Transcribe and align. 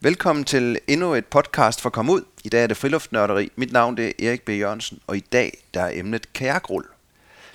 Velkommen 0.00 0.44
til 0.44 0.78
endnu 0.88 1.14
et 1.14 1.26
podcast 1.26 1.80
for 1.80 1.90
Kom 1.90 2.10
Ud. 2.10 2.22
I 2.44 2.48
dag 2.48 2.62
er 2.62 2.66
det 2.66 2.76
friluftnørderi. 2.76 3.52
Mit 3.56 3.72
navn 3.72 3.96
det 3.96 4.06
er 4.06 4.28
Erik 4.28 4.42
B. 4.42 4.48
Jørgensen, 4.48 5.00
og 5.06 5.16
i 5.16 5.20
dag 5.20 5.58
der 5.74 5.82
er 5.82 5.90
emnet 5.94 6.32
kajakrul. 6.32 6.84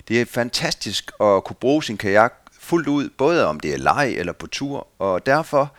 Det 0.08 0.20
er 0.20 0.24
fantastisk 0.24 1.12
at 1.20 1.44
kunne 1.44 1.56
bruge 1.60 1.84
sin 1.84 1.96
kajak 1.96 2.34
fuldt 2.60 2.88
ud, 2.88 3.08
både 3.18 3.46
om 3.46 3.60
det 3.60 3.74
er 3.74 3.78
leg 3.78 4.14
eller 4.16 4.32
på 4.32 4.46
tur, 4.46 4.86
og 4.98 5.26
derfor 5.26 5.72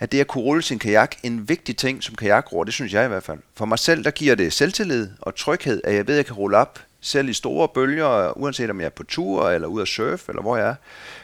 er 0.00 0.06
det 0.06 0.20
at 0.20 0.26
kunne 0.26 0.44
rulle 0.44 0.62
sin 0.62 0.78
kajak 0.78 1.16
en 1.22 1.48
vigtig 1.48 1.76
ting 1.76 2.02
som 2.02 2.14
kajakroer, 2.14 2.64
det 2.64 2.74
synes 2.74 2.92
jeg 2.92 3.04
i 3.04 3.08
hvert 3.08 3.22
fald. 3.22 3.38
For 3.54 3.64
mig 3.64 3.78
selv, 3.78 4.04
der 4.04 4.10
giver 4.10 4.34
det 4.34 4.52
selvtillid 4.52 5.08
og 5.20 5.34
tryghed, 5.34 5.80
at 5.84 5.94
jeg 5.94 6.06
ved, 6.06 6.14
at 6.14 6.18
jeg 6.18 6.26
kan 6.26 6.36
rulle 6.36 6.56
op 6.56 6.78
selv 7.00 7.28
i 7.28 7.32
store 7.32 7.68
bølger, 7.68 8.38
uanset 8.38 8.70
om 8.70 8.80
jeg 8.80 8.86
er 8.86 8.90
på 8.90 9.02
tur 9.02 9.50
eller 9.50 9.68
ude 9.68 9.82
at 9.82 9.88
surfe, 9.88 10.24
eller 10.28 10.42
hvor 10.42 10.56
jeg 10.56 10.68
er. 10.68 10.74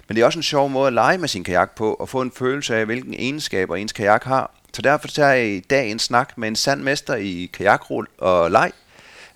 Men 0.09 0.17
det 0.17 0.23
er 0.23 0.27
også 0.27 0.39
en 0.39 0.43
sjov 0.43 0.71
måde 0.71 0.87
at 0.87 0.93
lege 0.93 1.19
med 1.19 1.29
sin 1.29 1.45
kajak 1.45 1.75
på, 1.75 1.95
og 1.95 2.09
få 2.09 2.23
en 2.23 2.33
følelse 2.37 2.77
af, 2.77 2.85
hvilken 2.87 3.15
egenskaber 3.15 3.77
ens 3.77 3.93
kajak 3.93 4.25
har. 4.25 4.51
Så 4.77 4.83
derfor 4.83 5.09
tager 5.09 5.31
jeg 5.31 5.47
i 5.47 5.61
dag 5.61 5.91
en 5.91 5.99
snak 5.99 6.39
med 6.39 6.49
en 6.49 6.57
sand 6.57 6.83
mester 6.83 7.15
i 7.15 7.51
kajakrull 7.53 8.07
og 8.19 8.51
leg, 8.51 8.73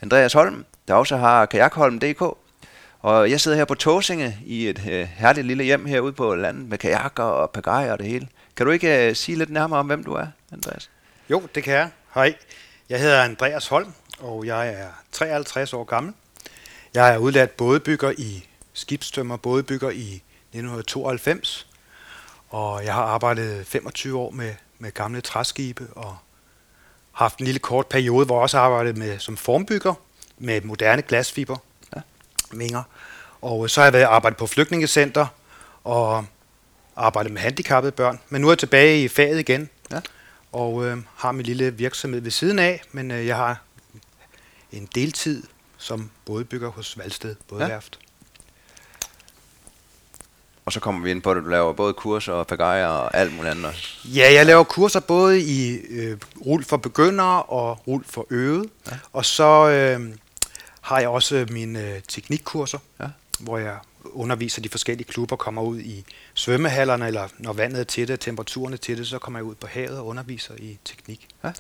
Andreas 0.03 0.33
Holm, 0.33 0.65
der 0.89 0.95
også 0.95 1.17
har 1.17 1.47
kajakholm.dk. 1.47 2.23
Og 3.01 3.31
jeg 3.31 3.41
sidder 3.41 3.57
her 3.57 3.65
på 3.65 3.75
Tåsinge 3.75 4.39
i 4.47 4.69
et 4.69 4.83
øh, 4.91 5.09
herligt 5.17 5.47
lille 5.47 5.65
hjem 5.65 5.87
herude 5.87 6.13
på 6.13 6.35
landet 6.35 6.69
med 6.69 6.79
kajakker 6.79 7.23
og 7.23 7.51
pagajer 7.51 7.93
og 7.93 7.99
det 7.99 8.07
hele. 8.07 8.29
Kan 8.57 8.67
du 8.67 8.73
ikke 8.73 9.09
øh, 9.09 9.17
sige 9.17 9.39
lidt 9.39 9.51
nærmere 9.51 9.81
om, 9.81 9.87
hvem 9.87 10.05
du 10.05 10.13
er, 10.13 10.27
Andreas? 10.53 10.91
Jo, 11.31 11.43
det 11.55 11.65
kan 11.65 11.75
jeg. 11.75 11.91
Hej. 12.15 12.35
Jeg 12.89 13.01
hedder 13.01 13.23
Andreas 13.23 13.67
Holm, 13.69 13.93
og 14.19 14.47
jeg 14.47 14.69
er 14.69 14.89
53 15.13 15.73
år 15.73 15.85
gammel. 15.85 16.15
Jeg 16.95 17.15
er 17.15 17.19
udlært 17.19 17.51
bådebygger 17.51 18.13
i 18.19 18.47
skibstømmer, 18.73 19.37
bådebygger 19.37 19.91
i 19.91 20.23
1992, 20.53 21.67
og 22.49 22.85
jeg 22.85 22.95
har 22.95 23.03
arbejdet 23.03 23.67
25 23.67 24.19
år 24.19 24.31
med, 24.31 24.55
med 24.81 24.93
gamle 24.93 25.21
træskibe 25.21 25.87
og 25.93 26.17
haft 27.13 27.39
en 27.39 27.45
lille 27.45 27.59
kort 27.59 27.87
periode, 27.87 28.27
hvor 28.27 28.37
jeg 28.37 28.43
også 28.43 28.59
arbejdet 28.59 28.97
med 28.97 29.19
som 29.19 29.37
formbygger 29.37 29.95
med 30.39 30.61
moderne 30.61 31.03
glasfiber, 31.03 31.57
ja. 31.97 32.01
minger. 32.53 32.83
Og 33.43 33.71
så 33.71 33.81
har 33.81 33.87
jeg 33.87 33.93
været 33.93 34.05
arbejdet 34.05 34.39
på 34.39 34.47
flygtningecenter 34.47 35.27
og 35.85 36.25
arbejdet 36.97 37.33
med 37.33 37.41
handicappede 37.41 37.93
børn. 37.93 38.21
Men 38.29 38.41
nu 38.41 38.49
er 38.49 38.53
jeg 38.53 38.59
tilbage 38.59 39.05
i 39.05 39.09
faget 39.09 39.39
igen, 39.39 39.69
ja. 39.91 40.01
og 40.53 40.87
øh, 40.87 40.99
har 41.17 41.33
min 41.33 41.47
lille 41.47 41.75
virksomhed 41.75 42.21
ved 42.21 42.31
siden 42.31 42.59
af, 42.59 42.83
men 42.93 43.11
øh, 43.11 43.27
jeg 43.27 43.37
har 43.37 43.63
en 44.73 44.89
deltid 44.95 45.43
som 45.79 46.11
bådebygger 46.25 46.69
hos 46.69 46.99
Valsted 46.99 47.37
Bådeværft. 47.49 47.99
Ja. 48.03 48.10
Og 50.71 50.75
så 50.75 50.81
kommer 50.81 51.03
vi 51.03 51.11
ind 51.11 51.23
på, 51.23 51.31
at 51.31 51.37
du 51.37 51.49
laver 51.49 51.73
både 51.73 51.93
kurser 51.93 52.33
og 52.33 52.47
pagajer 52.47 52.87
og 52.87 53.17
alt 53.17 53.37
muligt 53.37 53.51
andet 53.51 53.65
også. 53.65 53.89
Ja, 54.05 54.33
jeg 54.33 54.47
laver 54.47 54.65
kurser 54.65 55.01
både 55.01 55.41
i 55.41 55.77
øh, 55.77 56.19
rul 56.47 56.65
for 56.65 56.77
begyndere 56.77 57.43
og 57.43 57.87
rul 57.87 58.05
for 58.05 58.27
øvet. 58.31 58.71
Ja. 58.91 58.97
Og 59.13 59.25
så 59.25 59.69
øh, 59.69 60.15
har 60.81 60.99
jeg 60.99 61.09
også 61.09 61.47
mine 61.51 61.81
øh, 61.81 62.01
teknikkurser, 62.09 62.79
ja. 63.01 63.07
hvor 63.41 63.59
jeg 63.59 63.77
underviser 64.05 64.63
de 64.63 64.69
forskellige 64.69 65.09
klubber, 65.09 65.37
kommer 65.37 65.63
ud 65.63 65.81
i 65.81 66.05
svømmehallerne, 66.35 67.07
eller 67.07 67.29
når 67.39 67.53
vandet 67.53 67.81
er 67.81 67.85
til 67.85 68.09
det, 68.09 68.21
temperaturen 68.21 68.73
er 68.73 68.77
til 68.77 68.99
det, 68.99 69.07
så 69.07 69.19
kommer 69.19 69.39
jeg 69.39 69.45
ud 69.45 69.55
på 69.55 69.67
havet 69.67 69.99
og 69.99 70.07
underviser 70.07 70.55
i 70.59 70.79
teknik. 70.85 71.29
Ja. 71.45 71.53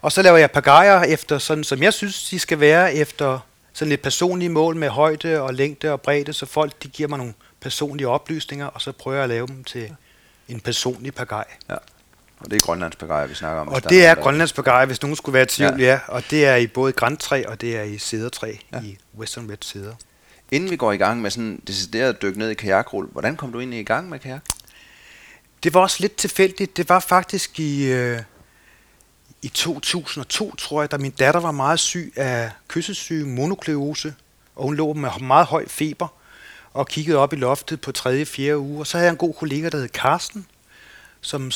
Og 0.00 0.12
så 0.12 0.22
laver 0.22 0.38
jeg 0.38 0.50
pagajer 0.50 1.02
efter 1.02 1.38
sådan, 1.38 1.64
som 1.64 1.82
jeg 1.82 1.92
synes, 1.92 2.28
de 2.28 2.38
skal 2.38 2.60
være 2.60 2.94
efter 2.94 3.38
sådan 3.72 3.92
et 3.92 4.00
personligt 4.00 4.52
mål 4.52 4.76
med 4.76 4.88
højde 4.88 5.40
og 5.40 5.54
længde 5.54 5.92
og 5.92 6.00
bredde, 6.00 6.32
så 6.32 6.46
folk 6.46 6.82
de 6.82 6.88
giver 6.88 7.08
mig 7.08 7.18
nogle 7.18 7.34
personlige 7.60 8.08
oplysninger, 8.08 8.66
og 8.66 8.80
så 8.80 8.92
prøver 8.92 9.16
jeg 9.16 9.22
at 9.22 9.28
lave 9.28 9.46
dem 9.46 9.64
til 9.64 9.96
en 10.48 10.60
personlig 10.60 11.14
pagaj. 11.14 11.44
Ja. 11.70 11.76
Og 12.40 12.50
det 12.50 12.56
er 12.56 12.60
Grønlands 12.60 12.96
pagaj, 12.96 13.26
vi 13.26 13.34
snakker 13.34 13.60
om. 13.60 13.68
Og 13.68 13.90
det 13.90 14.06
er 14.06 14.14
Grønlands 14.14 14.52
pagaj, 14.52 14.84
hvis 14.84 15.02
nogen 15.02 15.16
skulle 15.16 15.34
være 15.34 15.42
i 15.42 15.46
tvivl, 15.46 15.80
ja. 15.80 15.86
ja. 15.86 16.00
Og 16.08 16.22
det 16.30 16.46
er 16.46 16.56
i 16.56 16.66
både 16.66 16.92
græntræ 16.92 17.44
og 17.48 17.60
det 17.60 17.76
er 17.76 17.82
i 17.82 17.98
cedertræ, 17.98 18.54
ja. 18.72 18.80
i 18.80 18.98
Western 19.18 19.50
Red 19.50 19.56
Cedar. 19.64 19.94
Inden 20.50 20.70
vi 20.70 20.76
går 20.76 20.92
i 20.92 20.96
gang 20.96 21.22
med 21.22 21.30
sådan 21.30 21.62
decideret 21.66 22.22
dyk 22.22 22.36
ned 22.36 22.50
i 22.50 22.54
kajakrull, 22.54 23.08
hvordan 23.12 23.36
kom 23.36 23.52
du 23.52 23.58
ind 23.58 23.74
i 23.74 23.82
gang 23.82 24.08
med 24.08 24.18
kajak? 24.18 24.42
Det 25.62 25.74
var 25.74 25.80
også 25.80 25.96
lidt 26.00 26.16
tilfældigt. 26.16 26.76
Det 26.76 26.88
var 26.88 27.00
faktisk 27.00 27.60
i, 27.60 27.92
øh, 27.92 28.20
i 29.42 29.48
2002, 29.48 30.54
tror 30.54 30.82
jeg, 30.82 30.90
da 30.90 30.98
min 30.98 31.10
datter 31.10 31.40
var 31.40 31.50
meget 31.50 31.80
syg 31.80 32.12
af 32.16 32.50
kyssesyge, 32.68 33.26
monokleose, 33.26 34.14
og 34.56 34.64
hun 34.64 34.74
lå 34.74 34.92
med 34.92 35.10
meget 35.20 35.46
høj 35.46 35.68
feber 35.68 36.17
og 36.72 36.88
kiggede 36.88 37.18
op 37.18 37.32
i 37.32 37.36
loftet 37.36 37.80
på 37.80 37.92
3. 37.92 38.24
4. 38.24 38.58
uge. 38.58 38.80
Og 38.80 38.86
så 38.86 38.98
havde 38.98 39.06
jeg 39.06 39.12
en 39.12 39.18
god 39.18 39.34
kollega, 39.34 39.68
der 39.68 39.78
hed 39.78 39.88
Karsten, 39.88 40.46
som 41.20 41.50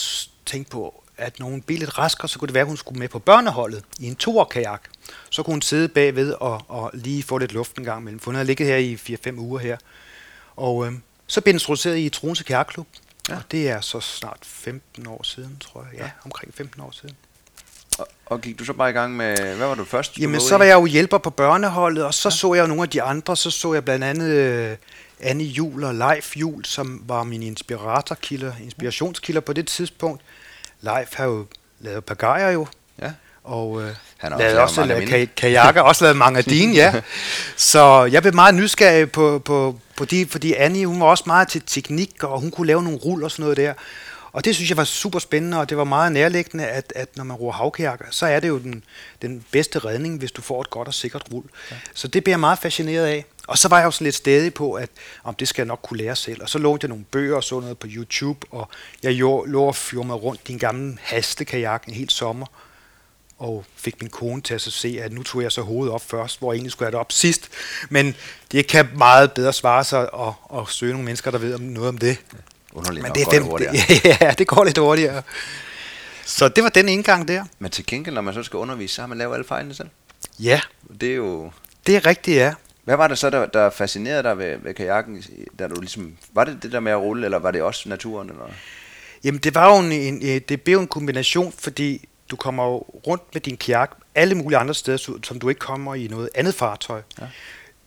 tænkte 0.47 0.71
på, 0.71 1.03
at 1.17 1.39
når 1.39 1.47
hun 1.47 1.63
blev 1.63 1.79
lidt 1.79 1.99
raskere, 1.99 2.29
så 2.29 2.39
kunne 2.39 2.47
det 2.47 2.55
være, 2.55 2.61
at 2.61 2.67
hun 2.67 2.77
skulle 2.77 2.99
med 2.99 3.09
på 3.09 3.19
børneholdet 3.19 3.85
i 4.01 4.07
en 4.07 4.17
toerkajak. 4.17 4.83
Så 5.31 5.43
kunne 5.43 5.55
hun 5.55 5.63
sidde 5.63 5.89
bagved 5.89 6.33
og, 6.33 6.65
og 6.69 6.91
lige 6.95 7.23
få 7.23 7.39
lidt 7.39 7.53
luft 7.53 7.79
en 7.79 7.85
gang 7.85 8.01
imellem. 8.01 8.21
For 8.21 8.31
hun 8.31 8.35
havde 8.35 8.47
ligget 8.47 8.69
her 8.69 8.77
i 8.77 8.95
4-5 8.95 9.39
uger 9.39 9.59
her. 9.59 9.77
Og 10.57 10.87
øh, 10.87 10.93
så 11.27 11.41
blev 11.41 11.53
den 11.53 11.57
introduceret 11.57 11.99
i 11.99 12.09
Troense 12.09 12.45
Kajakklub. 12.45 12.87
Ja. 13.29 13.37
Og 13.37 13.43
det 13.51 13.69
er 13.69 13.81
så 13.81 14.01
snart 14.01 14.39
15 14.43 15.07
år 15.07 15.23
siden, 15.23 15.57
tror 15.61 15.87
jeg. 15.93 16.01
Ja, 16.01 16.11
omkring 16.25 16.55
15 16.55 16.81
år 16.81 16.91
siden. 16.91 17.17
Og, 18.27 18.41
gik 18.41 18.59
du 18.59 18.65
så 18.65 18.73
bare 18.73 18.91
i 18.91 18.93
gang 18.93 19.17
med, 19.17 19.37
hvad 19.57 19.67
var 19.67 19.75
du 19.75 19.85
først? 19.85 20.19
Jamen, 20.19 20.41
så 20.41 20.57
var 20.57 20.65
jeg 20.65 20.75
jo 20.75 20.87
hjælper 20.87 21.19
på 21.19 21.31
børneholdet, 21.31 22.05
og 22.05 22.15
så 22.15 22.29
ja. 22.29 22.31
så 22.31 22.55
jeg 22.55 22.67
nogle 22.69 22.83
af 22.83 22.89
de 22.89 23.03
andre. 23.03 23.37
Så 23.37 23.51
så 23.51 23.75
jeg 23.75 23.85
blandt 23.85 24.05
andet 24.05 24.71
uh, 24.71 24.77
Annie 25.29 25.47
Jul 25.47 25.85
og 25.85 25.95
Leif 25.95 26.37
Jul, 26.37 26.65
som 26.65 27.03
var 27.07 27.23
min 27.23 27.43
inspiratorkilder, 27.43 28.53
inspirationskilder 28.65 29.41
på 29.41 29.53
det 29.53 29.67
tidspunkt. 29.67 30.23
Leif 30.81 31.15
har 31.15 31.25
jo 31.25 31.47
lavet 31.81 32.05
pagajer 32.05 32.51
jo. 32.51 32.67
Ja. 33.03 33.11
Og 33.45 33.71
uh, 33.71 33.83
han 34.19 34.33
har 34.33 34.39
lavet 34.39 34.59
også, 34.59 34.81
også 34.81 34.85
lavet 34.85 35.09
ka- 35.09 35.35
kajakker, 35.37 35.81
også 35.81 36.05
lavet 36.05 36.17
mange 36.17 36.39
af 36.39 36.45
dine, 36.45 36.75
ja. 36.75 37.01
Så 37.57 38.05
jeg 38.13 38.23
blev 38.23 38.35
meget 38.35 38.55
nysgerrig 38.55 39.13
på, 39.13 39.39
på, 39.45 39.79
på 39.97 40.05
de, 40.05 40.27
fordi 40.27 40.53
Annie, 40.55 40.87
hun 40.87 41.01
var 41.01 41.07
også 41.07 41.25
meget 41.27 41.49
til 41.49 41.63
teknik, 41.67 42.25
og 42.25 42.41
hun 42.41 42.51
kunne 42.51 42.67
lave 42.67 42.83
nogle 42.83 42.99
rull 42.99 43.25
og 43.25 43.31
sådan 43.31 43.43
noget 43.43 43.57
der. 43.57 43.75
Og 44.33 44.45
det 44.45 44.55
synes 44.55 44.71
jeg 44.71 44.77
var 44.77 44.85
super 44.85 45.19
spændende, 45.19 45.61
og 45.61 45.69
det 45.69 45.77
var 45.77 45.85
meget 45.85 46.13
nærliggende, 46.13 46.67
at, 46.67 46.93
at 46.97 47.17
når 47.17 47.25
man 47.25 47.37
roer 47.37 47.53
havkajakker, 47.53 48.05
så 48.11 48.27
er 48.27 48.41
det 48.41 48.49
jo 48.49 48.59
den, 48.59 48.85
den 49.23 49.45
bedste 49.51 49.79
redning, 49.79 50.19
hvis 50.19 50.33
du 50.33 50.43
får 50.43 50.61
et 50.61 50.71
godt 50.71 50.89
og 50.89 50.95
sikkert 50.95 51.23
rul. 51.33 51.45
Ja. 51.71 51.77
Så 51.95 52.09
det 52.09 52.25
bliver 52.25 52.33
jeg 52.33 52.41
meget 52.41 52.59
fascineret 52.59 53.07
af. 53.07 53.25
Og 53.47 53.59
så 53.59 53.69
var 53.69 53.79
jeg 53.79 53.87
også 53.87 54.05
lidt 54.05 54.15
stadig 54.15 54.55
på, 54.55 54.73
at 54.73 54.89
om 55.25 55.35
det 55.35 55.49
skal 55.49 55.63
jeg 55.63 55.67
nok 55.67 55.81
kunne 55.83 55.99
lære 55.99 56.17
selv. 56.17 56.43
Og 56.43 56.49
så 56.49 56.59
lånte 56.59 56.85
jeg 56.85 56.89
nogle 56.89 57.05
bøger 57.05 57.37
og 57.37 57.45
så 57.45 57.61
noget 57.61 57.79
på 57.79 57.87
YouTube, 57.91 58.47
og 58.51 58.69
jeg 59.03 59.15
lå 59.47 59.63
og 59.63 59.77
fyrte 59.77 60.07
mig 60.07 60.23
rundt 60.23 60.41
i 60.49 60.53
en 60.53 60.59
gammel 60.59 60.99
hastekajak 61.03 61.85
en 61.85 61.95
helt 61.95 62.13
sommer, 62.13 62.47
og 63.39 63.65
fik 63.77 64.01
min 64.01 64.11
kone 64.11 64.43
til 64.43 64.55
at 64.55 64.61
se, 64.61 64.99
at 65.03 65.13
nu 65.13 65.23
tog 65.23 65.43
jeg 65.43 65.53
så 65.53 65.63
hovedet 65.63 65.95
op 65.95 66.03
først, 66.11 66.39
hvor 66.39 66.53
jeg 66.53 66.57
egentlig 66.57 66.73
skulle 66.73 66.87
have 66.87 66.93
det 66.93 67.01
op 67.01 67.13
sidst. 67.13 67.49
Men 67.89 68.15
det 68.53 68.67
kan 68.67 68.89
meget 68.97 69.33
bedre 69.33 69.53
svare 69.53 69.85
sig 69.85 70.01
at, 70.01 70.59
at 70.59 70.69
søge 70.69 70.93
nogle 70.93 71.05
mennesker, 71.05 71.31
der 71.31 71.39
ved 71.39 71.59
noget 71.59 71.89
om 71.89 71.99
det. 71.99 72.19
Underligt 72.73 73.03
Men 73.03 73.13
det, 73.15 73.23
er 73.23 73.31
dem, 73.31 73.43
det, 73.59 74.05
ja, 74.21 74.35
det 74.39 74.47
går 74.47 74.65
lidt 74.65 74.79
hurtigere. 74.79 75.23
Så 76.25 76.49
det 76.49 76.65
var 76.65 76.71
den 76.71 76.89
indgang 76.89 77.29
der. 77.29 77.45
Men 77.59 77.71
til 77.71 77.87
gengæld, 77.87 78.15
når 78.15 78.23
man 78.23 78.35
så 78.35 78.43
skal 78.43 78.57
undervise, 78.57 78.95
så 78.95 79.03
har 79.03 79.07
man 79.07 79.19
lavet 79.19 79.35
alle 79.35 79.45
fejlene 79.45 79.75
selv. 79.75 79.89
Ja. 80.39 80.61
Det 81.01 81.11
er 81.11 81.15
jo... 81.15 81.51
Det 81.87 81.97
er 81.97 82.07
rigtigt, 82.07 82.37
ja. 82.37 82.55
Hvad 82.85 82.97
var 82.97 83.09
det 83.09 83.19
så, 83.19 83.31
der, 83.31 83.47
der 83.47 83.71
fascinerede 83.71 84.23
dig 84.23 84.39
ved, 84.39 84.57
ved 84.63 84.75
kajakken? 84.75 85.25
Da 85.59 85.69
du 85.69 85.81
ligesom, 85.81 86.17
var 86.33 86.45
det 86.45 86.63
det 86.63 86.73
der 86.73 86.81
med 86.81 86.93
at 86.93 86.99
rulle, 86.99 87.25
eller 87.25 87.39
var 87.39 87.51
det 87.51 87.63
også 87.63 87.89
naturen? 87.89 88.29
Eller? 88.29 88.45
Jamen, 89.25 89.41
det 89.41 89.55
var 89.55 89.75
jo 89.75 89.79
en, 89.87 89.93
en, 89.93 90.41
det 90.49 90.63
blev 90.63 90.79
en 90.79 90.87
kombination, 90.87 91.53
fordi 91.59 92.09
du 92.31 92.37
kommer 92.37 92.65
jo 92.65 92.77
rundt 93.07 93.23
med 93.33 93.41
din 93.41 93.57
kajak 93.57 93.91
alle 94.15 94.35
mulige 94.35 94.59
andre 94.59 94.75
steder, 94.75 95.19
som 95.23 95.39
du 95.41 95.49
ikke 95.49 95.59
kommer 95.59 95.95
i 95.95 96.07
noget 96.07 96.29
andet 96.35 96.55
fartøj. 96.55 97.03
Ja 97.21 97.27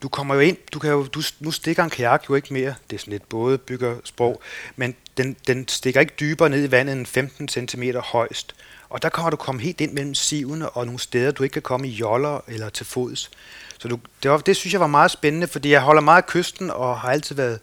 du 0.06 0.10
kommer 0.10 0.36
jo 0.36 0.42
ind, 0.42 0.58
du 0.74 0.80
kan 0.80 0.90
jo, 0.92 1.06
du, 1.06 1.22
nu 1.40 1.52
stikker 1.52 1.84
en 1.84 1.90
kajak 1.90 2.30
jo 2.30 2.36
ikke 2.36 2.54
mere, 2.54 2.76
det 2.90 2.96
er 2.96 3.00
sådan 3.00 3.12
lidt 3.12 3.30
både 3.30 3.58
bygger 3.58 3.96
sprog, 4.04 4.42
men 4.76 4.96
den, 5.18 5.36
den 5.48 5.68
stikker 5.68 6.00
ikke 6.00 6.14
dybere 6.20 6.50
ned 6.50 6.68
i 6.68 6.72
vandet 6.72 6.96
end 6.96 7.06
15 7.06 7.48
cm 7.48 7.84
højst. 8.04 8.56
Og 8.90 9.02
der 9.02 9.10
kan 9.10 9.32
du 9.32 9.36
komme 9.36 9.62
helt 9.62 9.82
ind 9.82 9.92
mellem 9.92 10.16
sivene 10.16 10.70
og 10.70 10.86
nogle 10.86 11.00
steder, 11.00 11.32
du 11.32 11.44
ikke 11.44 11.54
kan 11.54 11.62
komme 11.62 11.88
i 11.88 11.92
joller 11.92 12.40
eller 12.48 12.70
til 12.70 12.86
fods. 12.86 13.32
Så 13.80 13.88
du, 13.88 14.00
det, 14.24 14.32
var, 14.32 14.38
det 14.38 14.56
synes 14.56 14.74
jeg 14.74 14.82
var 14.82 14.88
meget 14.88 15.12
spændende, 15.12 15.48
fordi 15.48 15.72
jeg 15.72 15.82
holder 15.82 16.02
meget 16.02 16.22
af 16.22 16.28
kysten 16.28 16.72
og 16.72 17.00
har 17.00 17.10
altid 17.10 17.36
været 17.36 17.60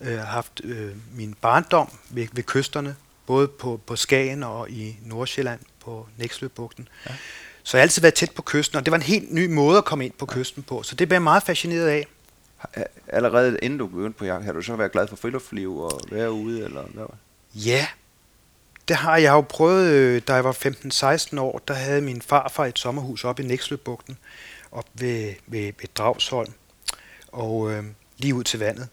øh, 0.00 0.18
haft 0.18 0.60
øh, 0.64 0.92
min 1.14 1.34
barndom 1.40 1.98
ved, 2.10 2.26
ved 2.32 2.42
kysterne, 2.42 2.96
både 3.26 3.48
på, 3.48 3.80
på 3.86 3.96
Skagen 3.96 4.42
og 4.42 4.70
i 4.70 4.96
Nordsjælland 5.02 5.60
på 5.84 6.08
Næksløbugten. 6.16 6.88
Ja. 7.08 7.14
Så 7.62 7.76
jeg 7.76 7.80
har 7.80 7.82
altid 7.82 8.02
været 8.02 8.14
tæt 8.14 8.30
på 8.30 8.42
kysten, 8.42 8.78
og 8.78 8.86
det 8.86 8.90
var 8.90 8.96
en 8.96 9.02
helt 9.02 9.32
ny 9.32 9.46
måde 9.46 9.78
at 9.78 9.84
komme 9.84 10.04
ind 10.04 10.12
på 10.18 10.26
kysten 10.26 10.62
på. 10.62 10.82
Så 10.82 10.94
det 10.94 11.08
blev 11.08 11.14
jeg 11.16 11.22
meget 11.22 11.42
fascineret 11.42 11.88
af. 11.88 12.06
Allerede 13.08 13.58
inden 13.62 13.78
du 13.78 13.86
begyndte 13.86 14.18
på 14.18 14.24
jagt, 14.24 14.44
har 14.44 14.52
du 14.52 14.62
så 14.62 14.76
været 14.76 14.92
glad 14.92 15.08
for 15.08 15.16
friluftsliv 15.16 15.78
og 15.78 16.00
være 16.10 16.32
ude? 16.32 16.64
Eller 16.64 16.82
hvad? 16.82 17.06
Ja, 17.54 17.86
det 18.88 18.96
har 18.96 19.16
jeg 19.16 19.30
jo 19.30 19.40
prøvet, 19.40 19.90
øh, 19.90 20.22
da 20.28 20.34
jeg 20.34 20.44
var 20.44 20.52
15-16 21.32 21.40
år. 21.40 21.62
Der 21.68 21.74
havde 21.74 22.00
min 22.00 22.22
farfar 22.22 22.64
et 22.64 22.78
sommerhus 22.78 23.24
oppe 23.24 23.42
i 23.42 23.46
Næksløbugten, 23.46 24.18
op 24.72 24.86
ved, 24.94 25.34
ved, 25.46 25.64
ved 25.64 25.88
Dragsholm, 25.94 26.52
og 27.32 27.72
øh, 27.72 27.84
lige 28.18 28.34
ud 28.34 28.44
til 28.44 28.58
vandet. 28.58 28.88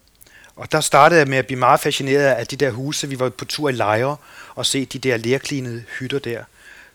Og 0.55 0.71
der 0.71 0.81
startede 0.81 1.19
jeg 1.19 1.27
med 1.27 1.37
at 1.37 1.45
blive 1.45 1.59
meget 1.59 1.79
fascineret 1.79 2.25
af 2.25 2.47
de 2.47 2.55
der 2.55 2.71
huse. 2.71 3.09
Vi 3.09 3.19
var 3.19 3.29
på 3.29 3.45
tur 3.45 3.69
i 3.69 3.71
lejre 3.71 4.17
og 4.55 4.65
se 4.65 4.85
de 4.85 4.99
der 4.99 5.17
lærklinede 5.17 5.83
hytter 5.99 6.19
der. 6.19 6.43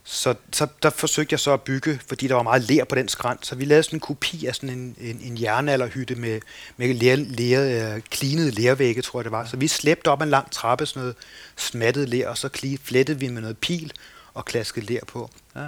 Så, 0.06 0.34
så 0.52 0.66
der 0.82 0.90
forsøgte 0.90 1.32
jeg 1.32 1.40
så 1.40 1.52
at 1.52 1.62
bygge, 1.62 2.00
fordi 2.06 2.28
der 2.28 2.34
var 2.34 2.42
meget 2.42 2.62
lær 2.62 2.84
på 2.84 2.94
den 2.94 3.08
skrænt. 3.08 3.46
Så 3.46 3.54
vi 3.54 3.64
lavede 3.64 3.82
sådan 3.82 3.96
en 3.96 4.00
kopi 4.00 4.46
af 4.46 4.54
sådan 4.54 4.70
en, 4.70 4.96
en, 5.00 5.20
en 5.20 5.40
jernalderhytte 5.40 6.14
med, 6.14 6.40
med 6.76 6.94
lær, 6.94 7.16
lær, 7.16 7.98
klinede 7.98 8.50
lærvægge, 8.50 9.02
tror 9.02 9.20
jeg 9.20 9.24
det 9.24 9.32
var. 9.32 9.46
Så 9.46 9.56
vi 9.56 9.68
slæbte 9.68 10.08
op 10.08 10.22
en 10.22 10.30
lang 10.30 10.50
trappe, 10.50 10.86
sådan 10.86 11.00
noget 11.00 11.16
smattet 11.56 12.08
lær, 12.08 12.28
og 12.28 12.38
så 12.38 12.48
kli, 12.48 12.78
flettede 12.82 13.18
vi 13.18 13.28
med 13.28 13.42
noget 13.42 13.58
pil 13.58 13.92
og 14.34 14.44
klaskede 14.44 14.86
lær 14.86 15.00
på. 15.06 15.30
Ja. 15.56 15.66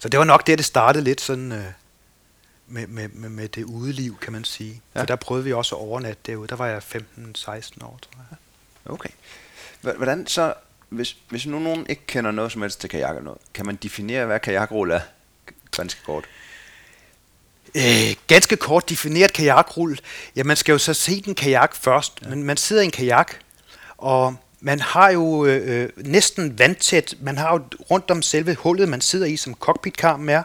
Så 0.00 0.08
det 0.08 0.18
var 0.18 0.24
nok 0.24 0.46
der, 0.46 0.56
det 0.56 0.64
startede 0.64 1.04
lidt 1.04 1.20
sådan 1.20 1.52
øh, 1.52 1.64
med, 2.66 2.86
med, 2.86 3.08
med, 3.08 3.28
med 3.28 3.48
det 3.48 3.64
udeliv, 3.64 4.18
kan 4.18 4.32
man 4.32 4.44
sige. 4.44 4.82
Ja. 4.94 5.00
For 5.00 5.06
der 5.06 5.16
prøvede 5.16 5.44
vi 5.44 5.52
også 5.52 5.74
at 5.74 5.80
overnatte 5.80 6.22
derude. 6.26 6.48
Der 6.48 6.56
var 6.56 6.66
jeg 6.66 6.78
15-16 6.78 7.84
år, 7.84 7.98
tror 8.02 8.24
jeg. 8.30 8.38
Okay. 8.92 9.10
Hvordan 9.80 10.26
så 10.26 10.54
hvis, 10.90 11.16
hvis 11.28 11.46
nu 11.46 11.58
nogen 11.58 11.86
ikke 11.88 12.06
kender 12.06 12.30
noget 12.30 12.52
som 12.52 12.62
helst 12.62 12.80
til 12.80 12.90
kajak 12.90 13.10
eller 13.10 13.22
noget, 13.22 13.38
kan 13.54 13.66
man 13.66 13.76
definere, 13.76 14.26
hvad 14.26 14.40
kajakrulle 14.40 14.94
er? 14.94 15.00
Ganske 15.76 16.00
kort. 16.04 16.24
Øh, 17.74 18.16
ganske 18.26 18.56
kort 18.56 18.88
defineret 18.88 19.32
kajakrulle. 19.32 19.96
Ja, 20.36 20.44
man 20.44 20.56
skal 20.56 20.72
jo 20.72 20.78
så 20.78 20.94
se 20.94 21.20
den 21.20 21.34
kajak 21.34 21.74
først. 21.74 22.18
Ja. 22.22 22.28
Men 22.28 22.42
man 22.42 22.56
sidder 22.56 22.82
i 22.82 22.84
en 22.84 22.90
kajak, 22.90 23.34
og 23.98 24.36
man 24.60 24.80
har 24.80 25.10
jo 25.10 25.44
øh, 25.44 25.82
øh, 25.82 25.88
næsten 25.96 26.58
vandtæt, 26.58 27.14
man 27.20 27.38
har 27.38 27.52
jo 27.52 27.62
rundt 27.90 28.10
om 28.10 28.22
selve 28.22 28.54
hullet, 28.54 28.88
man 28.88 29.00
sidder 29.00 29.26
i, 29.26 29.36
som 29.36 29.54
cockpitkarmen 29.54 30.28
er, 30.28 30.42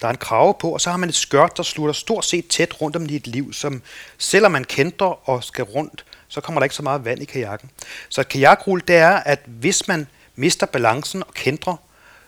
der 0.00 0.06
er 0.06 0.10
en 0.10 0.16
krave 0.16 0.54
på, 0.60 0.70
og 0.70 0.80
så 0.80 0.90
har 0.90 0.96
man 0.96 1.08
et 1.08 1.14
skørt, 1.14 1.56
der 1.56 1.62
slutter 1.62 1.92
stort 1.92 2.24
set 2.24 2.48
tæt 2.48 2.80
rundt 2.80 2.96
om 2.96 3.06
dit 3.06 3.26
liv, 3.26 3.52
som 3.52 3.82
selvom 4.18 4.52
man 4.52 4.64
kender 4.64 5.28
og 5.28 5.44
skal 5.44 5.64
rundt, 5.64 6.04
så 6.28 6.40
kommer 6.40 6.60
der 6.60 6.64
ikke 6.64 6.74
så 6.74 6.82
meget 6.82 7.04
vand 7.04 7.22
i 7.22 7.24
kajakken. 7.24 7.70
Så 8.08 8.20
et 8.20 8.28
kajakrulle, 8.28 8.82
det 8.88 8.96
er, 8.96 9.10
at 9.16 9.40
hvis 9.46 9.88
man 9.88 10.06
mister 10.36 10.66
balancen 10.66 11.22
og 11.22 11.34
kender, 11.34 11.76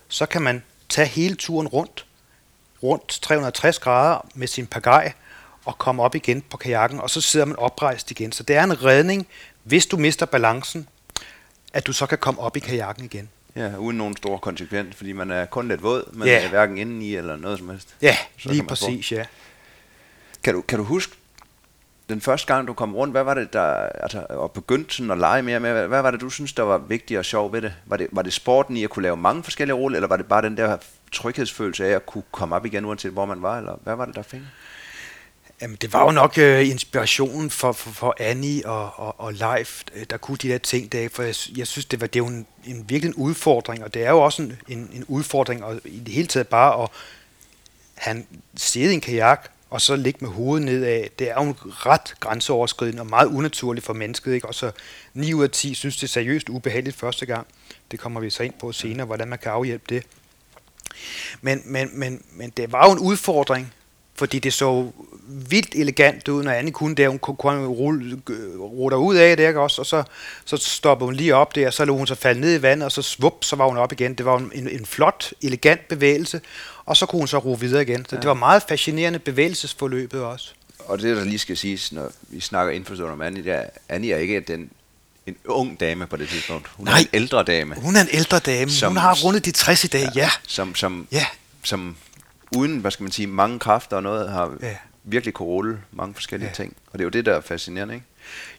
så 0.08 0.26
kan 0.26 0.42
man 0.42 0.62
tage 0.88 1.08
hele 1.08 1.34
turen 1.34 1.68
rundt, 1.68 2.06
rundt 2.82 3.18
360 3.22 3.78
grader 3.78 4.26
med 4.34 4.46
sin 4.46 4.66
pagaj, 4.66 5.12
og 5.64 5.78
komme 5.78 6.02
op 6.02 6.14
igen 6.14 6.42
på 6.42 6.56
kajakken, 6.56 7.00
og 7.00 7.10
så 7.10 7.20
sidder 7.20 7.46
man 7.46 7.56
oprejst 7.56 8.10
igen. 8.10 8.32
Så 8.32 8.42
det 8.42 8.56
er 8.56 8.64
en 8.64 8.84
redning, 8.84 9.26
hvis 9.62 9.86
du 9.86 9.96
mister 9.96 10.26
balancen, 10.26 10.88
at 11.72 11.86
du 11.86 11.92
så 11.92 12.06
kan 12.06 12.18
komme 12.18 12.40
op 12.40 12.56
i 12.56 12.60
kajakken 12.60 13.04
igen. 13.04 13.28
Ja, 13.56 13.76
uden 13.76 13.98
nogen 13.98 14.16
store 14.16 14.38
konsekvens, 14.38 14.96
fordi 14.96 15.12
man 15.12 15.30
er 15.30 15.44
kun 15.44 15.68
lidt 15.68 15.82
våd, 15.82 16.12
man 16.12 16.28
ja. 16.28 16.44
er 16.44 16.48
hverken 16.48 16.78
inde 16.78 17.06
i 17.06 17.16
eller 17.16 17.36
noget 17.36 17.58
som 17.58 17.68
helst. 17.68 17.94
Ja, 18.02 18.16
så 18.38 18.48
lige 18.48 18.62
præcis, 18.66 19.08
få. 19.08 19.14
ja. 19.14 19.24
Kan 20.42 20.54
du, 20.54 20.60
kan 20.60 20.78
du 20.78 20.84
huske 20.84 21.16
den 22.10 22.20
første 22.20 22.54
gang, 22.54 22.68
du 22.68 22.72
kom 22.72 22.94
rundt, 22.94 23.14
hvad 23.14 23.24
var 23.24 23.34
det, 23.34 23.52
der, 23.52 23.72
altså, 23.74 24.26
og 24.28 24.52
begyndte 24.52 24.94
sådan 24.94 25.10
at 25.10 25.18
lege 25.18 25.42
mere 25.42 25.60
med, 25.60 25.86
hvad, 25.86 26.02
var 26.02 26.10
det, 26.10 26.20
du 26.20 26.30
synes, 26.30 26.52
der 26.52 26.62
var 26.62 26.78
vigtigt 26.78 27.18
og 27.18 27.24
sjovt 27.24 27.52
ved 27.52 27.62
det? 27.62 27.72
Var, 27.86 27.96
det? 27.96 28.08
var 28.12 28.22
det 28.22 28.32
sporten 28.32 28.76
i 28.76 28.84
at 28.84 28.90
kunne 28.90 29.02
lave 29.02 29.16
mange 29.16 29.42
forskellige 29.42 29.76
roller, 29.76 29.96
eller 29.96 30.08
var 30.08 30.16
det 30.16 30.26
bare 30.26 30.42
den 30.42 30.56
der 30.56 30.76
tryghedsfølelse 31.12 31.86
af 31.86 31.90
at 31.90 32.06
kunne 32.06 32.24
komme 32.30 32.56
op 32.56 32.66
igen, 32.66 32.84
uanset 32.84 33.12
hvor 33.12 33.26
man 33.26 33.42
var, 33.42 33.58
eller 33.58 33.78
hvad 33.82 33.96
var 33.96 34.04
det, 34.04 34.14
der 34.14 34.22
fik? 34.22 34.40
Jamen, 35.62 35.76
det 35.80 35.92
var 35.92 36.04
jo 36.04 36.10
nok 36.10 36.38
øh, 36.38 36.68
inspirationen 36.68 37.50
for, 37.50 37.72
for, 37.72 37.90
for 37.90 38.16
Annie 38.18 38.66
og, 38.66 38.98
og, 38.98 39.20
og 39.20 39.32
Leif, 39.32 39.82
øh, 39.94 40.06
der 40.10 40.16
kunne 40.16 40.36
de 40.36 40.48
der 40.48 40.58
ting 40.58 40.92
der, 40.92 41.08
for 41.08 41.22
jeg, 41.22 41.34
jeg 41.56 41.66
synes, 41.66 41.84
det 41.84 42.00
var, 42.00 42.06
det 42.06 42.22
var 42.22 42.28
en, 42.28 42.46
en 42.64 42.84
virkelig 42.88 43.08
en 43.08 43.14
udfordring, 43.14 43.84
og 43.84 43.94
det 43.94 44.04
er 44.06 44.10
jo 44.10 44.20
også 44.20 44.42
en, 44.42 44.58
en, 44.68 44.90
en 44.92 45.04
udfordring, 45.08 45.64
og 45.64 45.80
i 45.84 45.98
det 45.98 46.14
hele 46.14 46.26
taget 46.26 46.48
bare 46.48 46.82
at 46.82 46.88
han 47.94 48.26
sidde 48.56 48.90
i 48.90 48.94
en 48.94 49.00
kajak 49.00 49.50
og 49.70 49.80
så 49.80 49.96
ligge 49.96 50.18
med 50.24 50.30
hovedet 50.30 50.66
nedad, 50.66 51.04
det 51.18 51.30
er 51.30 51.44
jo 51.44 51.54
ret 51.62 52.14
grænseoverskridende 52.20 53.02
og 53.02 53.06
meget 53.06 53.26
unaturligt 53.26 53.86
for 53.86 53.92
mennesket. 53.92 54.32
Ikke? 54.34 54.48
Og 54.48 54.54
så 54.54 54.70
9 55.14 55.34
ud 55.34 55.42
af 55.42 55.50
10 55.50 55.74
synes 55.74 55.96
det 55.96 56.02
er 56.02 56.08
seriøst 56.08 56.48
ubehageligt 56.48 56.96
første 56.96 57.26
gang. 57.26 57.46
Det 57.90 58.00
kommer 58.00 58.20
vi 58.20 58.30
så 58.30 58.42
ind 58.42 58.54
på 58.60 58.72
senere, 58.72 59.06
hvordan 59.06 59.28
man 59.28 59.38
kan 59.38 59.52
afhjælpe 59.52 59.84
det. 59.88 60.02
Men, 61.40 61.62
men, 61.64 61.90
men, 61.92 62.22
men 62.32 62.50
det 62.56 62.72
var 62.72 62.86
jo 62.86 62.92
en 62.92 62.98
udfordring, 62.98 63.74
fordi 64.20 64.38
det 64.38 64.52
så 64.52 64.90
vildt 65.28 65.74
elegant 65.74 66.28
ud, 66.28 66.42
når 66.42 66.50
Annie 66.52 66.72
kunne 66.72 66.94
det. 66.94 67.08
Hun 67.08 67.18
kunne 67.18 67.66
rulle, 67.66 68.18
rulle 68.58 68.98
ud 68.98 69.14
af 69.16 69.36
det, 69.36 69.48
ikke 69.48 69.60
også? 69.60 69.80
Og 69.80 69.86
så, 69.86 70.02
så 70.44 70.56
stoppede 70.56 71.06
hun 71.06 71.14
lige 71.14 71.34
op 71.34 71.54
der, 71.54 71.66
og 71.66 71.72
så 71.72 71.84
lå 71.84 71.96
hun 71.96 72.06
så 72.06 72.14
falde 72.14 72.40
ned 72.40 72.58
i 72.58 72.62
vandet, 72.62 72.84
og 72.86 72.92
så 72.92 73.02
svup, 73.02 73.44
så 73.44 73.56
var 73.56 73.68
hun 73.68 73.76
op 73.76 73.92
igen. 73.92 74.14
Det 74.14 74.26
var 74.26 74.36
en, 74.38 74.68
en 74.68 74.86
flot, 74.86 75.32
elegant 75.42 75.88
bevægelse, 75.88 76.40
og 76.86 76.96
så 76.96 77.06
kunne 77.06 77.20
hun 77.20 77.28
så 77.28 77.38
ro 77.38 77.52
videre 77.52 77.82
igen. 77.82 78.06
Så 78.08 78.16
ja. 78.16 78.20
det 78.20 78.28
var 78.28 78.34
meget 78.34 78.62
fascinerende 78.68 79.18
bevægelsesforløbet 79.18 80.22
også. 80.22 80.50
Og 80.78 80.98
det, 80.98 81.16
der 81.16 81.24
lige 81.24 81.38
skal 81.38 81.56
siges, 81.56 81.92
når 81.92 82.12
vi 82.28 82.40
snakker 82.40 82.72
indforstående 82.72 83.12
om 83.12 83.20
Annie, 83.20 83.44
det 83.44 83.52
er, 83.52 83.64
Annie 83.88 84.12
er 84.12 84.18
ikke 84.18 84.40
den 84.40 84.70
en 85.26 85.36
ung 85.44 85.80
dame 85.80 86.06
på 86.06 86.16
det 86.16 86.28
tidspunkt. 86.28 86.68
Hun 86.76 86.86
Nej, 86.86 86.94
er 86.94 86.98
en 86.98 87.08
ældre 87.12 87.42
dame. 87.42 87.74
Hun 87.74 87.96
er 87.96 88.00
en 88.00 88.08
ældre 88.12 88.38
dame. 88.38 88.70
Som, 88.70 88.92
hun 88.92 88.96
har 88.96 89.14
rundet 89.14 89.44
de 89.44 89.50
60 89.50 89.84
i 89.84 89.86
dag, 89.86 90.08
ja. 90.14 90.20
ja. 90.20 90.30
Som, 90.46 90.74
som, 90.74 91.08
ja. 91.12 91.26
som 91.62 91.96
uden, 92.56 92.78
hvad 92.78 92.90
skal 92.90 93.04
man 93.04 93.12
sige, 93.12 93.26
mange 93.26 93.58
kræfter 93.58 93.96
og 93.96 94.02
noget, 94.02 94.30
har 94.30 94.56
ja. 94.60 94.76
virkelig 95.04 95.34
kunne 95.34 95.48
rulle 95.48 95.80
mange 95.92 96.14
forskellige 96.14 96.48
ja. 96.48 96.54
ting. 96.54 96.76
Og 96.86 96.98
det 96.98 97.00
er 97.00 97.06
jo 97.06 97.10
det, 97.10 97.26
der 97.26 97.34
er 97.36 97.40
fascinerende, 97.40 97.94
ikke? 97.94 98.06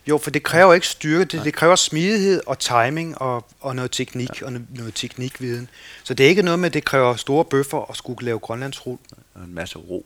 Jo, 0.08 0.18
for 0.18 0.32
det 0.32 0.44
kræver 0.44 0.74
ikke 0.74 0.88
styrke, 0.88 1.26
det, 1.26 1.46
det 1.46 1.54
kræver 1.54 1.76
smidighed 1.76 2.42
og 2.46 2.60
timing 2.60 3.22
og, 3.22 3.46
og 3.60 3.76
noget 3.76 3.92
teknik 3.92 4.42
ja. 4.42 4.46
og 4.46 4.54
noget 4.70 4.96
teknikviden. 4.96 5.70
Så 6.04 6.14
det 6.14 6.26
er 6.26 6.30
ikke 6.30 6.42
noget 6.42 6.60
med, 6.60 6.70
at 6.70 6.74
det 6.74 6.86
kræver 6.86 7.16
store 7.16 7.46
bøffer 7.46 7.90
at 7.90 7.98
skulle 7.98 8.26
lave 8.26 8.40
grønlandsrul. 8.40 8.98
Og 9.34 9.44
en 9.44 9.54
masse 9.54 9.78
ro. 9.78 10.06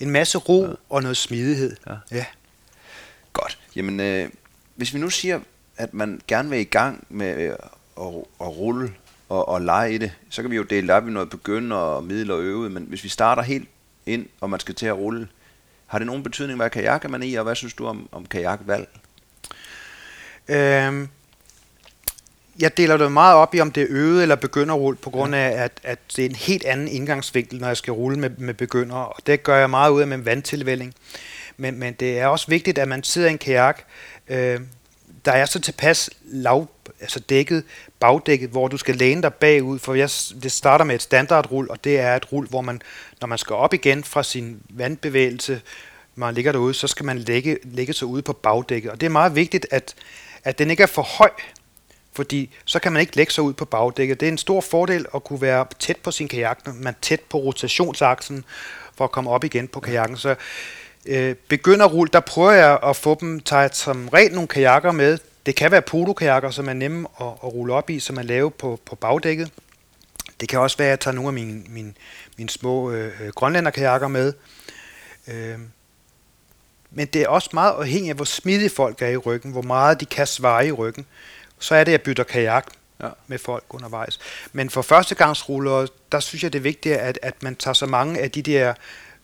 En 0.00 0.10
masse 0.10 0.38
ro 0.38 0.66
ja. 0.66 0.72
og 0.90 1.02
noget 1.02 1.16
smidighed. 1.16 1.76
Ja. 1.86 1.94
ja. 2.10 2.24
Godt. 3.32 3.58
Jamen, 3.76 4.00
øh, 4.00 4.28
hvis 4.76 4.94
vi 4.94 4.98
nu 4.98 5.10
siger, 5.10 5.40
at 5.76 5.94
man 5.94 6.20
gerne 6.28 6.50
vil 6.50 6.58
i 6.58 6.64
gang 6.64 7.06
med 7.08 7.36
øh, 7.36 7.50
at, 7.50 8.14
at 8.40 8.48
rulle 8.48 8.94
og, 9.28 9.48
og 9.48 9.60
lege 9.60 9.94
i 9.94 9.98
det, 9.98 10.12
så 10.30 10.42
kan 10.42 10.50
vi 10.50 10.56
jo 10.56 10.62
dele 10.62 10.94
op 10.94 11.08
i 11.08 11.10
noget 11.10 11.30
begynder 11.30 11.76
og 11.76 12.04
middel 12.04 12.30
og 12.30 12.42
øve, 12.42 12.70
men 12.70 12.84
hvis 12.88 13.04
vi 13.04 13.08
starter 13.08 13.42
helt 13.42 13.68
ind, 14.06 14.26
og 14.40 14.50
man 14.50 14.60
skal 14.60 14.74
til 14.74 14.86
at 14.86 14.96
rulle, 14.96 15.28
har 15.86 15.98
det 15.98 16.06
nogen 16.06 16.22
betydning, 16.22 16.56
hvad 16.56 16.70
kajak 16.70 17.04
er 17.04 17.08
man 17.08 17.22
i, 17.22 17.34
og 17.34 17.44
hvad 17.44 17.54
synes 17.54 17.74
du 17.74 17.86
om, 17.86 18.08
om 18.12 18.26
kajakvalg? 18.26 18.88
Øhm, 20.48 21.08
jeg 22.60 22.76
deler 22.76 22.96
det 22.96 23.12
meget 23.12 23.34
op 23.34 23.54
i, 23.54 23.60
om 23.60 23.72
det 23.72 23.82
er 23.82 23.86
øvet 23.90 24.22
eller 24.22 24.36
begynderrulle, 24.36 24.96
på 24.96 25.10
grund 25.10 25.34
af, 25.34 25.62
at, 25.64 25.80
at 25.82 25.98
det 26.16 26.24
er 26.24 26.28
en 26.28 26.34
helt 26.34 26.64
anden 26.64 26.88
indgangsvinkel, 26.88 27.60
når 27.60 27.66
jeg 27.66 27.76
skal 27.76 27.92
rulle 27.92 28.18
med, 28.18 28.30
med 28.30 28.54
begynder, 28.54 28.96
og 28.96 29.26
det 29.26 29.42
gør 29.42 29.56
jeg 29.56 29.70
meget 29.70 29.90
ud 29.90 30.00
af 30.00 30.06
med 30.06 30.18
vandtilvælling. 30.18 30.94
Men, 31.56 31.78
men 31.78 31.94
det 31.94 32.18
er 32.18 32.26
også 32.26 32.46
vigtigt, 32.48 32.78
at 32.78 32.88
man 32.88 33.02
sidder 33.02 33.28
i 33.28 33.32
en 33.32 33.38
kajak, 33.38 33.82
øh, 34.28 34.60
der 35.24 35.32
er 35.32 35.44
så 35.44 35.60
tilpas 35.60 36.10
lav, 36.24 36.68
altså 37.04 37.20
dækket, 37.20 37.64
bagdækket, 38.00 38.50
hvor 38.50 38.68
du 38.68 38.76
skal 38.76 38.96
læne 38.96 39.22
dig 39.22 39.34
bagud, 39.34 39.78
for 39.78 39.94
jeg, 39.94 40.10
det 40.42 40.52
starter 40.52 40.84
med 40.84 40.94
et 40.94 41.02
standardrul, 41.02 41.70
og 41.70 41.84
det 41.84 42.00
er 42.00 42.16
et 42.16 42.32
rul, 42.32 42.48
hvor 42.48 42.60
man, 42.60 42.82
når 43.20 43.28
man 43.28 43.38
skal 43.38 43.56
op 43.56 43.74
igen 43.74 44.04
fra 44.04 44.22
sin 44.22 44.60
vandbevægelse, 44.70 45.60
man 46.14 46.34
ligger 46.34 46.52
derude, 46.52 46.74
så 46.74 46.86
skal 46.86 47.06
man 47.06 47.18
lægge, 47.18 47.58
lægge 47.64 47.92
sig 47.92 48.08
ude 48.08 48.22
på 48.22 48.32
bagdækket. 48.32 48.90
Og 48.90 49.00
det 49.00 49.06
er 49.06 49.10
meget 49.10 49.34
vigtigt, 49.34 49.66
at, 49.70 49.94
at 50.44 50.58
den 50.58 50.70
ikke 50.70 50.82
er 50.82 50.86
for 50.86 51.02
høj, 51.02 51.30
fordi 52.12 52.50
så 52.64 52.78
kan 52.78 52.92
man 52.92 53.00
ikke 53.00 53.16
lægge 53.16 53.32
sig 53.32 53.44
ud 53.44 53.52
på 53.52 53.64
bagdækket. 53.64 54.20
Det 54.20 54.28
er 54.28 54.32
en 54.32 54.38
stor 54.38 54.60
fordel 54.60 55.06
at 55.14 55.24
kunne 55.24 55.40
være 55.40 55.66
tæt 55.78 55.96
på 55.96 56.10
sin 56.10 56.28
kajak, 56.28 56.66
når 56.66 56.72
man 56.72 56.86
er 56.86 56.98
tæt 57.02 57.20
på 57.20 57.38
rotationsaksen, 57.38 58.44
for 58.96 59.04
at 59.04 59.10
komme 59.10 59.30
op 59.30 59.44
igen 59.44 59.68
på 59.68 59.80
kajakken. 59.80 60.16
Så 60.16 60.34
øh, 61.06 61.34
begynderrull, 61.48 62.10
der 62.12 62.20
prøver 62.20 62.52
jeg 62.52 62.78
at 62.82 62.96
få 62.96 63.16
dem 63.20 63.40
taget 63.40 63.76
som 63.76 64.08
regel 64.08 64.32
nogle 64.32 64.48
kajakker 64.48 64.92
med. 64.92 65.18
Det 65.46 65.56
kan 65.56 65.70
være 65.70 65.82
polokajakker, 65.82 66.50
som 66.50 66.68
er 66.68 66.72
nemme 66.72 67.08
at, 67.20 67.26
at 67.26 67.54
rulle 67.54 67.74
op 67.74 67.90
i, 67.90 68.00
som 68.00 68.16
man 68.16 68.24
laver 68.24 68.50
på, 68.50 68.80
på 68.84 68.96
bagdækket. 68.96 69.50
Det 70.40 70.48
kan 70.48 70.60
også 70.60 70.76
være, 70.76 70.88
at 70.88 70.90
jeg 70.90 71.00
tager 71.00 71.14
nogle 71.14 71.28
af 71.28 71.32
mine, 71.32 71.62
mine, 71.68 71.94
mine 72.36 72.50
små 72.50 72.90
øh, 72.90 73.28
grønlænderkajakker 73.34 74.08
med. 74.08 74.32
Øh, 75.28 75.58
men 76.90 77.06
det 77.06 77.22
er 77.22 77.28
også 77.28 77.50
meget 77.52 77.72
afhængigt 77.72 78.10
af, 78.10 78.16
hvor 78.16 78.24
smidige 78.24 78.70
folk 78.70 79.02
er 79.02 79.08
i 79.08 79.16
ryggen, 79.16 79.52
hvor 79.52 79.62
meget 79.62 80.00
de 80.00 80.06
kan 80.06 80.26
svare 80.26 80.66
i 80.66 80.72
ryggen. 80.72 81.06
Så 81.58 81.74
er 81.74 81.84
det, 81.84 81.92
at 81.92 81.92
jeg 81.92 82.02
bytter 82.02 82.24
kajak 82.24 82.66
ja. 83.02 83.08
med 83.26 83.38
folk 83.38 83.64
undervejs. 83.70 84.18
Men 84.52 84.70
for 84.70 84.82
førstegangsrullere, 84.82 85.88
der 86.12 86.20
synes 86.20 86.42
jeg, 86.42 86.52
det 86.52 86.58
er 86.58 86.62
vigtigt, 86.62 86.96
at, 86.96 87.18
at 87.22 87.42
man 87.42 87.56
tager 87.56 87.74
så 87.74 87.86
mange 87.86 88.20
af 88.20 88.30
de 88.30 88.42
der 88.42 88.74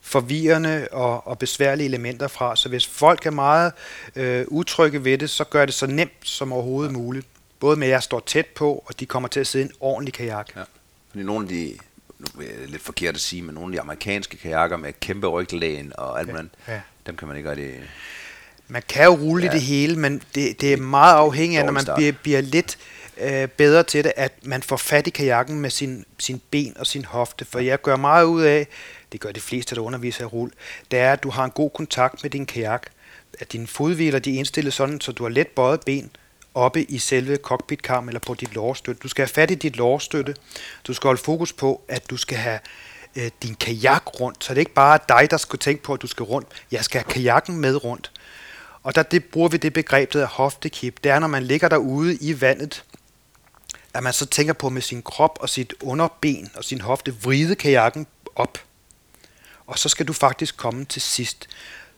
forvirrende 0.02 0.88
og, 0.92 1.26
og 1.26 1.38
besværlige 1.38 1.86
elementer 1.86 2.28
fra. 2.28 2.56
Så 2.56 2.68
hvis 2.68 2.86
folk 2.86 3.26
er 3.26 3.30
meget 3.30 3.72
øh, 4.16 4.44
utrygge 4.48 5.04
ved 5.04 5.18
det, 5.18 5.30
så 5.30 5.44
gør 5.44 5.64
det 5.64 5.74
så 5.74 5.86
nemt 5.86 6.12
som 6.22 6.52
overhovedet 6.52 6.92
ja. 6.92 6.98
muligt. 6.98 7.26
Både 7.60 7.76
med, 7.76 7.86
at 7.86 7.92
jeg 7.92 8.02
står 8.02 8.22
tæt 8.26 8.46
på, 8.46 8.84
og 8.86 9.00
de 9.00 9.06
kommer 9.06 9.28
til 9.28 9.40
at 9.40 9.46
sidde 9.46 9.64
i 9.64 9.68
en 9.68 9.74
ordentlig 9.80 10.14
kajak. 10.14 10.56
Ja. 10.56 10.62
Fordi 11.10 11.24
nogle 11.24 11.44
af 11.44 11.48
de, 11.48 11.74
nu 12.18 12.26
er 12.42 12.60
det 12.60 12.70
lidt 12.70 12.82
forkert 12.82 13.14
at 13.14 13.20
sige, 13.20 13.42
men 13.42 13.54
nogle 13.54 13.72
af 13.72 13.72
de 13.72 13.80
amerikanske 13.80 14.36
kajakker 14.36 14.76
med 14.76 14.92
kæmpe 15.00 15.26
ryglæn 15.26 15.92
og 15.98 16.18
alt 16.18 16.28
ja. 16.28 16.32
muligt, 16.32 16.54
ja. 16.68 16.80
dem 17.06 17.16
kan 17.16 17.28
man 17.28 17.36
ikke 17.36 17.50
rigtig... 17.50 17.74
Man 18.68 18.82
kan 18.88 19.04
jo 19.04 19.10
rulle 19.10 19.46
ja. 19.46 19.52
det 19.52 19.60
hele, 19.60 19.96
men 19.96 20.22
det, 20.34 20.60
det 20.60 20.72
er 20.72 20.76
meget 20.76 21.14
afhængigt 21.14 21.58
af, 21.58 21.64
når 21.64 21.72
man 21.72 21.84
bliver, 21.96 22.12
bliver 22.12 22.40
lidt 22.40 22.78
øh, 22.80 22.99
Øh, 23.20 23.48
bedre 23.48 23.82
til 23.82 24.04
det, 24.04 24.12
at 24.16 24.32
man 24.42 24.62
får 24.62 24.76
fat 24.76 25.06
i 25.06 25.10
kajakken 25.10 25.60
med 25.60 25.70
sin, 25.70 26.04
sin 26.18 26.40
ben 26.50 26.76
og 26.78 26.86
sin 26.86 27.04
hofte. 27.04 27.44
For 27.44 27.58
jeg 27.58 27.82
gør 27.82 27.96
meget 27.96 28.24
ud 28.24 28.42
af, 28.42 28.66
det 29.12 29.20
gør 29.20 29.32
de 29.32 29.40
fleste, 29.40 29.74
der 29.74 29.80
underviser 29.80 30.24
i 30.24 30.26
rul, 30.26 30.52
det 30.90 30.98
er, 30.98 31.12
at 31.12 31.22
du 31.22 31.30
har 31.30 31.44
en 31.44 31.50
god 31.50 31.70
kontakt 31.70 32.22
med 32.22 32.30
din 32.30 32.46
kajak. 32.46 32.86
at 33.40 33.52
dine 33.52 33.66
fodhviler 33.66 34.18
de 34.18 34.34
er 34.34 34.38
indstillet 34.38 34.72
sådan, 34.72 35.00
så 35.00 35.12
du 35.12 35.22
har 35.22 35.30
let 35.30 35.48
bøjet 35.48 35.80
ben 35.86 36.10
oppe 36.54 36.82
i 36.82 36.98
selve 36.98 37.36
cockpitkarmen 37.36 38.08
eller 38.08 38.20
på 38.20 38.34
dit 38.34 38.54
lårstøtte. 38.54 39.00
Du 39.02 39.08
skal 39.08 39.22
have 39.22 39.28
fat 39.28 39.50
i 39.50 39.54
dit 39.54 39.76
lårstøtte. 39.76 40.34
Du 40.86 40.94
skal 40.94 41.08
holde 41.08 41.22
fokus 41.22 41.52
på, 41.52 41.82
at 41.88 42.10
du 42.10 42.16
skal 42.16 42.38
have 42.38 42.58
øh, 43.16 43.30
din 43.42 43.54
kajak 43.54 44.20
rundt. 44.20 44.44
Så 44.44 44.54
det 44.54 44.58
er 44.58 44.60
ikke 44.60 44.74
bare 44.74 44.98
dig, 45.08 45.30
der 45.30 45.36
skal 45.36 45.58
tænke 45.58 45.82
på, 45.82 45.94
at 45.94 46.02
du 46.02 46.06
skal 46.06 46.22
rundt. 46.24 46.48
Jeg 46.72 46.84
skal 46.84 47.00
have 47.00 47.12
kajakken 47.12 47.56
med 47.56 47.84
rundt. 47.84 48.10
Og 48.82 48.94
der 48.94 49.02
det, 49.02 49.24
bruger 49.24 49.48
vi 49.48 49.56
det 49.56 49.72
begreb, 49.72 50.12
der 50.12 50.18
hedder 50.18 50.28
hoftekip. 50.28 51.04
Det 51.04 51.12
er, 51.12 51.18
når 51.18 51.26
man 51.26 51.42
ligger 51.42 51.68
derude 51.68 52.14
i 52.14 52.40
vandet, 52.40 52.84
at 53.94 54.02
man 54.02 54.12
så 54.12 54.26
tænker 54.26 54.52
på 54.52 54.68
med 54.68 54.82
sin 54.82 55.02
krop 55.02 55.38
og 55.40 55.48
sit 55.48 55.74
underben 55.82 56.50
og 56.54 56.64
sin 56.64 56.80
hofte 56.80 57.14
vride 57.22 57.54
kajakken 57.54 58.06
op. 58.36 58.58
Og 59.66 59.78
så 59.78 59.88
skal 59.88 60.08
du 60.08 60.12
faktisk 60.12 60.56
komme 60.56 60.84
til 60.84 61.02
sidst. 61.02 61.48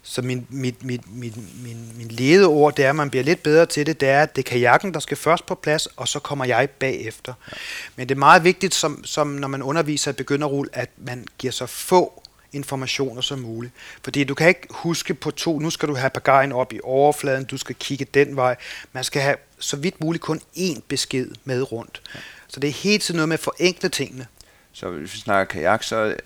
Så 0.03 0.23
min, 0.23 0.47
mit, 0.51 0.85
mit, 0.85 1.13
mit, 1.17 1.63
min, 1.63 1.93
min 1.97 2.09
ledeord, 2.09 2.75
det 2.75 2.85
er, 2.85 2.91
at 2.91 2.97
man 2.97 3.11
bliver 3.11 3.25
lidt 3.25 3.43
bedre 3.43 3.67
til 3.67 3.87
det, 3.87 4.01
det 4.01 4.09
er, 4.09 4.23
at 4.23 4.37
det 4.37 4.45
er 4.45 4.51
kajakken, 4.51 4.95
der 4.95 5.01
skal 5.01 5.17
først 5.17 5.47
på 5.47 5.55
plads, 5.55 5.87
og 5.87 6.09
så 6.09 6.19
kommer 6.19 6.45
jeg 6.45 6.71
bagefter. 6.71 7.35
Ja. 7.53 7.57
Men 7.97 8.09
det 8.09 8.15
er 8.15 8.19
meget 8.19 8.45
vigtigt, 8.45 8.75
som, 8.75 9.05
som 9.05 9.27
når 9.27 9.49
man 9.49 9.63
underviser 9.63 10.11
i 10.11 10.15
begynderrulle, 10.15 10.71
at 10.77 10.91
man 10.97 11.27
giver 11.39 11.53
så 11.53 11.67
få 11.67 12.23
informationer 12.53 13.21
som 13.21 13.39
muligt. 13.39 13.73
Fordi 14.03 14.25
du 14.25 14.35
kan 14.35 14.49
ikke 14.49 14.67
huske 14.71 15.15
på 15.15 15.31
to, 15.31 15.59
nu 15.59 15.71
skal 15.71 15.89
du 15.89 15.95
have 15.95 16.11
pagajen 16.11 16.53
op 16.53 16.73
i 16.73 16.81
overfladen, 16.83 17.45
du 17.45 17.57
skal 17.57 17.75
kigge 17.75 18.07
den 18.15 18.37
vej. 18.37 18.57
Man 18.93 19.05
skal 19.05 19.23
have 19.23 19.37
så 19.63 19.77
vidt 19.77 20.01
muligt 20.01 20.25
kun 20.25 20.41
én 20.57 20.81
besked 20.89 21.31
med 21.45 21.73
rundt. 21.73 22.03
Ja. 22.15 22.21
Så 22.49 22.61
det 22.61 22.69
er 22.69 22.73
helt 22.73 23.03
tiden 23.03 23.17
noget 23.17 23.29
med 23.29 23.35
at 23.35 23.41
forenkle 23.41 23.89
tingene. 23.89 24.27
Så 24.73 24.91
hvis 24.91 25.15
vi 25.15 25.19
snakker 25.19 25.55
kajak, 25.55 25.83
så 25.83 26.17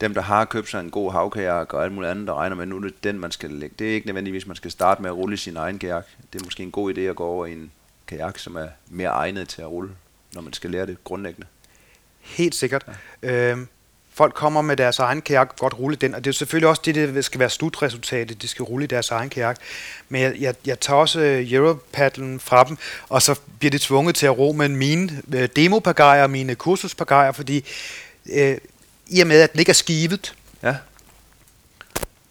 dem, 0.00 0.14
der 0.14 0.20
har 0.20 0.44
købt 0.44 0.70
sig 0.70 0.80
en 0.80 0.90
god 0.90 1.12
havkajak 1.12 1.74
og 1.74 1.84
alt 1.84 1.92
muligt 1.92 2.10
andet, 2.10 2.26
der 2.26 2.34
regner 2.34 2.56
med, 2.56 2.66
nu 2.66 2.76
er 2.76 2.80
det 2.80 3.04
den, 3.04 3.18
man 3.18 3.30
skal 3.30 3.50
lægge. 3.50 3.74
Det 3.78 3.90
er 3.90 3.94
ikke 3.94 4.06
nødvendigvis, 4.06 4.46
man 4.46 4.56
skal 4.56 4.70
starte 4.70 5.02
med 5.02 5.10
at 5.10 5.16
rulle 5.16 5.36
sin 5.36 5.56
egen 5.56 5.78
kajak. 5.78 6.06
Det 6.32 6.40
er 6.40 6.44
måske 6.44 6.62
en 6.62 6.70
god 6.70 6.94
idé 6.94 7.00
at 7.00 7.16
gå 7.16 7.24
over 7.24 7.46
i 7.46 7.52
en 7.52 7.72
kajak, 8.06 8.38
som 8.38 8.56
er 8.56 8.68
mere 8.88 9.08
egnet 9.08 9.48
til 9.48 9.62
at 9.62 9.68
rulle, 9.68 9.90
når 10.34 10.40
man 10.40 10.52
skal 10.52 10.70
lære 10.70 10.86
det 10.86 11.04
grundlæggende. 11.04 11.46
Helt 12.20 12.54
sikkert. 12.54 12.86
Ja. 13.22 13.50
Øhm, 13.50 13.68
folk 14.16 14.34
kommer 14.34 14.62
med 14.62 14.76
deres 14.76 14.98
egen 14.98 15.22
kajak, 15.22 15.56
godt 15.56 15.78
rulle 15.78 15.96
den, 15.96 16.14
og 16.14 16.24
det 16.24 16.30
er 16.30 16.34
selvfølgelig 16.34 16.68
også 16.68 16.82
det, 16.84 16.94
det 16.94 17.24
skal 17.24 17.40
være 17.40 17.50
slutresultatet, 17.50 18.42
de 18.42 18.48
skal 18.48 18.62
rulle 18.62 18.84
i 18.84 18.86
deres 18.86 19.10
egen 19.10 19.30
kajak. 19.30 19.56
Men 20.08 20.22
jeg, 20.22 20.34
jeg, 20.38 20.54
jeg 20.66 20.80
tager 20.80 21.00
også 21.00 21.20
øh, 21.20 21.52
Europaddlen 21.52 22.40
fra 22.40 22.64
dem, 22.64 22.78
og 23.08 23.22
så 23.22 23.40
bliver 23.58 23.70
de 23.70 23.78
tvunget 23.78 24.14
til 24.14 24.26
at 24.26 24.38
ro 24.38 24.52
med 24.52 24.68
mine 24.68 25.22
øh, 25.34 25.48
demopagajer 25.56 26.22
og 26.22 26.30
mine 26.30 26.54
kursuspagajer, 26.54 27.32
fordi 27.32 27.64
øh, 28.32 28.58
i 29.06 29.20
og 29.20 29.26
med, 29.26 29.40
at 29.40 29.52
den 29.52 29.60
ikke 29.60 29.70
er 29.70 29.74
skivet, 29.74 30.34
ja. 30.62 30.76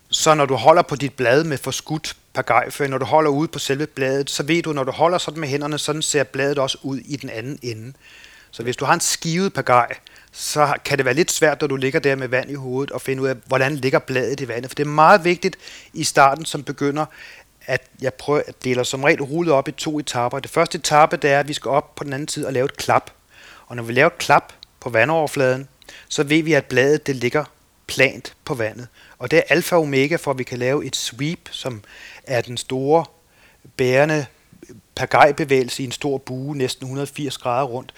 så 0.09 0.33
når 0.33 0.45
du 0.45 0.55
holder 0.55 0.81
på 0.81 0.95
dit 0.95 1.13
blad 1.13 1.43
med 1.43 1.57
forskudt 1.57 2.15
pagajføring, 2.33 2.91
når 2.91 2.97
du 2.97 3.05
holder 3.05 3.31
ude 3.31 3.47
på 3.47 3.59
selve 3.59 3.87
bladet, 3.87 4.29
så 4.29 4.43
ved 4.43 4.63
du, 4.63 4.73
når 4.73 4.83
du 4.83 4.91
holder 4.91 5.17
sådan 5.17 5.39
med 5.39 5.47
hænderne, 5.47 5.77
sådan 5.77 6.01
ser 6.01 6.23
bladet 6.23 6.57
også 6.57 6.77
ud 6.81 6.97
i 6.97 7.15
den 7.15 7.29
anden 7.29 7.59
ende. 7.61 7.93
Så 8.51 8.63
hvis 8.63 8.75
du 8.75 8.85
har 8.85 8.93
en 8.93 8.99
skivet 8.99 9.53
pagaj, 9.53 9.87
så 10.37 10.73
kan 10.85 10.97
det 10.97 11.05
være 11.05 11.13
lidt 11.13 11.31
svært, 11.31 11.61
når 11.61 11.67
du 11.67 11.75
ligger 11.75 11.99
der 11.99 12.15
med 12.15 12.27
vand 12.27 12.51
i 12.51 12.53
hovedet, 12.53 12.91
og 12.91 13.01
finde 13.01 13.21
ud 13.21 13.27
af, 13.27 13.35
hvordan 13.45 13.75
ligger 13.75 13.99
bladet 13.99 14.41
i 14.41 14.47
vandet. 14.47 14.71
For 14.71 14.75
det 14.75 14.83
er 14.83 14.89
meget 14.89 15.23
vigtigt 15.23 15.57
i 15.93 16.03
starten, 16.03 16.45
som 16.45 16.63
begynder, 16.63 17.05
at 17.65 17.81
jeg 18.01 18.13
prøver 18.13 18.41
at 18.47 18.63
dele 18.63 18.85
som 18.85 19.03
regel 19.03 19.21
rullet 19.21 19.53
op 19.53 19.67
i 19.67 19.71
to 19.71 19.99
etaper. 19.99 20.39
Det 20.39 20.51
første 20.51 20.77
etape, 20.77 21.17
det 21.17 21.31
er, 21.31 21.39
at 21.39 21.47
vi 21.47 21.53
skal 21.53 21.69
op 21.69 21.95
på 21.95 22.03
den 22.03 22.13
anden 22.13 22.27
side 22.27 22.47
og 22.47 22.53
lave 22.53 22.65
et 22.65 22.77
klap. 22.77 23.11
Og 23.67 23.75
når 23.75 23.83
vi 23.83 23.93
laver 23.93 24.07
et 24.07 24.17
klap 24.17 24.53
på 24.79 24.89
vandoverfladen, 24.89 25.67
så 26.09 26.23
ved 26.23 26.43
vi, 26.43 26.53
at 26.53 26.65
bladet 26.65 27.07
det 27.07 27.15
ligger 27.15 27.45
plant 27.87 28.33
på 28.45 28.53
vandet. 28.53 28.87
Og 29.19 29.31
det 29.31 29.37
er 29.37 29.43
alfa 29.49 29.75
og 29.75 29.81
omega 29.81 30.15
for, 30.15 30.31
at 30.31 30.37
vi 30.37 30.43
kan 30.43 30.59
lave 30.59 30.85
et 30.85 30.95
sweep, 30.95 31.49
som 31.51 31.83
er 32.23 32.41
den 32.41 32.57
store 32.57 33.05
bærende 33.77 34.25
pagajbevægelse 34.95 35.83
i 35.83 35.85
en 35.85 35.91
stor 35.91 36.17
bue, 36.17 36.57
næsten 36.57 36.85
180 36.85 37.37
grader 37.37 37.65
rundt, 37.65 37.93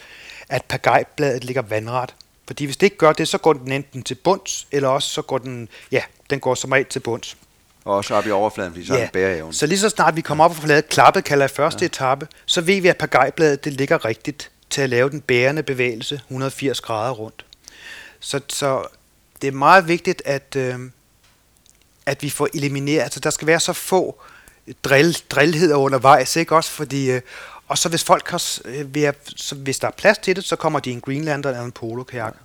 at 0.49 0.65
pagajbladet 0.65 1.43
ligger 1.43 1.61
vandret. 1.61 2.15
Fordi 2.47 2.65
hvis 2.65 2.77
det 2.77 2.85
ikke 2.85 2.97
gør 2.97 3.13
det, 3.13 3.27
så 3.27 3.37
går 3.37 3.53
den 3.53 3.71
enten 3.71 4.03
til 4.03 4.15
bunds, 4.15 4.67
eller 4.71 4.89
også 4.89 5.09
så 5.09 5.21
går 5.21 5.37
den, 5.37 5.69
ja, 5.91 6.01
den 6.29 6.39
går 6.39 6.55
som 6.55 6.71
regel 6.71 6.85
til 6.85 6.99
bunds. 6.99 7.37
Og 7.85 7.95
også 7.95 8.15
op 8.15 8.27
i 8.27 8.31
overfladen, 8.31 8.73
fordi 8.73 8.85
så 8.85 8.93
ja. 8.93 8.99
er 8.99 9.03
den 9.03 9.11
bæreevne. 9.13 9.53
Så 9.53 9.65
lige 9.65 9.79
så 9.79 9.89
snart 9.89 10.15
vi 10.15 10.21
kommer 10.21 10.43
op 10.43 10.51
og 10.51 10.57
får 10.57 10.67
lavet 10.67 10.89
klappet, 10.89 11.23
kalder 11.23 11.47
første 11.47 11.79
ja. 11.81 11.85
etape, 11.85 12.27
så 12.45 12.61
ved 12.61 12.81
vi, 12.81 12.87
at 12.87 12.97
pagajbladet 12.97 13.65
det 13.65 13.73
ligger 13.73 14.05
rigtigt 14.05 14.51
til 14.69 14.81
at 14.81 14.89
lave 14.89 15.09
den 15.09 15.21
bærende 15.21 15.63
bevægelse 15.63 16.15
180 16.15 16.81
grader 16.81 17.11
rundt. 17.13 17.45
Så, 18.19 18.41
så 18.47 18.87
det 19.41 19.47
er 19.47 19.51
meget 19.51 19.87
vigtigt, 19.87 20.21
at, 20.25 20.55
øh, 20.55 20.79
at 22.05 22.23
vi 22.23 22.29
får 22.29 22.47
elimineret, 22.53 23.01
altså 23.01 23.19
der 23.19 23.29
skal 23.29 23.47
være 23.47 23.59
så 23.59 23.73
få 23.73 24.21
drill, 24.83 25.17
drillheder 25.29 25.75
undervejs, 25.75 26.35
ikke 26.35 26.55
også? 26.55 26.71
Fordi, 26.71 27.11
øh, 27.11 27.21
og 27.67 27.77
så 27.77 27.89
hvis 27.89 28.03
folk 28.03 28.29
har, 28.29 28.59
øh, 28.65 29.13
så 29.35 29.55
hvis 29.55 29.79
der 29.79 29.87
er 29.87 29.91
plads 29.91 30.17
til 30.17 30.35
det, 30.35 30.43
så 30.43 30.55
kommer 30.55 30.79
de 30.79 30.91
en 30.91 31.01
Greenlander 31.01 31.49
eller 31.49 31.63
en 31.63 31.71
polo 31.71 32.03
-kajak. 32.11 32.35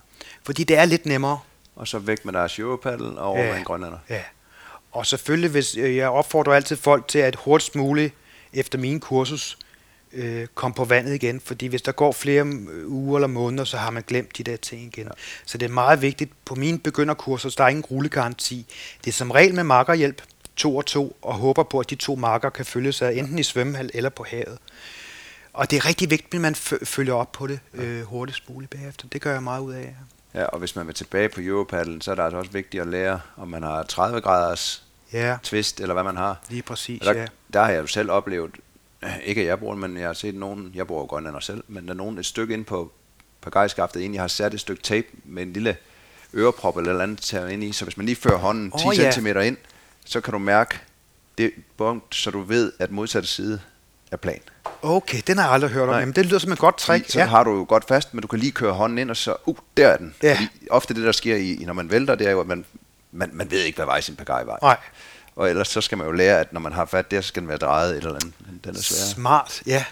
Fordi 0.43 0.63
det 0.63 0.77
er 0.77 0.85
lidt 0.85 1.05
nemmere. 1.05 1.39
Og 1.75 1.87
så 1.87 1.99
væk 1.99 2.25
med 2.25 2.33
deres 2.33 2.59
Europaddle 2.59 3.19
og 3.19 3.25
over 3.25 3.39
ja, 3.39 3.49
med 3.49 3.57
en 3.57 3.63
grønlander. 3.63 3.97
Ja. 4.09 4.21
Og 4.91 5.05
selvfølgelig, 5.05 5.49
hvis 5.49 5.77
øh, 5.77 5.95
jeg 5.95 6.09
opfordrer 6.09 6.53
altid 6.53 6.75
folk 6.75 7.07
til 7.07 7.19
at 7.19 7.35
hurtigst 7.35 7.75
muligt 7.75 8.13
efter 8.53 8.77
min 8.77 8.99
kursus 8.99 9.57
øh, 10.13 10.47
komme 10.55 10.75
på 10.75 10.85
vandet 10.85 11.13
igen, 11.13 11.41
fordi 11.45 11.65
hvis 11.65 11.81
der 11.81 11.91
går 11.91 12.11
flere 12.11 12.45
øh, 12.45 12.91
uger 12.91 13.17
eller 13.17 13.27
måneder, 13.27 13.63
så 13.63 13.77
har 13.77 13.91
man 13.91 14.03
glemt 14.07 14.37
de 14.37 14.43
der 14.43 14.57
ting 14.57 14.81
igen. 14.81 15.03
Ja. 15.03 15.11
Så 15.45 15.57
det 15.57 15.65
er 15.65 15.73
meget 15.73 16.01
vigtigt. 16.01 16.31
På 16.45 16.55
mine 16.55 16.79
begynderkurser, 16.79 17.49
der 17.57 17.63
er 17.63 17.67
ingen 17.67 17.85
rullegaranti. 17.85 18.65
Det 19.05 19.11
er 19.11 19.13
som 19.13 19.31
regel 19.31 19.55
med 19.55 19.63
markerhjælp, 19.63 20.21
to 20.55 20.77
og 20.77 20.85
to, 20.85 21.17
og 21.21 21.33
håber 21.33 21.63
på, 21.63 21.79
at 21.79 21.89
de 21.89 21.95
to 21.95 22.15
marker 22.15 22.49
kan 22.49 22.65
følge 22.65 22.91
sig 22.91 23.17
enten 23.17 23.39
i 23.39 23.43
svømmehal 23.43 23.91
eller 23.93 24.09
på 24.09 24.25
havet. 24.29 24.57
Og 25.53 25.71
det 25.71 25.77
er 25.77 25.85
rigtig 25.85 26.09
vigtigt, 26.09 26.33
at 26.33 26.41
man 26.41 26.55
følger 26.83 27.13
op 27.13 27.31
på 27.31 27.47
det 27.47 27.59
øh, 27.73 28.01
hurtigst 28.01 28.49
muligt 28.49 28.69
bagefter. 28.69 29.07
Det 29.07 29.21
gør 29.21 29.31
jeg 29.33 29.43
meget 29.43 29.61
ud 29.61 29.73
af. 29.73 29.95
Ja, 30.33 30.45
og 30.45 30.59
hvis 30.59 30.75
man 30.75 30.87
vil 30.87 30.95
tilbage 30.95 31.29
på 31.29 31.41
Europaddlen, 31.41 32.01
så 32.01 32.11
er 32.11 32.15
det 32.15 32.23
altså 32.23 32.37
også 32.37 32.51
vigtigt 32.51 32.81
at 32.81 32.87
lære, 32.87 33.19
om 33.37 33.47
man 33.47 33.63
har 33.63 33.83
30 33.83 34.21
graders 34.21 34.83
ja. 35.13 35.37
twist, 35.43 35.79
eller 35.79 35.93
hvad 35.93 36.03
man 36.03 36.17
har. 36.17 36.41
Lige 36.49 36.61
præcis, 36.61 37.01
der, 37.01 37.13
ja. 37.13 37.25
Der 37.53 37.63
har 37.63 37.71
jeg 37.71 37.81
jo 37.81 37.87
selv 37.87 38.11
oplevet, 38.11 38.51
ikke 39.23 39.41
at 39.41 39.47
jeg 39.47 39.59
bruger 39.59 39.75
men 39.75 39.97
jeg 39.97 40.07
har 40.07 40.13
set 40.13 40.35
nogen, 40.35 40.71
jeg 40.75 40.87
bruger 40.87 41.05
Grønlander 41.05 41.39
selv, 41.39 41.63
men 41.67 41.85
der 41.85 41.89
er 41.89 41.97
nogen 41.97 42.17
et 42.17 42.25
stykke 42.25 42.53
ind 42.53 42.65
på, 42.65 42.91
på 43.41 43.49
gejskaftet, 43.49 44.01
egentlig 44.01 44.21
har 44.21 44.27
sat 44.27 44.53
et 44.53 44.59
stykke 44.59 44.83
tape 44.83 45.07
med 45.23 45.43
en 45.43 45.53
lille 45.53 45.77
øreprop 46.33 46.77
eller 46.77 47.03
andet 47.03 47.19
til 47.19 47.49
ind 47.49 47.63
i, 47.63 47.71
så 47.71 47.85
hvis 47.85 47.97
man 47.97 48.05
lige 48.05 48.15
fører 48.15 48.37
hånden 48.37 48.71
oh, 48.73 48.93
10 48.93 49.01
ja. 49.01 49.11
cm 49.11 49.27
ind, 49.27 49.57
så 50.05 50.21
kan 50.21 50.33
du 50.33 50.39
mærke 50.39 50.79
det 51.37 51.51
punkt, 51.77 52.15
så 52.15 52.31
du 52.31 52.41
ved, 52.41 52.71
at 52.79 52.91
modsatte 52.91 53.27
side 53.27 53.59
er 54.13 54.17
plan. 54.17 54.39
Okay, 54.81 55.21
den 55.27 55.37
har 55.37 55.45
jeg 55.45 55.53
aldrig 55.53 55.71
hørt 55.71 55.89
om, 55.89 55.95
men 55.95 56.11
det 56.11 56.25
lyder 56.25 56.39
som 56.39 56.51
et 56.51 56.59
godt 56.59 56.77
trick. 56.77 57.09
Så 57.09 57.19
ja. 57.19 57.25
har 57.25 57.43
du 57.43 57.51
jo 57.51 57.65
godt 57.69 57.87
fast, 57.87 58.13
men 58.13 58.21
du 58.21 58.27
kan 58.27 58.39
lige 58.39 58.51
køre 58.51 58.73
hånden 58.73 58.97
ind, 58.97 59.09
og 59.09 59.17
så, 59.17 59.35
uh, 59.45 59.55
der 59.77 59.87
er 59.87 59.97
den. 59.97 60.15
Ja. 60.23 60.35
Fordi 60.35 60.49
ofte 60.69 60.93
det, 60.93 61.03
der 61.03 61.11
sker, 61.11 61.35
i, 61.35 61.63
når 61.65 61.73
man 61.73 61.91
vælter, 61.91 62.15
det 62.15 62.27
er 62.27 62.31
jo, 62.31 62.39
at 62.39 62.47
man, 62.47 62.65
man, 63.11 63.29
man 63.33 63.51
ved 63.51 63.59
ikke, 63.59 63.75
hvad 63.75 63.85
vej 63.85 64.01
sin 64.01 64.15
pagaj 64.15 64.43
var. 64.43 64.59
Nej. 64.61 64.77
Og 65.35 65.49
ellers 65.49 65.67
så 65.67 65.81
skal 65.81 65.97
man 65.97 66.07
jo 66.07 66.13
lære, 66.13 66.39
at 66.39 66.53
når 66.53 66.59
man 66.59 66.73
har 66.73 66.85
fat 66.85 67.11
der, 67.11 67.21
så 67.21 67.27
skal 67.27 67.41
den 67.41 67.49
være 67.49 67.57
drejet 67.57 67.91
et 67.91 67.97
eller 67.97 68.15
andet. 68.15 68.33
Den 68.63 68.75
er 68.75 68.81
svær. 68.81 69.13
Smart, 69.13 69.61
ja. 69.67 69.85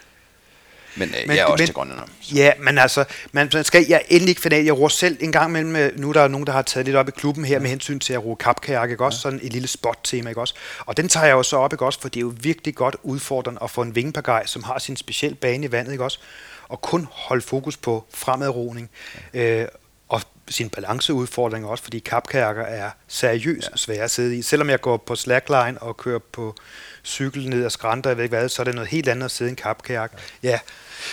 Men, 0.96 1.10
øh, 1.10 1.16
men 1.28 1.36
jeg 1.36 1.42
er 1.42 1.46
også 1.46 1.62
men, 1.62 1.68
til 1.68 1.74
grønlænder. 1.74 2.04
Ja, 2.36 2.52
men 2.60 2.78
altså, 2.78 3.06
man, 3.32 3.50
man 3.54 3.64
skal, 3.64 3.86
jeg 3.90 4.04
endelig 4.10 4.30
ikke 4.30 4.42
fanat. 4.42 4.66
Jeg 4.66 4.78
roer 4.78 4.90
selv 4.90 5.18
en 5.20 5.32
gang 5.32 5.50
imellem, 5.50 5.76
øh, 5.76 6.00
nu 6.00 6.12
der 6.12 6.22
er 6.22 6.28
nogen, 6.28 6.48
der 6.48 6.54
har 6.54 6.62
taget 6.62 6.86
lidt 6.86 6.98
op 6.98 7.08
i 7.08 7.12
klubben 7.12 7.46
her 7.46 7.60
med 7.60 7.70
hensyn 7.70 8.00
til 8.00 8.14
at 8.14 8.26
roe 8.26 8.36
kapkajak, 8.36 8.92
ikke 8.92 9.06
også? 9.06 9.18
Ja. 9.18 9.22
Sådan 9.22 9.40
et 9.44 9.54
lille 9.54 9.68
spot-tema, 9.68 10.30
ikke 10.30 10.42
også? 10.42 10.54
Og 10.86 10.98
den 10.98 11.10
tager 11.10 11.26
jeg 11.26 11.34
jo 11.34 11.44
så 11.44 11.58
op, 11.58 11.74
ikke 11.74 11.86
også? 11.86 12.02
For 12.02 12.10
det 12.10 12.18
er 12.18 12.22
jo 12.22 12.34
virkelig 12.42 12.76
godt 12.76 12.96
udfordrende 13.04 13.60
at 13.64 13.72
få 13.72 13.82
en 13.82 13.96
vingepagaj, 13.96 14.46
som 14.46 14.64
har 14.64 14.80
sin 14.80 14.98
speciel 14.98 15.36
bane 15.36 15.66
i 15.66 15.72
vandet, 15.72 15.92
ikke 15.92 16.04
også? 16.04 16.20
Og 16.68 16.82
kun 16.82 17.08
holde 17.12 17.42
fokus 17.42 17.78
på 17.78 18.06
fremadroning. 18.14 18.90
Ja. 19.34 19.62
Øh, 19.62 19.68
og 20.10 20.22
sin 20.50 20.70
balanceudfordringer 20.70 21.70
også, 21.70 21.84
fordi 21.84 22.00
kapkajakker 22.00 22.64
er 22.64 22.90
seriøst 23.08 23.70
ja. 23.72 23.78
svære 23.78 24.04
at 24.04 24.12
sidde 24.12 24.38
i. 24.38 24.42
Selvom 24.42 24.70
jeg 24.70 24.82
går 24.82 24.98
på 24.98 25.16
slackline 25.16 25.82
og 25.82 25.98
kører 25.98 26.20
på 26.20 26.56
cykel 27.04 27.50
ned 27.50 27.66
ad 27.66 27.70
skrænter, 27.70 28.10
jeg 28.10 28.18
ved 28.18 28.24
ikke 28.24 28.38
hvad, 28.38 28.50
så 28.50 28.62
er 28.62 28.64
det 28.64 28.76
noget 28.76 28.90
helt 28.90 29.08
andet 29.08 29.26
at 29.26 29.32
sidde 29.32 29.50
i 29.50 29.52
en 29.52 29.56
kapkajak. 29.56 30.12
Ja. 30.44 30.60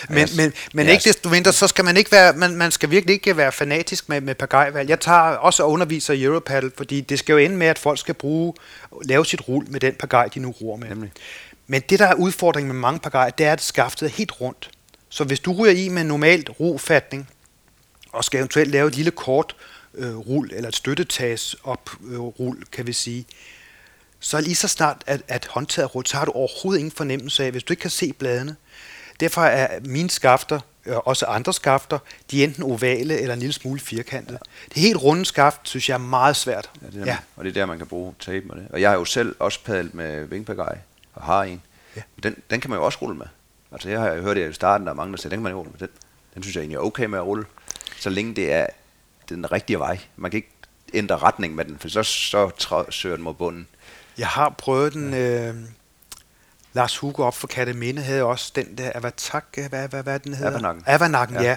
Men, 0.08 0.18
yes. 0.18 0.36
men, 0.36 0.52
men 0.74 0.86
yes. 0.86 0.92
ikke 0.92 1.04
desto 1.04 1.28
mindre, 1.28 1.52
så 1.52 1.66
skal 1.66 1.84
man 1.84 1.96
ikke 1.96 2.12
være, 2.12 2.32
man, 2.32 2.56
man 2.56 2.70
skal 2.70 2.90
virkelig 2.90 3.14
ikke 3.14 3.36
være 3.36 3.52
fanatisk 3.52 4.08
med, 4.08 4.20
med 4.20 4.34
pagajvalg. 4.34 4.88
Jeg 4.88 5.00
tager 5.00 5.20
også 5.20 5.62
og 5.62 5.70
underviser 5.70 6.14
i 6.14 6.22
Europaddle, 6.22 6.70
fordi 6.76 7.00
det 7.00 7.18
skal 7.18 7.32
jo 7.32 7.38
ende 7.38 7.56
med, 7.56 7.66
at 7.66 7.78
folk 7.78 7.98
skal 7.98 8.14
bruge, 8.14 8.54
lave 9.04 9.26
sit 9.26 9.48
rul 9.48 9.64
med 9.68 9.80
den 9.80 9.94
pagaj, 9.94 10.28
de 10.28 10.40
nu 10.40 10.50
ruer 10.50 10.76
med. 10.76 10.88
Nemlig. 10.88 11.12
Men 11.66 11.82
det, 11.90 11.98
der 11.98 12.06
er 12.06 12.14
udfordringen 12.14 12.72
med 12.72 12.80
mange 12.80 13.00
pagajer, 13.00 13.30
det 13.30 13.46
er, 13.46 13.52
at 13.52 13.62
skaftet 13.62 14.06
er 14.06 14.10
helt 14.10 14.40
rundt. 14.40 14.70
Så 15.08 15.24
hvis 15.24 15.40
du 15.40 15.52
ryger 15.52 15.72
i 15.72 15.88
med 15.88 16.04
normalt 16.04 16.50
rofatning, 16.60 17.28
og 18.12 18.24
skal 18.24 18.38
eventuelt 18.38 18.70
lave 18.70 18.88
et 18.88 18.96
lille 18.96 19.10
kort 19.10 19.56
øh, 19.94 20.16
rul, 20.16 20.50
eller 20.52 20.68
et 20.68 20.76
støttetags 20.76 21.56
op 21.64 21.90
øh, 22.10 22.18
rul, 22.18 22.64
kan 22.72 22.86
vi 22.86 22.92
sige, 22.92 23.26
så 24.20 24.40
lige 24.40 24.54
så 24.54 24.68
snart, 24.68 25.04
at, 25.06 25.22
at 25.28 25.46
håndtaget 25.46 25.84
er 25.84 25.88
rundt, 25.88 26.08
så 26.08 26.16
har 26.16 26.24
du 26.24 26.32
overhovedet 26.32 26.78
ingen 26.78 26.92
fornemmelse 26.92 27.44
af, 27.44 27.50
hvis 27.50 27.62
du 27.62 27.72
ikke 27.72 27.80
kan 27.80 27.90
se 27.90 28.12
bladene. 28.12 28.56
Derfor 29.20 29.42
er 29.42 29.80
mine 29.84 30.10
skafter 30.10 30.60
øh, 30.86 30.96
også 30.96 31.26
andre 31.26 31.52
skafter, 31.52 31.98
de 32.30 32.40
er 32.40 32.44
enten 32.44 32.62
ovale 32.62 33.18
eller 33.20 33.34
en 33.34 33.40
lille 33.40 33.52
smule 33.52 33.80
firkantede. 33.80 34.38
Ja. 34.42 34.74
Det 34.74 34.82
helt 34.82 35.02
runde 35.02 35.24
skaft, 35.24 35.60
synes 35.64 35.88
jeg 35.88 35.94
er 35.94 35.98
meget 35.98 36.36
svært. 36.36 36.70
Ja, 36.82 36.86
det 36.86 37.02
er, 37.02 37.06
ja. 37.06 37.18
Og 37.36 37.44
det 37.44 37.50
er 37.50 37.54
der, 37.54 37.66
man 37.66 37.78
kan 37.78 37.86
bruge 37.86 38.14
tape 38.20 38.46
med 38.46 38.56
det. 38.56 38.66
Og 38.70 38.80
jeg 38.80 38.90
har 38.90 38.96
jo 38.96 39.04
selv 39.04 39.36
også 39.38 39.64
padlet 39.64 39.94
med 39.94 40.24
vingpagaj, 40.24 40.78
og 41.14 41.22
har 41.22 41.42
en. 41.42 41.62
Ja. 41.96 42.02
Den, 42.22 42.36
den 42.50 42.60
kan 42.60 42.70
man 42.70 42.78
jo 42.78 42.84
også 42.84 42.98
rulle 43.02 43.16
med. 43.16 43.26
Altså 43.72 43.88
jeg 43.88 44.00
har 44.00 44.20
hørt 44.20 44.36
det 44.36 44.50
i 44.50 44.52
starten, 44.52 44.86
der 44.86 44.92
er 44.92 44.96
mange, 44.96 45.12
der 45.12 45.18
siger, 45.18 45.30
den 45.30 45.36
kan 45.36 45.42
man 45.42 45.52
jo 45.52 45.58
rulle 45.58 45.70
med. 45.70 45.78
Den, 45.78 45.88
den 46.34 46.42
synes 46.42 46.56
jeg 46.56 46.60
egentlig 46.60 46.76
er 46.76 46.80
okay 46.80 47.04
med 47.04 47.18
at 47.18 47.24
rulle, 47.24 47.44
så 47.98 48.10
længe 48.10 48.34
det 48.34 48.52
er 48.52 48.66
den 49.28 49.52
rigtige 49.52 49.78
vej. 49.78 49.98
Man 50.16 50.30
kan 50.30 50.38
ikke 50.38 50.52
ændre 50.94 51.18
retning 51.18 51.54
med 51.54 51.64
den, 51.64 51.78
for 51.78 51.88
så, 51.88 52.02
så 52.02 52.50
træ, 52.50 52.82
søger 52.90 53.16
den 53.16 53.24
mod 53.24 53.34
bunden. 53.34 53.66
Jeg 54.18 54.26
har 54.26 54.48
prøvet 54.58 54.92
den... 54.92 55.14
Øh, 55.14 55.54
Lars 56.72 56.96
Hugo 56.96 57.22
op 57.22 57.34
for 57.34 57.46
Katteminde 57.46 58.02
havde 58.02 58.22
også 58.22 58.52
den 58.54 58.78
der 58.78 58.90
Avatak, 58.94 59.44
hvad, 59.68 59.88
hvad, 59.88 60.02
hvad 60.02 60.18
den 60.18 60.34
hedder? 60.34 60.50
Avanakken. 60.50 60.84
Avanakken, 60.86 61.36
ja. 61.36 61.42
ja. 61.42 61.56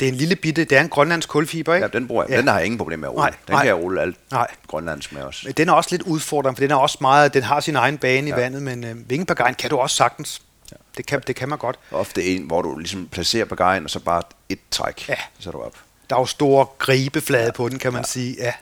Det 0.00 0.08
er 0.08 0.12
en 0.12 0.16
lille 0.16 0.36
bitte, 0.36 0.64
det 0.64 0.78
er 0.78 0.80
en 0.80 0.88
grønlandsk 0.88 1.28
kulfiber, 1.28 1.74
ikke? 1.74 1.84
Ja, 1.84 1.98
den 1.98 2.08
bruger 2.08 2.22
jeg. 2.22 2.30
Ja. 2.30 2.38
Den 2.38 2.48
har 2.48 2.56
jeg 2.56 2.64
ingen 2.64 2.78
problem 2.78 2.98
med 2.98 3.08
at 3.08 3.12
rulle. 3.12 3.22
Nej, 3.22 3.30
den 3.30 3.52
nej. 3.52 3.62
kan 3.62 3.66
jeg 3.66 3.76
rulle 3.76 4.02
alt 4.02 4.16
nej. 4.30 4.46
grønlandsk 4.66 5.12
med 5.12 5.22
også. 5.22 5.42
Men 5.44 5.52
den 5.52 5.68
er 5.68 5.72
også 5.72 5.88
lidt 5.90 6.02
udfordrende, 6.02 6.56
for 6.56 6.60
den 6.60 6.70
er 6.70 6.76
også 6.76 6.98
meget, 7.00 7.34
den 7.34 7.42
har 7.42 7.60
sin 7.60 7.76
egen 7.76 7.98
bane 7.98 8.28
ja. 8.28 8.36
i 8.36 8.40
vandet, 8.40 8.62
men 8.62 8.84
øh, 8.84 9.10
vingepagejen 9.10 9.54
kan 9.54 9.70
du 9.70 9.76
også 9.76 9.96
sagtens. 9.96 10.42
Ja. 10.72 10.76
Det, 10.96 11.06
kan, 11.06 11.22
det 11.26 11.36
kan 11.36 11.48
man 11.48 11.58
godt. 11.58 11.78
Ofte 11.90 12.24
en, 12.24 12.42
hvor 12.42 12.62
du 12.62 12.78
ligesom 12.78 13.08
placerer 13.08 13.44
pagajen, 13.44 13.84
og 13.84 13.90
så 13.90 14.00
bare 14.00 14.22
et 14.48 14.58
træk, 14.70 15.08
ja. 15.08 15.16
så 15.38 15.50
er 15.50 15.52
du 15.52 15.62
op. 15.62 15.76
Der 16.10 16.16
er 16.16 16.20
jo 16.20 16.26
store 16.26 16.66
gribeflade 16.78 17.44
ja. 17.44 17.50
på 17.50 17.68
den, 17.68 17.78
kan 17.78 17.92
man 17.92 18.02
ja. 18.02 18.06
sige. 18.06 18.36
Ja. 18.38 18.52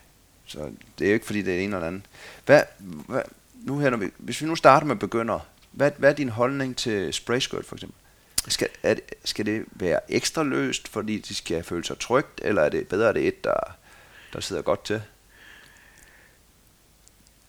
Så 0.46 0.58
det 0.98 1.04
er 1.04 1.08
jo 1.08 1.14
ikke, 1.14 1.26
fordi 1.26 1.42
det 1.42 1.54
er 1.54 1.60
en 1.60 1.74
eller 1.74 1.86
anden. 1.86 2.06
Hvad, 2.46 2.62
hvad, 2.78 3.22
nu 3.64 3.78
her, 3.78 3.90
når 3.90 3.96
vi, 3.96 4.10
hvis 4.18 4.40
vi 4.40 4.46
nu 4.46 4.56
starter 4.56 4.86
med 4.86 4.96
begynder, 4.96 5.38
hvad, 5.72 5.90
hvad 5.98 6.10
er 6.10 6.14
din 6.14 6.28
holdning 6.28 6.76
til 6.76 7.12
sprayskirt 7.12 7.64
for 7.64 7.76
eksempel? 7.76 7.96
Skal, 8.48 8.68
er 8.82 8.94
det, 8.94 9.04
skal 9.24 9.46
det 9.46 9.64
være 9.72 10.00
ekstra 10.08 10.42
løst, 10.42 10.88
fordi 10.88 11.18
de 11.18 11.34
skal 11.34 11.62
føle 11.62 11.84
sig 11.84 11.98
trygt, 11.98 12.40
eller 12.44 12.62
er 12.62 12.68
det 12.68 12.88
bedre, 12.88 13.08
at 13.08 13.14
det 13.14 13.24
er 13.24 13.28
et, 13.28 13.44
der, 13.44 13.76
der 14.32 14.40
sidder 14.40 14.62
godt 14.62 14.84
til? 14.84 15.02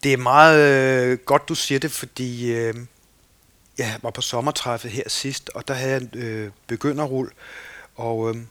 Det 0.04 0.14
er 0.14 0.18
meget 0.18 1.12
øh, 1.12 1.18
godt, 1.18 1.50
du 1.50 1.56
siger 1.56 1.80
det, 1.80 1.92
fordi 1.92 2.52
øh, 2.52 2.76
jeg 3.78 4.00
var 4.02 4.10
på 4.10 4.22
sommertræffet 4.22 4.92
her 4.92 5.10
sidst, 5.10 5.50
og 5.56 5.68
der 5.68 5.74
havde 5.74 5.92
jeg 5.92 6.02
en 6.02 6.10
øh, 6.14 6.52
begynderrull, 6.68 7.30
og 7.96 8.30
øh, 8.30 8.42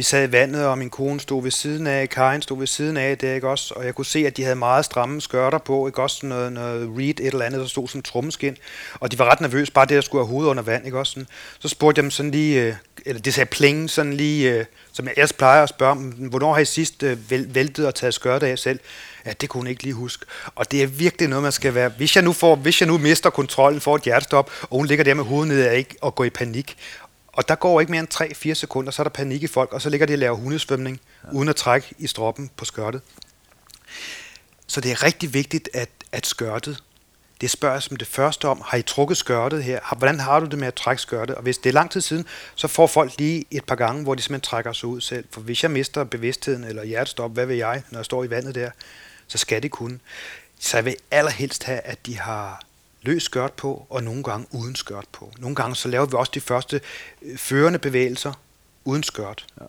vi 0.00 0.04
sad 0.04 0.28
i 0.28 0.32
vandet, 0.32 0.66
og 0.66 0.78
min 0.78 0.90
kone 0.90 1.20
stod 1.20 1.42
ved 1.42 1.50
siden 1.50 1.86
af, 1.86 2.08
Karin 2.08 2.42
stod 2.42 2.58
ved 2.58 2.66
siden 2.66 2.96
af 2.96 3.18
det, 3.18 3.34
ikke 3.34 3.48
også? 3.48 3.74
Og 3.76 3.84
jeg 3.84 3.94
kunne 3.94 4.06
se, 4.06 4.26
at 4.26 4.36
de 4.36 4.42
havde 4.42 4.56
meget 4.56 4.84
stramme 4.84 5.20
skørter 5.20 5.58
på, 5.58 5.86
ikke 5.86 6.02
også? 6.02 6.26
Noget, 6.26 6.52
noget 6.52 6.90
reed, 6.98 7.08
et 7.08 7.20
eller 7.20 7.44
andet, 7.44 7.60
der 7.60 7.66
stod 7.66 7.88
som 7.88 8.02
trommeskin. 8.02 8.56
Og 8.94 9.12
de 9.12 9.18
var 9.18 9.24
ret 9.30 9.40
nervøse, 9.40 9.72
bare 9.72 9.86
det, 9.86 9.94
der 9.94 10.00
skulle 10.00 10.24
have 10.24 10.30
hovedet 10.30 10.50
under 10.50 10.62
vand, 10.62 10.86
ikke 10.86 10.98
også? 10.98 11.12
Sådan. 11.12 11.26
Så 11.58 11.68
spurgte 11.68 11.98
jeg 11.98 12.02
dem 12.02 12.10
sådan 12.10 12.30
lige, 12.30 12.62
øh, 12.62 12.74
eller 13.06 13.22
det 13.22 13.34
sagde 13.34 13.48
pling, 13.50 13.90
sådan 13.90 14.12
lige, 14.12 14.52
øh, 14.52 14.64
som 14.92 15.06
jeg 15.06 15.14
ellers 15.16 15.32
plejer 15.32 15.62
at 15.62 15.68
spørge 15.68 15.96
dem, 15.96 16.04
hvornår 16.10 16.52
har 16.52 16.60
I 16.60 16.64
sidst 16.64 17.02
øh, 17.02 17.18
væltet 17.30 17.86
og 17.86 17.94
taget 17.94 18.14
skørter 18.14 18.46
af 18.46 18.58
selv? 18.58 18.80
Ja, 19.26 19.32
det 19.40 19.48
kunne 19.48 19.60
hun 19.60 19.66
ikke 19.66 19.82
lige 19.82 19.94
huske. 19.94 20.26
Og 20.54 20.70
det 20.70 20.82
er 20.82 20.86
virkelig 20.86 21.28
noget, 21.28 21.42
man 21.42 21.52
skal 21.52 21.74
være. 21.74 21.88
Hvis 21.88 22.16
jeg 22.16 22.24
nu, 22.24 22.32
får, 22.32 22.56
hvis 22.56 22.80
jeg 22.80 22.86
nu 22.86 22.98
mister 22.98 23.30
kontrollen, 23.30 23.80
får 23.80 23.96
et 23.96 24.02
hjertestop, 24.02 24.50
og 24.62 24.76
hun 24.76 24.86
ligger 24.86 25.04
der 25.04 25.14
med 25.14 25.24
hovedet 25.24 25.48
nede 25.48 25.68
og, 25.68 25.76
ikke, 25.76 25.96
og 26.00 26.14
går 26.14 26.24
i 26.24 26.30
panik, 26.30 26.76
og 27.32 27.48
der 27.48 27.54
går 27.54 27.80
ikke 27.80 27.92
mere 27.92 28.00
end 28.00 28.50
3-4 28.50 28.54
sekunder, 28.54 28.90
så 28.90 29.02
er 29.02 29.04
der 29.04 29.10
panik 29.10 29.42
i 29.42 29.46
folk, 29.46 29.72
og 29.72 29.82
så 29.82 29.90
ligger 29.90 30.06
de 30.06 30.12
og 30.12 30.18
laver 30.18 30.36
hundesvømning, 30.36 31.00
ja. 31.24 31.30
uden 31.32 31.48
at 31.48 31.56
trække 31.56 31.94
i 31.98 32.06
stroppen 32.06 32.50
på 32.56 32.64
skørtet. 32.64 33.00
Så 34.66 34.80
det 34.80 34.90
er 34.90 35.02
rigtig 35.02 35.34
vigtigt, 35.34 35.68
at, 35.74 35.90
at 36.12 36.26
skørtet, 36.26 36.82
det 37.40 37.50
spørger 37.50 37.80
som 37.80 37.96
det 37.96 38.08
første 38.08 38.48
om, 38.48 38.62
har 38.64 38.78
I 38.78 38.82
trukket 38.82 39.16
skørtet 39.16 39.64
her? 39.64 39.94
Hvordan 39.98 40.20
har 40.20 40.40
du 40.40 40.46
det 40.46 40.58
med 40.58 40.68
at 40.68 40.74
trække 40.74 41.02
skørtet? 41.02 41.36
Og 41.36 41.42
hvis 41.42 41.58
det 41.58 41.68
er 41.68 41.74
lang 41.74 41.90
tid 41.90 42.00
siden, 42.00 42.26
så 42.54 42.68
får 42.68 42.86
folk 42.86 43.12
lige 43.18 43.44
et 43.50 43.64
par 43.64 43.74
gange, 43.74 44.02
hvor 44.02 44.14
de 44.14 44.22
simpelthen 44.22 44.50
trækker 44.50 44.72
sig 44.72 44.88
ud 44.88 45.00
selv. 45.00 45.24
For 45.30 45.40
hvis 45.40 45.62
jeg 45.62 45.70
mister 45.70 46.04
bevidstheden 46.04 46.64
eller 46.64 46.84
hjertestop, 46.84 47.32
hvad 47.32 47.46
vil 47.46 47.56
jeg, 47.56 47.82
når 47.90 47.98
jeg 47.98 48.04
står 48.04 48.24
i 48.24 48.30
vandet 48.30 48.54
der, 48.54 48.70
så 49.28 49.38
skal 49.38 49.62
de 49.62 49.68
kunne. 49.68 49.98
Så 50.58 50.76
jeg 50.76 50.84
vil 50.84 50.96
allerhelst 51.10 51.64
have, 51.64 51.80
at 51.80 52.06
de 52.06 52.18
har 52.18 52.62
løs 53.02 53.22
skørt 53.22 53.52
på, 53.52 53.86
og 53.90 54.04
nogle 54.04 54.22
gange 54.22 54.46
uden 54.50 54.76
skørt 54.76 55.04
på. 55.12 55.32
Nogle 55.38 55.56
gange 55.56 55.76
så 55.76 55.88
laver 55.88 56.06
vi 56.06 56.16
også 56.16 56.32
de 56.34 56.40
første 56.40 56.80
øh, 57.22 57.38
førende 57.38 57.78
bevægelser 57.78 58.32
uden 58.84 59.02
skørt. 59.02 59.46
Ja. 59.60 59.64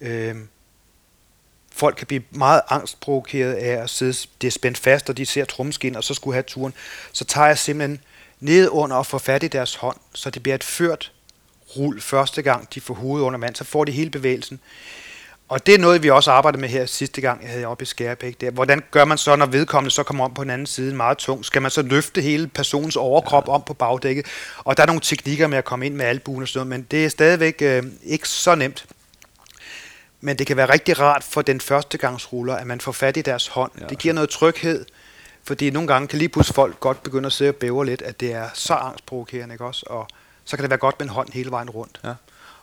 Øhm, 0.00 0.48
folk 1.72 1.96
kan 1.96 2.06
blive 2.06 2.22
meget 2.30 2.60
angstprovokeret 2.68 3.54
af 3.54 3.82
at 3.82 3.90
sidde, 3.90 4.28
det 4.40 4.46
er 4.46 4.50
spændt 4.50 4.78
fast, 4.78 5.10
og 5.10 5.16
de 5.16 5.26
ser 5.26 5.44
trumskin, 5.44 5.96
og 5.96 6.04
så 6.04 6.14
skulle 6.14 6.34
have 6.34 6.42
turen. 6.42 6.74
Så 7.12 7.24
tager 7.24 7.46
jeg 7.46 7.58
simpelthen 7.58 8.00
ned 8.40 8.68
under 8.68 8.96
og 8.96 9.06
får 9.06 9.18
fat 9.18 9.42
i 9.42 9.48
deres 9.48 9.74
hånd, 9.74 9.96
så 10.14 10.30
det 10.30 10.42
bliver 10.42 10.54
et 10.54 10.64
ført 10.64 11.12
rul 11.76 12.00
første 12.00 12.42
gang, 12.42 12.74
de 12.74 12.80
får 12.80 12.94
hovedet 12.94 13.24
under 13.24 13.38
vand, 13.38 13.56
så 13.56 13.64
får 13.64 13.84
de 13.84 13.92
hele 13.92 14.10
bevægelsen. 14.10 14.60
Og 15.48 15.66
det 15.66 15.74
er 15.74 15.78
noget, 15.78 16.02
vi 16.02 16.10
også 16.10 16.30
arbejdede 16.30 16.60
med 16.60 16.68
her 16.68 16.86
sidste 16.86 17.20
gang, 17.20 17.42
jeg 17.42 17.50
havde 17.50 17.66
oppe 17.66 17.82
i 17.82 17.86
Skærbæk. 17.86 18.40
Der. 18.40 18.50
Hvordan 18.50 18.82
gør 18.90 19.04
man 19.04 19.18
så, 19.18 19.36
når 19.36 19.46
vedkommende 19.46 19.90
så 19.90 20.02
kommer 20.02 20.24
om 20.24 20.34
på 20.34 20.42
den 20.42 20.50
anden 20.50 20.66
side 20.66 20.94
meget 20.94 21.18
tung? 21.18 21.44
Skal 21.44 21.62
man 21.62 21.70
så 21.70 21.82
løfte 21.82 22.20
hele 22.20 22.48
personens 22.48 22.96
overkrop 22.96 23.48
ja. 23.48 23.52
om 23.52 23.62
på 23.66 23.74
bagdækket? 23.74 24.26
Og 24.58 24.76
der 24.76 24.82
er 24.82 24.86
nogle 24.86 25.00
teknikker 25.00 25.46
med 25.46 25.58
at 25.58 25.64
komme 25.64 25.86
ind 25.86 25.94
med 25.94 26.06
albuen 26.06 26.42
og 26.42 26.48
sådan 26.48 26.66
noget, 26.66 26.80
men 26.80 26.86
det 26.90 27.04
er 27.04 27.08
stadigvæk 27.08 27.62
øh, 27.62 27.82
ikke 28.02 28.28
så 28.28 28.54
nemt. 28.54 28.86
Men 30.20 30.38
det 30.38 30.46
kan 30.46 30.56
være 30.56 30.72
rigtig 30.72 31.00
rart 31.00 31.24
for 31.24 31.42
den 31.42 31.60
første 31.60 31.98
gangsruller, 31.98 32.54
at 32.54 32.66
man 32.66 32.80
får 32.80 32.92
fat 32.92 33.16
i 33.16 33.22
deres 33.22 33.46
hånd. 33.46 33.72
Ja. 33.80 33.86
Det 33.86 33.98
giver 33.98 34.14
noget 34.14 34.30
tryghed, 34.30 34.84
fordi 35.44 35.70
nogle 35.70 35.88
gange 35.88 36.08
kan 36.08 36.18
lige 36.18 36.28
pludselig 36.28 36.54
folk 36.54 36.80
godt 36.80 37.02
begynde 37.02 37.26
at 37.26 37.32
sidde 37.32 37.48
og 37.48 37.56
bæve 37.56 37.86
lidt, 37.86 38.02
at 38.02 38.20
det 38.20 38.32
er 38.32 38.48
så 38.54 38.74
angstprovokerende, 38.74 39.54
ikke 39.54 39.64
også? 39.64 39.86
Og 39.90 40.08
så 40.44 40.56
kan 40.56 40.62
det 40.62 40.70
være 40.70 40.78
godt 40.78 41.00
med 41.00 41.06
en 41.06 41.12
hånd 41.12 41.32
hele 41.32 41.50
vejen 41.50 41.70
rundt. 41.70 42.00
Ja 42.04 42.12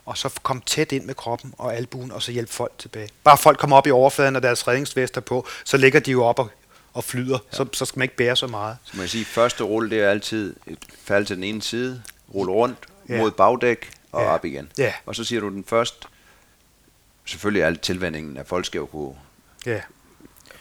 og 0.05 0.17
så 0.17 0.29
komme 0.43 0.61
tæt 0.65 0.91
ind 0.91 1.05
med 1.05 1.15
kroppen 1.15 1.53
og 1.57 1.75
albuen, 1.75 2.11
og 2.11 2.21
så 2.21 2.31
hjælpe 2.31 2.53
folk 2.53 2.71
tilbage. 2.77 3.09
Bare 3.23 3.37
folk 3.37 3.59
kommer 3.59 3.77
op 3.77 3.87
i 3.87 3.91
overfladen, 3.91 4.35
og 4.35 4.43
deres 4.43 4.67
redningsvester 4.67 5.21
på, 5.21 5.47
så 5.63 5.77
ligger 5.77 5.99
de 5.99 6.11
jo 6.11 6.23
op 6.23 6.39
og, 6.39 6.49
og 6.93 7.03
flyder, 7.03 7.39
ja. 7.51 7.57
så, 7.57 7.65
så 7.73 7.85
skal 7.85 7.99
man 7.99 8.03
ikke 8.03 8.15
bære 8.15 8.35
så 8.35 8.47
meget. 8.47 8.77
Så 8.83 9.01
jeg 9.01 9.09
sige, 9.09 9.25
første 9.25 9.63
rulle, 9.63 9.89
det 9.89 9.99
er 9.99 10.09
altid 10.09 10.55
et 10.67 10.79
fald 11.03 11.25
til 11.25 11.35
den 11.35 11.43
ene 11.43 11.61
side, 11.61 12.03
rulle 12.33 12.51
rundt 12.51 12.77
ja. 13.09 13.17
mod 13.17 13.31
bagdæk 13.31 13.91
og 14.11 14.21
ja. 14.21 14.27
op 14.27 14.45
igen. 14.45 14.71
Ja. 14.77 14.93
Og 15.05 15.15
så 15.15 15.23
siger 15.23 15.41
du 15.41 15.49
den 15.49 15.63
først, 15.67 16.07
selvfølgelig 17.25 17.61
er 17.61 17.67
alt 17.67 17.81
tilvændingen, 17.81 18.37
at 18.37 18.47
folk 18.47 18.65
skal 18.65 18.79
jo 18.79 18.85
kunne 18.85 19.15
ja. 19.65 19.81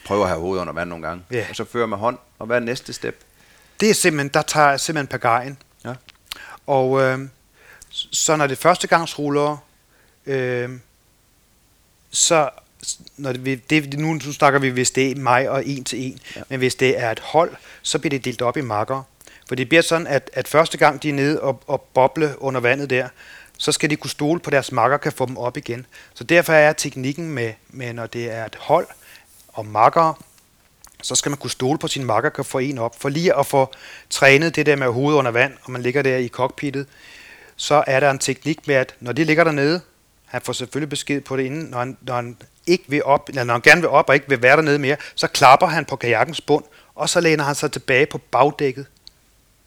prøve 0.07 0.23
at 0.23 0.29
have 0.29 0.41
hovedet 0.41 0.61
under 0.61 0.73
vand 0.73 0.89
nogle 0.89 1.07
gange, 1.07 1.25
ja. 1.31 1.47
og 1.51 1.57
så 1.57 1.65
fører 1.65 1.87
med 1.87 1.99
hånd, 1.99 2.19
og 2.39 2.47
hvad 2.47 2.57
er 2.57 2.61
næste 2.61 2.93
step? 2.93 3.21
Det 3.81 3.91
er 3.91 3.95
simpelthen, 3.95 4.29
der 4.29 4.43
tager 4.43 4.69
jeg 4.69 4.81
simpelthen 4.81 5.07
pagajen, 5.21 5.59
ja. 5.85 5.95
og 6.67 7.03
øh, 7.03 7.19
så 7.95 8.37
når 8.37 8.47
det 8.47 8.59
første 8.59 8.87
gang 8.87 9.19
ruller, 9.19 9.57
øh, 10.27 10.71
så 12.11 12.51
når 13.17 13.33
det, 13.33 13.71
det, 13.71 13.99
nu, 13.99 14.13
nu 14.13 14.21
snakker 14.21 14.61
vi, 14.61 14.69
hvis 14.69 14.91
det 14.91 15.11
er 15.11 15.17
mig 15.17 15.51
og 15.51 15.67
en 15.67 15.85
til 15.85 16.07
en, 16.07 16.19
ja. 16.37 16.43
men 16.49 16.59
hvis 16.59 16.75
det 16.75 16.99
er 16.99 17.11
et 17.11 17.19
hold, 17.19 17.55
så 17.83 17.99
bliver 17.99 18.11
det 18.11 18.25
delt 18.25 18.43
op 18.43 18.57
i 18.57 18.61
makker. 18.61 19.03
For 19.49 19.55
det 19.55 19.69
bliver 19.69 19.83
sådan, 19.83 20.07
at, 20.07 20.31
at 20.33 20.49
første 20.49 20.79
gang 20.79 21.03
de 21.03 21.09
er 21.09 21.13
nede 21.13 21.41
og, 21.41 21.63
og 21.67 21.81
boble 21.95 22.35
under 22.39 22.61
vandet 22.61 22.91
der, 22.91 23.09
så 23.59 23.73
skal 23.73 23.91
de 23.91 23.97
kunne 23.97 24.11
stole 24.11 24.41
på, 24.41 24.49
at 24.49 24.53
deres 24.53 24.73
makker 24.73 24.97
kan 24.97 25.13
få 25.13 25.27
dem 25.27 25.37
op 25.37 25.57
igen. 25.57 25.87
Så 26.15 26.25
derfor 26.25 26.53
er 26.53 26.73
teknikken 26.73 27.31
med, 27.31 27.53
med 27.69 27.93
når 27.93 28.07
det 28.07 28.31
er 28.31 28.45
et 28.45 28.57
hold 28.61 28.87
og 29.49 29.67
makker, 29.67 30.25
så 31.03 31.15
skal 31.15 31.31
man 31.31 31.39
kunne 31.39 31.51
stole 31.51 31.79
på, 31.79 31.87
at 31.87 31.91
sin 31.91 32.05
makker 32.05 32.31
kan 32.31 32.45
få 32.45 32.59
en 32.59 32.79
op. 32.79 33.01
For 33.01 33.09
lige 33.09 33.39
at 33.39 33.47
få 33.47 33.73
trænet 34.11 34.57
det 34.57 34.67
der 34.67 34.77
med 34.77 34.87
hovedet 34.87 35.19
under 35.19 35.31
vand, 35.31 35.53
og 35.63 35.71
man 35.71 35.83
ligger 35.83 36.03
der 36.03 36.17
i 36.17 36.29
cockpittet, 36.29 36.87
så 37.57 37.85
er 37.87 38.01
der 38.01 38.11
en 38.11 38.19
teknik 38.19 38.67
med, 38.67 38.75
at 38.75 38.95
når 39.01 39.13
de 39.13 39.25
ligger 39.25 39.45
dernede, 39.45 39.81
han 40.25 40.43
får 40.43 40.53
selvfølgelig 40.53 40.89
besked 40.89 41.21
på 41.21 41.37
det 41.37 41.45
inden, 41.45 41.63
når 41.65 41.79
han, 41.79 41.97
når 42.01 42.15
han 42.15 42.37
ikke 42.67 42.85
vil 42.89 43.05
op, 43.05 43.29
eller 43.29 43.45
når 43.45 43.55
han 43.55 43.61
gerne 43.61 43.81
vil 43.81 43.91
op 43.91 44.09
og 44.09 44.15
ikke 44.15 44.29
vil 44.29 44.43
være 44.43 44.57
dernede 44.57 44.79
mere, 44.79 44.97
så 45.15 45.27
klapper 45.27 45.67
han 45.67 45.85
på 45.85 45.97
kajakkens 45.97 46.41
bund, 46.41 46.65
og 46.95 47.09
så 47.09 47.21
læner 47.21 47.45
han 47.45 47.55
sig 47.55 47.73
tilbage 47.73 48.07
på 48.07 48.19
bagdækket, 48.19 48.87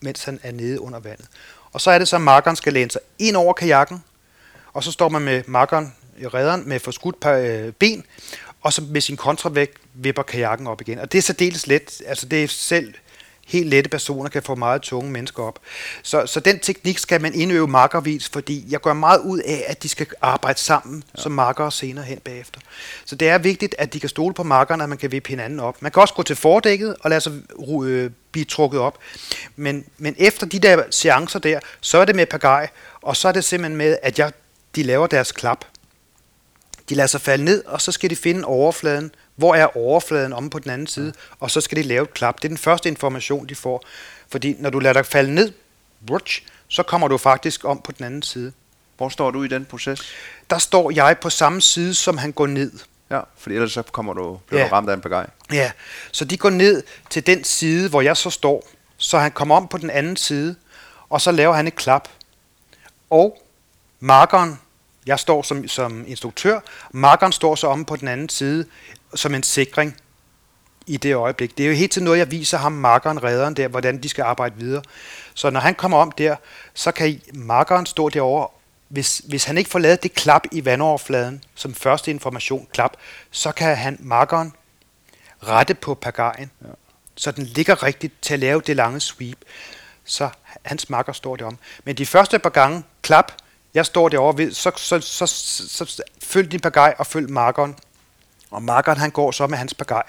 mens 0.02 0.24
han 0.24 0.40
er 0.44 0.52
nede 0.52 0.82
under 0.82 1.00
vandet. 1.00 1.26
Og 1.72 1.82
så 1.82 1.92
er 1.92 2.00
det 2.00 2.08
så, 2.08 2.16
at 2.16 2.22
markeren 2.22 2.56
skal 2.56 2.74
læne 2.74 2.92
sig 2.92 3.02
ind 3.20 3.36
over 3.36 3.54
kajakken, 3.54 4.04
og 4.74 4.84
så 4.84 4.92
står 4.92 5.10
man 5.10 5.22
med 5.22 5.44
markeren, 5.48 5.96
i 6.20 6.28
redderen 6.28 6.70
med 6.70 6.80
forskudt 6.80 7.26
øh, 7.26 7.74
ben, 7.74 8.04
og 8.62 8.74
så 8.74 8.82
med 8.82 9.02
sin 9.02 9.18
kontravægt 9.18 9.78
vipper 9.94 10.24
kajakken 10.24 10.68
op 10.68 10.82
igen. 10.82 11.00
Og 11.00 11.12
det 11.12 11.18
er 11.18 11.22
særdeles 11.22 11.68
let. 11.68 12.02
Altså 12.06 12.26
det 12.26 12.44
er 12.44 12.48
selv 12.48 12.94
helt 13.48 13.70
lette 13.70 13.90
personer 13.90 14.30
kan 14.30 14.44
få 14.44 14.56
meget 14.56 14.82
tunge 14.82 15.12
mennesker 15.12 15.44
op. 15.44 15.60
Så, 16.04 16.26
så 16.26 16.40
den 16.40 16.60
teknik 16.60 16.98
skal 16.98 17.22
man 17.22 17.34
indøve 17.34 17.68
makkervis, 17.68 18.30
fordi 18.30 18.66
jeg 18.70 18.82
gør 18.82 18.94
meget 18.94 19.20
ud 19.20 19.40
af, 19.40 19.66
at 19.68 19.84
de 19.84 19.90
skal 19.90 20.08
arbejde 20.22 20.60
sammen 20.60 21.04
ja. 21.18 21.22
som 21.22 21.32
makkere 21.32 21.72
senere 21.72 22.06
hen 22.06 22.20
bagefter. 22.20 22.60
Så 23.06 23.16
det 23.16 23.30
er 23.30 23.38
vigtigt, 23.38 23.76
at 23.78 23.94
de 23.94 24.00
kan 24.00 24.10
stole 24.10 24.34
på 24.34 24.44
makkerne, 24.44 24.84
at 24.84 24.90
man 24.90 24.98
kan 24.98 25.12
vippe 25.12 25.30
hinanden 25.30 25.60
op. 25.60 25.82
Man 25.82 25.92
kan 25.92 26.02
også 26.02 26.14
gå 26.14 26.24
til 26.24 26.36
fordækket 26.36 26.96
og 27.00 27.10
lade 27.10 27.22
sig 27.22 27.34
øh, 27.84 28.12
blive 28.32 28.46
trukket 28.46 28.80
op. 28.80 28.98
Men, 29.56 29.86
men 29.98 30.16
efter 30.18 30.46
de 30.46 30.60
der 30.60 30.84
seancer 30.92 31.40
der, 31.40 31.60
så 31.82 31.98
er 31.98 32.06
det 32.06 32.16
med 32.16 32.26
pagaj, 32.26 32.70
og 33.02 33.16
så 33.16 33.28
er 33.28 33.32
det 33.32 33.44
simpelthen 33.44 33.78
med, 33.78 33.98
at 34.04 34.20
jeg, 34.20 34.32
de 34.76 34.84
laver 34.84 35.08
deres 35.08 35.32
klap. 35.32 35.66
De 36.90 36.96
lader 36.96 37.08
sig 37.08 37.22
falde 37.22 37.44
ned, 37.46 37.64
og 37.66 37.82
så 37.82 37.92
skal 37.92 38.10
de 38.10 38.16
finde 38.16 38.46
overfladen, 38.46 39.12
hvor 39.36 39.56
er 39.56 39.78
overfladen 39.78 40.34
om 40.34 40.50
på 40.50 40.60
den 40.60 40.72
anden 40.72 40.88
side? 40.88 41.14
Og 41.40 41.52
så 41.52 41.62
skal 41.62 41.78
de 41.78 41.82
lave 41.84 42.04
et 42.04 42.14
klap. 42.14 42.36
Det 42.36 42.44
er 42.44 42.50
den 42.50 42.58
første 42.58 42.90
information, 42.90 43.46
de 43.50 43.56
får. 43.56 43.84
Fordi 44.32 44.56
når 44.60 44.70
du 44.70 44.80
lader 44.80 44.94
dig 44.94 45.06
falde 45.06 45.36
ned, 45.36 45.52
så 46.68 46.84
kommer 46.84 47.08
du 47.08 47.18
faktisk 47.18 47.66
om 47.66 47.82
på 47.82 47.92
den 47.92 48.06
anden 48.06 48.22
side. 48.22 48.52
Hvor 48.98 49.10
står 49.10 49.32
du 49.32 49.44
i 49.44 49.48
den 49.48 49.66
proces? 49.66 50.02
Der 50.50 50.58
står 50.58 50.92
jeg 50.92 51.18
på 51.22 51.30
samme 51.30 51.62
side, 51.62 51.94
som 51.94 52.18
han 52.18 52.32
går 52.32 52.48
ned. 52.48 52.72
Ja, 53.10 53.20
for 53.38 53.50
ellers 53.50 53.72
så 53.72 53.82
kommer 53.82 54.14
du, 54.14 54.40
bliver 54.48 54.62
Ja. 54.62 54.68
du 54.70 54.74
ramt 54.74 54.90
af 54.90 54.94
en 54.94 55.02
pagaj. 55.02 55.28
Ja, 55.52 55.72
så 56.12 56.26
de 56.26 56.38
går 56.38 56.50
ned 56.50 56.84
til 57.10 57.28
den 57.28 57.44
side, 57.44 57.90
hvor 57.90 58.02
jeg 58.02 58.18
så 58.18 58.30
står. 58.30 58.68
Så 58.98 59.18
han 59.18 59.32
kommer 59.32 59.56
om 59.56 59.68
på 59.68 59.78
den 59.78 59.90
anden 59.90 60.16
side, 60.16 60.56
og 61.10 61.22
så 61.22 61.32
laver 61.32 61.54
han 61.54 61.68
et 61.68 61.76
klap. 61.76 62.08
Og 63.10 63.42
markeren, 64.00 64.60
jeg 65.08 65.20
står 65.20 65.42
som, 65.42 65.68
som 65.68 66.04
instruktør, 66.08 66.60
markeren 66.92 67.32
står 67.32 67.56
så 67.56 67.68
om 67.68 67.86
på 67.86 67.96
den 67.96 68.08
anden 68.08 68.30
side 68.30 68.66
som 69.16 69.36
en 69.36 69.44
sikring 69.44 69.98
i 70.88 70.98
det 70.98 71.16
øjeblik. 71.16 71.58
Det 71.58 71.64
er 71.64 71.70
jo 71.70 71.76
helt 71.76 71.92
til 71.92 72.04
noget, 72.04 72.20
jeg 72.20 72.32
viser 72.32 72.58
ham, 72.58 72.72
markeren, 72.72 73.24
redderen 73.24 73.54
der, 73.54 73.68
hvordan 73.68 74.04
de 74.04 74.10
skal 74.10 74.24
arbejde 74.24 74.56
videre. 74.56 74.84
Så 75.34 75.50
når 75.50 75.60
han 75.60 75.76
kommer 75.76 75.98
om 75.98 76.12
der, 76.12 76.36
så 76.74 76.92
kan 76.92 77.22
markeren 77.34 77.86
stå 77.86 78.10
derovre. 78.10 78.48
Hvis, 78.88 79.22
hvis 79.28 79.44
han 79.44 79.58
ikke 79.58 79.70
får 79.70 79.80
lavet 79.80 80.04
det 80.04 80.14
klap 80.14 80.46
i 80.52 80.66
vandoverfladen, 80.66 81.44
som 81.56 81.74
første 81.74 82.12
information, 82.12 82.68
klap, 82.74 82.98
så 83.32 83.52
kan 83.52 83.78
han 83.78 83.98
markeren 84.00 84.54
rette 85.48 85.74
på 85.74 85.94
pagajen, 85.94 86.52
ja. 86.62 86.68
så 87.16 87.32
den 87.32 87.44
ligger 87.44 87.84
rigtigt 87.84 88.14
til 88.22 88.34
at 88.34 88.40
lave 88.40 88.62
det 88.68 88.76
lange 88.76 89.00
sweep. 89.00 89.38
Så 90.06 90.30
hans 90.64 90.90
makker 90.90 91.14
står 91.14 91.36
derom. 91.36 91.58
Men 91.84 91.96
de 91.96 92.06
første 92.06 92.40
par 92.40 92.50
gange, 92.50 92.84
klap, 93.02 93.32
jeg 93.74 93.86
står 93.86 94.10
derovre, 94.10 94.38
ved, 94.38 94.52
så, 94.52 94.72
så, 94.76 95.00
så, 95.00 95.26
så, 95.26 95.68
så, 95.68 95.86
så 95.86 96.04
følg 96.24 96.52
din 96.52 96.60
pagaj 96.60 96.96
og 96.98 97.08
følg 97.08 97.30
markeren. 97.30 97.76
Og 98.52 98.64
markeren 98.64 99.00
han 99.00 99.12
går 99.12 99.32
så 99.32 99.48
med 99.48 99.58
hans 99.58 99.74
pagaj 99.74 100.04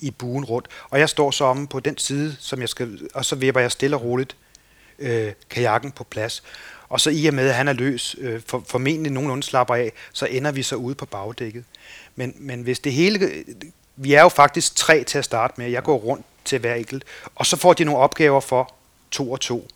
i 0.00 0.10
buen 0.10 0.44
rundt. 0.44 0.68
Og 0.90 0.98
jeg 0.98 1.08
står 1.08 1.30
så 1.30 1.44
omme 1.44 1.68
på 1.68 1.80
den 1.80 1.98
side, 1.98 2.36
som 2.40 2.60
jeg 2.60 2.68
skal, 2.68 3.08
og 3.14 3.24
så 3.24 3.36
vipper 3.36 3.60
jeg 3.60 3.72
stille 3.72 3.96
og 3.96 4.02
roligt 4.02 4.36
øh, 4.98 5.32
kajakken 5.50 5.90
på 5.90 6.04
plads. 6.04 6.42
Og 6.88 7.00
så 7.00 7.10
i 7.10 7.26
og 7.26 7.34
med, 7.34 7.48
at 7.48 7.54
han 7.54 7.68
er 7.68 7.72
løs, 7.72 8.16
øh, 8.18 8.42
for, 8.46 8.64
formentlig 8.66 9.12
nogenlunde 9.12 9.42
slapper 9.42 9.74
af, 9.74 9.92
så 10.12 10.26
ender 10.26 10.52
vi 10.52 10.62
så 10.62 10.76
ude 10.76 10.94
på 10.94 11.06
bagdækket. 11.06 11.64
Men, 12.16 12.34
men 12.38 12.62
hvis 12.62 12.80
det 12.80 12.92
hele... 12.92 13.44
Vi 13.96 14.12
er 14.14 14.22
jo 14.22 14.28
faktisk 14.28 14.76
tre 14.76 15.04
til 15.04 15.18
at 15.18 15.24
starte 15.24 15.54
med. 15.56 15.70
Jeg 15.70 15.82
går 15.82 15.96
rundt 15.96 16.26
til 16.44 16.58
hver 16.58 16.74
enkelt. 16.74 17.04
Og 17.34 17.46
så 17.46 17.56
får 17.56 17.72
de 17.72 17.84
nogle 17.84 18.00
opgaver 18.00 18.40
for 18.40 18.74
to 19.10 19.32
og 19.32 19.40
to. 19.40 19.68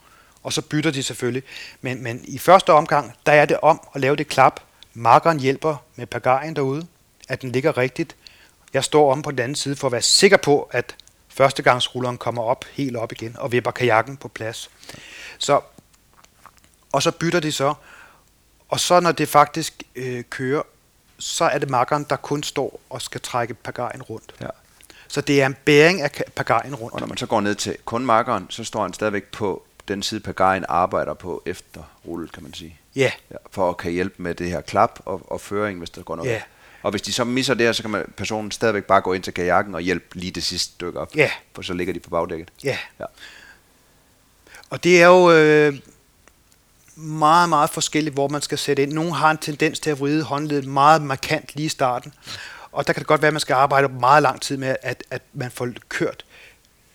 Og 0.46 0.52
så 0.52 0.62
bytter 0.62 0.90
de 0.90 1.02
selvfølgelig. 1.02 1.42
Men, 1.80 2.02
men 2.02 2.24
i 2.24 2.38
første 2.38 2.72
omgang, 2.72 3.14
der 3.26 3.32
er 3.32 3.44
det 3.44 3.56
om 3.62 3.80
at 3.94 4.00
lave 4.00 4.16
det 4.16 4.28
klap. 4.28 4.60
Markeren 4.94 5.40
hjælper 5.40 5.76
med 5.96 6.06
pagajen 6.06 6.56
derude, 6.56 6.86
at 7.28 7.42
den 7.42 7.52
ligger 7.52 7.78
rigtigt. 7.78 8.16
Jeg 8.74 8.84
står 8.84 9.12
om 9.12 9.22
på 9.22 9.30
den 9.30 9.38
anden 9.38 9.54
side 9.54 9.76
for 9.76 9.88
at 9.88 9.92
være 9.92 10.02
sikker 10.02 10.36
på, 10.36 10.68
at 10.72 10.96
førstegangsrulleren 11.28 12.18
kommer 12.18 12.42
op 12.42 12.64
helt 12.72 12.96
op 12.96 13.12
igen 13.12 13.36
og 13.38 13.52
vipper 13.52 13.70
kajakken 13.70 14.16
på 14.16 14.28
plads. 14.28 14.70
Så, 15.38 15.60
og 16.92 17.02
så 17.02 17.10
bytter 17.10 17.40
de 17.40 17.52
så, 17.52 17.74
og 18.68 18.80
så 18.80 19.00
når 19.00 19.12
det 19.12 19.28
faktisk 19.28 19.82
øh, 19.96 20.24
kører, 20.30 20.62
så 21.18 21.44
er 21.44 21.58
det 21.58 21.70
makkeren, 21.70 22.06
der 22.10 22.16
kun 22.16 22.42
står 22.42 22.80
og 22.90 23.02
skal 23.02 23.20
trække 23.20 23.54
pagajen 23.54 24.02
rundt. 24.02 24.34
Ja. 24.40 24.48
Så 25.08 25.20
det 25.20 25.42
er 25.42 25.46
en 25.46 25.56
bæring 25.64 26.02
af 26.02 26.22
pagajen 26.34 26.74
rundt. 26.74 26.94
Og 26.94 27.00
når 27.00 27.06
man 27.06 27.16
så 27.16 27.26
går 27.26 27.40
ned 27.40 27.54
til 27.54 27.76
kun 27.84 28.06
markeren, 28.06 28.46
så 28.50 28.64
står 28.64 28.82
han 28.82 28.92
stadigvæk 28.92 29.24
på 29.24 29.65
den 29.88 30.02
side, 30.02 30.20
pagajen 30.20 30.64
arbejder 30.68 31.14
på 31.14 31.42
efter 31.46 31.82
rullet, 32.06 32.32
kan 32.32 32.42
man 32.42 32.54
sige. 32.54 32.78
Ja, 32.96 33.10
Ja, 33.30 33.36
for 33.50 33.70
at 33.70 33.76
kan 33.76 33.92
hjælpe 33.92 34.22
med 34.22 34.34
det 34.34 34.50
her 34.50 34.60
klap 34.60 35.00
og, 35.04 35.32
og 35.32 35.40
føring, 35.40 35.78
hvis 35.78 35.90
der 35.90 36.02
går 36.02 36.16
noget. 36.16 36.30
Ja. 36.30 36.42
Og 36.82 36.90
hvis 36.90 37.02
de 37.02 37.12
så 37.12 37.24
misser 37.24 37.54
det 37.54 37.66
her, 37.66 37.72
så 37.72 37.82
kan 37.82 37.90
man, 37.90 38.12
personen 38.16 38.50
stadigvæk 38.50 38.84
bare 38.84 39.00
gå 39.00 39.12
ind 39.12 39.22
til 39.22 39.34
kajakken 39.34 39.74
og 39.74 39.80
hjælpe 39.80 40.18
lige 40.18 40.30
det 40.32 40.42
sidste 40.44 40.72
stykke 40.72 41.00
op. 41.00 41.16
Ja. 41.16 41.30
For 41.54 41.62
så 41.62 41.74
ligger 41.74 41.94
de 41.94 42.00
på 42.00 42.10
bagdækket. 42.10 42.48
ja. 42.64 42.78
Ja. 43.00 43.04
Og 44.70 44.84
det 44.84 45.02
er 45.02 45.06
jo 45.06 45.30
øh, 45.32 45.74
meget, 46.96 47.48
meget 47.48 47.70
forskelligt, 47.70 48.14
hvor 48.14 48.28
man 48.28 48.42
skal 48.42 48.58
sætte 48.58 48.82
ind. 48.82 48.92
Nogle 48.92 49.14
har 49.14 49.30
en 49.30 49.38
tendens 49.38 49.80
til 49.80 49.90
at 49.90 50.00
vride 50.00 50.22
håndledet 50.22 50.66
meget 50.66 51.02
markant 51.02 51.50
lige 51.54 51.66
i 51.66 51.68
starten. 51.68 52.12
Og 52.72 52.86
der 52.86 52.92
kan 52.92 53.00
det 53.00 53.06
godt 53.06 53.22
være, 53.22 53.26
at 53.28 53.34
man 53.34 53.40
skal 53.40 53.54
arbejde 53.54 53.88
meget 53.88 54.22
lang 54.22 54.40
tid 54.42 54.56
med, 54.56 54.76
at, 54.82 55.04
at 55.10 55.22
man 55.32 55.50
får 55.50 55.68
kørt. 55.88 56.24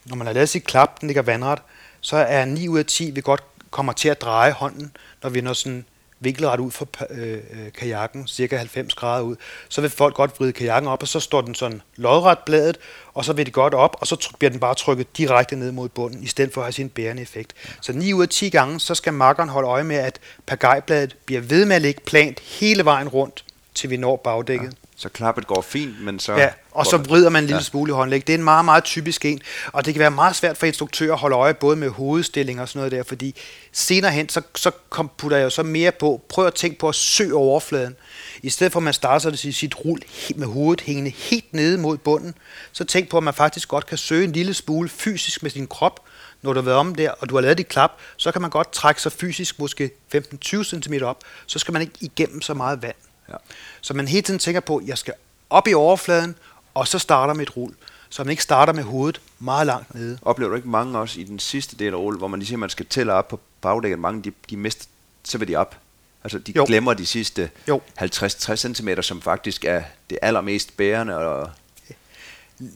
Når 0.04 0.16
man 0.16 0.26
har 0.26 0.34
lavet 0.34 0.48
sit 0.48 0.64
klap, 0.64 1.00
den 1.00 1.06
ligger 1.08 1.22
vandret, 1.22 1.58
så 2.02 2.16
er 2.16 2.44
9 2.44 2.68
ud 2.68 2.78
af 2.78 2.86
10, 2.86 3.10
vi 3.10 3.20
godt 3.20 3.42
kommer 3.70 3.92
til 3.92 4.08
at 4.08 4.20
dreje 4.20 4.52
hånden, 4.52 4.96
når 5.22 5.30
vi 5.30 5.40
når 5.40 5.52
sådan 5.52 5.84
vinkelret 6.20 6.60
ud 6.60 6.70
for 6.70 6.88
øh, 7.10 7.32
øh 7.32 7.72
kajakken, 7.78 8.28
cirka 8.28 8.56
90 8.56 8.94
grader 8.94 9.22
ud, 9.22 9.36
så 9.68 9.80
vil 9.80 9.90
folk 9.90 10.14
godt 10.14 10.40
vride 10.40 10.52
kajakken 10.52 10.90
op, 10.90 11.02
og 11.02 11.08
så 11.08 11.20
står 11.20 11.40
den 11.40 11.54
sådan 11.54 11.82
lodret 11.96 12.38
bladet, 12.38 12.78
og 13.14 13.24
så 13.24 13.32
vil 13.32 13.46
det 13.46 13.54
godt 13.54 13.74
op, 13.74 13.96
og 14.00 14.06
så 14.06 14.32
bliver 14.38 14.50
den 14.50 14.60
bare 14.60 14.74
trykket 14.74 15.16
direkte 15.16 15.56
ned 15.56 15.72
mod 15.72 15.88
bunden, 15.88 16.22
i 16.22 16.26
stedet 16.26 16.52
for 16.52 16.60
at 16.60 16.64
have 16.64 16.72
sin 16.72 16.88
bærende 16.88 17.22
effekt. 17.22 17.52
Så 17.80 17.92
9 17.92 18.12
ud 18.12 18.22
af 18.22 18.28
10 18.28 18.48
gange, 18.48 18.80
så 18.80 18.94
skal 18.94 19.12
makkeren 19.12 19.48
holde 19.48 19.68
øje 19.68 19.84
med, 19.84 19.96
at 19.96 20.20
pagajbladet 20.46 21.16
bliver 21.26 21.40
ved 21.40 21.64
med 21.64 21.76
at 21.76 21.82
ligge 21.82 22.00
plant 22.06 22.40
hele 22.40 22.84
vejen 22.84 23.08
rundt, 23.08 23.44
til 23.74 23.90
vi 23.90 23.96
når 23.96 24.16
bagdækket. 24.16 24.74
Så 24.96 25.08
klappet 25.08 25.46
går 25.46 25.60
fint, 25.62 26.00
men 26.04 26.18
så... 26.18 26.32
Ja, 26.34 26.48
og 26.70 26.86
så 26.86 26.98
det- 26.98 27.08
vrider 27.08 27.28
man 27.30 27.42
en 27.42 27.46
lille 27.46 27.54
Ja. 27.56 27.60
ja. 27.60 27.64
smule 27.64 27.90
i 27.90 27.94
håndlæg. 27.94 28.26
Det 28.26 28.32
er 28.32 28.38
en 28.38 28.44
meget, 28.44 28.64
meget 28.64 28.84
typisk 28.84 29.24
en, 29.24 29.40
og 29.72 29.84
det 29.84 29.94
kan 29.94 29.98
være 30.00 30.10
meget 30.10 30.36
svært 30.36 30.56
for 30.56 30.66
instruktører 30.66 31.12
at 31.12 31.18
holde 31.18 31.36
øje 31.36 31.54
både 31.54 31.76
med 31.76 31.88
hovedstilling 31.88 32.60
og 32.60 32.68
sådan 32.68 32.78
noget 32.78 32.92
der, 32.92 33.02
fordi 33.02 33.34
senere 33.72 34.12
hen, 34.12 34.28
så, 34.28 34.42
så 34.54 34.70
kom, 34.90 35.10
putter 35.18 35.36
jeg 35.36 35.44
jo 35.44 35.50
så 35.50 35.62
mere 35.62 35.92
på, 35.92 36.22
prøv 36.28 36.46
at 36.46 36.54
tænke 36.54 36.78
på 36.78 36.88
at 36.88 36.94
søge 36.94 37.34
overfladen. 37.34 37.96
I 38.42 38.50
stedet 38.50 38.72
for 38.72 38.80
at 38.80 38.84
man 38.84 38.94
starter 38.94 39.36
sit, 39.36 39.54
sit 39.54 39.84
rul 39.84 40.00
med 40.36 40.46
hovedet 40.46 40.80
hængende 40.80 41.10
helt 41.10 41.54
nede 41.54 41.78
mod 41.78 41.98
bunden, 41.98 42.34
så 42.72 42.84
tænk 42.84 43.08
på, 43.10 43.16
at 43.16 43.22
man 43.22 43.34
faktisk 43.34 43.68
godt 43.68 43.86
kan 43.86 43.98
søge 43.98 44.24
en 44.24 44.32
lille 44.32 44.54
smule 44.54 44.88
fysisk 44.88 45.42
med 45.42 45.50
sin 45.50 45.66
krop, 45.66 46.00
når 46.42 46.52
du 46.52 46.58
har 46.60 46.64
været 46.64 46.78
om 46.78 46.94
der, 46.94 47.10
og 47.10 47.28
du 47.28 47.34
har 47.34 47.40
lavet 47.42 47.58
dit 47.58 47.68
klap, 47.68 47.90
så 48.16 48.32
kan 48.32 48.40
man 48.40 48.50
godt 48.50 48.72
trække 48.72 49.02
sig 49.02 49.12
fysisk 49.12 49.58
måske 49.58 49.90
15-20 50.14 50.62
cm 50.64 50.94
op, 51.02 51.18
så 51.46 51.58
skal 51.58 51.72
man 51.72 51.82
ikke 51.82 51.94
igennem 52.00 52.42
så 52.42 52.54
meget 52.54 52.82
vand. 52.82 52.94
Ja. 53.32 53.36
Så 53.80 53.94
man 53.94 54.08
hele 54.08 54.22
tiden 54.22 54.38
tænker 54.38 54.60
på, 54.60 54.76
at 54.76 54.86
jeg 54.86 54.98
skal 54.98 55.14
op 55.50 55.68
i 55.68 55.74
overfladen, 55.74 56.34
og 56.74 56.88
så 56.88 56.98
starter 56.98 57.34
et 57.34 57.56
rul. 57.56 57.74
Så 58.08 58.24
man 58.24 58.30
ikke 58.30 58.42
starter 58.42 58.72
med 58.72 58.82
hovedet 58.82 59.20
meget 59.38 59.66
langt 59.66 59.94
nede. 59.94 60.18
Oplever 60.22 60.50
du 60.50 60.56
ikke 60.56 60.68
mange 60.68 60.98
også 60.98 61.20
i 61.20 61.24
den 61.24 61.38
sidste 61.38 61.76
del 61.76 61.92
af 61.92 61.96
rullet, 61.96 62.20
hvor 62.20 62.28
man 62.28 62.38
lige 62.38 62.46
siger, 62.46 62.56
at 62.56 62.60
man 62.60 62.70
skal 62.70 62.86
tælle 62.86 63.12
op 63.12 63.28
på 63.28 63.40
bagdækket, 63.60 63.98
mange 63.98 64.22
de, 64.22 64.32
de 64.50 64.56
mister, 64.56 64.86
så 65.24 65.38
vil 65.38 65.48
de 65.48 65.56
op. 65.56 65.76
Altså 66.24 66.38
de 66.38 66.52
jo. 66.56 66.64
Glemmer 66.66 66.94
de 66.94 67.06
sidste 67.06 67.50
Jo. 67.68 67.80
50-60 68.00 68.56
cm, 68.56 68.88
som 69.00 69.22
faktisk 69.22 69.64
er 69.64 69.82
det 70.10 70.18
allermest 70.22 70.76
bærende. 70.76 71.16
Og, 71.16 71.50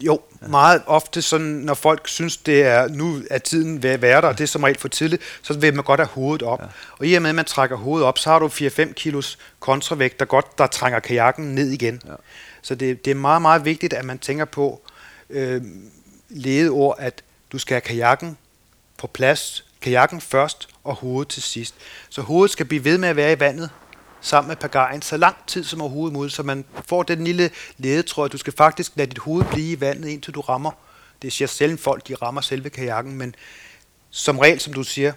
Jo, 0.00 0.20
meget 0.48 0.82
ofte, 0.86 1.22
sådan, 1.22 1.46
når 1.46 1.74
folk 1.74 2.08
synes, 2.08 2.36
det 2.36 2.62
er 2.62 2.88
nu 2.88 3.22
er 3.30 3.38
tiden 3.38 3.82
ved 3.82 3.90
at 3.90 4.02
være 4.02 4.20
der, 4.20 4.28
og 4.28 4.38
det 4.38 4.44
er 4.44 4.48
som 4.48 4.62
regel 4.62 4.78
for 4.78 4.88
tidligt, 4.88 5.22
så 5.42 5.58
vil 5.58 5.74
man 5.74 5.84
godt 5.84 6.00
have 6.00 6.08
hovedet 6.08 6.42
op. 6.42 6.60
Ja. 6.60 6.66
Og 6.98 7.06
i 7.06 7.14
og 7.14 7.22
med, 7.22 7.30
at 7.30 7.34
man 7.34 7.44
trækker 7.44 7.76
hovedet 7.76 8.06
op, 8.06 8.18
så 8.18 8.30
har 8.30 8.38
du 8.38 8.46
4-5 8.46 8.92
kilos 8.92 9.38
kontravægt, 9.60 10.20
der 10.20 10.26
godt 10.26 10.58
der 10.58 10.66
trænger 10.66 11.00
kajakken 11.00 11.54
ned 11.54 11.70
igen. 11.70 12.02
Ja. 12.06 12.12
Så 12.62 12.74
det, 12.74 13.04
det 13.04 13.10
er 13.10 13.14
meget, 13.14 13.42
meget 13.42 13.64
vigtigt, 13.64 13.92
at 13.92 14.04
man 14.04 14.18
tænker 14.18 14.44
på 14.44 14.80
øh, 15.30 15.62
ledeord, 16.28 16.96
at 16.98 17.22
du 17.52 17.58
skal 17.58 17.74
have 17.74 17.80
kajakken 17.80 18.38
på 18.98 19.06
plads, 19.06 19.64
kajakken 19.80 20.20
først 20.20 20.68
og 20.84 20.94
hovedet 20.94 21.28
til 21.28 21.42
sidst. 21.42 21.74
Så 22.08 22.22
hovedet 22.22 22.50
skal 22.50 22.66
blive 22.66 22.84
ved 22.84 22.98
med 22.98 23.08
at 23.08 23.16
være 23.16 23.32
i 23.32 23.40
vandet 23.40 23.70
sammen 24.26 24.48
med 24.48 24.56
pagajen 24.56 25.02
så 25.02 25.16
lang 25.16 25.36
tid 25.46 25.64
som 25.64 25.80
overhovedet 25.80 26.12
muligt, 26.12 26.34
så 26.34 26.42
man 26.42 26.64
får 26.86 27.02
den 27.02 27.24
lille 27.24 27.50
ledetråd. 27.78 28.28
Du 28.28 28.38
skal 28.38 28.52
faktisk 28.56 28.92
lade 28.94 29.10
dit 29.10 29.18
hoved 29.18 29.44
blive 29.44 29.72
i 29.72 29.80
vandet, 29.80 30.08
indtil 30.08 30.34
du 30.34 30.40
rammer. 30.40 30.70
Det 31.22 31.32
siger 31.32 31.48
sjældent 31.48 31.80
folk, 31.80 32.08
de 32.08 32.14
rammer 32.14 32.40
selve 32.40 32.70
kajakken, 32.70 33.14
men 33.14 33.34
som 34.10 34.38
regel, 34.38 34.60
som 34.60 34.72
du 34.72 34.82
siger, 34.82 35.12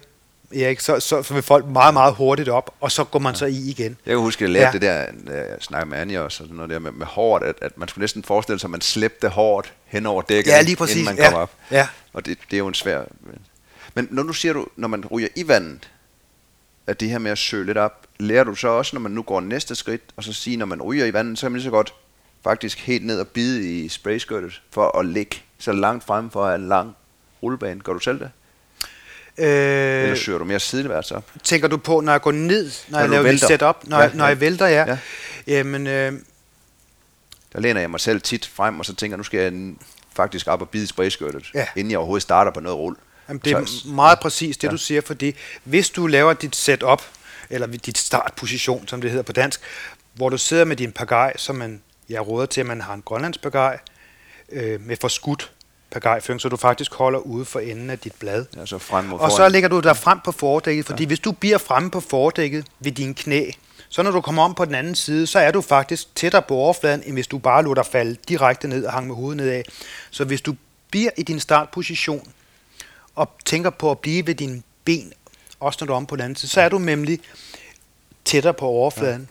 Erik, 0.54 0.80
så, 0.80 1.00
så, 1.00 1.22
så 1.22 1.34
vil 1.34 1.42
folk 1.42 1.66
meget, 1.66 1.94
meget 1.94 2.14
hurtigt 2.14 2.48
op, 2.48 2.74
og 2.80 2.92
så 2.92 3.04
går 3.04 3.18
man 3.18 3.32
ja. 3.32 3.38
så 3.38 3.46
i 3.46 3.56
igen. 3.56 3.96
jeg 4.06 4.12
kan 4.12 4.18
huske, 4.18 4.44
at 4.44 4.50
jeg 4.50 4.52
lærte 4.72 4.86
ja. 4.86 5.00
Ja. 5.00 5.06
det 5.06 5.26
der, 5.26 5.36
jeg 5.36 5.56
snakkede 5.60 5.90
med 5.90 5.98
Anja 5.98 6.20
og 6.20 6.32
sådan 6.32 6.54
noget 6.56 6.70
der 6.70 6.78
med, 6.78 6.92
med 6.92 7.06
håret, 7.06 7.42
at, 7.42 7.54
at 7.62 7.78
man 7.78 7.88
skulle 7.88 8.02
næsten 8.02 8.22
forestille 8.22 8.58
sig, 8.58 8.66
at 8.66 8.70
man 8.70 8.80
slæbte 8.80 9.28
håret 9.28 9.72
hen 9.84 10.06
over 10.06 10.22
dækket, 10.22 10.50
Ja, 10.50 10.62
lige 10.62 10.76
præcis. 10.76 10.96
inden 10.96 11.06
man 11.06 11.16
Ja. 11.16 11.24
kommer 11.24 11.40
op. 11.40 11.52
Ja. 11.70 11.88
Og 12.12 12.26
det, 12.26 12.38
det 12.50 12.56
er 12.56 12.58
jo 12.58 12.68
en 12.68 12.74
svær... 12.74 13.02
Men 13.94 14.08
når 14.10 14.22
du 14.22 14.32
siger, 14.32 14.52
du, 14.52 14.66
når 14.76 14.88
man 14.88 15.06
ryger 15.06 15.28
i 15.36 15.48
vandet, 15.48 15.90
at 16.90 17.00
det 17.00 17.08
her 17.10 17.18
med 17.18 17.30
at 17.30 17.38
søge 17.38 17.66
lidt 17.66 17.78
op, 17.78 18.06
lærer 18.18 18.44
du 18.44 18.54
så 18.54 18.68
også, 18.68 18.96
når 18.96 19.00
man 19.00 19.12
nu 19.12 19.22
går 19.22 19.40
næste 19.40 19.74
skridt, 19.74 20.02
og 20.16 20.24
så 20.24 20.32
sige, 20.32 20.56
når 20.56 20.66
man 20.66 20.82
ryger 20.82 21.06
i 21.06 21.12
vandet, 21.12 21.38
så 21.38 21.44
kan 21.46 21.52
man 21.52 21.56
lige 21.58 21.64
så 21.64 21.70
godt 21.70 21.94
faktisk 22.44 22.78
helt 22.78 23.06
ned 23.06 23.20
og 23.20 23.28
bide 23.28 23.80
i 23.84 23.88
sprayskirtet, 23.88 24.62
for 24.70 24.98
at 24.98 25.06
ligge 25.06 25.36
så 25.58 25.72
langt 25.72 26.04
frem 26.04 26.30
for 26.30 26.50
en 26.50 26.68
lang 26.68 26.96
rullebane. 27.42 27.80
Gør 27.80 27.92
du 27.92 27.98
selv 27.98 28.18
det? 28.18 28.30
Øh, 29.38 29.46
Eller 30.02 30.14
søger 30.16 30.38
du 30.38 30.44
mere 30.44 30.60
sideværs 30.60 31.10
op? 31.10 31.24
tænker 31.44 31.68
du 31.68 31.76
på, 31.76 32.00
når 32.00 32.12
jeg 32.12 32.20
går 32.20 32.32
ned, 32.32 32.64
når, 32.88 32.92
Når 32.92 33.00
jeg 33.00 33.10
laver 33.10 33.22
vælter. 33.22 33.46
setup, 33.46 33.76
når, 33.86 33.96
Ja, 33.96 34.02
ja, 34.04 34.10
når 34.14 34.24
ja. 34.24 34.28
jeg 34.28 34.40
vælter, 34.40 34.66
ja. 34.66 34.80
Ja. 34.84 34.86
ja. 34.90 34.98
Jamen, 35.46 35.86
øh, 35.86 36.12
Der 37.52 37.60
læner 37.60 37.80
jeg 37.80 37.90
mig 37.90 38.00
selv 38.00 38.20
tit 38.20 38.46
frem, 38.46 38.78
og 38.78 38.84
så 38.86 38.94
tænker 38.94 39.12
jeg, 39.14 39.18
nu 39.18 39.24
skal 39.24 39.40
jeg 39.40 39.74
faktisk 40.14 40.46
op 40.48 40.60
og 40.60 40.68
bide 40.68 40.82
i 40.84 40.86
sprayskirtet, 40.86 41.50
Ja. 41.54 41.66
inden 41.76 41.90
jeg 41.90 41.98
overhovedet 41.98 42.22
starter 42.22 42.50
på 42.52 42.60
noget 42.60 42.78
rull. 42.78 42.96
Jamen, 43.30 43.40
det 43.44 43.52
er 43.52 43.64
Så- 43.64 43.88
meget 43.88 44.20
præcis 44.20 44.56
det, 44.56 44.64
Ja. 44.68 44.70
du 44.72 44.76
siger, 44.76 45.00
fordi 45.00 45.34
hvis 45.64 45.90
du 45.90 46.06
laver 46.06 46.32
dit 46.32 46.56
setup, 46.56 47.02
eller 47.50 47.66
dit 47.66 47.98
startposition, 47.98 48.88
som 48.88 49.00
det 49.00 49.10
hedder 49.10 49.22
på 49.22 49.32
dansk, 49.32 49.60
hvor 50.14 50.28
du 50.28 50.38
sidder 50.38 50.64
med 50.64 50.76
din 50.76 50.92
pagaj, 50.92 51.32
som 51.36 51.56
man, 51.56 51.82
jeg 52.08 52.28
råder 52.28 52.46
til, 52.46 52.60
at 52.60 52.66
man 52.66 52.80
har 52.80 52.94
en 52.94 53.02
grønlandsk 53.02 53.42
pagaj, 53.42 53.78
øh, 54.52 54.80
med 54.86 54.96
forskudt 55.00 55.50
pagajføring, 55.90 56.40
så 56.40 56.48
du 56.48 56.56
faktisk 56.56 56.94
holder 56.94 57.18
ude 57.18 57.44
for 57.44 57.60
enden 57.60 57.90
af 57.90 57.98
dit 57.98 58.12
blad. 58.18 58.44
Ja, 58.56 58.66
så 58.66 58.78
frem 58.78 59.04
mod 59.04 59.18
Og 59.18 59.30
så 59.32 59.48
lægger 59.48 59.68
du 59.68 59.80
dig 59.80 59.96
frem 59.96 60.18
på 60.24 60.32
fordækket, 60.32 60.86
fordi 60.86 61.02
ja. 61.02 61.06
hvis 61.06 61.18
du 61.20 61.32
bliver 61.32 61.58
fremme 61.58 61.90
på 61.90 62.00
fordækket 62.00 62.66
ved 62.80 62.92
dine 62.92 63.14
knæ, 63.14 63.50
så 63.88 64.02
når 64.02 64.10
du 64.10 64.20
kommer 64.20 64.42
om 64.42 64.54
på 64.54 64.64
den 64.64 64.74
anden 64.74 64.94
side, 64.94 65.26
så 65.26 65.38
er 65.38 65.50
du 65.50 65.60
faktisk 65.60 66.14
tættere 66.14 66.42
på 66.42 66.54
overfladen, 66.54 67.02
end 67.06 67.12
hvis 67.14 67.26
du 67.26 67.38
bare 67.38 67.62
lå 67.64 67.74
dig 67.74 67.86
falde 67.86 68.16
direkte 68.28 68.68
ned 68.68 68.84
og 68.84 68.92
hang 68.92 69.06
med 69.06 69.14
hovedet 69.16 69.36
nedad. 69.36 69.62
Så 70.10 70.24
hvis 70.24 70.40
du 70.40 70.54
bliver 70.90 71.10
i 71.16 71.22
din 71.22 71.40
startposition 71.40 72.32
og 73.14 73.30
tænker 73.44 73.70
på 73.70 73.90
at 73.90 73.98
blive 73.98 74.26
ved 74.26 74.34
dine 74.34 74.62
ben, 74.84 75.12
også 75.60 75.76
når 75.80 75.86
du 75.86 75.92
er 75.92 75.96
om 75.96 76.06
på 76.06 76.16
den 76.16 76.24
anden 76.24 76.36
side, 76.36 76.50
så 76.52 76.60
er 76.60 76.68
du 76.68 76.78
nemlig 76.78 77.20
tættere 78.24 78.54
på 78.54 78.66
overfladen, 78.66 79.28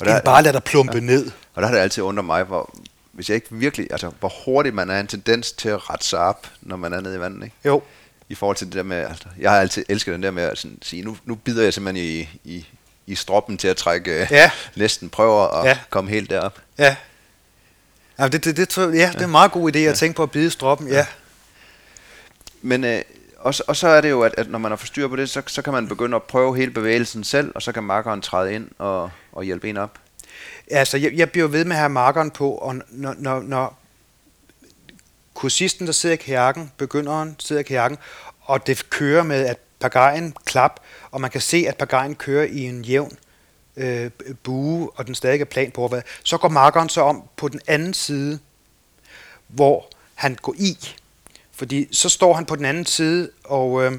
Og 0.00 0.06
ja. 0.06 0.10
der- 0.10 0.16
end 0.16 0.24
bare 0.24 0.42
lade 0.42 0.52
dig 0.52 0.64
plumpe 0.64 0.94
ja. 0.94 1.00
ned. 1.00 1.30
Og 1.54 1.62
der 1.62 1.68
har 1.68 1.74
det 1.74 1.82
altid 1.82 2.02
undret 2.02 2.24
mig, 2.24 2.44
hvor, 2.44 2.74
hvis 3.12 3.28
jeg 3.28 3.34
ikke 3.34 3.46
virkelig, 3.50 3.86
altså 3.90 4.10
hvor 4.20 4.32
hurtigt 4.44 4.74
man 4.74 4.90
er 4.90 5.00
en 5.00 5.06
tendens 5.06 5.52
til 5.52 5.68
at 5.68 5.90
rette 5.90 6.04
sig 6.04 6.18
op, 6.18 6.46
når 6.60 6.76
man 6.76 6.92
er 6.92 7.00
nede 7.00 7.16
i 7.16 7.20
vandet, 7.20 7.44
ikke? 7.44 7.56
Jo, 7.64 7.82
I 8.28 8.34
forhold 8.34 8.56
til 8.56 8.66
det 8.66 8.74
der 8.74 8.82
med, 8.82 8.96
altså, 8.96 9.24
jeg 9.38 9.50
har 9.50 9.60
altid 9.60 9.84
elsket 9.88 10.12
den 10.14 10.22
der 10.22 10.30
med 10.30 10.42
at 10.42 10.58
sådan, 10.58 10.78
sige, 10.82 11.02
nu, 11.02 11.16
nu 11.24 11.34
bider 11.34 11.62
jeg 11.62 11.74
simpelthen 11.74 12.04
i, 12.06 12.28
i, 12.44 12.66
i 13.06 13.14
stroppen 13.14 13.58
til 13.58 13.68
at 13.68 13.76
trække, 13.76 14.20
øh, 14.22 14.26
Ja. 14.30 14.50
næsten 14.76 15.08
prøver 15.10 15.48
at 15.48 15.64
Ja. 15.64 15.68
ja. 15.70 15.78
komme 15.90 16.10
helt 16.10 16.30
derop. 16.30 16.58
ja. 16.78 16.96
Ja, 18.18 18.28
det, 18.28 18.44
det, 18.44 18.56
det, 18.56 18.76
ja, 18.78 18.82
det 19.12 19.20
er 19.20 19.24
en 19.24 19.30
meget 19.30 19.52
god 19.52 19.76
idé 19.76 19.78
at 19.78 19.96
tænke 19.98 20.16
på 20.16 20.22
at 20.22 20.30
bide 20.30 20.50
stroppen, 20.50 20.88
ja. 20.88 21.06
Men 22.64 22.84
øh, 22.84 23.02
og, 23.38 23.54
og 23.68 23.76
så 23.76 23.88
er 23.88 24.00
det 24.00 24.10
jo, 24.10 24.22
at, 24.22 24.34
at 24.38 24.50
når 24.50 24.58
man 24.58 24.70
har 24.70 24.76
forstyr 24.76 25.08
på 25.08 25.16
det, 25.16 25.30
så, 25.30 25.42
så 25.46 25.62
kan 25.62 25.72
man 25.72 25.88
begynde 25.88 26.16
at 26.16 26.22
prøve 26.22 26.56
hele 26.56 26.70
bevægelsen 26.70 27.24
selv, 27.24 27.52
og 27.54 27.62
så 27.62 27.72
kan 27.72 27.82
markeren 27.82 28.22
træde 28.22 28.54
ind 28.54 28.70
og, 28.78 29.10
og 29.32 29.44
hjælpe 29.44 29.68
en 29.68 29.76
op. 29.76 29.98
Altså, 30.70 30.96
jeg, 30.98 31.12
jeg 31.12 31.30
bliver 31.30 31.46
ved 31.46 31.64
med 31.64 31.76
at 31.76 31.80
have 31.80 31.88
markeren 31.88 32.30
på, 32.30 32.50
og 32.50 32.74
når, 32.88 33.14
når, 33.18 33.40
når 33.42 33.78
kursisten, 35.34 35.86
der 35.86 35.92
sidder 35.92 36.12
i 36.12 36.16
kajakken, 36.16 36.72
begynderen 36.76 37.36
sidder 37.38 37.60
i 37.60 37.64
kajakken, 37.64 37.98
og 38.40 38.66
det 38.66 38.90
kører 38.90 39.22
med, 39.22 39.46
at 39.46 39.58
pagajen 39.80 40.34
klap, 40.44 40.80
og 41.10 41.20
man 41.20 41.30
kan 41.30 41.40
se, 41.40 41.64
at 41.68 41.76
pagajen 41.76 42.14
kører 42.14 42.44
i 42.44 42.60
en 42.60 42.82
jævn 42.82 43.18
øh, 43.76 44.10
bue, 44.42 44.90
og 44.94 45.06
den 45.06 45.14
stadig 45.14 45.40
er 45.40 45.44
plan 45.44 45.70
på 45.70 45.80
overfladen, 45.80 46.06
så 46.22 46.38
går 46.38 46.48
markeren 46.48 46.88
så 46.88 47.00
om 47.00 47.22
på 47.36 47.48
den 47.48 47.60
anden 47.66 47.94
side, 47.94 48.38
hvor 49.48 49.88
han 50.14 50.34
går 50.34 50.54
i. 50.58 50.94
Fordi 51.54 51.88
så 51.92 52.08
står 52.08 52.34
han 52.34 52.46
på 52.46 52.56
den 52.56 52.64
anden 52.64 52.86
side, 52.86 53.30
og 53.44 53.84
øh, 53.84 53.92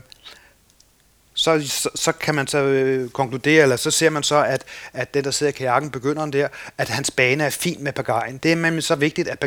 så, 1.33 1.67
så, 1.67 1.89
så 1.95 2.11
kan 2.11 2.35
man 2.35 2.47
så 2.47 2.57
øh, 2.57 3.09
konkludere, 3.09 3.63
eller 3.63 3.75
så 3.75 3.91
ser 3.91 4.09
man 4.09 4.23
så, 4.23 4.43
at, 4.43 4.63
at 4.93 5.13
den, 5.13 5.23
der 5.23 5.31
sidder 5.31 5.51
i 5.51 5.55
kajakken, 5.55 5.91
begynderen 5.91 6.33
der, 6.33 6.47
at 6.77 6.89
hans 6.89 7.11
bane 7.11 7.43
er 7.43 7.49
fin 7.49 7.83
med 7.83 7.93
pagajen. 7.93 8.37
Det 8.37 8.51
er 8.51 8.55
nemlig 8.55 8.83
så 8.83 8.95
vigtigt, 8.95 9.27
at 9.27 9.39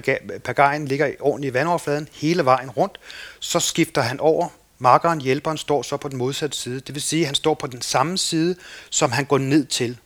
pagajen 0.44 0.88
ligger 0.88 1.10
ordentligt 1.20 1.52
i 1.52 1.54
vandoverfladen 1.54 2.08
hele 2.12 2.44
vejen 2.44 2.70
rundt. 2.70 2.98
Så 3.40 3.60
skifter 3.60 4.02
han 4.02 4.20
over. 4.20 4.48
Markeren, 4.78 5.20
hjælperen, 5.20 5.58
står 5.58 5.82
så 5.82 5.96
på 5.96 6.08
den 6.08 6.18
modsatte 6.18 6.56
side. 6.56 6.80
Det 6.80 6.94
vil 6.94 7.02
sige, 7.02 7.20
at 7.20 7.26
han 7.26 7.34
står 7.34 7.54
på 7.54 7.66
den 7.66 7.82
samme 7.82 8.18
side, 8.18 8.56
som 8.90 9.12
han 9.12 9.24
går 9.24 9.38
ned 9.38 9.64
til. 9.64 9.98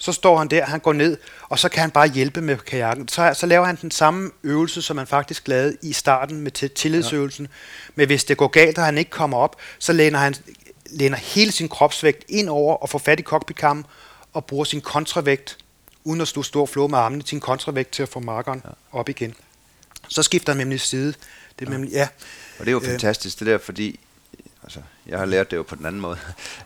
Så 0.00 0.12
står 0.12 0.38
han 0.38 0.48
der, 0.48 0.64
han 0.64 0.80
går 0.80 0.92
ned, 0.92 1.16
og 1.48 1.58
så 1.58 1.68
kan 1.68 1.80
han 1.80 1.90
bare 1.90 2.08
hjælpe 2.08 2.40
med 2.40 2.56
kajakken. 2.56 3.08
Så, 3.08 3.34
så 3.34 3.46
laver 3.46 3.64
han 3.66 3.78
den 3.82 3.90
samme 3.90 4.30
øvelse, 4.42 4.82
som 4.82 4.98
han 4.98 5.06
faktisk 5.06 5.48
lavede 5.48 5.76
i 5.82 5.92
starten 5.92 6.40
med 6.40 6.50
til- 6.50 6.70
tillidsøvelsen. 6.70 7.44
Ja. 7.46 7.52
Men 7.94 8.06
hvis 8.06 8.24
det 8.24 8.36
går 8.36 8.48
galt, 8.48 8.78
og 8.78 8.84
han 8.84 8.98
ikke 8.98 9.10
kommer 9.10 9.36
op, 9.38 9.56
så 9.78 9.92
læner 9.92 10.18
han 10.18 10.34
læner 10.90 11.16
hele 11.16 11.52
sin 11.52 11.68
kropsvægt 11.68 12.24
ind 12.28 12.48
over 12.48 12.74
og 12.76 12.88
får 12.88 12.98
fat 12.98 13.20
i 13.20 13.22
cockpitkammen 13.22 13.84
og 14.32 14.44
bruger 14.44 14.64
sin 14.64 14.80
kontravægt, 14.80 15.56
uden 16.04 16.20
at 16.20 16.28
stå 16.28 16.42
stor 16.42 16.66
flå 16.66 16.86
med 16.86 16.98
armene, 16.98 17.22
sin 17.26 17.40
kontravægt 17.40 17.90
til 17.92 18.02
at 18.02 18.08
få 18.08 18.20
markeren 18.20 18.62
ja. 18.64 18.98
op 18.98 19.08
igen. 19.08 19.34
Så 20.08 20.22
skifter 20.22 20.52
han 20.52 20.58
nemlig 20.58 20.80
side. 20.80 21.06
Det 21.58 21.66
er 21.68 21.70
ja. 21.70 21.70
nemlig, 21.70 21.92
ja. 21.92 22.08
Og 22.58 22.64
det 22.64 22.68
er 22.68 22.72
jo 22.72 22.80
Øh. 22.80 22.86
fantastisk, 22.86 23.38
det 23.38 23.46
der, 23.46 23.58
fordi 23.58 24.00
altså, 24.62 24.80
jeg 25.06 25.18
har 25.18 25.26
lært 25.26 25.50
det 25.50 25.56
jo 25.56 25.62
på 25.62 25.74
den 25.74 25.86
anden 25.86 26.00
måde. 26.00 26.18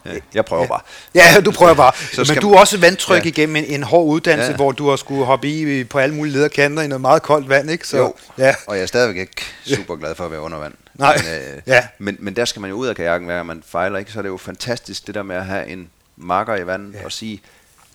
Jeg 0.35 0.44
prøver 0.44 0.62
ja. 0.62 0.68
bare. 0.68 0.81
Ja, 1.14 1.40
du 1.44 1.50
prøver 1.52 1.74
bare. 1.74 1.92
Så 2.26 2.33
Men 2.33 2.42
du 2.42 2.52
er 2.52 2.59
også 2.61 2.78
vandtryk 2.78 3.16
ja. 3.18 3.22
Ja. 3.22 3.28
igennem 3.28 3.57
en, 3.57 3.64
en 3.64 3.83
hård 3.83 4.07
uddannelse, 4.07 4.46
ja. 4.46 4.50
Ja. 4.50 4.57
hvor 4.57 4.72
du 4.72 4.88
har 4.88 4.96
skulle 4.96 5.24
hoppe 5.24 5.48
i 5.48 5.85
på 5.85 5.98
alle 5.98 6.14
mulige 6.14 6.33
lederkanter 6.33 6.83
i 6.83 6.87
noget 6.87 7.00
meget 7.00 7.22
koldt 7.22 7.48
vand, 7.48 7.70
ikke? 7.70 7.88
Så, 7.88 7.96
jo, 7.96 8.14
Ja. 8.38 8.55
og 8.66 8.76
jeg 8.76 8.83
er 8.83 8.87
stadigvæk 8.87 9.16
ikke 9.20 9.42
super 9.76 9.96
glad 9.96 10.14
for 10.14 10.24
at 10.24 10.31
være 10.31 10.40
under 10.40 10.59
vand. 10.59 10.74
Nej. 10.94 11.16
Men, 11.16 11.55
øh, 11.57 11.62
Ja. 11.66 11.87
men, 11.98 12.16
men 12.20 12.37
der 12.37 12.44
skal 12.44 12.61
man 12.61 12.70
jo 12.70 12.76
ud 12.76 12.87
af 12.87 12.96
kajakken, 12.96 13.26
hver 13.26 13.42
man 13.42 13.62
fejler, 13.66 13.98
ikke? 13.98 14.12
så 14.12 14.18
er 14.18 14.22
det 14.22 14.28
jo 14.28 14.37
fantastisk 14.37 15.07
det 15.07 15.14
der 15.14 15.22
med 15.22 15.37
at 15.37 15.44
have 15.46 15.66
en 15.66 15.88
marker 16.16 16.57
i 16.57 16.66
vandet 16.66 16.94
Ja. 16.94 17.05
og 17.05 17.12
sige, 17.12 17.42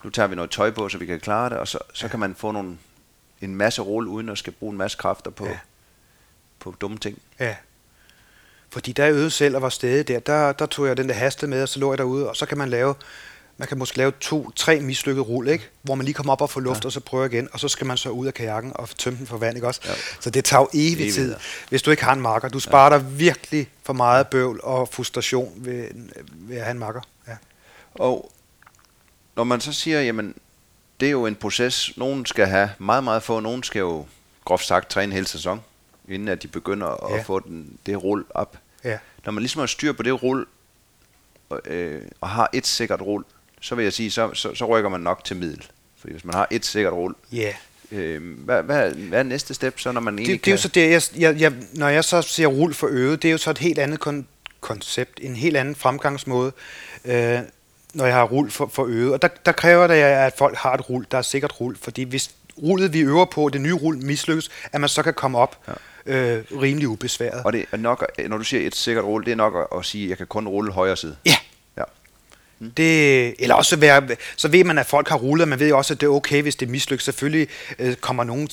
nu 0.04 0.10
tager 0.10 0.28
vi 0.28 0.36
noget 0.36 0.52
tøj 0.52 0.72
på, 0.72 0.90
så 0.90 0.98
vi 0.98 1.06
kan 1.06 1.20
klare 1.20 1.50
det, 1.50 1.58
og 1.58 1.68
så, 1.68 1.78
så 1.94 2.08
kan 2.08 2.20
man 2.20 2.36
få 2.38 2.52
nogle, 2.52 2.78
en 3.42 3.56
masse 3.56 3.82
rulle, 3.82 4.10
uden 4.10 4.30
at 4.30 4.38
skal 4.38 4.54
bruge 4.54 4.72
en 4.72 4.78
masse 4.78 4.98
kræfter 4.98 5.32
på, 5.32 5.46
Ja. 5.46 5.52
ja. 5.52 5.58
på 6.60 6.76
dumme 6.82 6.98
ting. 6.98 7.18
ja. 7.40 7.56
Fordi 8.78 8.92
der 8.92 9.06
jeg 9.06 9.14
øvede 9.14 9.32
selv 9.32 9.56
og 9.56 9.62
var 9.62 9.70
stadig 9.70 10.08
der, 10.08 10.20
der, 10.20 10.52
der 10.52 10.66
tog 10.66 10.88
jeg 10.88 10.98
den 10.98 11.10
der 11.10 11.16
haste 11.16 11.48
med, 11.48 11.62
og 11.62 11.70
så 11.70 11.80
lå 11.80 11.92
jeg 11.92 11.98
derude, 11.98 12.30
og 12.30 12.36
så 12.36 12.46
kan 12.46 12.58
man 12.58 12.70
lave, 12.70 12.96
man 13.58 13.68
kan 13.68 13.78
måske 13.78 13.98
lave 13.98 14.12
to, 14.20 14.52
tre 14.56 14.80
mislykkede 14.80 15.24
rull, 15.26 15.48
ikke? 15.48 15.70
Hvor 15.82 15.96
man 15.96 16.06
lige 16.06 16.14
kommer 16.14 16.34
op 16.34 16.42
og 16.42 16.50
får 16.50 16.62
luft, 16.62 16.84
ja. 16.84 16.86
og 16.86 16.92
så 16.92 17.00
prøver 17.00 17.26
igen, 17.26 17.50
og 17.52 17.60
så 17.60 17.68
skal 17.68 17.88
man 17.88 17.98
så 17.98 18.10
ud 18.10 18.28
af 18.28 18.34
kajakken 18.34 18.72
og 18.76 18.90
tømme 18.90 19.20
den 19.20 19.28
for 19.28 19.38
vand, 19.38 19.58
ikke 19.58 19.68
også? 19.68 19.82
Ja. 19.86 19.92
Så 20.20 20.30
det 20.30 20.46
tager 20.46 20.62
jo 20.62 20.70
evig 20.74 20.98
tid, 20.98 21.22
Evigheder. 21.22 21.38
hvis 21.70 21.82
du 21.82 21.92
ikke 21.92 22.04
har 22.04 22.14
en 22.14 22.22
marker. 22.22 22.50
Du 22.50 22.60
sparer 22.60 22.94
ja. 22.94 23.00
dig 23.00 23.20
virkelig 23.20 23.70
for 23.84 23.94
meget 23.94 24.28
bøvl 24.28 24.60
og 24.64 24.90
frustration 24.92 25.54
ved, 25.56 25.88
ved 26.32 26.58
at 26.58 26.64
have 26.64 26.72
en 26.72 26.80
marker. 26.80 27.02
Ja. 27.28 27.36
Og 27.96 28.32
når 29.36 29.44
man 29.44 29.62
så 29.62 29.74
siger, 29.74 30.02
jamen, 30.02 30.36
det 31.00 31.06
er 31.06 31.12
jo 31.12 31.26
en 31.26 31.36
proces, 31.36 31.98
nogen 31.98 32.26
skal 32.26 32.46
have 32.48 32.70
meget, 32.80 33.04
meget 33.04 33.24
få, 33.24 33.40
nogen 33.40 33.64
skal 33.64 33.80
jo 33.80 34.06
groft 34.46 34.66
sagt 34.66 34.90
træne 34.90 35.14
hele 35.14 35.28
sæson, 35.28 35.62
inden 36.10 36.28
at 36.28 36.44
de 36.44 36.48
begynder 36.48 36.88
at 36.88 37.10
Ja. 37.10 37.16
ja. 37.16 37.22
få 37.22 37.40
den, 37.40 37.78
det 37.86 38.04
rull 38.04 38.26
op. 38.30 38.58
Når 39.28 39.32
man 39.34 39.42
ligesom 39.42 39.60
har 39.60 39.66
styr 39.68 39.92
på 39.94 40.04
det 40.04 40.24
rull, 40.24 40.46
og, 41.50 41.62
øh, 41.66 42.02
og 42.22 42.30
har 42.30 42.50
et 42.54 42.68
sikkert 42.68 43.02
rull, 43.02 43.24
så 43.62 43.76
vil 43.76 43.84
jeg 43.84 43.94
sige, 43.94 44.12
så, 44.12 44.30
så, 44.34 44.56
så 44.56 44.66
rykker 44.66 44.90
man 44.90 45.00
nok 45.02 45.24
til 45.24 45.36
middel. 45.36 45.66
Fordi 46.00 46.12
hvis 46.14 46.26
man 46.26 46.34
har 46.36 46.48
et 46.52 46.66
sikkert 46.66 46.94
rull, 46.94 47.16
Ja. 47.32 47.54
øh, 47.92 48.22
hvad, 48.46 48.64
hvad, 48.64 48.92
hvad 48.92 49.20
er 49.20 49.24
næste 49.24 49.54
step 49.54 49.80
så, 49.80 49.92
når 49.92 50.02
man 50.02 50.20
egentlig 50.20 50.36
Det, 50.36 50.46
det 50.46 50.52
er 50.52 50.54
jo 50.56 50.62
så 50.62 50.68
det, 50.68 50.92
jeg, 50.92 51.02
jeg, 51.22 51.42
jeg, 51.42 51.54
når 51.74 51.88
jeg 51.88 52.04
så 52.04 52.22
ser 52.22 52.48
rull 52.48 52.74
for 52.74 52.88
øget, 52.92 53.22
det 53.22 53.28
er 53.28 53.32
jo 53.32 53.38
så 53.38 53.50
et 53.52 53.58
helt 53.58 53.80
andet 53.80 54.08
kon- 54.08 54.26
koncept, 54.62 55.20
en 55.22 55.36
helt 55.36 55.58
anden 55.58 55.76
fremgangsmåde, 55.76 56.52
øh, 57.06 57.40
når 57.94 58.06
jeg 58.06 58.16
har 58.16 58.24
rull 58.24 58.52
for, 58.52 58.70
for 58.74 58.86
øget. 58.86 59.14
Og 59.14 59.22
der, 59.22 59.28
der 59.46 59.52
kræver 59.52 59.88
det, 59.88 59.94
at 59.96 60.34
folk 60.38 60.58
har 60.58 60.74
et 60.74 60.90
rull, 60.90 61.06
der 61.12 61.18
er 61.18 61.22
sikkert 61.22 61.62
rull, 61.62 61.78
fordi 61.82 62.04
hvis 62.04 62.32
rullet, 62.64 62.94
vi 62.94 63.00
øver 63.00 63.26
på, 63.26 63.50
det 63.54 63.62
nye 63.62 63.74
rull 63.74 64.06
mislykkes, 64.06 64.50
at 64.72 64.82
man 64.82 64.90
så 64.90 65.04
kan 65.04 65.14
komme 65.14 65.38
op 65.38 65.58
ja. 65.68 65.74
Øh, 66.08 66.44
rimelig 66.62 66.88
ubesværet. 66.88 67.42
Og 67.46 67.54
det 67.54 67.66
er 67.72 67.78
nok, 67.78 68.06
når 68.28 68.38
du 68.38 68.44
siger 68.44 68.68
et 68.68 68.76
sikkert 68.76 69.06
rull, 69.06 69.26
det 69.26 69.32
er 69.32 69.36
nok 69.36 69.54
at, 69.56 69.78
at 69.80 69.86
sige, 69.86 70.04
at 70.04 70.10
jeg 70.10 70.18
kan 70.18 70.28
kun 70.28 70.48
rulle 70.48 70.72
højre 70.72 70.96
side. 70.96 71.16
Ja, 71.26 71.36
Det, 72.78 73.36
eller 73.40 73.56
også 73.56 73.76
være, 73.76 74.08
så 74.36 74.48
ved 74.48 74.64
man, 74.64 74.78
at 74.78 74.86
folk 74.86 75.10
har 75.10 75.16
rullet, 75.18 75.42
og 75.42 75.48
man 75.48 75.60
ved 75.60 75.72
også, 75.72 75.94
at 75.94 76.02
det 76.02 76.08
er 76.08 76.12
okay, 76.12 76.42
hvis 76.42 76.56
det 76.56 76.70
mislykkes. 76.70 77.06
Selvfølgelig 77.06 77.48
øh, 77.80 77.96
kommer 77.96 78.24
nogen 78.24 78.50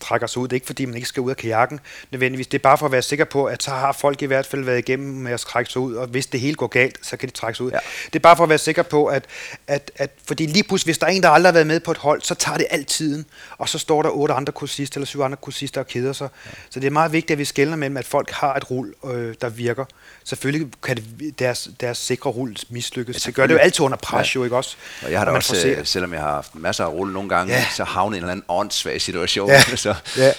trækker 0.00 0.26
sig 0.26 0.42
ud. 0.42 0.48
Det 0.48 0.52
er 0.52 0.56
ikke, 0.56 0.66
fordi 0.66 0.84
man 0.84 0.94
ikke 0.94 1.08
skal 1.08 1.20
ud 1.20 1.30
af 1.30 1.36
kajakken 1.36 1.80
nødvendigvis. 2.10 2.46
Det 2.46 2.58
er 2.58 2.62
bare 2.62 2.78
for 2.78 2.86
at 2.86 2.92
være 2.92 3.02
sikker 3.02 3.24
på, 3.24 3.44
at 3.44 3.62
så 3.62 3.70
har 3.70 3.92
folk 3.92 4.22
i 4.22 4.26
hvert 4.26 4.46
fald 4.46 4.64
været 4.64 4.78
igennem 4.78 5.14
med 5.14 5.32
at 5.32 5.40
trække 5.40 5.72
sig 5.72 5.82
ud, 5.82 5.94
og 5.94 6.06
hvis 6.06 6.26
det 6.26 6.40
hele 6.40 6.54
går 6.54 6.66
galt, 6.66 6.98
så 7.02 7.16
kan 7.16 7.28
de 7.28 7.34
trække 7.34 7.56
sig 7.56 7.66
ud. 7.66 7.70
Ja. 7.70 7.78
Det 8.06 8.14
er 8.14 8.20
bare 8.20 8.36
for 8.36 8.42
at 8.42 8.48
være 8.48 8.58
sikker 8.58 8.82
på, 8.82 9.06
at, 9.06 9.24
at, 9.66 9.90
at 9.96 10.10
fordi 10.26 10.46
lige 10.46 10.64
pludselig, 10.64 10.88
hvis 10.88 10.98
der 10.98 11.06
er 11.06 11.10
en, 11.10 11.22
der 11.22 11.28
aldrig 11.28 11.48
har 11.48 11.52
været 11.52 11.66
med 11.66 11.80
på 11.80 11.90
et 11.90 11.96
hold, 11.96 12.22
så 12.22 12.34
tager 12.34 12.58
det 12.58 12.66
altid, 12.70 13.24
og 13.58 13.68
så 13.68 13.78
står 13.78 14.02
der 14.02 14.10
otte 14.10 14.34
andre 14.34 14.52
kursister 14.52 14.98
eller 14.98 15.06
syv 15.06 15.20
andre 15.20 15.36
kursister 15.36 15.80
og 15.80 15.86
keder 15.86 16.12
sig. 16.12 16.28
Ja. 16.46 16.50
Så 16.70 16.80
det 16.80 16.86
er 16.86 16.90
meget 16.90 17.12
vigtigt, 17.12 17.30
at 17.30 17.38
vi 17.38 17.44
skelner 17.44 17.76
mellem, 17.76 17.96
at 17.96 18.06
folk 18.06 18.30
har 18.30 18.54
et 18.54 18.70
rull, 18.70 18.94
øh, 19.04 19.34
der 19.40 19.48
virker. 19.48 19.84
Selvfølgelig 20.24 20.68
kan 20.82 20.96
det, 20.96 21.38
deres, 21.38 21.70
deres 21.80 21.98
sikre 21.98 22.30
rull 22.30 22.56
mislykkes. 22.70 23.27
Det 23.28 23.34
gør 23.36 23.46
det 23.46 23.54
jo 23.54 23.58
altid 23.58 23.80
under 23.84 23.96
pres, 23.98 24.34
jo, 24.34 24.44
ikke 24.44 24.56
også? 24.56 24.76
Og 25.02 25.10
jeg 25.12 25.20
har 25.20 25.24
da 25.24 25.30
også, 25.30 25.48
forcerer. 25.48 25.78
øh, 25.80 25.86
selvom 25.86 26.12
jeg 26.12 26.20
har 26.20 26.32
haft 26.32 26.54
masser 26.54 26.84
af 26.84 26.88
rulle 26.88 27.12
nogle 27.12 27.28
gange, 27.28 27.52
Ja. 27.52 27.58
ja. 27.58 27.66
så 27.76 27.84
havnet 27.84 28.16
i 28.16 28.18
en 28.18 28.22
eller 28.24 28.32
anden 28.32 28.44
åndssvag 28.48 29.00
situation. 29.00 29.50
Ja. 29.50 29.62
så 29.76 29.94
Ja. 30.16 30.32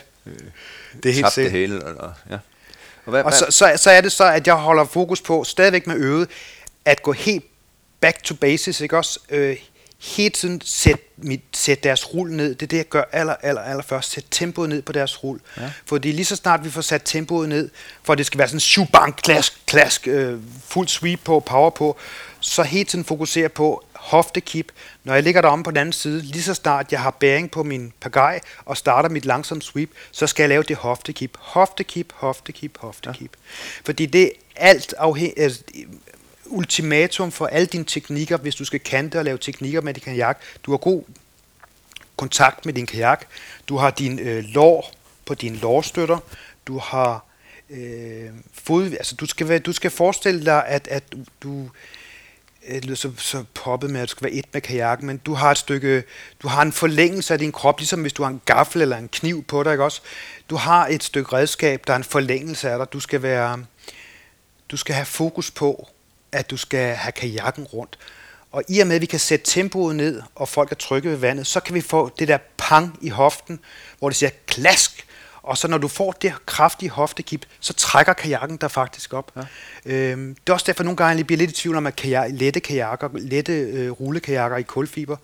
Det 1.04 1.10
er 1.10 1.14
helt 1.14 1.16
tabt 1.16 1.26
det 1.26 1.34
sikkert. 1.34 1.52
hele. 1.52 1.86
Og, 1.86 1.96
og, 2.08 2.14
ja. 2.30 2.38
og, 3.06 3.10
hvad, 3.12 3.24
Og 3.24 3.34
så, 3.34 3.46
så, 3.50 3.74
så 3.76 3.92
er 3.92 4.02
det 4.02 4.12
så, 4.12 4.24
at 4.26 4.48
jeg 4.48 4.56
holder 4.56 4.86
fokus 4.86 5.22
på, 5.22 5.44
stadigvæk 5.44 5.88
med 5.88 5.96
øvet, 5.96 6.30
at 6.86 7.04
gå 7.04 7.12
helt 7.12 7.46
back 8.02 8.24
to 8.24 8.36
basis, 8.36 8.82
ikke 8.82 8.98
også? 8.98 9.20
Øh, 9.30 9.58
hele 10.00 10.30
tiden 10.30 10.62
sæt, 10.66 11.00
mit, 11.18 11.42
sæt 11.54 11.84
deres 11.84 12.14
rull 12.14 12.32
ned. 12.32 12.56
Det 12.56 12.62
er 12.62 12.68
det, 12.68 12.78
jeg 12.78 12.86
gør 12.90 13.04
aller, 13.12 13.36
aller, 13.42 13.62
aller 13.62 13.84
først. 13.84 14.12
Sæt 14.12 14.24
tempoet 14.32 14.70
ned 14.70 14.82
på 14.82 14.92
deres 14.92 15.24
rull. 15.24 15.40
Ja. 15.58 15.72
Fordi 15.86 16.12
lige 16.12 16.26
så 16.26 16.36
snart 16.36 16.64
vi 16.66 16.70
får 16.70 16.82
sat 16.82 17.02
tempoet 17.06 17.50
ned, 17.50 17.70
for 18.04 18.16
det 18.16 18.26
skal 18.26 18.38
være 18.38 18.48
sådan 18.48 18.60
shubang, 18.60 19.16
klask, 19.18 19.62
klask, 19.66 20.08
øh, 20.08 20.40
fuld 20.68 20.88
sweep 20.88 21.20
på, 21.24 21.40
power 21.40 21.70
på, 21.70 21.98
så 22.40 22.64
hele 22.64 22.86
tiden 22.86 23.06
fokusere 23.06 23.50
på 23.50 23.84
hoftekip. 23.94 24.72
Når 25.04 25.14
jeg 25.14 25.24
ligger 25.24 25.42
deromme 25.42 25.64
på 25.64 25.72
den 25.72 25.78
anden 25.78 25.94
side, 25.94 26.22
lige 26.22 26.44
så 26.44 26.54
snart 26.54 26.92
jeg 26.92 27.02
har 27.02 27.12
bæring 27.12 27.52
på 27.52 27.64
min 27.64 27.94
pagaj 28.00 28.40
og 28.66 28.78
starter 28.78 29.10
mit 29.10 29.26
langsomme 29.26 29.62
sweep, 29.62 29.90
så 30.12 30.28
skal 30.28 30.44
jeg 30.44 30.50
lave 30.50 30.64
det 30.64 30.76
hoftekip. 30.76 31.38
Hoftekip, 31.40 32.14
hoftekip, 32.16 32.78
hoftekip. 32.78 33.32
Ja. 33.38 33.82
Fordi 33.86 34.06
det 34.06 34.26
er 34.26 34.32
alt 34.56 34.94
afhængigt 34.98 35.64
ultimatum 36.46 37.32
for 37.32 37.48
alle 37.48 37.68
dine 37.68 37.84
teknikker, 37.84 38.38
hvis 38.38 38.56
du 38.56 38.66
skal 38.66 38.80
kante 38.80 39.20
og 39.20 39.26
lave 39.26 39.38
teknikker 39.38 39.82
med 39.82 39.94
din 39.94 40.04
kajak. 40.04 40.42
Du 40.66 40.72
har 40.72 40.78
god 40.78 41.04
kontakt 42.16 42.66
med 42.66 42.74
din 42.74 42.86
kajak. 42.86 43.26
Du 43.68 43.78
har 43.78 43.90
din 43.90 44.20
øh, 44.20 44.44
lår 44.44 44.94
på 45.26 45.34
dine 45.34 45.58
lårstøtter. 45.58 46.18
du 46.68 46.78
har 46.78 47.26
øh, 47.70 48.30
fod, 48.54 48.92
altså 48.92 49.16
du 49.16 49.26
skal, 49.26 49.60
du 49.60 49.74
skal 49.74 49.92
forestille 49.92 50.46
dig, 50.46 50.68
at, 50.68 50.88
at 50.88 51.04
du, 51.44 51.70
Øh, 52.70 52.76
det 52.76 52.86
lyder 52.86 52.96
så, 52.96 53.12
så 53.18 53.44
poppet 53.54 53.90
med, 53.90 54.02
at 54.02 54.08
du 54.08 54.12
skal 54.12 54.24
være 54.24 54.34
et 54.34 54.46
med 54.54 54.62
kajakken, 54.62 55.08
men 55.08 55.18
du 55.18 55.34
har 55.34 55.52
et 55.52 55.58
stykke, 55.58 56.04
du 56.42 56.48
har 56.48 56.62
en 56.62 56.72
forlængelse 56.72 57.34
af 57.34 57.40
din 57.40 57.52
krop, 57.52 57.80
ligesom 57.80 58.02
hvis 58.02 58.14
du 58.14 58.24
har 58.24 58.30
en 58.30 58.42
gaffel 58.46 58.82
eller 58.82 58.98
en 58.98 59.08
kniv 59.08 59.44
på 59.44 59.64
dig, 59.64 59.72
ikke 59.72 59.84
også? 59.84 60.02
Du 60.50 60.56
har 60.56 60.88
et 60.88 61.04
stykke 61.04 61.34
redskab, 61.34 61.84
der 61.88 61.94
er 61.94 61.98
en 61.98 62.04
forlængelse 62.04 62.70
af 62.70 62.78
dig. 62.78 62.94
Du 62.94 63.00
skal 63.00 63.22
være, 63.22 63.66
du 64.72 64.78
skal 64.78 64.96
have 64.96 65.06
fokus 65.06 65.52
på, 65.52 65.90
at 66.32 66.50
du 66.50 66.58
skal 66.58 66.96
have 66.96 67.12
kajakken 67.12 67.64
rundt. 67.64 68.00
Og 68.52 68.64
i 68.68 68.80
og 68.80 68.88
med, 68.88 68.96
at 68.96 69.02
vi 69.02 69.06
kan 69.06 69.20
sætte 69.20 69.46
tempoet 69.46 69.96
ned, 69.96 70.22
og 70.36 70.50
folk 70.50 70.72
er 70.72 70.76
trygge 70.76 71.10
ved 71.10 71.18
vandet, 71.18 71.48
så 71.48 71.60
kan 71.60 71.76
vi 71.76 71.82
få 71.82 72.12
det 72.20 72.28
der 72.28 72.38
pang 72.58 73.00
i 73.02 73.10
hoften, 73.10 73.60
hvor 74.00 74.10
det 74.10 74.16
siger 74.16 74.30
klask, 74.48 75.06
og 75.42 75.58
så 75.58 75.68
når 75.68 75.78
du 75.78 75.88
får 75.88 76.12
det 76.12 76.34
kraftige 76.46 76.90
hoftekip, 76.90 77.46
så 77.60 77.74
trækker 77.74 78.14
kajakken 78.14 78.58
der 78.58 78.68
faktisk 78.68 79.14
op. 79.14 79.32
Ja. 79.36 79.42
Øhm, 79.86 80.36
det 80.36 80.50
er 80.50 80.54
også 80.54 80.66
derfor, 80.68 80.84
nogle 80.84 80.98
gange 80.98 81.18
jeg 81.18 81.28
bliver 81.28 81.38
lidt 81.38 81.52
i 81.52 81.54
tvivl 81.54 81.76
om, 81.76 81.88
at 81.88 81.96
kajak, 81.96 82.30
lette 82.34 82.60
kajakker, 82.60 83.10
lette 83.14 83.54
øh, 83.54 83.92
rullekajakker 83.92 84.58
i 84.58 84.64
kulfiber. 84.64 85.18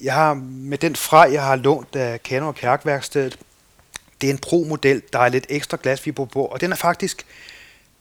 Jeg 0.00 0.14
har 0.14 0.34
med 0.34 0.78
den 0.78 0.96
fra, 0.96 1.20
jeg 1.20 1.42
har 1.42 1.56
lånt 1.56 1.96
af 1.96 2.22
Kano 2.22 2.48
og 2.48 2.54
Kajakværkstedet, 2.54 3.38
det 4.20 4.28
er 4.28 4.32
en 4.32 4.38
pro-model, 4.38 5.02
der 5.12 5.18
er 5.18 5.28
lidt 5.28 5.46
ekstra 5.48 5.78
glasfiber 5.82 6.24
på, 6.24 6.44
og 6.44 6.60
den 6.60 6.72
er 6.72 6.76
faktisk 6.76 7.26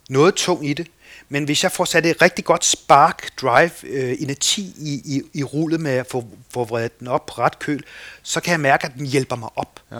noget 0.09 0.35
tung 0.35 0.67
i 0.69 0.73
det. 0.73 0.87
Men 1.29 1.43
hvis 1.43 1.63
jeg 1.63 1.71
får 1.71 1.85
sat 1.85 2.05
et 2.05 2.21
rigtig 2.21 2.45
godt 2.45 2.65
spark 2.65 3.41
drive 3.41 3.71
øh, 3.83 4.15
energi 4.19 4.73
i, 4.77 5.01
i, 5.15 5.21
i 5.33 5.43
rullet 5.43 5.79
med 5.79 5.91
at 5.91 6.07
få, 6.07 6.25
få 6.53 6.65
vredet 6.65 6.99
den 6.99 7.07
op 7.07 7.37
ret 7.39 7.59
køl, 7.59 7.83
så 8.23 8.41
kan 8.41 8.51
jeg 8.51 8.59
mærke, 8.59 8.85
at 8.85 8.93
den 8.97 9.05
hjælper 9.05 9.35
mig 9.35 9.49
op. 9.55 9.79
Ja. 9.91 9.99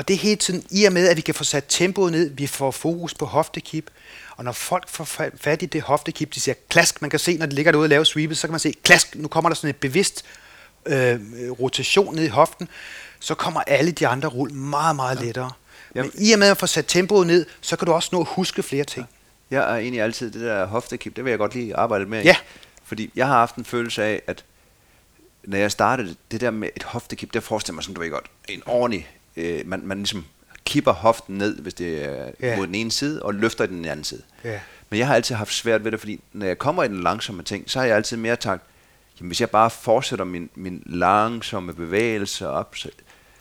Og 0.00 0.08
det 0.08 0.14
er 0.14 0.18
hele 0.18 0.36
tiden, 0.36 0.64
i 0.70 0.84
og 0.84 0.92
med, 0.92 1.08
at 1.08 1.16
vi 1.16 1.20
kan 1.20 1.34
få 1.34 1.44
sat 1.44 1.64
tempoet 1.68 2.12
ned, 2.12 2.30
vi 2.30 2.46
får 2.46 2.70
fokus 2.70 3.14
på 3.14 3.26
hoftekip, 3.26 3.90
og 4.36 4.44
når 4.44 4.52
folk 4.52 4.88
får 4.88 5.04
fat 5.36 5.62
i 5.62 5.66
det 5.66 5.82
hoftekip, 5.82 6.34
de 6.34 6.40
siger 6.40 6.54
klask, 6.68 7.02
man 7.02 7.10
kan 7.10 7.18
se, 7.18 7.36
når 7.36 7.46
de 7.46 7.54
ligger 7.54 7.72
derude 7.72 7.84
og 7.84 7.88
laver 7.88 8.04
sweepet, 8.04 8.38
så 8.38 8.46
kan 8.46 8.50
man 8.50 8.60
se 8.60 8.74
klask, 8.82 9.16
nu 9.16 9.28
kommer 9.28 9.50
der 9.50 9.54
sådan 9.54 9.70
et 9.70 9.76
bevidst 9.76 10.24
øh, 10.86 11.20
rotation 11.60 12.14
ned 12.14 12.24
i 12.24 12.28
hoften, 12.28 12.68
så 13.18 13.34
kommer 13.34 13.60
alle 13.66 13.92
de 13.92 14.06
andre 14.06 14.28
rull 14.28 14.52
meget, 14.52 14.96
meget 14.96 15.20
ja. 15.20 15.24
lettere. 15.24 15.50
Men 15.94 16.10
i 16.14 16.32
og 16.32 16.38
med 16.38 16.48
at 16.48 16.56
få 16.56 16.66
sat 16.66 16.84
tempoet 16.88 17.26
ned, 17.26 17.46
så 17.60 17.76
kan 17.76 17.86
du 17.86 17.92
også 17.92 18.08
nå 18.12 18.20
at 18.20 18.28
huske 18.30 18.62
flere 18.62 18.84
ting. 18.84 19.06
Ja. 19.50 19.56
Jeg 19.56 19.72
er 19.72 19.76
egentlig 19.76 20.02
altid 20.02 20.30
det 20.30 20.40
der 20.40 20.66
hoftekip, 20.66 21.16
det 21.16 21.24
vil 21.24 21.30
jeg 21.30 21.38
godt 21.38 21.54
lige 21.54 21.76
arbejde 21.76 22.06
med. 22.06 22.22
Ja. 22.22 22.36
Fordi 22.84 23.10
jeg 23.16 23.26
har 23.26 23.34
haft 23.34 23.56
en 23.56 23.64
følelse 23.64 24.04
af, 24.04 24.22
at 24.26 24.44
når 25.44 25.58
jeg 25.58 25.70
startede 25.70 26.16
det 26.30 26.40
der 26.40 26.50
med 26.50 26.68
et 26.76 26.82
hoftekip, 26.82 27.34
der 27.34 27.40
forestiller 27.40 27.74
mig, 27.74 27.84
som 27.84 27.94
du 27.94 28.00
ved 28.00 28.10
godt, 28.10 28.26
en 28.48 28.62
ordentlig 28.66 29.08
øh, 29.36 29.60
man, 29.66 29.80
man 29.84 29.98
ligesom 29.98 30.24
kipper 30.64 30.92
hoften 30.92 31.38
ned, 31.38 31.58
hvis 31.58 31.74
det 31.74 32.04
er 32.04 32.30
yeah. 32.44 32.58
mod 32.58 32.66
den 32.66 32.74
ene 32.74 32.90
side, 32.90 33.22
og 33.22 33.34
løfter 33.34 33.66
den 33.66 33.84
anden 33.84 34.04
side. 34.04 34.22
Yeah. 34.46 34.60
Men 34.90 34.98
jeg 34.98 35.06
har 35.06 35.14
altid 35.14 35.34
haft 35.34 35.54
svært 35.54 35.84
ved 35.84 35.92
det, 35.92 36.00
fordi 36.00 36.20
når 36.32 36.46
jeg 36.46 36.58
kommer 36.58 36.82
i 36.82 36.88
den 36.88 37.02
langsomme 37.02 37.42
ting, 37.42 37.70
så 37.70 37.78
har 37.78 37.86
jeg 37.86 37.96
altid 37.96 38.16
mere 38.16 38.36
sagt, 38.40 38.62
jamen 39.20 39.28
hvis 39.28 39.40
jeg 39.40 39.50
bare 39.50 39.70
fortsætter 39.70 40.24
min, 40.24 40.50
min 40.54 40.82
langsomme 40.86 41.74
bevægelse 41.74 42.48
op, 42.48 42.76
så, 42.76 42.88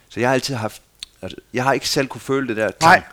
så 0.10 0.20
jeg 0.20 0.30
har 0.30 0.34
altid 0.34 0.56
haft, 0.56 0.82
altså, 1.22 1.38
jeg 1.54 1.64
har 1.64 1.74
ikke 1.74 1.90
selv 1.90 2.08
kunne 2.08 2.22
føle 2.22 2.48
det 2.48 2.58
der 2.58 2.72
Nej. 2.82 3.04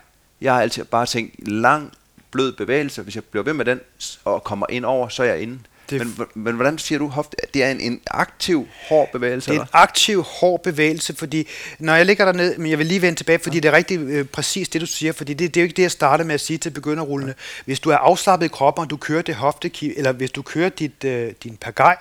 Jeg 0.41 0.53
har 0.53 0.61
altid 0.61 0.83
bare 0.83 1.05
tænkt, 1.05 1.47
lang, 1.47 1.93
blød 2.31 2.51
bevægelse, 2.51 3.01
hvis 3.01 3.15
jeg 3.15 3.23
bliver 3.23 3.43
ved 3.43 3.53
med 3.53 3.65
den, 3.65 3.79
og 4.25 4.43
kommer 4.43 4.65
ind 4.69 4.85
over, 4.85 5.07
så 5.07 5.23
er 5.23 5.27
jeg 5.27 5.41
inde. 5.41 5.59
Det 5.89 5.99
men, 5.99 6.27
men 6.33 6.55
hvordan 6.55 6.77
siger 6.77 6.99
du 6.99 7.07
hofte? 7.07 7.37
Det 7.53 7.63
er 7.63 7.71
en, 7.71 7.79
en 7.79 8.01
aktiv, 8.07 8.67
hård 8.89 9.11
bevægelse? 9.11 9.51
Det 9.51 9.57
er 9.57 9.61
en 9.61 9.67
aktiv, 9.73 10.21
hård 10.21 10.63
bevægelse, 10.63 11.15
fordi 11.15 11.47
når 11.79 11.95
jeg 11.95 12.05
ligger 12.05 12.25
derned, 12.25 12.57
men 12.57 12.69
jeg 12.69 12.77
vil 12.77 12.85
lige 12.85 13.01
vende 13.01 13.19
tilbage, 13.19 13.39
fordi 13.39 13.57
ja. 13.57 13.61
det 13.61 13.67
er 13.67 13.73
rigtig 13.73 13.99
øh, 13.99 14.25
præcis 14.25 14.69
det, 14.69 14.81
du 14.81 14.85
siger, 14.85 15.11
fordi 15.11 15.33
det, 15.33 15.53
det 15.53 15.59
er 15.59 15.63
jo 15.63 15.65
ikke 15.65 15.77
det, 15.77 15.83
jeg 15.83 15.91
starter 15.91 16.25
med 16.25 16.33
at 16.33 16.41
sige 16.41 16.57
til 16.57 16.69
begynderrullende. 16.69 17.33
Hvis 17.65 17.79
du 17.79 17.89
er 17.89 17.97
afslappet 17.97 18.45
i 18.45 18.49
kroppen, 18.49 18.83
og 18.83 18.89
du 18.89 18.97
kører 18.97 19.21
det 19.21 19.35
hofte, 19.35 19.71
eller 19.97 20.11
hvis 20.11 20.31
du 20.31 20.41
kører 20.41 20.69
dit, 20.69 21.03
øh, 21.03 21.31
din 21.43 21.57
pagaj, 21.57 21.97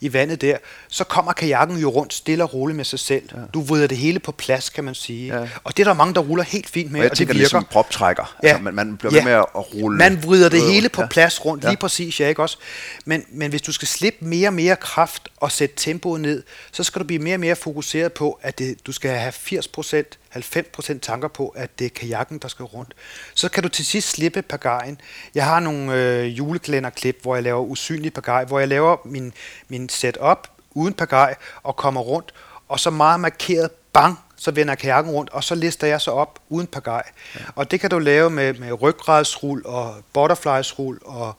i 0.00 0.12
vandet 0.12 0.40
der, 0.40 0.56
så 0.88 1.04
kommer 1.04 1.32
kajakken 1.32 1.78
jo 1.78 1.88
rundt 1.88 2.14
stille 2.14 2.44
og 2.44 2.54
roligt 2.54 2.76
med 2.76 2.84
sig 2.84 2.98
selv. 2.98 3.28
Ja. 3.32 3.38
Du 3.54 3.62
vrider 3.62 3.86
det 3.86 3.96
hele 3.96 4.18
på 4.18 4.32
plads, 4.32 4.70
kan 4.70 4.84
man 4.84 4.94
sige. 4.94 5.40
Ja. 5.40 5.48
Og 5.64 5.76
det 5.76 5.82
er 5.82 5.84
der 5.84 5.94
mange, 5.94 6.14
der 6.14 6.20
ruller 6.20 6.44
helt 6.44 6.70
fint 6.70 6.92
med, 6.92 7.00
og, 7.00 7.04
jeg 7.04 7.10
og 7.10 7.18
det 7.18 7.28
virker. 7.28 7.38
det 7.38 7.44
er 7.44 7.48
som 7.48 7.66
proptrækker. 7.70 8.36
Ja. 8.42 8.48
Altså, 8.48 8.62
man, 8.62 8.74
man 8.74 8.96
bliver 8.96 9.12
ved 9.12 9.22
med 9.22 9.32
at 9.32 9.46
rulle. 9.54 9.98
Man 9.98 10.22
vrider 10.22 10.48
det 10.48 10.62
hele 10.62 10.88
på 10.88 11.02
plads 11.10 11.44
rundt, 11.44 11.62
lige 11.62 11.70
ja. 11.70 11.76
præcis, 11.76 12.20
ja, 12.20 12.28
ikke 12.28 12.42
også? 12.42 12.58
Men, 13.04 13.24
men 13.32 13.50
hvis 13.50 13.62
du 13.62 13.72
skal 13.72 13.88
slippe 13.88 14.24
mere 14.24 14.48
og 14.48 14.54
mere 14.54 14.76
kraft 14.76 15.28
og 15.36 15.52
sætte 15.52 15.74
tempoet 15.78 16.20
ned, 16.20 16.42
så 16.72 16.84
skal 16.84 17.00
du 17.00 17.06
blive 17.06 17.22
mere 17.22 17.34
og 17.34 17.40
mere 17.40 17.56
fokuseret 17.56 18.12
på, 18.12 18.40
at 18.42 18.58
det, 18.58 18.86
du 18.86 18.92
skal 18.92 19.10
have 19.10 19.32
80 19.32 19.68
procent 19.68 20.18
90% 20.36 20.98
tanker 20.98 21.28
på, 21.28 21.48
at 21.48 21.78
det 21.78 21.84
er 21.84 21.90
kajakken, 21.90 22.38
der 22.38 22.48
skal 22.48 22.64
rundt. 22.64 22.94
Så 23.34 23.48
kan 23.48 23.62
du 23.62 23.68
til 23.68 23.86
sidst 23.86 24.08
slippe 24.08 24.42
pagajen. 24.42 25.00
Jeg 25.34 25.44
har 25.44 25.60
nogle 25.60 25.94
øh, 25.94 26.38
julekalenderklip, 26.38 27.22
hvor 27.22 27.34
jeg 27.34 27.42
laver 27.42 27.60
usynlig 27.60 28.12
pagaj, 28.12 28.44
hvor 28.44 28.58
jeg 28.58 28.68
laver 28.68 28.96
min, 29.04 29.32
min 29.68 29.88
setup 29.88 30.48
uden 30.70 30.94
pagaj 30.94 31.34
og 31.62 31.76
kommer 31.76 32.00
rundt, 32.00 32.34
og 32.68 32.80
så 32.80 32.90
meget 32.90 33.20
markeret, 33.20 33.70
bang, 33.92 34.18
så 34.36 34.50
vender 34.50 34.74
kajakken 34.74 35.12
rundt, 35.12 35.30
og 35.30 35.44
så 35.44 35.54
lister 35.54 35.86
jeg 35.86 36.00
så 36.00 36.10
op 36.10 36.38
uden 36.48 36.66
pagaj. 36.66 37.02
Ja. 37.34 37.40
Og 37.54 37.70
det 37.70 37.80
kan 37.80 37.90
du 37.90 37.98
lave 37.98 38.30
med, 38.30 38.54
med 38.54 38.82
ryggradsrul 38.82 39.62
og 39.66 39.94
butterfliesrul 40.12 40.98
og 41.04 41.34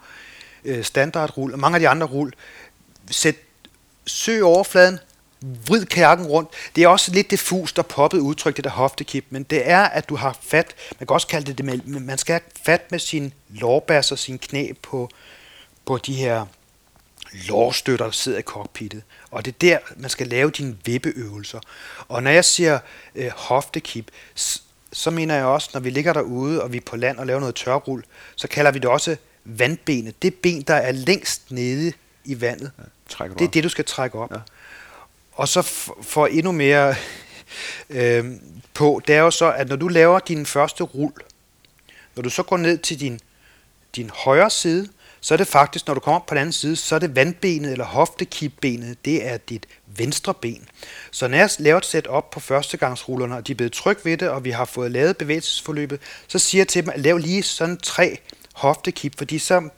øh, 0.65 0.83
standardrul 0.83 1.53
og 1.53 1.59
mange 1.59 1.75
af 1.75 1.79
de 1.79 1.89
andre 1.89 2.07
rul. 2.07 2.33
Sæt 3.11 3.35
søg 4.07 4.43
overfladen, 4.43 4.99
vrid 5.41 5.85
kajakken 5.85 6.25
rundt. 6.25 6.49
Det 6.75 6.83
er 6.83 6.87
også 6.87 7.11
lidt 7.11 7.31
diffust 7.31 7.79
og 7.79 7.85
poppet 7.85 8.19
udtryk, 8.19 8.55
det 8.55 8.63
der 8.63 8.69
hoftekip, 8.69 9.25
men 9.29 9.43
det 9.43 9.69
er, 9.69 9.83
at 9.83 10.09
du 10.09 10.15
har 10.15 10.37
fat, 10.41 10.75
man 10.99 11.07
kan 11.07 11.13
også 11.13 11.27
kalde 11.27 11.45
det 11.45 11.57
det 11.57 11.65
med, 11.65 11.99
man 11.99 12.17
skal 12.17 12.33
have 12.33 12.41
fat 12.65 12.91
med 12.91 12.99
sin 12.99 13.33
lårbas 13.49 14.11
og 14.11 14.19
sin 14.19 14.37
knæ 14.37 14.71
på, 14.81 15.09
på 15.85 15.97
de 15.97 16.13
her 16.13 16.45
lårstøtter, 17.33 18.05
der 18.05 18.11
sidder 18.11 18.39
i 18.39 18.41
cockpittet. 18.41 19.03
Og 19.31 19.45
det 19.45 19.51
er 19.51 19.57
der, 19.61 19.77
man 19.95 20.09
skal 20.09 20.27
lave 20.27 20.51
dine 20.51 20.77
vippeøvelser. 20.85 21.59
Og 22.07 22.23
når 22.23 22.31
jeg 22.31 22.45
siger 22.45 22.79
øh, 23.15 23.31
hoftekip, 23.35 24.11
så 24.93 25.11
mener 25.11 25.35
jeg 25.35 25.45
også, 25.45 25.69
når 25.73 25.79
vi 25.81 25.89
ligger 25.89 26.13
derude, 26.13 26.63
og 26.63 26.73
vi 26.73 26.77
er 26.77 26.81
på 26.81 26.95
land 26.95 27.17
og 27.17 27.27
laver 27.27 27.39
noget 27.39 27.55
tørrull, 27.55 28.03
så 28.35 28.47
kalder 28.47 28.71
vi 28.71 28.79
det 28.79 28.89
også 28.89 29.15
vandbenet. 29.45 30.21
Det 30.21 30.35
ben, 30.35 30.61
der 30.61 30.73
er 30.75 30.91
længst 30.91 31.51
nede 31.51 31.93
i 32.25 32.41
vandet. 32.41 32.71
Ja, 32.79 33.39
det 33.39 33.47
er 33.47 33.51
det, 33.51 33.63
du 33.63 33.69
skal 33.69 33.85
trække 33.85 34.19
op. 34.19 34.31
Ja. 34.31 34.37
Og 35.31 35.47
så 35.47 35.61
for 36.01 36.27
endnu 36.27 36.51
mere 36.51 36.95
øh, 37.89 38.25
på, 38.73 39.01
det 39.07 39.15
er 39.15 39.19
jo 39.19 39.31
så, 39.31 39.51
at 39.51 39.69
når 39.69 39.75
du 39.75 39.87
laver 39.87 40.19
din 40.19 40.45
første 40.45 40.83
rul, 40.83 41.13
når 42.15 42.23
du 42.23 42.29
så 42.29 42.43
går 42.43 42.57
ned 42.57 42.77
til 42.77 42.99
din, 42.99 43.19
din 43.95 44.09
højre 44.13 44.49
side, 44.49 44.87
så 45.21 45.33
er 45.33 45.37
det 45.37 45.47
faktisk, 45.47 45.87
når 45.87 45.93
du 45.93 45.99
kommer 45.99 46.19
op 46.19 46.25
på 46.25 46.33
den 46.33 46.41
anden 46.41 46.53
side, 46.53 46.75
så 46.75 46.95
er 46.95 46.99
det 46.99 47.15
vandbenet 47.15 47.71
eller 47.71 47.85
hoftekipbenet, 47.85 49.05
det 49.05 49.27
er 49.27 49.37
dit 49.37 49.67
venstre 49.85 50.33
ben. 50.33 50.67
Så 51.11 51.27
når 51.27 51.37
jeg 51.37 51.49
laver 51.59 51.77
et 51.77 51.85
sæt 51.85 52.07
op 52.07 52.29
på 52.29 52.39
førstegangsrullerne, 52.39 53.35
og 53.35 53.47
de 53.47 53.51
er 53.51 53.55
blevet 53.55 53.73
tryg 53.73 53.97
ved 54.03 54.17
det, 54.17 54.29
og 54.29 54.43
vi 54.43 54.51
har 54.51 54.65
fået 54.65 54.91
lavet 54.91 55.17
bevægelsesforløbet, 55.17 55.99
så 56.27 56.39
siger 56.39 56.59
jeg 56.59 56.67
til 56.67 56.83
dem, 56.83 56.89
at 56.89 56.99
lav 56.99 57.17
lige 57.17 57.43
sådan 57.43 57.77
tre 57.77 58.19
hoftekip, 58.53 59.17
fordi 59.17 59.39
så 59.39 59.69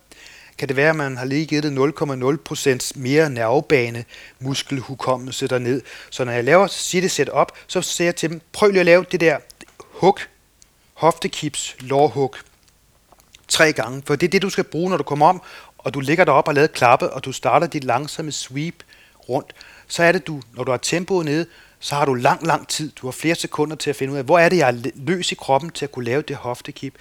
kan 0.58 0.68
det 0.68 0.76
være, 0.76 0.90
at 0.90 0.96
man 0.96 1.16
har 1.16 1.24
lige 1.24 1.46
givet 1.46 1.64
det 1.64 1.78
0,0% 1.78 3.00
mere 3.00 3.30
nervebane 3.30 4.04
muskelhukommelse 4.38 5.48
derned. 5.48 5.82
Så 6.10 6.24
når 6.24 6.32
jeg 6.32 6.44
laver 6.44 6.66
sit 6.66 7.10
set 7.10 7.28
op, 7.28 7.52
så 7.66 7.82
siger 7.82 8.06
jeg 8.06 8.16
til 8.16 8.30
dem, 8.30 8.40
prøv 8.52 8.70
lige 8.70 8.80
at 8.80 8.86
lave 8.86 9.04
det 9.12 9.20
der 9.20 9.38
hook, 9.78 10.28
hoftekips, 10.94 11.76
lårhook, 11.80 12.38
tre 13.48 13.72
gange. 13.72 14.02
For 14.06 14.16
det 14.16 14.26
er 14.26 14.30
det, 14.30 14.42
du 14.42 14.50
skal 14.50 14.64
bruge, 14.64 14.90
når 14.90 14.96
du 14.96 15.02
kommer 15.02 15.26
om, 15.26 15.42
og 15.78 15.94
du 15.94 16.00
ligger 16.00 16.24
derop 16.24 16.48
og 16.48 16.54
laver 16.54 16.66
klappe, 16.66 17.10
og 17.10 17.24
du 17.24 17.32
starter 17.32 17.66
dit 17.66 17.84
langsomme 17.84 18.32
sweep 18.32 18.82
rundt. 19.28 19.54
Så 19.88 20.02
er 20.02 20.12
det 20.12 20.26
du, 20.26 20.42
når 20.52 20.64
du 20.64 20.70
har 20.70 20.78
tempoet 20.78 21.24
nede, 21.24 21.46
så 21.84 21.94
har 21.94 22.04
du 22.04 22.14
lang, 22.14 22.46
lang 22.46 22.68
tid. 22.68 22.90
Du 22.90 23.06
har 23.06 23.12
flere 23.12 23.34
sekunder 23.34 23.76
til 23.76 23.90
at 23.90 23.96
finde 23.96 24.12
ud 24.12 24.18
af, 24.18 24.24
hvor 24.24 24.38
er 24.38 24.48
det, 24.48 24.56
jeg 24.56 24.68
er 24.68 24.90
løs 24.94 25.32
i 25.32 25.34
kroppen 25.34 25.70
til 25.70 25.84
at 25.84 25.92
kunne 25.92 26.04
lave 26.04 26.22
det 26.22 26.36
hoftekip. 26.36 26.94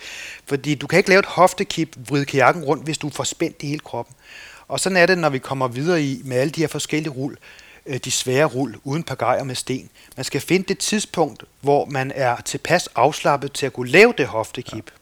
Fordi 0.46 0.76
du 0.76 0.88
kan 0.88 0.98
ikke 0.98 1.10
lave 1.10 1.20
et 1.20 1.26
hoftekip, 1.26 1.96
vride 2.10 2.26
kajakken 2.26 2.64
rundt, 2.64 2.84
hvis 2.84 2.98
du 2.98 3.10
får 3.10 3.24
spændt 3.24 3.64
i 3.64 3.68
hele 3.68 3.80
kroppen. 3.80 4.16
Og 4.68 4.80
sådan 4.80 4.98
er 4.98 5.06
det, 5.06 5.18
når 5.18 5.30
vi 5.30 5.40
kommer 5.40 5.68
videre 5.68 6.04
i 6.04 6.22
med 6.26 6.38
alle 6.38 6.52
de 6.52 6.62
her 6.62 6.68
forskellige 6.68 7.14
rul, 7.14 7.38
øh, 7.86 7.98
de 7.98 8.12
svære 8.12 8.46
rul, 8.46 8.76
uden 8.84 9.04
pagajer 9.04 9.44
med 9.44 9.56
sten. 9.56 9.90
Man 10.18 10.24
skal 10.24 10.42
finde 10.42 10.66
det 10.68 10.78
tidspunkt, 10.78 11.44
hvor 11.62 11.86
man 11.86 12.12
er 12.16 12.42
tilpas 12.42 12.88
afslappet 12.88 13.54
til 13.54 13.66
at 13.66 13.74
kunne 13.74 13.90
lave 13.90 14.14
det 14.18 14.28
hoftekip. 14.28 14.92
Ja. 14.92 14.98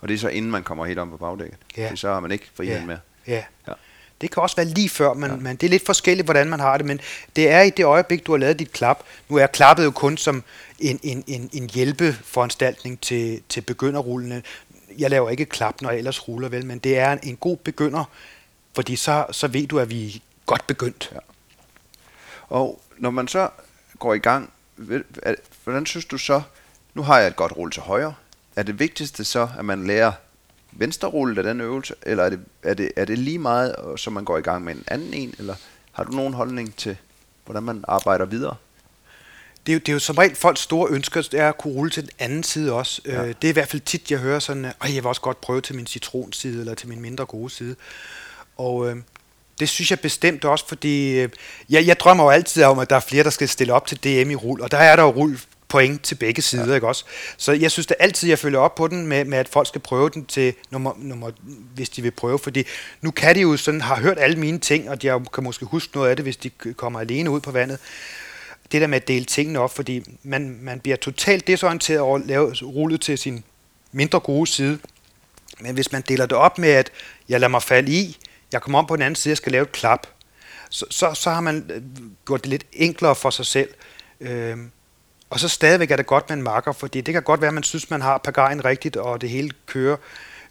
Og 0.00 0.08
det 0.08 0.14
er 0.14 0.18
så 0.18 0.28
inden 0.28 0.50
man 0.50 0.62
kommer 0.62 0.84
helt 0.84 0.98
om 0.98 1.10
på 1.10 1.16
bagdækket. 1.16 1.58
Ja. 1.76 1.88
Det 1.88 1.98
så 1.98 2.08
har 2.08 2.20
man 2.20 2.30
ikke 2.30 2.50
friheden 2.54 2.80
ja. 2.80 2.86
med. 2.86 2.98
Ja. 3.26 3.44
ja. 3.68 3.72
Det 4.20 4.30
kan 4.30 4.42
også 4.42 4.56
være 4.56 4.66
lige 4.66 4.88
før, 4.88 5.12
men, 5.12 5.30
ja. 5.30 5.36
men 5.36 5.56
det 5.56 5.66
er 5.66 5.70
lidt 5.70 5.86
forskelligt, 5.86 6.26
hvordan 6.26 6.48
man 6.48 6.60
har 6.60 6.76
det. 6.76 6.86
Men 6.86 7.00
det 7.36 7.50
er 7.50 7.60
i 7.60 7.70
det 7.70 7.84
øjeblik, 7.84 8.26
du 8.26 8.32
har 8.32 8.38
lavet 8.38 8.58
dit 8.58 8.72
klap. 8.72 9.02
Nu 9.28 9.36
er 9.36 9.46
klappet 9.46 9.84
jo 9.84 9.90
kun 9.90 10.16
som 10.16 10.44
en, 10.78 11.00
en, 11.02 11.24
en, 11.26 11.50
en 11.52 11.70
hjælpeforanstaltning 11.70 13.00
til, 13.00 13.42
til 13.48 13.60
begynderrullene. 13.60 14.42
Jeg 14.98 15.10
laver 15.10 15.30
ikke 15.30 15.44
klap, 15.44 15.82
når 15.82 15.90
jeg 15.90 15.98
ellers 15.98 16.28
ruller, 16.28 16.48
vel, 16.48 16.66
men 16.66 16.78
det 16.78 16.98
er 16.98 17.12
en, 17.12 17.18
en 17.22 17.36
god 17.36 17.56
begynder, 17.56 18.04
fordi 18.74 18.96
så, 18.96 19.26
så 19.30 19.48
ved 19.48 19.66
du, 19.66 19.78
at 19.78 19.90
vi 19.90 20.06
er 20.06 20.18
godt 20.46 20.66
begyndt. 20.66 21.10
Ja. 21.12 21.18
Og 22.48 22.80
når 22.98 23.10
man 23.10 23.28
så 23.28 23.48
går 23.98 24.14
i 24.14 24.18
gang, 24.18 24.52
hvordan 25.64 25.86
synes 25.86 26.04
du 26.04 26.18
så, 26.18 26.42
nu 26.94 27.02
har 27.02 27.18
jeg 27.18 27.26
et 27.26 27.36
godt 27.36 27.56
rulle 27.56 27.70
til 27.70 27.82
højre, 27.82 28.14
er 28.56 28.62
det 28.62 28.78
vigtigste 28.78 29.24
så, 29.24 29.48
at 29.58 29.64
man 29.64 29.86
lærer 29.86 30.12
venstre 30.78 31.08
rulle 31.08 31.38
af 31.38 31.44
den 31.44 31.60
øvelse, 31.60 31.94
eller 32.02 32.24
er 32.24 32.30
det, 32.30 32.40
er 32.62 32.74
det, 32.74 32.90
er 32.96 33.04
det 33.04 33.18
lige 33.18 33.38
meget, 33.38 33.74
så 33.96 34.10
man 34.10 34.24
går 34.24 34.38
i 34.38 34.40
gang 34.40 34.64
med 34.64 34.74
en 34.74 34.84
anden 34.88 35.14
en, 35.14 35.34
eller 35.38 35.54
har 35.92 36.04
du 36.04 36.12
nogen 36.12 36.34
holdning 36.34 36.76
til, 36.76 36.96
hvordan 37.44 37.62
man 37.62 37.84
arbejder 37.88 38.24
videre? 38.24 38.56
Det 39.66 39.72
er, 39.72 39.74
jo, 39.74 39.78
det 39.78 39.88
er 39.88 39.92
jo 39.92 39.98
som 39.98 40.16
regel 40.16 40.36
folks 40.36 40.60
store 40.60 40.90
ønsker, 40.90 41.22
det 41.22 41.40
er 41.40 41.48
at 41.48 41.58
kunne 41.58 41.74
rulle 41.74 41.90
til 41.90 42.02
den 42.02 42.10
anden 42.18 42.42
side 42.42 42.72
også. 42.72 43.02
Ja. 43.06 43.22
Øh, 43.22 43.34
det 43.42 43.44
er 43.44 43.48
i 43.48 43.52
hvert 43.52 43.68
fald 43.68 43.82
tit, 43.82 44.10
jeg 44.10 44.18
hører 44.18 44.38
sådan, 44.38 44.64
at 44.64 44.74
jeg 44.82 44.94
vil 44.94 45.06
også 45.06 45.20
godt 45.20 45.40
prøve 45.40 45.60
til 45.60 45.74
min 45.76 45.86
citronside, 45.86 46.60
eller 46.60 46.74
til 46.74 46.88
min 46.88 47.00
mindre 47.00 47.26
gode 47.26 47.50
side. 47.50 47.76
Og 48.56 48.90
øh, 48.90 48.96
det 49.60 49.68
synes 49.68 49.90
jeg 49.90 50.00
bestemt 50.00 50.44
også, 50.44 50.68
fordi 50.68 51.20
øh, 51.20 51.28
jeg, 51.70 51.86
jeg 51.86 52.00
drømmer 52.00 52.24
jo 52.24 52.30
altid 52.30 52.64
om, 52.64 52.78
at 52.78 52.90
der 52.90 52.96
er 52.96 53.00
flere, 53.00 53.24
der 53.24 53.30
skal 53.30 53.48
stille 53.48 53.72
op 53.72 53.86
til 53.86 53.98
DM 54.04 54.30
i 54.30 54.34
rull, 54.34 54.62
og 54.62 54.70
der 54.70 54.78
er 54.78 54.96
der 54.96 55.02
jo 55.02 55.10
rull 55.10 55.38
point 55.68 56.02
til 56.02 56.14
begge 56.14 56.42
sider, 56.42 56.68
ja. 56.68 56.74
ikke 56.74 56.88
også? 56.88 57.04
Så 57.36 57.52
jeg 57.52 57.70
synes 57.70 57.86
det 57.86 57.96
altid, 58.00 58.28
jeg 58.28 58.38
følger 58.38 58.58
op 58.58 58.74
på 58.74 58.88
den 58.88 59.06
med, 59.06 59.24
med, 59.24 59.38
at 59.38 59.48
folk 59.48 59.68
skal 59.68 59.80
prøve 59.80 60.10
den 60.10 60.26
til 60.26 60.54
nummer, 60.70 60.92
nummer, 60.96 61.30
hvis 61.74 61.88
de 61.88 62.02
vil 62.02 62.10
prøve, 62.10 62.38
fordi 62.38 62.64
nu 63.00 63.10
kan 63.10 63.34
de 63.34 63.40
jo 63.40 63.56
sådan, 63.56 63.80
har 63.80 64.00
hørt 64.00 64.18
alle 64.20 64.38
mine 64.38 64.58
ting, 64.58 64.90
og 64.90 65.02
de 65.02 65.20
kan 65.34 65.44
måske 65.44 65.64
huske 65.64 65.96
noget 65.96 66.10
af 66.10 66.16
det, 66.16 66.24
hvis 66.24 66.36
de 66.36 66.50
kommer 66.76 67.00
alene 67.00 67.30
ud 67.30 67.40
på 67.40 67.50
vandet. 67.50 67.78
Det 68.72 68.80
der 68.80 68.86
med 68.86 68.96
at 68.96 69.08
dele 69.08 69.24
tingene 69.24 69.58
op, 69.58 69.76
fordi 69.76 70.16
man, 70.22 70.58
man 70.62 70.80
bliver 70.80 70.96
totalt 70.96 71.46
desorienteret 71.46 72.00
over 72.00 72.18
at 72.18 72.26
lave 72.26 72.54
rullet 72.62 73.00
til 73.00 73.18
sin 73.18 73.44
mindre 73.92 74.20
gode 74.20 74.46
side. 74.46 74.78
Men 75.60 75.74
hvis 75.74 75.92
man 75.92 76.02
deler 76.08 76.26
det 76.26 76.36
op 76.36 76.58
med, 76.58 76.68
at 76.68 76.90
jeg 77.28 77.40
lader 77.40 77.50
mig 77.50 77.62
falde 77.62 77.92
i, 77.92 78.18
jeg 78.52 78.62
kommer 78.62 78.78
om 78.78 78.86
på 78.86 78.96
den 78.96 79.02
anden 79.02 79.16
side, 79.16 79.30
jeg 79.30 79.36
skal 79.36 79.52
lave 79.52 79.62
et 79.62 79.72
klap, 79.72 80.06
så, 80.70 80.86
så, 80.90 81.14
så 81.14 81.30
har 81.30 81.40
man 81.40 81.70
øh, 81.74 81.82
gjort 82.26 82.42
det 82.42 82.50
lidt 82.50 82.64
enklere 82.72 83.14
for 83.14 83.30
sig 83.30 83.46
selv. 83.46 83.68
Øh, 84.20 84.56
og 85.30 85.40
så 85.40 85.48
stadigvæk 85.48 85.90
er 85.90 85.96
det 85.96 86.06
godt 86.06 86.28
med 86.28 86.36
en 86.36 86.42
marker, 86.42 86.72
fordi 86.72 87.00
det 87.00 87.14
kan 87.14 87.22
godt 87.22 87.40
være, 87.40 87.48
at 87.48 87.54
man 87.54 87.62
synes, 87.62 87.90
man 87.90 88.00
har 88.00 88.18
pagajen 88.18 88.64
rigtigt, 88.64 88.96
og 88.96 89.20
det 89.20 89.30
hele 89.30 89.50
kører 89.66 89.96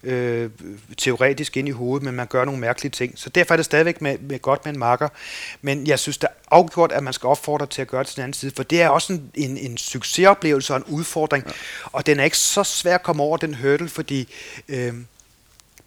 øh, 0.02 0.50
teoretisk 0.98 1.56
ind 1.56 1.68
i 1.68 1.70
hovedet, 1.70 2.04
men 2.04 2.14
man 2.14 2.26
gør 2.26 2.44
nogle 2.44 2.60
mærkelige 2.60 2.90
ting. 2.90 3.18
Så 3.18 3.30
derfor 3.30 3.54
er 3.54 3.56
det 3.56 3.64
stadigvæk 3.64 4.02
med, 4.02 4.18
med 4.18 4.38
godt 4.38 4.64
med 4.64 4.72
en 4.72 4.78
marker. 4.78 5.08
Men 5.62 5.86
jeg 5.86 5.98
synes 5.98 6.18
det 6.18 6.26
er 6.26 6.34
afgjort, 6.50 6.92
at 6.92 7.02
man 7.02 7.12
skal 7.12 7.26
opfordre 7.26 7.66
til 7.66 7.82
at 7.82 7.88
gøre 7.88 8.00
det 8.00 8.06
til 8.06 8.16
den 8.16 8.22
anden 8.22 8.34
side, 8.34 8.52
for 8.56 8.62
det 8.62 8.82
er 8.82 8.88
også 8.88 9.12
en, 9.12 9.30
en, 9.34 9.56
en 9.56 9.78
succesoplevelse 9.78 10.72
og 10.72 10.76
en 10.76 10.84
udfordring, 10.84 11.44
ja. 11.46 11.52
og 11.92 12.06
den 12.06 12.20
er 12.20 12.24
ikke 12.24 12.38
så 12.38 12.64
svær 12.64 12.94
at 12.94 13.02
komme 13.02 13.22
over 13.22 13.36
den 13.36 13.54
hurdle, 13.54 13.88
fordi... 13.88 14.28
Øh, 14.68 14.94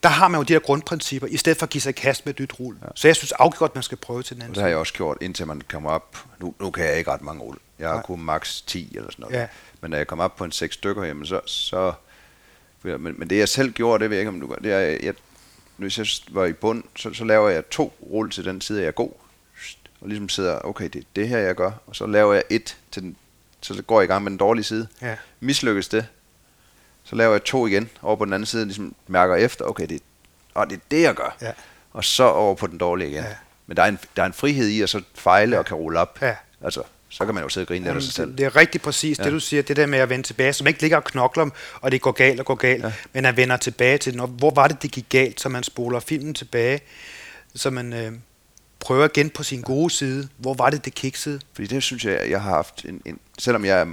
der 0.04 0.10
har 0.10 0.28
man 0.28 0.40
jo 0.40 0.44
de 0.44 0.54
her 0.54 0.60
grundprincipper, 0.60 1.28
i 1.28 1.38
stedet 1.38 1.58
for 1.58 1.66
at 1.66 1.70
give 1.70 1.82
sig 1.82 1.96
kast 1.96 2.26
med 2.26 2.34
et 2.34 2.40
nyt 2.40 2.60
rull. 2.60 2.78
Ja. 2.82 2.88
Så 2.96 3.08
jeg 3.08 3.16
synes 3.16 3.32
afgjort, 3.32 3.76
man 3.76 3.84
skal 3.84 3.98
prøve 3.98 4.24
til 4.24 4.36
den 4.36 4.42
anden 4.42 4.56
Det 4.56 4.62
har 4.62 4.70
jeg 4.70 4.78
også 4.78 4.94
gjort, 4.94 5.18
indtil 5.22 5.48
man 5.48 5.62
kommer 5.62 5.90
op. 5.90 6.18
Nu, 6.40 6.54
nu 6.60 6.72
kan 6.72 6.86
jeg 6.86 6.98
ikke 6.98 7.12
ret 7.12 7.22
mange. 7.22 7.56
Jeg 7.80 7.90
har 7.90 8.02
kun 8.02 8.22
max 8.22 8.62
10 8.62 8.96
eller 8.96 9.12
sådan 9.12 9.24
noget. 9.24 9.36
Ja. 9.36 9.48
Men 9.82 9.92
når 9.92 9.98
jeg 9.98 10.08
kommer 10.08 10.26
op 10.26 10.36
på 10.36 10.44
en 10.44 10.52
6 10.52 10.74
stykker, 10.74 11.04
jamen 11.04 11.26
så, 11.26 11.42
så 11.46 11.94
men, 12.84 13.16
men 13.20 13.30
det 13.30 13.38
jeg 13.38 13.50
selv 13.50 13.72
gjorde, 13.72 14.04
det 14.04 14.10
ved 14.10 14.18
jeg 14.18 14.22
ikke, 14.22 14.30
om 14.30 14.42
du 14.42 14.48
gør, 14.48 14.56
det 14.56 14.74
er, 14.74 14.80
jeg, 14.80 15.14
hvis 15.78 15.98
jeg 15.98 16.08
var 16.32 16.46
i 16.46 16.54
bund, 16.54 16.84
så, 16.96 17.14
så 17.14 17.24
laver 17.26 17.50
jeg 17.50 17.70
to 17.70 17.94
rull 18.12 18.32
til 18.32 18.46
den 18.46 18.62
side, 18.62 18.80
jeg 18.80 18.88
er 18.88 18.92
god. 18.92 19.12
Og 20.02 20.08
ligesom 20.08 20.30
sidder, 20.30 20.60
okay, 20.60 20.90
det 20.90 20.96
er 20.96 21.06
det 21.16 21.28
her, 21.28 21.38
jeg 21.38 21.56
gør. 21.56 21.72
Og 21.88 21.96
så 21.96 22.06
laver 22.06 22.34
jeg 22.34 22.44
et 22.50 22.78
til 22.92 23.02
den, 23.04 23.16
så 23.62 23.84
går 23.84 24.02
jeg 24.02 24.10
i 24.10 24.12
gang 24.12 24.24
med 24.24 24.30
den 24.32 24.38
dårlige 24.38 24.64
side. 24.64 24.88
Ja. 25.02 25.16
Mislykkes 25.40 25.88
det, 25.88 26.08
så 27.04 27.16
laver 27.16 27.32
jeg 27.32 27.44
to 27.44 27.68
igen 27.68 27.90
over 28.02 28.16
på 28.16 28.26
den 28.26 28.34
anden 28.34 28.46
side, 28.46 28.66
ligesom 28.66 28.96
mærker 29.08 29.36
efter, 29.36 29.66
okay, 29.66 29.88
det, 29.88 30.02
og 30.54 30.70
det 30.70 30.76
er 30.76 30.82
det, 30.92 31.02
jeg 31.02 31.16
gør. 31.16 31.38
Ja. 31.42 31.52
Og 31.94 32.04
så 32.04 32.24
over 32.24 32.56
på 32.56 32.68
den 32.68 32.78
dårlige 32.78 33.10
igen. 33.10 33.24
Ja. 33.24 33.36
Men 33.68 33.78
der 33.78 33.84
er, 33.84 33.88
en, 33.88 34.00
der 34.16 34.22
er 34.24 34.28
en 34.28 34.34
frihed 34.34 34.68
i 34.68 34.82
at 34.82 34.90
så 34.90 35.02
fejle 35.16 35.56
ja. 35.56 35.60
og 35.60 35.66
kan 35.66 35.78
rulle 35.78 36.00
op. 36.00 36.18
Ja. 36.22 36.36
Altså, 36.62 36.84
så 37.10 37.26
kan 37.26 37.34
man 37.34 37.44
jo 37.44 37.50
sidde 37.50 37.64
og 37.64 37.68
grine 37.68 37.86
Jamen, 37.86 37.98
af 37.98 38.04
sig 38.04 38.14
selv. 38.14 38.38
Det 38.38 38.46
er 38.46 38.56
rigtig 38.56 38.82
præcis 38.82 39.20
ja. 39.20 39.24
det, 39.24 39.32
du 39.32 39.40
siger, 39.40 39.62
det 39.62 39.76
der 39.76 39.86
med 39.86 40.00
at 40.00 40.10
vende 40.10 40.28
tilbage, 40.28 40.54
som 40.54 40.68
ikke 40.68 40.82
ligger 40.82 40.98
og 40.98 41.04
knokler, 41.04 41.50
og 41.82 41.92
det 41.92 42.02
går 42.02 42.12
galt 42.12 42.40
og 42.40 42.46
går 42.46 42.56
galt, 42.56 42.84
ja. 42.84 42.94
men 43.14 43.26
at 43.26 43.38
vender 43.38 43.58
tilbage 43.58 43.98
til, 43.98 44.16
når, 44.16 44.26
hvor 44.26 44.52
var 44.52 44.68
det, 44.68 44.82
det 44.82 44.92
gik 44.92 45.06
galt, 45.10 45.42
så 45.42 45.50
man 45.50 45.64
spoler 45.64 46.00
filmen 46.00 46.34
tilbage, 46.34 46.82
så 47.56 47.70
man 47.70 47.94
øh, 47.94 48.12
prøver 48.80 49.06
igen 49.06 49.30
på 49.30 49.44
sin 49.44 49.62
gode 49.62 49.90
side, 49.90 50.30
hvor 50.38 50.54
var 50.54 50.70
det, 50.70 50.86
det 50.86 50.94
kiksede. 50.94 51.40
Fordi 51.54 51.68
det 51.68 51.84
synes 51.84 52.06
jeg, 52.06 52.30
jeg 52.30 52.42
har 52.42 52.50
haft, 52.50 52.86
en, 52.86 53.02
en, 53.06 53.20
selvom 53.40 53.66
jeg, 53.66 53.78
jeg 53.78 53.88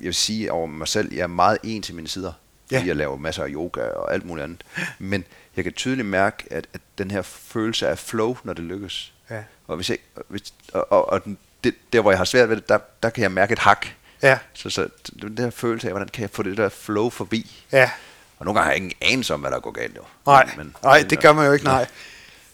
vil 0.00 0.14
sige 0.14 0.52
over 0.52 0.66
mig 0.66 0.88
selv, 0.88 1.14
jeg 1.14 1.22
er 1.22 1.26
meget 1.26 1.58
en 1.62 1.82
til 1.82 1.94
mine 1.94 2.08
sider, 2.08 2.32
ja. 2.70 2.82
jeg 2.86 2.96
laver 2.96 3.16
masser 3.16 3.42
af 3.42 3.48
yoga 3.50 3.80
og 3.80 4.14
alt 4.14 4.24
muligt 4.24 4.44
andet, 4.44 4.64
men 4.98 5.24
jeg 5.56 5.64
kan 5.64 5.72
tydeligt 5.72 6.08
mærke, 6.08 6.44
at, 6.50 6.66
at 6.72 6.80
den 6.98 7.10
her 7.10 7.22
følelse 7.22 7.88
af 7.88 7.98
flow, 7.98 8.36
når 8.44 8.52
det 8.52 8.64
lykkes, 8.64 9.12
ja. 9.30 9.42
og, 9.66 9.76
hvis 9.76 9.90
jeg, 9.90 9.98
hvis, 10.28 10.54
og, 10.72 10.92
og, 10.92 11.08
og 11.08 11.24
den 11.24 11.38
det, 11.66 11.92
der 11.92 12.00
hvor 12.00 12.10
jeg 12.10 12.18
har 12.18 12.24
svært 12.24 12.48
ved 12.48 12.56
det, 12.56 12.68
der, 12.68 12.78
der 13.02 13.10
kan 13.10 13.22
jeg 13.22 13.32
mærke 13.32 13.52
et 13.52 13.58
hak. 13.58 13.86
Ja. 14.22 14.38
Så, 14.54 14.70
så 14.70 14.88
den 15.22 15.36
der 15.36 15.50
følelse 15.50 15.86
af, 15.86 15.92
hvordan 15.92 16.08
kan 16.08 16.22
jeg 16.22 16.30
få 16.30 16.42
det 16.42 16.56
der 16.56 16.68
flow 16.68 17.10
forbi. 17.10 17.62
Ja. 17.72 17.90
Og 18.38 18.44
nogle 18.44 18.60
gange 18.60 18.64
har 18.64 18.70
jeg 18.70 18.76
ingen 18.76 18.92
anelse 19.00 19.34
om, 19.34 19.40
hvad 19.40 19.50
der 19.50 19.60
går 19.60 19.70
galt. 19.70 19.96
Jo. 19.96 20.02
Nej, 20.26 20.50
men, 20.56 20.76
nej 20.82 21.04
det 21.10 21.20
gør 21.20 21.32
man 21.32 21.46
jo 21.46 21.52
ikke, 21.52 21.64
nej. 21.64 21.86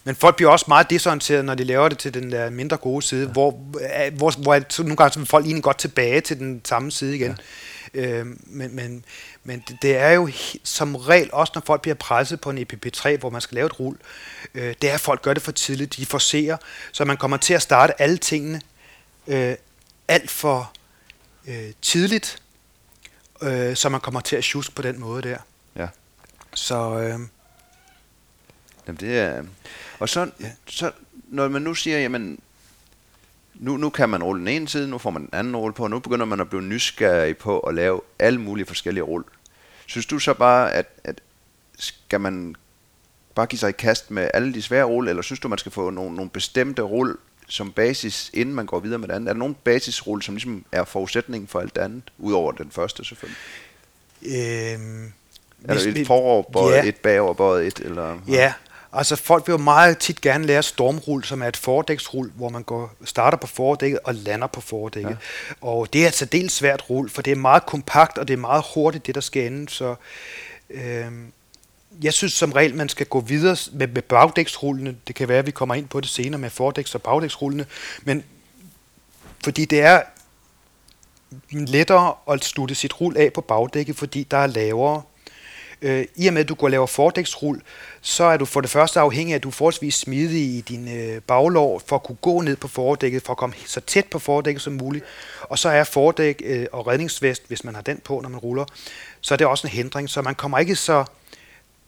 Men 0.03 0.15
folk 0.15 0.35
bliver 0.35 0.51
også 0.51 0.65
meget 0.67 0.89
desorienteret, 0.89 1.45
når 1.45 1.55
de 1.55 1.63
laver 1.63 1.89
det 1.89 1.97
til 1.97 2.13
den 2.13 2.31
der 2.31 2.49
mindre 2.49 2.77
gode 2.77 3.01
side, 3.01 3.25
ja. 3.25 3.31
hvor, 3.31 3.51
hvor, 4.11 4.41
hvor 4.41 4.61
så 4.69 4.83
nogle 4.83 4.95
gange 4.95 5.13
så 5.13 5.25
folk 5.25 5.45
egentlig 5.45 5.63
godt 5.63 5.77
tilbage 5.77 6.21
til 6.21 6.39
den 6.39 6.61
samme 6.65 6.91
side 6.91 7.15
igen. 7.15 7.31
Ja. 7.31 7.37
Øh, 7.95 8.25
men, 8.43 8.75
men, 8.75 9.05
men 9.43 9.63
det, 9.67 9.77
det 9.81 9.97
er 9.97 10.11
jo 10.11 10.29
som 10.63 10.95
regel 10.95 11.29
også, 11.33 11.51
når 11.55 11.61
folk 11.65 11.81
bliver 11.81 11.95
presset 11.95 12.41
på 12.41 12.49
en 12.49 12.57
EPP3, 12.57 13.17
hvor 13.17 13.29
man 13.29 13.41
skal 13.41 13.55
lave 13.55 13.65
et 13.65 13.79
rul, 13.79 13.97
øh, 14.55 14.73
det 14.81 14.89
er, 14.89 14.93
at 14.93 14.99
folk 14.99 15.21
gør 15.21 15.33
det 15.33 15.43
for 15.43 15.51
tidligt. 15.51 15.97
De 15.97 16.05
forserer, 16.05 16.57
så 16.91 17.05
man 17.05 17.17
kommer 17.17 17.37
til 17.37 17.53
at 17.53 17.61
starte 17.61 18.01
alle 18.01 18.17
tingene 18.17 18.61
øh, 19.27 19.55
alt 20.07 20.31
for 20.31 20.73
øh, 21.47 21.73
tidligt, 21.81 22.41
øh, 23.41 23.75
så 23.75 23.89
man 23.89 24.01
kommer 24.01 24.19
til 24.19 24.35
at 24.35 24.43
sjuske 24.43 24.75
på 24.75 24.81
den 24.81 24.99
måde 24.99 25.21
der. 25.21 25.37
Ja. 25.75 25.87
Så... 26.53 26.99
Øh, 26.99 27.19
Jamen 28.87 28.99
det 28.99 29.19
er... 29.19 29.43
Og 29.99 30.09
så, 30.09 30.31
ja. 30.39 30.51
så 30.67 30.91
når 31.13 31.47
man 31.47 31.61
nu 31.61 31.73
siger, 31.73 31.99
jamen, 31.99 32.39
nu, 33.53 33.77
nu 33.77 33.89
kan 33.89 34.09
man 34.09 34.23
rulle 34.23 34.39
den 34.39 34.47
ene 34.47 34.67
side, 34.67 34.87
nu 34.87 34.97
får 34.97 35.09
man 35.09 35.21
den 35.21 35.29
anden 35.33 35.55
rulle 35.55 35.73
på, 35.73 35.83
og 35.83 35.89
nu 35.89 35.99
begynder 35.99 36.25
man 36.25 36.39
at 36.39 36.49
blive 36.49 36.61
nysgerrig 36.61 37.37
på 37.37 37.59
at 37.59 37.75
lave 37.75 38.01
alle 38.19 38.41
mulige 38.41 38.65
forskellige 38.65 39.03
rull. 39.03 39.23
Synes 39.85 40.05
du 40.05 40.19
så 40.19 40.33
bare, 40.33 40.73
at, 40.73 40.85
at 41.03 41.21
skal 41.77 42.21
man 42.21 42.55
bare 43.35 43.45
give 43.45 43.59
sig 43.59 43.69
i 43.69 43.71
kast 43.71 44.11
med 44.11 44.29
alle 44.33 44.53
de 44.53 44.61
svære 44.61 44.83
rull, 44.83 45.07
eller 45.07 45.21
synes 45.21 45.39
du, 45.39 45.47
man 45.47 45.57
skal 45.57 45.71
få 45.71 45.89
nogle, 45.89 46.15
nogle 46.15 46.29
bestemte 46.29 46.81
rull 46.81 47.17
som 47.49 47.71
basis, 47.71 48.31
inden 48.33 48.55
man 48.55 48.65
går 48.65 48.79
videre 48.79 48.99
med 48.99 49.07
det 49.07 49.13
andet? 49.13 49.29
Er 49.29 49.33
der 49.33 49.39
nogen 49.39 49.55
basisrulle, 49.63 50.23
som 50.23 50.35
ligesom 50.35 50.65
er 50.71 50.83
forudsætningen 50.83 51.47
for 51.47 51.59
alt 51.59 51.75
det 51.75 51.81
andet, 51.81 52.03
udover 52.17 52.51
den 52.51 52.71
første 52.71 53.05
selvfølgelig? 53.05 53.37
Øhm, 54.25 55.13
er 55.63 55.73
der 55.73 56.01
et 56.01 56.07
foroverbøjet, 56.07 56.75
ja. 56.75 56.83
et 56.83 56.95
bagoverbøjet, 56.95 57.67
et? 57.67 57.79
Eller, 57.79 58.19
ja, 58.27 58.53
altså 58.93 59.15
folk 59.15 59.47
vil 59.47 59.53
jo 59.53 59.57
meget 59.57 59.97
tit 59.97 60.21
gerne 60.21 60.45
lære 60.45 60.63
stormrull, 60.63 61.23
som 61.23 61.41
er 61.41 61.47
et 61.47 61.57
fordæksrull, 61.57 62.31
hvor 62.35 62.49
man 62.49 62.63
går, 62.63 62.93
starter 63.05 63.37
på 63.37 63.47
fordækket 63.47 63.99
og 64.03 64.15
lander 64.15 64.47
på 64.47 64.61
fordækket. 64.61 65.09
Ja. 65.09 65.55
Og 65.61 65.93
det 65.93 66.03
er 66.03 66.07
et 66.07 66.13
særdeles 66.13 66.51
svært 66.51 66.89
rull, 66.89 67.09
for 67.09 67.21
det 67.21 67.31
er 67.31 67.35
meget 67.35 67.65
kompakt, 67.65 68.17
og 68.17 68.27
det 68.27 68.33
er 68.33 68.37
meget 68.37 68.63
hurtigt, 68.73 69.07
det 69.07 69.15
der 69.15 69.21
skal 69.21 69.47
ende. 69.47 69.69
Så 69.69 69.95
øhm, 70.69 71.31
jeg 72.01 72.13
synes 72.13 72.33
som 72.33 72.51
regel, 72.51 72.75
man 72.75 72.89
skal 72.89 73.05
gå 73.05 73.19
videre 73.19 73.57
med, 73.71 73.87
med 73.87 74.01
bagdæksrullene. 74.01 74.95
Det 75.07 75.15
kan 75.15 75.27
være, 75.27 75.39
at 75.39 75.45
vi 75.45 75.51
kommer 75.51 75.75
ind 75.75 75.87
på 75.87 76.01
det 76.01 76.09
senere 76.09 76.41
med 76.41 76.49
fordæks- 76.49 76.95
og 76.95 77.01
bagdæksrullene. 77.01 77.65
Men 78.03 78.23
fordi 79.43 79.65
det 79.65 79.81
er 79.81 80.01
lettere 81.51 82.13
at 82.31 82.45
slutte 82.45 82.75
sit 82.75 83.01
rul 83.01 83.17
af 83.17 83.33
på 83.33 83.41
bagdækket, 83.41 83.95
fordi 83.95 84.27
der 84.31 84.37
er 84.37 84.47
lavere. 84.47 85.01
Øh, 85.81 86.05
I 86.15 86.27
og 86.27 86.33
med, 86.33 86.41
at 86.41 86.49
du 86.49 86.55
går 86.55 86.67
og 86.67 86.71
laver 86.71 86.85
fordæksrull, 86.85 87.61
så 88.01 88.23
er 88.23 88.37
du 88.37 88.45
for 88.45 88.61
det 88.61 88.69
første 88.69 88.99
afhængig 88.99 89.33
af, 89.33 89.35
at 89.35 89.43
du 89.43 89.47
er 89.47 89.51
forholdsvis 89.51 89.95
smidig 89.95 90.41
i 90.41 90.61
din 90.61 90.97
øh, 90.97 91.21
baglår 91.21 91.81
for 91.85 91.95
at 91.95 92.03
kunne 92.03 92.15
gå 92.15 92.41
ned 92.41 92.55
på 92.55 92.67
fordækket, 92.67 93.23
for 93.23 93.33
at 93.33 93.37
komme 93.37 93.55
så 93.65 93.79
tæt 93.79 94.05
på 94.05 94.19
fordækket 94.19 94.61
som 94.61 94.73
muligt. 94.73 95.05
Og 95.41 95.59
så 95.59 95.69
er 95.69 95.83
fordæk 95.83 96.41
øh, 96.45 96.65
og 96.71 96.87
redningsvest, 96.87 97.43
hvis 97.47 97.63
man 97.63 97.75
har 97.75 97.81
den 97.81 97.97
på, 98.03 98.19
når 98.21 98.29
man 98.29 98.39
ruller, 98.39 98.65
så 99.21 99.33
er 99.33 99.37
det 99.37 99.47
også 99.47 99.67
en 99.67 99.73
hindring. 99.73 100.09
Så 100.09 100.21
man 100.21 100.35
kommer 100.35 100.59
ikke 100.59 100.75
så 100.75 101.05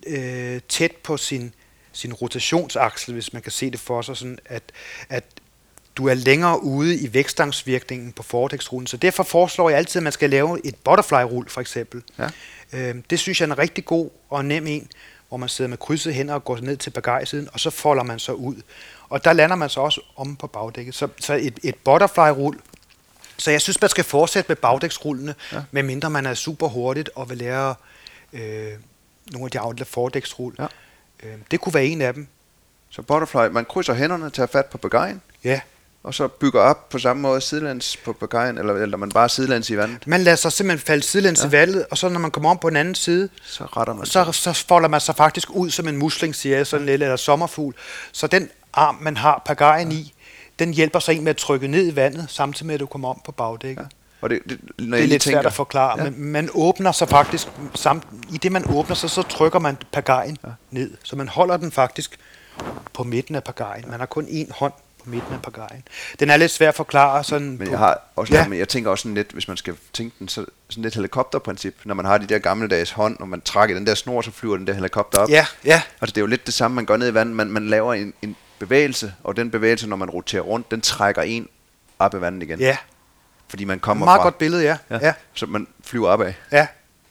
øh, 0.06 0.62
tæt 0.70 0.92
på 0.92 1.18
sin, 1.18 1.54
sin 1.92 2.14
rotationsaksel, 2.14 3.14
hvis 3.14 3.34
man 3.34 3.42
kan 3.42 3.52
se 3.52 3.72
det 3.72 3.80
for 3.80 4.02
sig, 4.02 4.18
sådan 4.18 4.40
at, 4.46 4.64
at 5.10 5.24
du 5.96 6.08
er 6.08 6.14
længere 6.14 6.64
ude 6.64 7.00
i 7.00 7.14
vækstangsvirkningen 7.14 8.12
på 8.12 8.24
fordæksrullen. 8.24 8.88
Så 8.88 8.98
derfor 8.98 9.24
foreslår 9.24 9.70
jeg 9.70 9.78
altid, 9.78 10.00
at 10.00 10.04
man 10.04 10.14
skal 10.14 10.30
lave 10.30 10.66
et 10.66 10.76
butterfly-rull, 10.76 11.50
for 11.50 11.62
eksempel. 11.62 12.04
Ja. 12.20 12.30
Øh, 12.74 12.96
det 13.10 13.20
synes 13.20 13.42
jeg 13.42 13.48
er 13.48 13.52
en 13.52 13.58
rigtig 13.58 13.86
god 13.86 14.10
og 14.30 14.46
nem 14.46 14.68
en, 14.68 14.88
hvor 15.30 15.38
man 15.38 15.50
sidder 15.50 15.70
med 15.70 15.78
krydsede 15.78 16.14
hænder 16.14 16.34
og 16.34 16.44
går 16.44 16.58
ned 16.58 16.78
til 16.78 16.90
bagajsiden, 16.90 17.50
og 17.54 17.60
så 17.60 17.70
folder 17.70 18.04
man 18.04 18.20
så 18.20 18.32
ud. 18.32 18.56
Og 19.10 19.24
der 19.24 19.34
lander 19.34 19.56
man 19.56 19.70
så 19.70 19.80
også 19.80 20.02
om 20.16 20.36
på 20.36 20.48
bagdækket. 20.48 20.96
Så, 20.96 21.08
så 21.20 21.34
et, 21.34 21.60
et 21.64 21.76
butterfly-rull, 21.76 22.60
så 23.38 23.52
jeg 23.52 23.62
synes, 23.62 23.82
man 23.82 23.90
skal 23.90 24.04
fortsætte 24.04 24.48
med 24.48 24.56
bagdæksrullene, 24.56 25.36
ja. 25.52 25.62
medmindre 25.72 26.10
man 26.10 26.26
er 26.26 26.34
super 26.34 26.68
hurtigt 26.68 27.10
og 27.16 27.30
vil 27.30 27.38
lære 27.38 27.76
øh, 28.34 28.72
nogle 29.32 29.46
af 29.46 29.52
de 29.52 29.60
andre 29.60 29.86
fordæksrull. 29.86 30.56
Ja. 30.60 30.68
Øh, 31.24 31.36
det 31.52 31.62
kunne 31.62 31.74
være 31.74 31.86
en 31.86 32.02
af 32.02 32.14
dem. 32.14 32.28
Så 32.90 33.02
butterfly, 33.02 33.48
man 33.52 33.66
krydser 33.66 33.94
hænderne, 33.94 34.30
tager 34.30 34.48
fat 34.48 34.66
på 34.66 34.78
begejen. 34.78 35.22
Ja. 35.44 35.60
og 36.04 36.14
så 36.14 36.28
bygger 36.28 36.62
op 36.62 36.90
på 36.90 37.00
samme 37.00 37.22
måde 37.22 37.42
sidelands 37.42 37.98
på 37.98 38.14
pagajen, 38.14 38.58
eller, 38.58 38.74
eller 38.74 38.98
man 38.98 39.10
bare 39.10 39.30
sidelands 39.30 39.70
i 39.70 39.78
vandet, 39.78 40.08
Man 40.08 40.22
lader 40.22 40.36
sig 40.36 40.52
simpelthen 40.52 40.86
falde 40.88 41.04
sidelæns 41.04 41.42
ja. 41.44 41.48
i 41.48 41.52
vandet, 41.52 41.86
og 41.92 41.98
så 41.98 42.10
når 42.10 42.20
man 42.20 42.32
kommer 42.32 42.50
om 42.50 42.58
på 42.58 42.70
den 42.70 42.78
anden 42.78 42.96
side, 42.96 43.30
så 43.44 43.66
retter 43.66 43.94
man 43.94 44.06
så, 44.06 44.32
så 44.32 44.54
folder 44.54 44.90
man 44.90 45.02
sig 45.02 45.16
faktisk 45.16 45.50
ud 45.52 45.70
som 45.70 45.88
en 45.88 45.98
musling, 45.98 46.36
siger 46.36 46.58
jeg, 46.58 46.68
sådan 46.68 46.86
lidt, 46.86 47.04
eller 47.04 47.16
sommerfugl. 47.16 47.76
Så 48.12 48.28
den 48.28 48.50
arm, 48.74 48.98
man 49.02 49.18
har 49.18 49.42
pagajen 49.46 49.92
ja. 49.92 49.98
i, 49.98 50.14
den 50.60 50.74
hjælper 50.74 51.00
sig 51.00 51.16
en 51.16 51.24
med 51.24 51.30
at 51.30 51.38
trykke 51.38 51.68
ned 51.68 51.88
i 51.92 51.96
vandet, 51.96 52.26
samtidig 52.30 52.68
med, 52.68 52.74
at 52.74 52.80
du 52.80 52.86
kommer 52.86 53.10
om 53.10 53.22
på 53.26 53.32
bagdækket. 53.32 53.84
Ja. 53.84 53.88
Og 54.22 54.30
det, 54.30 54.40
det, 54.50 54.60
når 54.62 54.76
Det 54.78 54.80
jeg 54.80 54.94
er 54.94 54.98
lige 54.98 55.08
lidt 55.08 55.22
tænker, 55.22 55.38
svært 55.38 55.46
at 55.46 55.54
forklare, 55.54 56.04
Ja. 56.04 56.10
men 56.10 56.24
man 56.32 56.50
åbner 56.54 56.92
sig 56.92 57.10
faktisk, 57.10 57.48
samt, 57.76 58.04
i 58.34 58.38
det 58.38 58.52
man 58.52 58.64
åbner 58.70 58.96
sig, 58.96 59.10
så 59.10 59.22
trykker 59.22 59.60
man 59.60 59.78
pagajen 59.92 60.38
ja. 60.46 60.50
ned. 60.72 60.92
Så 61.04 61.16
man 61.16 61.28
holder 61.28 61.58
den 61.58 61.72
faktisk 61.72 62.18
på 62.94 63.04
midten 63.04 63.36
af 63.36 63.44
pagajen. 63.44 63.86
Man 63.90 64.00
har 64.00 64.06
kun 64.08 64.26
én 64.26 64.54
hånd 64.54 64.74
på 65.04 65.10
midten 65.10 65.34
af 65.34 65.42
pagajen. 65.42 65.84
Den 66.20 66.30
er 66.30 66.38
lidt 66.38 66.52
svær 66.52 66.70
at 66.70 66.76
forklare 66.76 67.24
sådan 67.24 67.58
Men 67.58 67.70
jeg 67.72 67.78
har 67.80 68.00
også 68.16 68.34
Ja. 68.34 68.48
men 68.48 68.60
jeg 68.60 68.68
tænker 68.70 68.92
også 68.92 69.02
sådan 69.02 69.16
lidt, 69.16 69.32
hvis 69.32 69.48
man 69.48 69.58
skal 69.58 69.76
tænke 69.94 70.16
den, 70.20 70.28
så 70.28 70.46
sådan 70.70 70.82
lidt 70.84 70.96
helikopterprincip, 70.96 71.76
når 71.86 71.96
man 71.96 72.06
har 72.06 72.18
de 72.18 72.26
der 72.28 72.40
gammeldags 72.40 72.92
hånd, 72.92 73.18
og 73.20 73.28
man 73.30 73.42
trækker 73.42 73.76
den 73.76 73.88
der 73.88 73.96
snor, 73.96 74.22
så 74.22 74.32
flyver 74.32 74.58
den 74.58 74.68
der 74.68 74.74
helikopter 74.74 75.20
op. 75.20 75.30
Ja, 75.30 75.46
ja, 75.66 75.82
Altså 76.02 76.12
det 76.14 76.18
er 76.18 76.22
jo 76.22 76.28
lidt 76.28 76.46
det 76.46 76.54
samme, 76.54 76.76
man 76.76 76.86
gør 76.86 76.98
ned 76.98 77.08
i 77.12 77.14
vandet. 77.14 77.36
Man, 77.36 77.48
man 77.48 77.68
laver 77.68 77.94
en, 77.94 78.14
en 78.22 78.36
bevægelse, 78.60 79.14
og 79.24 79.36
den 79.38 79.52
bevægelse, 79.52 79.88
når 79.90 79.96
man 79.96 80.10
roterer 80.10 80.42
rundt, 80.42 80.72
den 80.72 80.82
trækker 80.82 81.22
en 81.22 81.48
op 82.00 82.14
i 82.14 82.22
vandet 82.22 82.44
igen. 82.44 82.60
ja. 82.60 82.78
Fordi 83.48 83.64
man 83.66 83.80
kommer 83.80 84.06
Meget 84.06 84.18
fra, 84.20 84.24
godt 84.24 84.38
billede, 84.38 84.64
ja. 84.64 84.78
Ja, 84.90 85.00
ja. 85.02 85.14
Så 85.34 85.46
man 85.46 85.68
flyver 85.84 86.10
opad, 86.10 86.34
ja. 86.52 86.68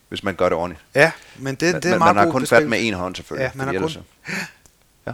hvis 0.08 0.22
man 0.22 0.34
gør 0.34 0.48
det 0.48 0.58
ordentligt. 0.58 0.84
ja. 0.94 1.12
Men 1.38 1.54
det, 1.54 1.74
det 1.74 1.84
er 1.84 1.92
en 1.92 1.98
meget 1.98 2.16
man 2.16 2.24
har 2.24 2.32
kun 2.32 2.40
fat 2.40 2.42
beskrivelse. 2.42 2.68
med 2.70 2.78
en 2.88 2.94
hånd 2.94 3.14
selvfølgelig. 3.16 3.50
Ja, 3.54 3.64
man 3.64 3.74
har 3.74 3.80
kun- 3.80 3.90
så- 3.90 4.00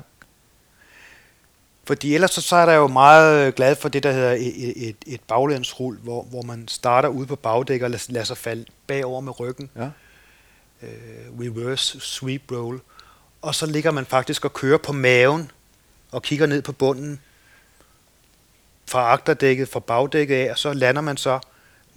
Fordi 1.84 2.14
ellers 2.14 2.30
så, 2.30 2.40
så 2.40 2.56
er 2.56 2.66
der 2.66 2.72
jo 2.74 2.86
meget 2.86 3.46
øh, 3.46 3.52
glad 3.52 3.76
for 3.76 3.88
det, 3.88 4.02
der 4.02 4.12
hedder 4.12 4.32
et, 4.32 4.88
et, 4.88 4.96
et 5.06 5.20
baglænsrul, 5.20 5.98
hvor, 6.02 6.22
hvor 6.22 6.42
man 6.42 6.68
starter 6.68 7.08
ude 7.08 7.26
på 7.26 7.36
bagdæk 7.36 7.82
og 7.82 7.90
lader, 7.90 8.04
lader 8.08 8.24
sig 8.24 8.36
falde 8.36 8.64
bagover 8.86 9.20
med 9.20 9.40
ryggen. 9.40 9.70
Ja. 9.76 9.88
Øh, 10.82 10.90
reverse 11.40 12.00
sweep 12.00 12.42
roll. 12.52 12.80
Og 13.42 13.54
så 13.54 13.66
ligger 13.66 13.90
man 13.90 14.06
faktisk 14.06 14.44
og 14.44 14.52
kører 14.52 14.78
på 14.78 14.92
maven 14.92 15.50
og 16.12 16.22
kigger 16.22 16.46
ned 16.46 16.62
på 16.62 16.72
bunden 16.72 17.20
fra 18.90 19.12
agterdækket, 19.12 19.68
fra 19.68 19.80
bagdækket 19.80 20.34
af, 20.34 20.50
og 20.50 20.58
så 20.58 20.72
lander 20.72 21.00
man 21.00 21.16
så 21.16 21.38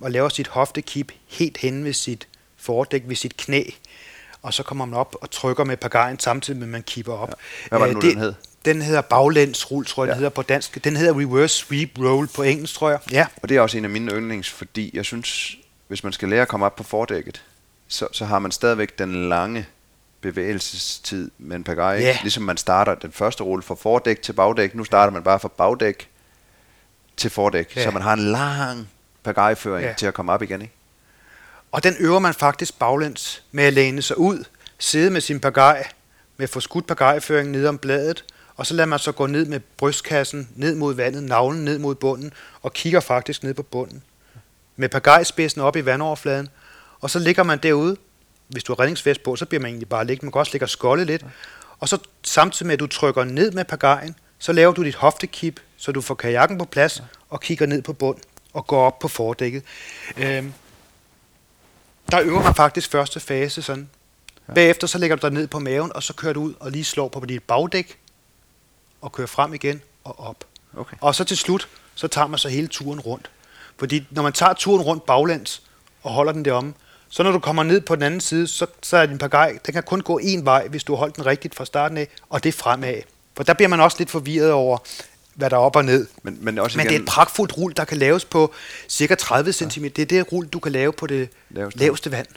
og 0.01 0.11
laver 0.11 0.29
sit 0.29 0.47
hoftekip 0.47 1.11
helt 1.27 1.57
hen 1.57 1.85
ved 1.85 1.93
sit 1.93 2.27
fordæk, 2.57 3.03
ved 3.05 3.15
sit 3.15 3.37
knæ. 3.37 3.63
Og 4.41 4.53
så 4.53 4.63
kommer 4.63 4.85
man 4.85 4.99
op 4.99 5.15
og 5.21 5.31
trykker 5.31 5.63
med 5.63 5.77
pagajen 5.77 6.19
samtidig 6.19 6.59
med, 6.59 6.67
at 6.67 6.71
man 6.71 6.83
kipper 6.83 7.13
op. 7.13 7.29
Ja. 7.29 7.33
Hvad 7.69 7.79
var 7.79 7.85
det 7.85 7.95
Øh, 7.95 8.03
nu, 8.03 8.09
den 8.09 8.17
hed? 8.17 8.33
Den 8.65 8.81
hedder 8.81 9.01
baglænsrul, 9.01 9.85
tror 9.85 10.03
jeg, 10.03 10.07
ja. 10.07 10.13
Den 10.13 10.17
hedder 10.17 10.29
på 10.29 10.41
dansk. 10.41 10.83
Den 10.83 10.95
hedder 10.95 11.19
reverse 11.19 11.55
sweep 11.55 11.99
roll 11.99 12.27
på 12.27 12.43
engelsk, 12.43 12.73
tror 12.73 12.89
jeg. 12.89 12.99
Ja. 13.11 13.25
Og 13.41 13.49
det 13.49 13.57
er 13.57 13.61
også 13.61 13.77
en 13.77 13.83
af 13.83 13.89
mine 13.89 14.11
yndlings, 14.11 14.49
fordi 14.49 14.91
jeg 14.93 15.05
synes, 15.05 15.57
hvis 15.87 16.03
man 16.03 16.13
skal 16.13 16.29
lære 16.29 16.41
at 16.41 16.47
komme 16.47 16.65
op 16.65 16.75
på 16.75 16.83
fordækket, 16.83 17.43
så, 17.87 18.07
så 18.11 18.25
har 18.25 18.39
man 18.39 18.51
stadigvæk 18.51 18.99
den 18.99 19.29
lange 19.29 19.65
bevægelsestid 20.21 21.31
med 21.37 21.55
en 21.55 21.63
pagaje. 21.63 22.01
Ja. 22.01 22.17
Ligesom 22.21 22.43
man 22.43 22.57
starter 22.57 22.95
den 22.95 23.11
første 23.11 23.43
rulle 23.43 23.63
fra 23.63 23.75
fordæk 23.75 24.21
til 24.21 24.33
bagdæk. 24.33 24.75
Nu 24.75 24.83
starter 24.83 25.13
man 25.13 25.23
bare 25.23 25.39
fra 25.39 25.47
bagdæk 25.47 26.09
til 27.17 27.29
fordæk. 27.29 27.75
Ja. 27.75 27.83
Så 27.83 27.91
man 27.91 28.01
har 28.01 28.13
en 28.13 28.19
lang 28.19 28.89
pagajeføring 29.23 29.85
Ja. 29.85 29.93
til 29.97 30.05
at 30.05 30.13
komme 30.13 30.31
op 30.31 30.41
igen. 30.41 30.61
Ikke? 30.61 30.73
Og 31.71 31.83
den 31.83 31.95
øver 31.99 32.19
man 32.19 32.33
faktisk 32.33 32.79
baglæns 32.79 33.43
med 33.51 33.63
at 33.63 33.73
læne 33.73 34.01
sig 34.01 34.17
ud, 34.17 34.43
sidde 34.79 35.09
med 35.11 35.21
sin 35.21 35.39
pagaj, 35.39 35.87
med 36.37 36.43
at 36.43 36.49
få 36.49 36.59
skudt 36.59 36.87
pagajeføringen 36.87 37.51
ned 37.51 37.67
om 37.67 37.77
bladet, 37.77 38.25
og 38.55 38.65
så 38.65 38.73
lader 38.73 38.87
man 38.87 38.99
så 38.99 39.11
gå 39.11 39.27
ned 39.27 39.45
med 39.45 39.59
brystkassen, 39.77 40.49
ned 40.55 40.75
mod 40.75 40.93
vandet, 40.93 41.23
navlen 41.23 41.65
ned 41.65 41.79
mod 41.79 41.95
bunden, 41.95 42.33
og 42.61 42.73
kigger 42.73 42.99
faktisk 42.99 43.43
ned 43.43 43.53
på 43.53 43.63
bunden. 43.63 44.03
Med 44.75 44.89
pagajspidsen 44.89 45.61
op 45.61 45.75
i 45.75 45.85
vandoverfladen, 45.85 46.49
og 47.01 47.09
så 47.09 47.19
ligger 47.19 47.43
man 47.43 47.57
derude. 47.57 47.97
Hvis 48.47 48.63
du 48.63 48.73
har 48.73 48.79
redningsvest 48.79 49.23
på, 49.23 49.35
så 49.35 49.45
bliver 49.45 49.61
man 49.61 49.69
egentlig 49.69 49.89
bare 49.89 50.05
ligge. 50.05 50.25
Man 50.25 50.31
kan 50.31 50.39
også 50.39 50.51
ligge 50.51 50.65
og 50.65 50.69
skolde 50.69 51.05
lidt. 51.05 51.25
Og 51.79 51.89
så 51.89 51.97
samtidig 52.23 52.67
med, 52.67 52.73
at 52.73 52.79
du 52.79 52.87
trykker 52.87 53.23
ned 53.23 53.51
med 53.51 53.65
pagajen, 53.65 54.15
så 54.43 54.53
laver 54.53 54.73
du 54.73 54.83
dit 54.83 54.95
hoftekip, 54.95 55.59
så 55.77 55.91
du 55.91 56.01
får 56.01 56.15
kajakken 56.15 56.57
på 56.57 56.65
plads 56.65 57.03
og 57.29 57.41
kigger 57.41 57.65
ned 57.65 57.81
på 57.81 57.93
bund 57.93 58.17
og 58.53 58.67
går 58.67 58.85
op 58.85 58.99
på 58.99 59.07
fordækket. 59.07 59.63
Øhm, 60.17 60.53
der 62.11 62.21
øver 62.21 62.43
man 62.43 62.55
faktisk 62.55 62.91
første 62.91 63.19
fase 63.19 63.61
sådan. 63.61 63.89
Ja. 64.47 64.53
Bagefter 64.53 64.87
så 64.87 64.97
lægger 64.97 65.15
du 65.15 65.27
dig 65.27 65.33
ned 65.33 65.47
på 65.47 65.59
maven, 65.59 65.91
og 65.95 66.03
så 66.03 66.13
kører 66.13 66.33
du 66.33 66.41
ud 66.41 66.53
og 66.59 66.71
lige 66.71 66.83
slår 66.83 67.07
på 67.07 67.25
dit 67.25 67.43
bagdæk, 67.43 67.97
og 69.01 69.11
kører 69.11 69.27
frem 69.27 69.53
igen 69.53 69.81
og 70.03 70.19
op. 70.19 70.45
Okay. 70.77 70.97
Og 71.01 71.15
så 71.15 71.23
til 71.23 71.37
slut, 71.37 71.67
så 71.95 72.07
tager 72.07 72.27
man 72.27 72.39
så 72.39 72.49
hele 72.49 72.67
turen 72.67 72.99
rundt. 72.99 73.31
Fordi 73.79 74.07
når 74.09 74.23
man 74.23 74.33
tager 74.33 74.53
turen 74.53 74.81
rundt 74.81 75.05
baglæns 75.05 75.61
og 76.01 76.11
holder 76.11 76.31
den 76.31 76.45
deromme, 76.45 76.73
så 77.09 77.23
når 77.23 77.31
du 77.31 77.39
kommer 77.39 77.63
ned 77.63 77.81
på 77.81 77.95
den 77.95 78.03
anden 78.03 78.21
side, 78.21 78.47
så, 78.47 78.67
så 78.81 78.97
er 78.97 79.05
din 79.05 79.17
pagaj, 79.17 79.57
den 79.65 79.73
kan 79.73 79.83
kun 79.83 80.01
gå 80.01 80.17
en 80.17 80.45
vej, 80.45 80.67
hvis 80.67 80.83
du 80.83 80.93
har 80.93 80.99
holdt 80.99 81.15
den 81.15 81.25
rigtigt 81.25 81.55
fra 81.55 81.65
starten 81.65 81.97
af, 81.97 82.07
og 82.29 82.43
det 82.43 82.49
er 82.49 82.57
fremad. 82.57 83.01
For 83.35 83.43
der 83.43 83.53
bliver 83.53 83.69
man 83.69 83.79
også 83.81 83.97
lidt 83.99 84.09
forvirret 84.11 84.51
over, 84.51 84.77
hvad 85.35 85.49
der 85.49 85.55
er 85.55 85.61
op 85.61 85.75
og 85.75 85.85
ned. 85.85 86.07
Men, 86.23 86.37
men 86.41 86.59
også 86.59 86.77
Men 86.77 86.83
det 86.85 86.91
er 86.91 86.95
igen, 86.95 87.01
et 87.03 87.07
pragtfuldt 87.09 87.57
rul, 87.57 87.73
der 87.77 87.85
kan 87.85 87.97
laves 87.97 88.25
på 88.25 88.53
cirka 88.89 89.15
30 89.15 89.53
cm. 89.53 89.83
Det 89.83 89.99
er 89.99 90.05
det 90.05 90.31
rul, 90.31 90.47
du 90.47 90.59
kan 90.59 90.71
lave 90.71 90.93
på 90.93 91.07
det 91.07 91.29
Laveste. 91.49 91.79
laveste 91.79 92.11
vand. 92.11 92.27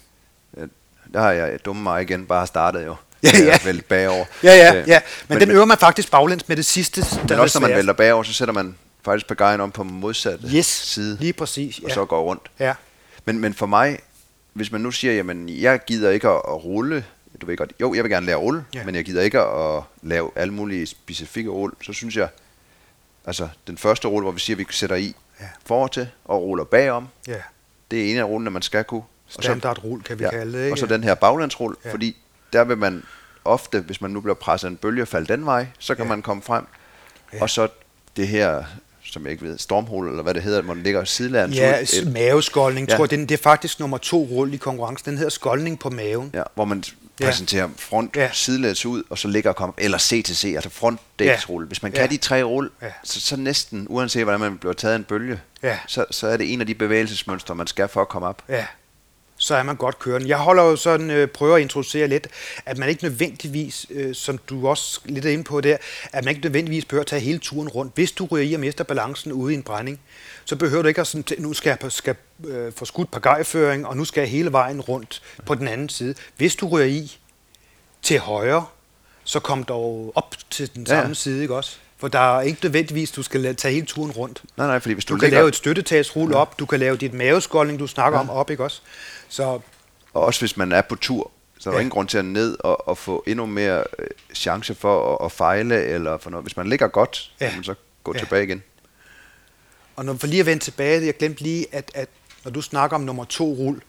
der 1.14 1.20
har 1.20 1.32
jeg 1.32 1.58
dumme 1.64 1.82
mig 1.82 2.02
igen 2.02 2.26
bare 2.26 2.46
startet 2.46 2.86
jo. 2.86 2.96
Ja, 3.22 3.28
ja. 3.38 3.58
Vælt 3.64 3.88
bagover. 3.88 4.24
Ja, 4.42 4.54
ja, 4.54 4.74
Øh, 4.80 4.88
ja. 4.88 5.00
Men, 5.28 5.38
men 5.38 5.48
den 5.48 5.56
øver 5.56 5.64
man 5.64 5.78
faktisk 5.78 6.10
baglæns 6.10 6.48
med 6.48 6.56
det 6.56 6.64
sidste, 6.66 7.00
der 7.00 7.16
Men 7.28 7.38
også 7.38 7.60
når 7.60 7.68
man 7.68 7.76
vælter 7.76 7.92
bagover, 7.92 8.22
så 8.22 8.32
sætter 8.32 8.54
man 8.54 8.76
faktisk 9.04 9.26
pagajen 9.26 9.60
om 9.60 9.70
på 9.72 9.82
modsatte 9.84 10.48
Yes, 10.54 10.66
side, 10.66 11.16
lige 11.20 11.32
præcis. 11.32 11.78
og 11.78 11.88
Ja. 11.88 11.94
så 11.94 12.04
går 12.04 12.22
rundt. 12.22 12.42
ja. 12.60 12.74
Men, 13.24 13.38
men 13.38 13.54
for 13.54 13.66
mig, 13.66 13.98
hvis 14.52 14.72
man 14.72 14.80
nu 14.80 14.90
siger, 14.90 15.14
jamen 15.14 15.48
jeg 15.48 15.80
gider 15.86 16.10
ikke 16.10 16.28
at, 16.28 16.34
at 16.48 16.64
rulle, 16.64 17.04
du 17.40 17.46
ved 17.46 17.56
godt, 17.56 17.72
jo, 17.80 17.94
jeg 17.94 18.04
vil 18.04 18.10
gerne 18.10 18.26
lære 18.26 18.36
rulle, 18.36 18.64
Ja. 18.74 18.84
men 18.84 18.94
jeg 18.94 19.04
gider 19.04 19.22
ikke 19.22 19.40
at 19.40 19.82
lave 20.02 20.30
alle 20.36 20.54
mulige 20.54 20.86
specifikke 20.86 21.50
rulle, 21.50 21.76
så 21.82 21.92
synes 21.92 22.16
jeg, 22.16 22.28
altså 23.26 23.48
den 23.66 23.78
første 23.78 24.08
rulle, 24.08 24.24
hvor 24.24 24.32
vi 24.32 24.40
siger, 24.40 24.54
at 24.54 24.58
vi 24.58 24.66
sætter 24.70 24.96
i 24.96 25.14
Ja. 25.40 25.46
forår 25.66 25.86
til 25.86 26.08
og 26.24 26.42
ruller 26.42 26.64
bagom, 26.64 27.08
ja. 27.28 27.34
det 27.90 28.06
er 28.06 28.10
en 28.12 28.18
af 28.18 28.24
rullene, 28.24 28.50
man 28.50 28.62
skal 28.62 28.84
kunne. 28.84 29.00
Og 29.00 29.32
så, 29.32 29.42
Standardrul, 29.42 30.02
kan 30.02 30.18
vi 30.18 30.24
ja, 30.24 30.30
kalde 30.30 30.52
det. 30.58 30.62
Ikke? 30.64 30.74
og 30.74 30.78
så 30.78 30.86
den 30.86 31.04
her 31.04 31.14
baglandsrulle, 31.14 31.76
Ja. 31.84 31.92
fordi 31.92 32.16
der 32.52 32.64
vil 32.64 32.78
man 32.78 33.02
ofte, 33.44 33.80
hvis 33.80 34.00
man 34.00 34.10
nu 34.10 34.20
bliver 34.20 34.34
presset 34.34 34.68
af 34.68 34.70
en 34.70 34.76
bølge 34.76 35.02
og 35.02 35.08
falde 35.08 35.26
den 35.32 35.46
vej, 35.46 35.66
så 35.78 35.94
kan 35.94 36.04
Ja. 36.04 36.08
man 36.08 36.22
komme 36.22 36.42
frem. 36.42 36.64
Ja. 37.32 37.42
Og 37.42 37.50
så 37.50 37.68
det 38.16 38.28
her, 38.28 38.64
som 39.04 39.22
jeg 39.22 39.32
ikke 39.32 39.44
ved, 39.44 39.58
stormhul, 39.58 40.08
eller 40.08 40.22
hvad 40.22 40.34
det 40.34 40.42
hedder, 40.42 40.62
hvor 40.62 40.74
den 40.74 40.82
ligger 40.82 41.04
sidelands 41.04 41.56
Ja, 41.56 41.80
ud, 41.80 42.10
maveskoldning, 42.10 42.88
Ja. 42.88 42.96
tror 42.96 43.04
jeg. 43.04 43.10
Den, 43.10 43.20
det 43.20 43.30
er 43.38 43.42
faktisk 43.42 43.80
nummer 43.80 43.98
to 43.98 44.22
rulle 44.30 44.54
i 44.54 44.56
konkurrencen. 44.56 45.10
Den 45.10 45.16
hedder 45.18 45.30
skoldning 45.30 45.78
på 45.78 45.90
maven. 45.90 46.30
Ja, 46.34 46.42
hvor 46.54 46.64
man 46.64 46.84
Ja. 47.20 47.24
præsenterer 47.26 47.68
front, 47.78 48.16
Ja. 48.16 48.22
ja. 48.22 48.30
sidelæns 48.32 48.86
ud, 48.86 49.02
og 49.10 49.18
så 49.18 49.28
ligger 49.28 49.50
og 49.50 49.56
kommer, 49.56 49.74
eller 49.78 49.98
CTC, 49.98 50.52
altså 50.54 50.70
frontdæksrulle. 50.70 51.66
Hvis 51.66 51.82
man 51.82 51.92
kan 51.92 52.00
Ja. 52.00 52.06
de 52.06 52.16
tre 52.16 52.42
rulle, 52.42 52.70
Ja. 52.82 52.90
så, 53.04 53.20
så 53.20 53.36
næsten, 53.36 53.86
uanset 53.90 54.22
hvordan 54.22 54.40
man 54.40 54.58
bliver 54.58 54.72
taget 54.74 54.96
en 54.96 55.04
bølge, 55.04 55.40
Ja. 55.62 55.78
så, 55.86 56.04
så 56.10 56.26
er 56.26 56.36
det 56.36 56.52
en 56.52 56.60
af 56.60 56.66
de 56.66 56.74
bevægelsesmønstre, 56.74 57.54
man 57.54 57.66
skal 57.66 57.88
for 57.88 58.00
at 58.00 58.08
komme 58.08 58.28
op. 58.28 58.42
Ja, 58.48 58.66
så 59.38 59.54
er 59.54 59.62
man 59.62 59.76
godt 59.76 59.98
kørende. 59.98 60.28
Jeg 60.28 60.38
holder 60.38 60.62
jo 60.62 60.76
sådan, 60.76 61.10
øh, 61.10 61.28
prøver 61.28 61.56
at 61.56 61.62
introducere 61.62 62.08
lidt, 62.08 62.28
at 62.66 62.78
man 62.78 62.88
ikke 62.88 63.04
nødvendigvis, 63.04 63.86
øh, 63.90 64.14
som 64.14 64.38
du 64.38 64.68
også 64.68 65.00
lidt 65.04 65.24
er 65.24 65.30
inde 65.30 65.44
på 65.44 65.60
der, 65.60 65.76
at 66.12 66.24
man 66.24 66.34
ikke 66.34 66.46
nødvendigvis 66.46 66.84
behøver 66.84 67.00
at 67.00 67.06
tage 67.06 67.20
hele 67.20 67.38
turen 67.38 67.68
rundt. 67.68 67.92
Hvis 67.94 68.12
du 68.12 68.26
ryger 68.26 68.44
i 68.50 68.54
og 68.54 68.60
mister 68.60 68.84
balancen 68.84 69.32
ude 69.32 69.52
i 69.54 69.56
en 69.56 69.62
brænding, 69.62 70.00
så 70.44 70.56
behøver 70.56 70.82
du 70.82 70.88
ikke 70.88 71.00
at 71.00 71.06
sådan, 71.06 71.24
nu 71.38 71.52
skal 71.52 71.78
jeg 71.82 71.92
skal, 71.92 72.14
øh, 72.46 72.72
få 72.76 72.84
skudt 72.84 73.10
på 73.10 73.20
gejføring, 73.20 73.86
og 73.86 73.96
nu 73.96 74.04
skal 74.04 74.20
jeg 74.20 74.30
hele 74.30 74.52
vejen 74.52 74.80
rundt 74.80 75.22
på 75.46 75.54
den 75.54 75.68
anden 75.68 75.88
side. 75.88 76.14
Hvis 76.36 76.56
du 76.56 76.68
ryger 76.68 76.86
i 76.86 77.18
til 78.02 78.18
højre, 78.18 78.66
så 79.24 79.40
kom 79.40 79.64
dog 79.64 80.12
op 80.14 80.34
til 80.50 80.74
den 80.74 80.86
Ja, 80.88 80.94
ja. 80.94 81.00
samme 81.00 81.14
side, 81.14 81.42
ikke 81.42 81.54
også? 81.54 81.76
For 81.98 82.08
der 82.08 82.36
er 82.38 82.40
ikke 82.40 82.60
nødvendigvis, 82.62 83.10
du 83.10 83.22
skal 83.22 83.56
tage 83.56 83.74
hele 83.74 83.86
turen 83.86 84.10
rundt. 84.10 84.42
Nej, 84.56 84.66
nej, 84.66 84.78
fordi 84.78 84.94
hvis 84.94 85.04
du, 85.04 85.14
Du 85.14 85.18
kan 85.18 85.26
ligger, 85.26 85.38
lave 85.38 85.48
et 85.48 85.56
støttetagsrul 85.56 86.34
op, 86.34 86.58
du 86.58 86.66
kan 86.66 86.80
lave 86.80 86.96
dit 86.96 87.14
maveskoldning, 87.14 87.78
du 87.78 87.86
snakker 87.86 88.18
ja. 88.18 88.20
om 88.24 88.30
op, 88.30 88.50
ikke 88.50 88.64
også? 88.64 88.80
Så 89.28 89.42
og 90.14 90.22
også 90.22 90.40
hvis 90.40 90.56
man 90.56 90.72
er 90.72 90.80
på 90.82 90.96
tur, 90.96 91.30
så 91.58 91.68
er 91.70 91.72
der 91.72 91.78
Ja. 91.78 91.80
ingen 91.80 91.90
grund 91.90 92.08
til 92.08 92.18
at 92.18 92.24
ned 92.24 92.56
og, 92.60 92.88
og 92.88 92.98
få 92.98 93.24
endnu 93.26 93.46
mere 93.46 93.84
øh, 93.98 94.06
chance 94.34 94.74
for 94.74 95.14
at, 95.16 95.24
at 95.24 95.32
fejle, 95.32 95.84
eller 95.84 96.18
for 96.18 96.30
noget. 96.30 96.44
Hvis 96.44 96.56
man 96.56 96.68
ligger 96.68 96.88
godt, 96.88 97.32
Ja. 97.40 97.46
kan 97.48 97.56
man 97.56 97.64
så 97.64 97.74
gå 98.04 98.12
Ja. 98.14 98.18
tilbage 98.18 98.42
igen. 98.44 98.62
Og 99.96 100.04
når, 100.04 100.14
for 100.14 100.26
lige 100.26 100.40
at 100.40 100.46
vende 100.46 100.64
tilbage, 100.64 101.06
jeg 101.06 101.16
glemte 101.16 101.42
lige, 101.42 101.66
at, 101.72 101.90
at 101.94 102.08
når 102.44 102.50
du 102.50 102.62
snakker 102.62 102.94
om 102.94 103.00
nummer 103.00 103.24
to 103.24 103.44
rul, 103.44 103.82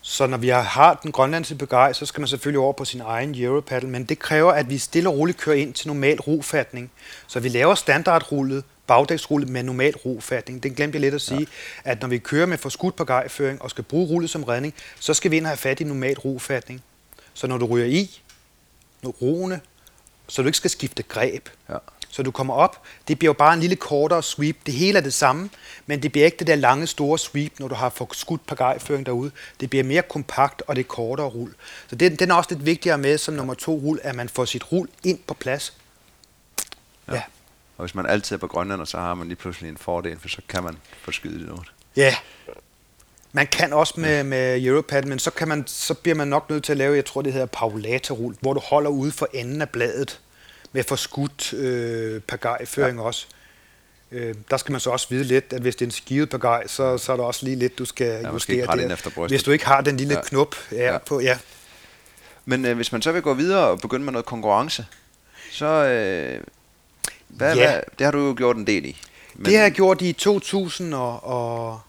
så 0.00 0.26
når 0.26 0.36
vi 0.36 0.48
har, 0.48 0.60
har 0.62 0.94
den 1.02 1.12
grønlandske 1.12 1.54
begej, 1.54 1.92
så 1.92 2.06
skal 2.06 2.20
man 2.20 2.28
selvfølgelig 2.28 2.60
over 2.60 2.72
på 2.72 2.84
sin 2.84 3.00
egen 3.00 3.34
Europaddle, 3.42 3.88
men 3.88 4.04
det 4.04 4.18
kræver, 4.18 4.52
at 4.52 4.70
vi 4.70 4.78
stille 4.78 5.08
og 5.08 5.18
roligt 5.18 5.38
kører 5.38 5.56
ind 5.56 5.74
til 5.74 5.88
normal 5.88 6.20
rofatning. 6.20 6.90
Så 7.26 7.40
vi 7.40 7.48
laver 7.48 7.74
standardrullet, 7.74 8.64
bagdæksrullet 8.86 9.48
med 9.48 9.62
normal 9.62 9.96
rofatning. 9.96 10.62
Det 10.62 10.76
glemte 10.76 10.96
jeg 10.96 11.00
lidt 11.00 11.14
at 11.14 11.20
sige, 11.20 11.46
ja. 11.84 11.90
at 11.90 12.00
når 12.00 12.08
vi 12.08 12.18
kører 12.18 12.46
med 12.46 12.58
forskudt 12.58 12.96
pagajføring 12.96 13.62
og 13.62 13.70
skal 13.70 13.84
bruge 13.84 14.06
rullet 14.08 14.30
som 14.30 14.44
redning, 14.44 14.74
så 15.00 15.14
skal 15.14 15.30
vi 15.30 15.36
ind 15.36 15.44
og 15.44 15.50
have 15.50 15.56
fat 15.56 15.80
i 15.80 15.84
normal 15.84 16.18
rofatning. 16.18 16.82
Så 17.34 17.46
når 17.46 17.58
du 17.58 17.66
ryger 17.66 17.86
i, 17.86 18.20
roende, 19.04 19.60
så 20.28 20.42
du 20.42 20.48
ikke 20.48 20.58
skal 20.58 20.70
skifte 20.70 21.02
greb, 21.02 21.48
Ja. 21.68 21.76
så 22.10 22.22
du 22.22 22.30
kommer 22.30 22.54
op. 22.54 22.82
Det 23.08 23.18
bliver 23.18 23.28
jo 23.28 23.32
bare 23.32 23.54
en 23.54 23.60
lille 23.60 23.76
kortere 23.76 24.22
sweep. 24.22 24.56
Det 24.66 24.74
hele 24.74 24.98
er 24.98 25.02
det 25.02 25.14
samme, 25.14 25.50
men 25.86 26.02
det 26.02 26.12
bliver 26.12 26.24
ikke 26.24 26.36
det 26.38 26.46
der 26.46 26.54
lange, 26.54 26.86
store 26.86 27.18
sweep, 27.18 27.52
når 27.60 27.68
du 27.68 27.74
har 27.74 27.88
fået 27.88 28.10
skudt 28.12 28.46
pagajføring 28.46 29.06
derude. 29.06 29.30
Det 29.60 29.70
bliver 29.70 29.84
mere 29.84 30.02
kompakt, 30.02 30.62
og 30.66 30.76
det 30.76 30.82
er 30.82 30.86
kortere 30.88 31.26
rull. 31.26 31.54
Så 31.88 31.96
det, 31.96 32.20
den 32.20 32.30
er 32.30 32.34
også 32.34 32.54
lidt 32.54 32.66
vigtigere 32.66 32.98
med 32.98 33.18
som 33.18 33.34
nummer 33.34 33.54
to 33.54 33.72
rull, 33.72 34.00
at 34.02 34.14
man 34.14 34.28
får 34.28 34.44
sit 34.44 34.72
rull 34.72 34.88
ind 35.04 35.18
på 35.26 35.34
plads. 35.34 35.76
Ja. 37.08 37.14
ja. 37.14 37.22
Og 37.76 37.84
hvis 37.84 37.94
man 37.94 38.06
altid 38.06 38.36
er 38.36 38.40
på 38.40 38.46
Grønland, 38.46 38.86
så 38.86 38.98
har 38.98 39.14
man 39.14 39.28
lige 39.28 39.36
pludselig 39.36 39.68
en 39.68 39.76
fordel, 39.76 40.18
for 40.20 40.28
så 40.28 40.42
kan 40.48 40.62
man 40.62 40.76
få 41.02 41.12
skydet 41.12 41.48
noget. 41.48 41.72
Ja, 41.96 42.14
man 43.32 43.46
kan 43.46 43.72
også 43.72 43.94
med, 44.00 44.24
med 44.24 44.64
Europad, 44.64 45.02
men 45.02 45.18
så, 45.18 45.30
kan 45.30 45.48
man, 45.48 45.66
så 45.66 45.94
bliver 45.94 46.14
man 46.14 46.28
nok 46.28 46.50
nødt 46.50 46.64
til 46.64 46.72
at 46.72 46.78
lave, 46.78 46.96
jeg 46.96 47.04
tror 47.04 47.22
det 47.22 47.32
hedder 47.32 47.46
paulatorul, 47.46 48.36
hvor 48.40 48.52
du 48.54 48.60
holder 48.60 48.90
ude 48.90 49.12
for 49.12 49.28
enden 49.32 49.62
af 49.62 49.68
bladet 49.68 50.20
med 50.72 50.84
forskudt 50.84 51.52
øh, 51.52 52.20
pagajføring 52.20 52.98
ja. 52.98 53.04
også. 53.04 53.26
Øh, 54.12 54.34
der 54.50 54.56
skal 54.56 54.72
man 54.72 54.80
så 54.80 54.90
også 54.90 55.06
vide 55.10 55.24
lidt, 55.24 55.52
at 55.52 55.60
hvis 55.62 55.76
det 55.76 55.84
er 55.84 55.86
en 55.86 55.92
skivet 55.92 56.30
pagaj, 56.30 56.66
så, 56.66 56.98
så 56.98 57.12
er 57.12 57.16
der 57.16 57.24
også 57.24 57.44
lige 57.44 57.56
lidt, 57.56 57.78
du 57.78 57.84
skal 57.84 58.06
ja, 58.06 58.32
justere 58.32 58.66
der. 58.66 58.92
Efter 58.92 59.26
hvis 59.28 59.42
du 59.42 59.50
ikke 59.50 59.66
har 59.66 59.80
den 59.80 59.96
lille 59.96 60.14
ja. 60.14 60.22
knop 60.22 60.54
ja, 60.72 60.92
ja. 60.92 60.98
på, 60.98 61.20
ja. 61.20 61.38
Men 62.44 62.64
øh, 62.64 62.76
hvis 62.76 62.92
man 62.92 63.02
så 63.02 63.12
vil 63.12 63.22
gå 63.22 63.34
videre 63.34 63.66
og 63.66 63.80
begynde 63.80 64.04
med 64.04 64.12
noget 64.12 64.26
konkurrence, 64.26 64.86
så 65.50 65.66
øh, 65.66 66.40
hvad, 67.32 67.56
ja. 67.56 67.70
hvad, 67.70 67.80
det 67.98 68.04
har 68.04 68.10
du 68.10 68.26
jo 68.26 68.34
gjort 68.36 68.56
en 68.56 68.66
del 68.66 68.84
i. 68.84 68.96
Men... 69.34 69.44
Det 69.44 69.56
har 69.56 69.62
jeg 69.62 69.72
gjort 69.72 70.02
i 70.02 70.12
2000 70.12 70.94
og, 70.94 71.24
og 71.24 71.80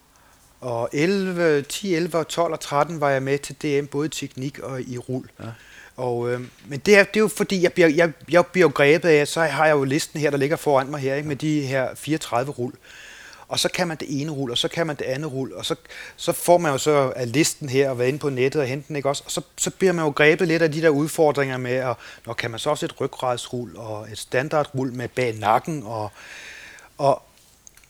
og 0.64 0.88
11, 0.92 1.62
10, 1.62 1.94
11, 1.94 2.24
12 2.24 2.52
og 2.52 2.60
13 2.60 3.00
var 3.00 3.10
jeg 3.10 3.22
med 3.22 3.38
til 3.38 3.56
DM, 3.62 3.86
både 3.86 4.06
i 4.06 4.08
teknik 4.08 4.58
og 4.58 4.80
i 4.80 4.98
rul. 4.98 5.28
Ja. 5.40 5.44
Og, 5.96 6.32
øh, 6.32 6.40
men 6.66 6.78
det 6.78 6.98
er, 6.98 7.04
det 7.04 7.16
er 7.16 7.20
jo 7.20 7.28
fordi, 7.28 7.62
jeg 7.62 7.72
bliver, 7.72 7.88
jeg, 7.88 8.12
jeg 8.30 8.46
bliver 8.46 8.68
grebet 8.68 9.08
af, 9.08 9.28
så 9.28 9.40
har 9.40 9.66
jeg 9.66 9.72
jo 9.72 9.84
listen 9.84 10.20
her, 10.20 10.30
der 10.30 10.38
ligger 10.38 10.56
foran 10.56 10.90
mig 10.90 11.00
her, 11.00 11.14
ikke, 11.14 11.28
med 11.28 11.36
de 11.36 11.60
her 11.60 11.88
34 11.94 12.52
rul. 12.52 12.72
Og 13.54 13.60
så 13.60 13.68
kan 13.68 13.88
man 13.88 13.96
det 13.96 14.20
ene 14.20 14.32
rul, 14.32 14.50
og 14.50 14.58
så 14.58 14.68
kan 14.68 14.86
man 14.86 14.96
det 14.96 15.04
andet 15.04 15.32
rul, 15.32 15.52
og 15.52 15.66
så, 15.66 15.74
så 16.16 16.32
får 16.32 16.58
man 16.58 16.72
jo 16.72 16.78
så 16.78 17.12
af 17.16 17.32
listen 17.32 17.68
her 17.68 17.90
og 17.90 17.98
være 17.98 18.08
inde 18.08 18.18
på 18.18 18.30
nettet 18.30 18.62
og 18.62 18.68
hente 18.68 18.88
den, 18.88 18.96
ikke 18.96 19.08
også? 19.08 19.22
Og 19.26 19.30
så, 19.30 19.40
så 19.56 19.70
bliver 19.70 19.92
man 19.92 20.04
jo 20.04 20.10
grebet 20.10 20.48
lidt 20.48 20.62
af 20.62 20.72
de 20.72 20.82
der 20.82 20.88
udfordringer 20.88 21.56
med, 21.56 21.72
at 21.72 21.96
når 22.26 22.34
kan 22.34 22.50
man 22.50 22.60
så 22.60 22.70
også 22.70 22.86
et 22.86 23.00
ryggradsrul 23.00 23.76
og 23.76 24.08
et 24.12 24.18
standardrul 24.18 24.92
med 24.92 25.08
bag 25.08 25.38
nakken, 25.38 25.82
og, 25.82 26.10
og, 26.98 27.22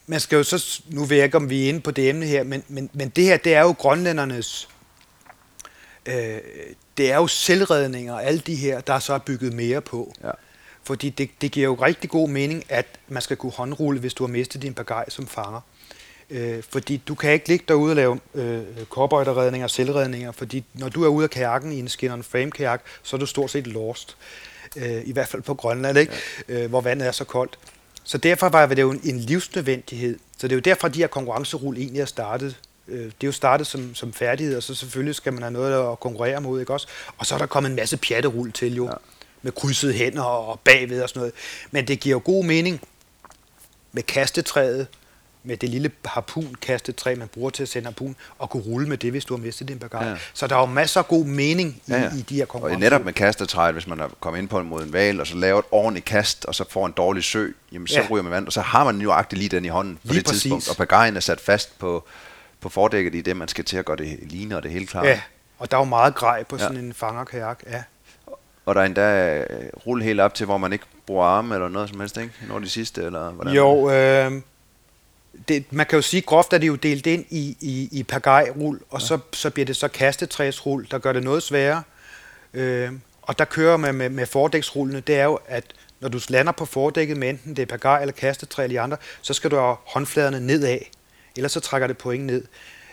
man 0.07 0.19
skal 0.19 0.35
jo 0.35 0.43
så, 0.43 0.81
nu 0.89 1.05
ved 1.05 1.17
jeg 1.17 1.25
ikke, 1.25 1.37
om 1.37 1.49
vi 1.49 1.65
er 1.65 1.69
inde 1.69 1.81
på 1.81 1.91
det 1.91 2.09
emne 2.09 2.25
her, 2.25 2.43
men, 2.43 2.63
men, 2.67 2.89
men 2.93 3.09
det 3.09 3.23
her, 3.23 3.37
det 3.37 3.53
er 3.53 3.61
jo 3.61 3.71
grønlændernes, 3.71 4.69
øh, 6.05 6.37
det 6.97 7.11
er 7.11 7.15
jo 7.15 7.27
selvredninger, 7.27 8.13
og 8.13 8.23
alle 8.23 8.39
de 8.39 8.55
her, 8.55 8.81
der 8.81 8.93
er 8.93 8.99
så 8.99 9.19
bygget 9.19 9.53
mere 9.53 9.81
på. 9.81 10.13
Ja. 10.23 10.31
Fordi 10.85 11.09
det, 11.09 11.29
det 11.41 11.51
giver 11.51 11.65
jo 11.65 11.73
rigtig 11.73 12.09
god 12.09 12.29
mening, 12.29 12.63
at 12.69 12.85
man 13.07 13.21
skal 13.21 13.37
kunne 13.37 13.51
håndrulle, 13.51 13.99
hvis 13.99 14.13
du 14.13 14.23
har 14.23 14.31
mistet 14.31 14.61
din 14.61 14.73
bagaj 14.73 15.09
som 15.09 15.27
fanger. 15.27 15.61
Øh, 16.29 16.63
fordi 16.69 16.97
du 17.07 17.15
kan 17.15 17.33
ikke 17.33 17.47
ligge 17.47 17.65
derude 17.67 17.91
og 17.91 17.95
lave 17.95 18.19
øh, 18.35 18.61
korbøjterredninger 18.89 19.65
og 19.65 19.69
selvredninger, 19.69 20.31
fordi 20.31 20.63
når 20.73 20.89
du 20.89 21.03
er 21.03 21.07
ude 21.07 21.23
af 21.23 21.29
kajakken 21.29 21.71
i 21.71 21.79
en 21.79 21.87
skinner 21.87 22.21
frame 22.21 22.51
kajak, 22.51 22.81
så 23.03 23.15
er 23.15 23.19
du 23.19 23.25
stort 23.25 23.51
set 23.51 23.67
lost. 23.67 24.17
Øh, 24.75 25.01
I 25.05 25.11
hvert 25.11 25.27
fald 25.27 25.41
på 25.41 25.53
Grønland, 25.53 25.97
ikke? 25.97 26.13
Ja. 26.49 26.63
Øh, 26.63 26.69
hvor 26.69 26.81
vandet 26.81 27.07
er 27.07 27.11
så 27.11 27.23
koldt. 27.23 27.59
Så 28.03 28.17
derfor 28.17 28.49
var 28.49 28.65
det 28.65 28.81
jo 28.81 28.91
en 28.91 29.19
livsnødvendighed. 29.19 30.19
Så 30.37 30.47
det 30.47 30.51
er 30.53 30.55
jo 30.55 30.61
derfor, 30.61 30.87
de 30.87 30.99
her 30.99 31.07
konkurrencerul 31.07 31.77
egentlig 31.77 32.01
er 32.01 32.05
startet. 32.05 32.57
Øh, 32.87 33.05
det 33.05 33.05
er 33.05 33.27
jo 33.27 33.31
startet 33.31 33.67
som, 33.67 33.95
som 33.95 34.13
færdighed, 34.13 34.57
og 34.57 34.63
så 34.63 34.75
selvfølgelig 34.75 35.15
skal 35.15 35.33
man 35.33 35.41
have 35.41 35.53
noget 35.53 35.91
at 35.91 35.99
konkurrere 35.99 36.41
mod, 36.41 36.59
ikke 36.59 36.73
også? 36.73 36.87
Og 37.17 37.25
så 37.25 37.35
er 37.35 37.39
der 37.39 37.45
kommet 37.45 37.69
en 37.69 37.75
masse 37.75 37.97
pjatterul 37.97 38.51
til 38.51 38.75
jo, 38.75 38.85
ja. 38.85 38.91
Med 39.45 39.51
krydsede 39.51 39.93
hænder 39.93 40.23
og 40.23 40.59
bagved 40.59 41.01
og 41.01 41.09
sådan 41.09 41.19
noget. 41.19 41.33
Men 41.71 41.87
det 41.87 41.99
giver 41.99 42.15
jo 42.15 42.21
god 42.25 42.45
mening 42.45 42.81
med 43.91 44.03
kastetræet, 44.03 44.87
med 45.43 45.57
det 45.57 45.69
lille 45.69 45.91
harpun-kastetræ, 46.05 47.15
man 47.15 47.27
bruger 47.27 47.49
til 47.49 47.63
at 47.63 47.69
sende 47.69 47.85
harpun, 47.85 48.15
og 48.39 48.49
kunne 48.49 48.63
rulle 48.63 48.89
med 48.89 48.97
det, 48.97 49.11
hvis 49.11 49.25
du 49.25 49.35
har 49.35 49.41
mistet 49.43 49.67
din 49.67 49.79
bagage. 49.79 50.09
Ja. 50.09 50.15
Så 50.33 50.47
der 50.47 50.55
er 50.55 50.59
jo 50.59 50.65
masser 50.65 50.99
af 50.99 51.07
god 51.07 51.25
mening 51.25 51.81
i, 51.87 51.91
ja, 51.91 52.01
ja. 52.01 52.09
i 52.17 52.21
de 52.21 52.35
her 52.35 52.45
konkurrencer. 52.45 52.75
Og 52.75 52.79
netop 52.79 53.05
med 53.05 53.13
kastetræet, 53.13 53.73
hvis 53.73 53.87
man 53.87 53.99
er 53.99 54.07
kommet 54.19 54.39
ind 54.39 54.49
på 54.49 54.59
en 54.59 54.67
mod 54.67 54.83
en 54.83 54.93
valg, 54.93 55.19
og 55.19 55.27
så 55.27 55.35
laver 55.35 55.59
et 55.59 55.65
ordentligt 55.71 56.05
kast, 56.05 56.45
og 56.45 56.55
så 56.55 56.65
får 56.69 56.85
en 56.85 56.91
dårlig 56.91 57.23
sø, 57.23 57.47
jamen 57.71 57.87
så 57.87 57.99
ja. 57.99 58.07
ryger 58.09 58.23
man 58.23 58.31
vand, 58.31 58.45
og 58.45 58.53
så 58.53 58.61
har 58.61 58.83
man 58.83 59.01
jo 59.01 59.11
agtigt 59.11 59.39
lige 59.39 59.49
den 59.49 59.65
i 59.65 59.67
hånden 59.67 59.95
på 59.95 60.01
lige 60.03 60.17
det 60.17 60.25
præcis. 60.25 60.41
tidspunkt, 60.41 60.69
og 60.69 60.77
bagagen 60.77 61.15
er 61.15 61.19
sat 61.19 61.41
fast 61.41 61.79
på, 61.79 62.05
på 62.61 62.69
fordækket 62.69 63.15
i 63.15 63.21
det, 63.21 63.37
man 63.37 63.47
skal 63.47 63.65
til 63.65 63.77
at 63.77 63.85
gøre 63.85 63.97
det 63.97 64.19
ligne, 64.21 64.57
og 64.57 64.63
det 64.63 64.71
hele 64.71 64.87
klart. 64.87 65.05
Ja, 65.05 65.21
og 65.59 65.71
der 65.71 65.77
er 65.77 65.81
jo 65.81 65.85
meget 65.85 66.15
grej 66.15 66.43
på 66.43 66.57
sådan 66.57 66.75
ja. 66.75 66.81
en 66.81 66.93
fangerkajak, 66.93 67.63
ja. 67.67 67.83
Og 68.65 68.75
der 68.75 68.81
er 68.81 68.85
endda 68.85 69.37
øh, 69.37 69.69
rulle 69.87 70.03
helt 70.03 70.19
op 70.19 70.33
til, 70.33 70.45
hvor 70.45 70.57
man 70.57 70.73
ikke 70.73 70.85
bruger 71.05 71.25
arme 71.25 71.55
eller 71.55 71.69
noget 71.69 71.89
som 71.89 71.99
helst, 71.99 72.17
ikke? 72.17 72.33
Når 72.47 72.59
de 72.59 72.69
sidste, 72.69 73.03
eller 73.03 73.31
hvordan? 73.31 73.53
Jo, 73.53 73.89
øh, 73.89 74.41
det, 75.47 75.65
man 75.69 75.85
kan 75.85 75.97
jo 75.97 76.01
sige, 76.01 76.21
groft 76.21 76.53
er 76.53 76.57
det 76.57 76.67
jo 76.67 76.75
delt 76.75 77.07
ind 77.07 77.25
i, 77.29 77.57
i, 77.61 77.89
i 77.91 78.03
pagaj-rul, 78.03 78.79
og 78.89 78.99
ja. 78.99 79.05
så, 79.05 79.19
så 79.33 79.49
bliver 79.49 79.65
det 79.65 79.75
så 79.75 79.87
kastetræsrul, 79.87 80.87
der 80.91 80.97
gør 80.97 81.13
det 81.13 81.23
noget 81.23 81.43
sværere. 81.43 81.83
Øh, 82.53 82.91
og 83.21 83.39
der 83.39 83.45
kører 83.45 83.77
man 83.77 83.95
med, 83.95 84.09
med 84.09 84.25
fordæksrullene, 84.25 84.99
det 84.99 85.15
er 85.15 85.23
jo, 85.23 85.39
at 85.47 85.63
når 85.99 86.09
du 86.09 86.19
lander 86.29 86.51
på 86.51 86.65
fordækket 86.65 87.17
med 87.17 87.29
enten 87.29 87.55
det 87.55 87.61
er 87.61 87.65
pagaj 87.65 88.01
eller 88.01 88.13
kastetræ 88.13 88.63
eller 88.63 88.81
andre, 88.81 88.97
så 89.21 89.33
skal 89.33 89.51
du 89.51 89.55
have 89.55 89.75
håndfladerne 89.85 90.39
nedad, 90.39 90.79
ellers 91.35 91.51
så 91.51 91.59
trækker 91.59 91.87
det 91.87 91.97
point 91.97 92.25
ned. 92.25 92.43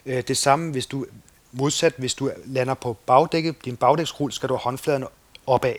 Øh, 0.06 0.22
det 0.28 0.36
samme, 0.36 0.72
hvis 0.72 0.86
du 0.86 1.06
modsat, 1.52 1.94
hvis 1.96 2.14
du 2.14 2.30
lander 2.46 2.74
på 2.74 2.96
bagdækket, 3.06 3.64
din 3.64 3.76
bagdæksrull, 3.76 4.32
skal 4.32 4.48
du 4.48 4.54
have 4.54 4.60
håndfladerne 4.60 5.06
opad. 5.46 5.74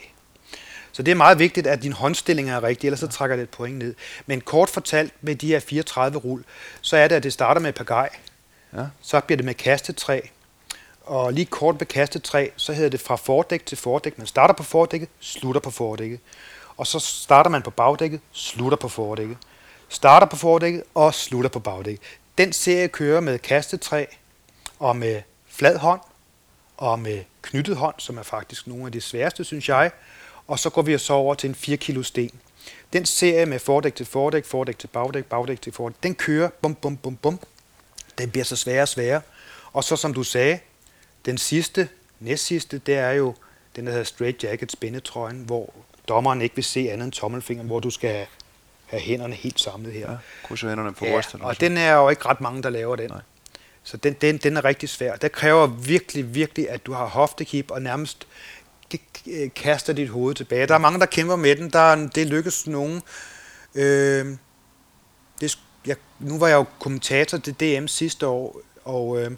Så 0.91 1.03
det 1.03 1.11
er 1.11 1.15
meget 1.15 1.39
vigtigt, 1.39 1.67
at 1.67 1.83
din 1.83 1.93
håndstilling 1.93 2.49
er 2.49 2.63
rigtig, 2.63 2.87
ellers 2.87 2.99
så 2.99 3.07
trækker 3.07 3.35
det 3.35 3.43
et 3.43 3.49
point 3.49 3.77
ned. 3.77 3.95
Men 4.25 4.41
kort 4.41 4.69
fortalt 4.69 5.13
med 5.21 5.35
de 5.35 5.47
her 5.47 5.59
34 5.59 6.17
rul, 6.19 6.43
så 6.81 6.97
er 6.97 7.07
det, 7.07 7.15
at 7.15 7.23
det 7.23 7.33
starter 7.33 7.61
med 7.61 7.73
pagaj, 7.73 8.09
ja. 8.73 8.85
så 9.01 9.19
bliver 9.19 9.37
det 9.37 9.45
med 9.45 9.53
kastetræ, 9.53 10.21
og 11.01 11.33
lige 11.33 11.45
kort 11.45 11.75
med 11.79 11.85
kastetræ, 11.85 12.47
så 12.55 12.73
hedder 12.73 12.89
det 12.89 13.01
fra 13.01 13.15
fordæk 13.15 13.65
til 13.65 13.77
fordæk. 13.77 14.17
Man 14.17 14.27
starter 14.27 14.53
på 14.53 14.63
fordækket, 14.63 15.09
slutter 15.19 15.61
på 15.61 15.71
fordækket. 15.71 16.19
Og 16.77 16.87
så 16.87 16.99
starter 16.99 17.49
man 17.49 17.61
på 17.61 17.69
bagdækket, 17.71 18.19
slutter 18.31 18.77
på 18.77 18.89
fordækket. 18.89 19.37
Starter 19.89 20.27
på 20.27 20.35
fordækket 20.35 20.83
og 20.95 21.13
slutter 21.13 21.49
på 21.49 21.59
bagdækket. 21.59 22.01
Den 22.37 22.53
serie 22.53 22.87
kører 22.87 23.19
med 23.19 23.39
kastetræ 23.39 24.05
og 24.79 24.95
med 24.95 25.21
flad 25.47 25.77
hånd 25.77 26.01
og 26.77 26.99
med 26.99 27.23
knyttet 27.43 27.75
hånd, 27.75 27.95
som 27.97 28.17
er 28.17 28.23
faktisk 28.23 28.67
nogle 28.67 28.85
af 28.85 28.91
de 28.91 29.01
sværeste, 29.01 29.43
synes 29.43 29.69
jeg 29.69 29.91
og 30.47 30.59
så 30.59 30.69
går 30.69 30.81
vi 30.81 30.97
så 30.97 31.13
over 31.13 31.35
til 31.35 31.47
en 31.47 31.55
4 31.55 31.77
kilo 31.77 32.03
sten. 32.03 32.31
Den 32.93 33.05
serie 33.05 33.45
med 33.45 33.59
fordæk 33.59 33.95
til 33.95 34.05
fordæk, 34.05 34.45
fordæk 34.45 34.79
til 34.79 34.87
bagdæk, 34.87 35.25
bagdæk 35.25 35.61
til 35.61 35.73
fordæk, 35.73 35.95
den 36.03 36.15
kører 36.15 36.49
bum, 36.61 36.75
bum, 36.75 36.97
bum, 36.97 37.15
bum. 37.15 37.39
Den 38.17 38.31
bliver 38.31 38.43
så 38.43 38.55
sværere 38.55 38.81
og 38.81 38.87
sværere. 38.87 39.21
Og 39.73 39.83
så 39.83 39.95
som 39.95 40.13
du 40.13 40.23
sagde, 40.23 40.59
den 41.25 41.37
sidste, 41.37 41.89
næst 42.19 42.45
sidste, 42.45 42.77
det 42.77 42.95
er 42.95 43.11
jo 43.11 43.35
den, 43.75 43.85
der 43.85 43.91
hedder 43.91 44.05
straight 44.05 44.43
jacket 44.43 44.71
spændetrøjen, 44.71 45.37
hvor 45.37 45.73
dommeren 46.07 46.41
ikke 46.41 46.55
vil 46.55 46.63
se 46.63 46.91
andet 46.91 47.05
end 47.05 47.11
tommelfingeren, 47.11 47.67
hvor 47.67 47.79
du 47.79 47.89
skal 47.89 48.25
have 48.85 49.01
hænderne 49.01 49.35
helt 49.35 49.59
samlet 49.59 49.93
her. 49.93 50.11
Ja, 50.11 50.17
krydse 50.43 50.67
hænderne 50.67 50.93
på 50.93 51.05
ja, 51.05 51.15
brystet. 51.15 51.41
Og 51.41 51.59
den 51.59 51.77
er 51.77 51.93
jo 51.93 52.09
ikke 52.09 52.25
ret 52.25 52.41
mange, 52.41 52.63
der 52.63 52.69
laver 52.69 52.95
den. 52.95 53.09
Nej. 53.09 53.21
Så 53.83 53.97
den, 53.97 54.13
den, 54.13 54.37
den 54.37 54.57
er 54.57 54.65
rigtig 54.65 54.89
svær. 54.89 55.15
Det 55.15 55.31
kræver 55.31 55.67
virkelig, 55.67 56.35
virkelig, 56.35 56.69
at 56.69 56.85
du 56.85 56.93
har 56.93 57.05
hoftekip 57.05 57.71
og 57.71 57.81
nærmest 57.81 58.27
Øh, 59.27 59.49
kaster 59.55 59.93
dit 59.93 60.09
hoved 60.09 60.35
tilbage. 60.35 60.67
Der 60.67 60.73
er 60.73 60.79
mange, 60.79 60.99
der 60.99 61.05
kæmper 61.05 61.35
med 61.35 61.55
den. 61.55 61.69
Der 61.69 61.79
er, 61.79 62.07
det 62.07 62.27
lykkes 62.27 62.67
nogen. 62.67 63.01
Øh, 63.75 64.25
det, 65.41 65.59
jeg, 65.85 65.95
nu 66.19 66.37
var 66.37 66.47
jeg 66.47 66.55
jo 66.55 66.65
kommentator 66.79 67.37
til 67.37 67.53
DM 67.53 67.87
sidste 67.87 68.27
år, 68.27 68.61
og 68.85 69.21
øh, 69.21 69.31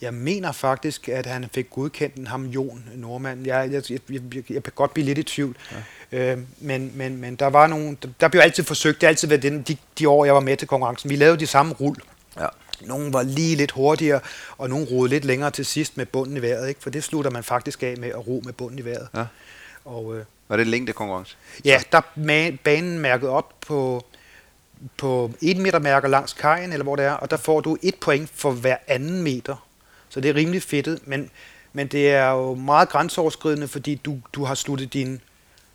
jeg 0.00 0.14
mener 0.14 0.52
faktisk, 0.52 1.08
at 1.08 1.26
han 1.26 1.48
fik 1.54 1.70
godkendt 1.70 2.16
en 2.16 2.26
ham 2.26 2.46
Jon 2.46 2.84
Nordmand. 2.94 3.46
Jeg, 3.46 3.72
jeg, 3.72 3.82
jeg, 3.90 4.00
jeg, 4.10 4.50
jeg 4.50 4.62
kan 4.62 4.72
godt 4.74 4.94
blive 4.94 5.04
lidt 5.04 5.18
i 5.18 5.22
tvivl. 5.22 5.56
Ja. 6.12 6.32
Øh, 6.32 6.38
men, 6.58 6.92
men, 6.94 7.16
men 7.16 7.36
der 7.36 7.46
var 7.46 7.66
nogle, 7.66 7.96
der, 8.02 8.08
der 8.20 8.28
blev 8.28 8.40
altid 8.40 8.64
forsøgt, 8.64 9.00
det 9.00 9.06
har 9.06 9.08
altid 9.08 9.28
været 9.28 9.42
den, 9.42 9.62
de, 9.62 9.76
de 9.98 10.08
år, 10.08 10.24
jeg 10.24 10.34
var 10.34 10.40
med 10.40 10.56
til 10.56 10.68
konkurrencen. 10.68 11.10
Vi 11.10 11.16
lavede 11.16 11.40
de 11.40 11.46
samme 11.46 11.74
rul. 11.74 11.96
Ja. 12.36 12.46
Nogle 12.80 13.12
var 13.12 13.22
lige 13.22 13.56
lidt 13.56 13.70
hurtigere, 13.70 14.20
og 14.58 14.68
nogle 14.68 14.86
roede 14.90 15.10
lidt 15.10 15.24
længere 15.24 15.50
til 15.50 15.66
sidst 15.66 15.96
med 15.96 16.06
bunden 16.06 16.36
i 16.36 16.42
vejret, 16.42 16.68
ikke? 16.68 16.82
for 16.82 16.90
det 16.90 17.04
slutter 17.04 17.30
man 17.30 17.44
faktisk 17.44 17.82
af 17.82 17.94
med 17.98 18.08
at 18.08 18.26
ro 18.26 18.42
med 18.44 18.52
bunden 18.52 18.78
i 18.78 18.84
vejret. 18.84 19.08
Ja. 19.14 19.24
Og, 19.84 20.16
øh, 20.16 20.24
var 20.48 20.56
det 20.56 20.66
længde 20.66 20.92
konkurrence? 20.92 21.36
Ja, 21.64 21.82
der 21.92 21.98
er 21.98 22.56
banen 22.64 22.98
mærket 22.98 23.28
op 23.28 23.54
på, 23.66 24.04
på 24.96 25.30
1 25.42 25.56
meter 25.56 25.78
mærker 25.78 26.08
langs 26.08 26.32
kajen, 26.32 26.72
eller 26.72 26.84
hvor 26.84 26.96
det 26.96 27.04
er, 27.04 27.12
og 27.12 27.30
der 27.30 27.36
får 27.36 27.60
du 27.60 27.76
et 27.82 27.94
point 27.94 28.30
for 28.34 28.50
hver 28.50 28.76
anden 28.86 29.22
meter. 29.22 29.66
Så 30.08 30.20
det 30.20 30.28
er 30.28 30.34
rimelig 30.34 30.62
fedtet, 30.62 31.08
men, 31.08 31.30
men 31.72 31.86
det 31.86 32.10
er 32.10 32.30
jo 32.30 32.54
meget 32.54 32.88
grænseoverskridende, 32.88 33.68
fordi 33.68 33.94
du, 33.94 34.18
du 34.32 34.44
har 34.44 34.54
sluttet 34.54 34.92
din 34.92 35.20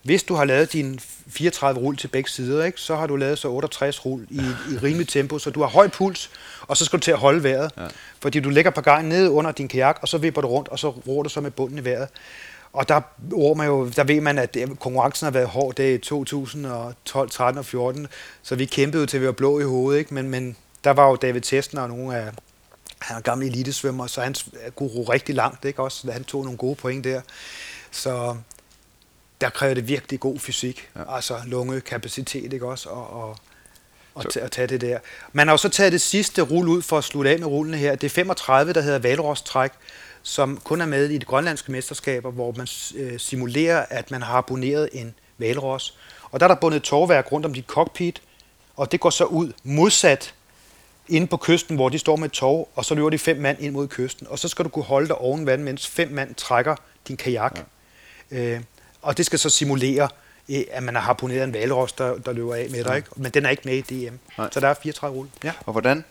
hvis 0.03 0.23
du 0.23 0.35
har 0.35 0.45
lavet 0.45 0.73
din 0.73 0.99
34 1.27 1.79
rull 1.79 1.97
til 1.97 2.07
begge 2.07 2.29
sider, 2.29 2.65
ikke, 2.65 2.79
så 2.81 2.95
har 2.95 3.07
du 3.07 3.15
lavet 3.15 3.39
så 3.39 3.49
68 3.49 4.05
rull 4.05 4.27
i, 4.29 4.41
i 4.73 4.77
rimelig 4.83 5.07
tempo, 5.07 5.39
så 5.39 5.49
du 5.49 5.61
har 5.61 5.67
høj 5.67 5.87
puls, 5.87 6.29
og 6.61 6.77
så 6.77 6.85
skal 6.85 6.99
du 6.99 7.03
til 7.03 7.11
at 7.11 7.17
holde 7.17 7.43
vejret. 7.43 7.71
Ja. 7.77 7.87
Fordi 8.21 8.39
du 8.39 8.49
lægger 8.49 8.71
par 8.71 8.81
gange 8.81 9.09
ned 9.09 9.29
under 9.29 9.51
din 9.51 9.67
kajak, 9.67 9.99
og 10.01 10.07
så 10.07 10.17
vipper 10.17 10.41
du 10.41 10.47
rundt, 10.47 10.69
og 10.69 10.79
så 10.79 10.89
roer 10.89 11.23
du 11.23 11.29
så 11.29 11.41
med 11.41 11.51
bunden 11.51 11.77
i 11.77 11.85
vejret. 11.85 12.07
Og 12.73 12.89
der, 12.89 13.01
ord 13.33 13.57
man 13.57 13.67
jo, 13.67 13.89
der 13.89 14.03
ved 14.03 14.21
man, 14.21 14.37
at 14.37 14.57
konkurrencen 14.79 15.25
har 15.25 15.31
været 15.31 15.47
hård 15.47 15.75
det 15.75 15.93
i 15.93 15.97
2012, 15.97 17.29
13 17.29 17.59
og 17.59 17.65
14, 17.65 18.07
så 18.43 18.55
vi 18.55 18.65
kæmpede 18.65 19.05
til, 19.05 19.21
vi 19.21 19.25
var 19.25 19.31
blå 19.31 19.59
i 19.59 19.63
hovedet, 19.63 19.99
ikke? 19.99 20.13
Men, 20.13 20.29
men 20.29 20.55
der 20.83 20.91
var 20.91 21.09
jo 21.09 21.15
David 21.15 21.41
Testner 21.41 21.81
og 21.81 21.89
nogle 21.89 22.17
af 22.17 22.31
han 23.01 23.17
er 23.17 23.21
gamle 23.21 23.45
elitesvømmer, 23.45 24.07
så 24.07 24.21
han 24.21 24.35
kunne 24.75 24.89
ro 24.89 25.03
rigtig 25.03 25.35
langt, 25.35 25.65
ikke 25.65 25.83
også? 25.83 26.11
Han 26.11 26.23
tog 26.23 26.43
nogle 26.43 26.57
gode 26.57 26.75
point 26.75 27.03
der. 27.03 27.21
Så 27.91 28.35
der 29.41 29.49
kræver 29.49 29.73
det 29.73 29.87
virkelig 29.87 30.19
god 30.19 30.39
fysik, 30.39 30.89
ja. 30.95 31.15
altså 31.15 31.39
lungekapacitet, 31.45 32.53
ikke 32.53 32.65
også? 32.65 32.89
Og, 32.89 33.23
og, 33.23 33.37
og 34.15 34.25
t- 34.25 34.39
at 34.39 34.51
tage 34.51 34.67
det 34.67 34.81
der. 34.81 34.99
Man 35.33 35.47
har 35.47 35.53
jo 35.53 35.57
så 35.57 35.69
taget 35.69 35.91
det 35.91 36.01
sidste 36.01 36.41
rull 36.41 36.67
ud 36.67 36.81
for 36.81 36.97
at 36.97 37.03
slutte 37.03 37.29
af 37.29 37.39
med 37.39 37.47
rullene 37.47 37.77
her. 37.77 37.95
Det 37.95 38.07
er 38.07 38.09
35, 38.09 38.73
der 38.73 38.81
hedder 38.81 38.99
valrostræk, 38.99 39.71
som 40.23 40.57
kun 40.63 40.81
er 40.81 40.85
med 40.85 41.09
i 41.09 41.17
de 41.17 41.25
grønlandske 41.25 41.71
mesterskaber, 41.71 42.31
hvor 42.31 42.53
man 42.57 42.67
øh, 42.95 43.19
simulerer, 43.19 43.85
at 43.89 44.11
man 44.11 44.21
har 44.21 44.33
abonneret 44.33 44.89
en 44.91 45.15
valros. 45.37 45.97
Og 46.31 46.39
der 46.39 46.45
er 46.45 46.47
der 46.47 46.55
bundet 46.55 46.83
tårværk 46.83 47.31
rundt 47.31 47.45
om 47.45 47.53
dit 47.53 47.65
cockpit, 47.65 48.21
og 48.75 48.91
det 48.91 48.99
går 48.99 49.09
så 49.09 49.23
ud 49.25 49.53
modsat 49.63 50.33
inde 51.07 51.27
på 51.27 51.37
kysten, 51.37 51.75
hvor 51.75 51.89
de 51.89 51.99
står 51.99 52.15
med 52.15 52.25
et 52.25 52.31
tog, 52.31 52.69
og 52.75 52.85
så 52.85 52.95
løber 52.95 53.09
de 53.09 53.17
fem 53.17 53.37
mand 53.37 53.59
ind 53.59 53.73
mod 53.73 53.87
kysten. 53.87 54.27
Og 54.27 54.39
så 54.39 54.47
skal 54.47 54.65
du 54.65 54.69
kunne 54.69 54.85
holde 54.85 55.07
dig 55.07 55.15
oven 55.15 55.45
vand, 55.45 55.63
mens 55.63 55.87
fem 55.87 56.09
mand 56.11 56.35
trækker 56.35 56.75
din 57.07 57.17
kajak. 57.17 57.59
Ja. 58.31 58.37
Øh, 58.37 58.61
og 59.01 59.17
det 59.17 59.25
skal 59.25 59.39
så 59.39 59.49
simulere, 59.49 60.09
øh, 60.49 60.61
at 60.71 60.83
man 60.83 60.95
har 60.95 61.01
harponeret 61.01 61.43
en 61.43 61.53
valros, 61.53 61.93
der, 61.93 62.17
der 62.17 62.33
løber 62.33 62.55
af 62.55 62.67
med 62.71 62.83
dig. 62.83 62.97
Ikke? 62.97 63.09
Men 63.15 63.31
den 63.31 63.45
er 63.45 63.49
ikke 63.49 63.61
med 63.65 63.73
i 63.73 63.81
DM. 63.81 64.15
Nej. 64.37 64.49
Så 64.51 64.59
der 64.59 64.67
er 64.67 64.73
34 64.73 65.17
rull. 65.17 65.29
Ja. 65.43 65.51
Og 65.65 65.71
hvordan, 65.71 66.03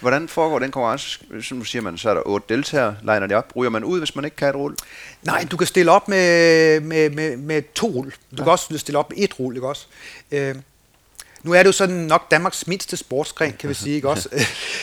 hvordan 0.00 0.28
foregår 0.28 0.58
den 0.58 0.70
konkurrence? 0.70 1.20
Som 1.42 1.58
du 1.58 1.64
siger, 1.64 1.82
man, 1.82 1.98
så 1.98 2.10
er 2.10 2.14
der 2.14 2.22
otte 2.26 2.54
deltagere, 2.54 2.96
legner 3.02 3.26
de 3.26 3.34
op. 3.34 3.52
Ryger 3.56 3.70
man 3.70 3.84
ud, 3.84 3.98
hvis 3.98 4.16
man 4.16 4.24
ikke 4.24 4.36
kan 4.36 4.48
et 4.48 4.54
rull? 4.54 4.76
Nej, 5.22 5.46
du 5.50 5.56
kan 5.56 5.66
stille 5.66 5.90
op 5.90 6.08
med, 6.08 6.80
med, 6.80 7.10
med, 7.10 7.36
med 7.36 7.62
to 7.74 7.86
rull. 7.86 8.10
Du 8.10 8.16
ja. 8.36 8.42
kan 8.42 8.52
også 8.52 8.78
stille 8.78 8.98
op 8.98 9.10
med 9.10 9.18
et 9.18 9.40
rull, 9.40 9.56
ikke 9.56 9.68
også? 9.68 9.86
Øh, 10.32 10.54
nu 11.46 11.52
er 11.52 11.58
det 11.58 11.66
jo 11.66 11.72
sådan 11.72 11.96
nok 11.96 12.30
Danmarks 12.30 12.66
mindste 12.66 12.96
sportsgren, 12.96 13.52
kan 13.52 13.68
vi 13.68 13.74
sige, 13.84 13.94
ikke 13.94 14.08
også? 14.08 14.28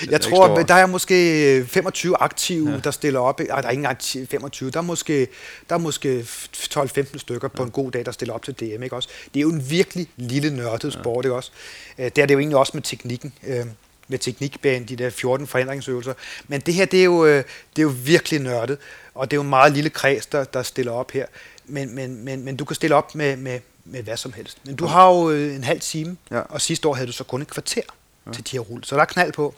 Jeg 0.10 0.22
tror, 0.22 0.58
der 0.58 0.74
er 0.74 0.86
måske 0.86 1.66
25 1.68 2.18
aktive, 2.20 2.72
ja. 2.72 2.78
der 2.78 2.92
stiller 2.92 3.20
op. 3.20 3.40
Ej, 3.40 3.62
der 3.62 3.68
er 3.68 3.72
ikke 3.72 3.80
engang 3.80 4.30
25. 4.30 4.72
Der 4.72 4.78
er 4.78 4.82
måske, 4.82 5.28
der 5.70 5.76
er 5.76 5.80
måske 5.80 6.26
12-15 6.58 7.18
stykker 7.18 7.48
på 7.48 7.64
en 7.64 7.72
god 7.72 7.92
dag, 7.92 8.06
der 8.06 8.12
stiller 8.12 8.34
op 8.34 8.44
til 8.44 8.54
DM, 8.54 8.84
ikke 8.84 8.96
også? 8.96 9.10
Det 9.34 9.40
er 9.40 9.42
jo 9.42 9.50
en 9.50 9.70
virkelig 9.70 10.08
lille 10.18 10.56
nørdet 10.56 10.94
sport, 10.94 11.26
ikke 11.26 11.36
også? 11.36 11.52
Øh, 12.00 12.06
det 12.06 12.18
er 12.18 12.26
det 12.26 12.34
jo 12.34 12.40
egentlig 12.40 12.58
også 12.58 12.72
med 12.74 12.82
teknikken 12.82 13.34
øh, 13.48 13.66
med 14.08 14.20
teknikbanen, 14.20 14.88
de 14.88 14.96
der 14.96 15.10
14 15.10 15.48
forhindringsøvelser. 15.48 16.14
Men 16.48 16.62
det 16.62 16.74
her, 16.74 16.86
det 16.86 17.00
er 17.00 17.04
jo, 17.04 17.26
øh, 17.26 17.44
det 17.76 17.82
er 17.82 17.84
jo 17.84 17.94
virkelig 18.04 18.40
nørdet, 18.40 18.78
og 19.16 19.32
det 19.32 19.36
er 19.36 19.38
jo 19.38 19.44
en 19.44 19.50
meget 19.50 19.74
lille 19.74 19.90
kreds, 19.90 20.26
der, 20.26 20.44
der 20.44 20.64
stiller 20.64 20.92
op 20.92 21.12
her. 21.12 21.26
Men, 21.66 21.96
men, 21.96 22.26
men, 22.26 22.46
men 22.46 22.56
du 22.56 22.66
kan 22.66 22.76
stille 22.76 22.96
op 22.96 23.16
med, 23.16 23.38
med, 23.38 23.60
med 23.86 24.04
hvad 24.04 24.18
som 24.18 24.34
helst. 24.34 24.58
Men 24.66 24.76
du 24.76 24.86
har 24.86 25.10
jo 25.10 25.30
øh, 25.30 25.56
en 25.56 25.64
halv 25.64 25.80
time, 25.80 26.18
ja. 26.32 26.40
og 26.40 26.62
sidste 26.62 26.88
år 26.88 26.94
havde 26.94 27.08
du 27.08 27.12
så 27.14 27.24
kun 27.24 27.42
et 27.42 27.48
kvarter 27.48 27.82
ja. 28.26 28.32
til 28.32 28.46
de 28.46 28.52
her 28.52 28.60
rull. 28.60 28.84
Så 28.84 28.96
der 28.96 29.02
er 29.02 29.06
knald 29.06 29.34
på. 29.34 29.56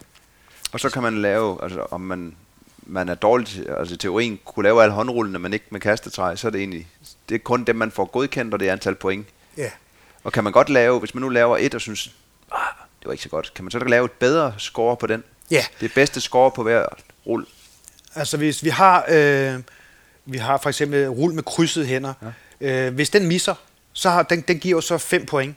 Og 0.71 0.79
så 0.79 0.89
kan 0.89 1.03
man 1.03 1.21
lave, 1.21 1.63
altså 1.63 1.87
om 1.91 2.01
man, 2.01 2.35
man 2.77 3.09
er 3.09 3.15
dårlig 3.15 3.47
til, 3.47 3.67
altså 3.79 3.97
teorien 3.97 4.39
kunne 4.45 4.63
lave 4.63 4.83
alle 4.83 4.93
håndrullene, 4.93 5.39
men 5.39 5.53
ikke 5.53 5.65
med 5.69 5.79
kastetræ, 5.79 6.35
så 6.35 6.47
er 6.47 6.51
det 6.51 6.59
egentlig, 6.59 6.87
det 7.29 7.35
er 7.35 7.39
kun 7.39 7.63
dem, 7.63 7.75
man 7.75 7.91
får 7.91 8.05
godkendt, 8.05 8.53
og 8.53 8.59
det 8.59 8.67
er 8.67 8.71
antal 8.71 8.95
point. 8.95 9.27
Ja. 9.57 9.69
Og 10.23 10.31
kan 10.31 10.43
man 10.43 10.53
godt 10.53 10.69
lave, 10.69 10.99
hvis 10.99 11.13
man 11.13 11.21
nu 11.21 11.29
laver 11.29 11.57
et 11.57 11.75
og 11.75 11.81
synes, 11.81 12.11
ah, 12.51 12.59
det 12.99 13.05
var 13.05 13.11
ikke 13.11 13.23
så 13.23 13.29
godt, 13.29 13.53
kan 13.53 13.65
man 13.65 13.71
så 13.71 13.79
lave 13.79 14.05
et 14.05 14.11
bedre 14.11 14.53
score 14.57 14.97
på 14.97 15.07
den? 15.07 15.23
Ja. 15.51 15.65
Det 15.79 15.91
bedste 15.95 16.21
score 16.21 16.51
på 16.51 16.63
hver 16.63 16.85
rull. 17.27 17.45
Altså 18.15 18.37
hvis 18.37 18.63
vi 18.63 18.69
har, 18.69 19.05
øh, 19.09 19.59
vi 20.25 20.37
har 20.37 20.57
for 20.57 20.69
eksempel 20.69 21.09
rull 21.09 21.33
med 21.33 21.43
krydsede 21.43 21.85
hænder, 21.85 22.13
ja. 22.61 22.87
øh, 22.87 22.93
hvis 22.93 23.09
den 23.09 23.27
misser, 23.27 23.55
så 23.97 24.09
har, 24.09 24.23
den, 24.23 24.41
den 24.41 24.59
giver 24.59 24.77
jo 24.77 24.81
så 24.81 24.97
5 24.97 25.25
point. 25.25 25.55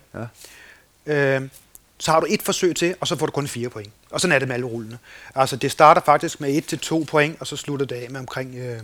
Ja. 1.07 1.35
Øh, 1.37 1.49
så 1.97 2.11
har 2.11 2.19
du 2.19 2.25
et 2.29 2.41
forsøg 2.41 2.75
til, 2.75 2.95
og 2.99 3.07
så 3.07 3.15
får 3.15 3.25
du 3.25 3.31
kun 3.31 3.47
4 3.47 3.69
point. 3.69 3.93
Og 4.11 4.21
sådan 4.21 4.35
er 4.35 4.39
det 4.39 4.47
med 4.47 4.55
alle 4.55 4.65
rullene. 4.65 4.97
Altså 5.35 5.55
det 5.55 5.71
starter 5.71 6.01
faktisk 6.05 6.41
med 6.41 6.57
1 6.57 6.65
til 6.65 6.79
2 6.79 7.05
point, 7.09 7.37
og 7.39 7.47
så 7.47 7.57
slutter 7.57 7.85
det 7.85 7.95
af 7.95 8.09
med 8.09 8.19
omkring 8.19 8.55
øh, 8.55 8.79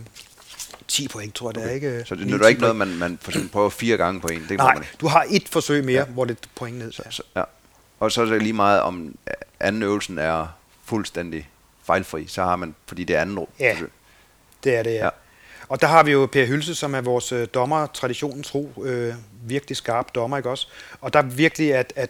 10 0.88 1.08
point, 1.08 1.36
tror 1.36 1.49
jeg 1.49 1.58
okay. 1.58 1.66
det 1.66 1.72
er. 1.72 1.76
Ikke? 1.76 2.03
Så 2.08 2.16
det 2.16 2.41
er 2.41 2.47
ikke 2.47 2.62
noget, 2.62 2.76
man, 2.76 2.88
man 2.88 3.20
for 3.22 3.32
eksempel 3.32 3.51
prøver 3.51 3.70
fire 3.70 3.97
gange 3.97 4.22
på 4.22 4.28
en? 4.28 4.45
Det 4.49 4.58
Nej, 4.58 4.74
man 4.76 4.84
du 5.01 5.08
har 5.08 5.26
et 5.30 5.49
forsøg 5.49 5.86
mere, 5.86 5.99
ja. 5.99 6.06
hvor 6.06 6.26
det 6.26 6.38
er 6.43 6.47
point 6.56 6.78
ned. 6.78 6.91
Så, 6.91 7.03
så, 7.10 7.24
ja. 7.36 7.43
Og 7.99 8.12
så 8.12 8.22
er 8.22 8.26
det 8.26 8.41
lige 8.41 8.53
meget, 8.53 8.82
om 8.82 9.18
anden 9.60 9.84
øvelsen 9.84 10.20
er 10.20 10.47
fuldstændig 10.86 11.49
fejlfri, 11.84 12.28
så 12.28 12.43
har 12.43 12.56
man, 12.56 12.76
fordi 12.88 13.03
det 13.03 13.16
er 13.16 13.22
anden 13.22 13.45
Ja, 13.60 13.74
forsøg. 13.74 13.89
det 14.64 14.76
er 14.76 14.84
det, 14.84 14.93
ja. 14.93 15.03
ja. 15.03 15.10
Og 15.70 15.82
der 15.82 15.88
har 15.88 16.03
vi 16.03 16.11
jo 16.11 16.26
Per 16.32 16.45
Hylse, 16.45 16.76
som 16.76 16.95
er 16.95 17.01
vores 17.01 17.32
øh, 17.32 17.47
dommer, 17.53 17.88
traditionen 17.88 18.43
tro, 18.43 18.72
øh, 18.84 19.13
virkelig 19.43 19.78
skarp 19.78 20.16
dommer, 20.16 20.38
ikke 20.38 20.49
også? 20.49 20.68
Og 21.01 21.13
der 21.13 21.20
er 21.20 21.24
virkelig, 21.24 21.76
at, 21.76 21.93
at 21.95 22.09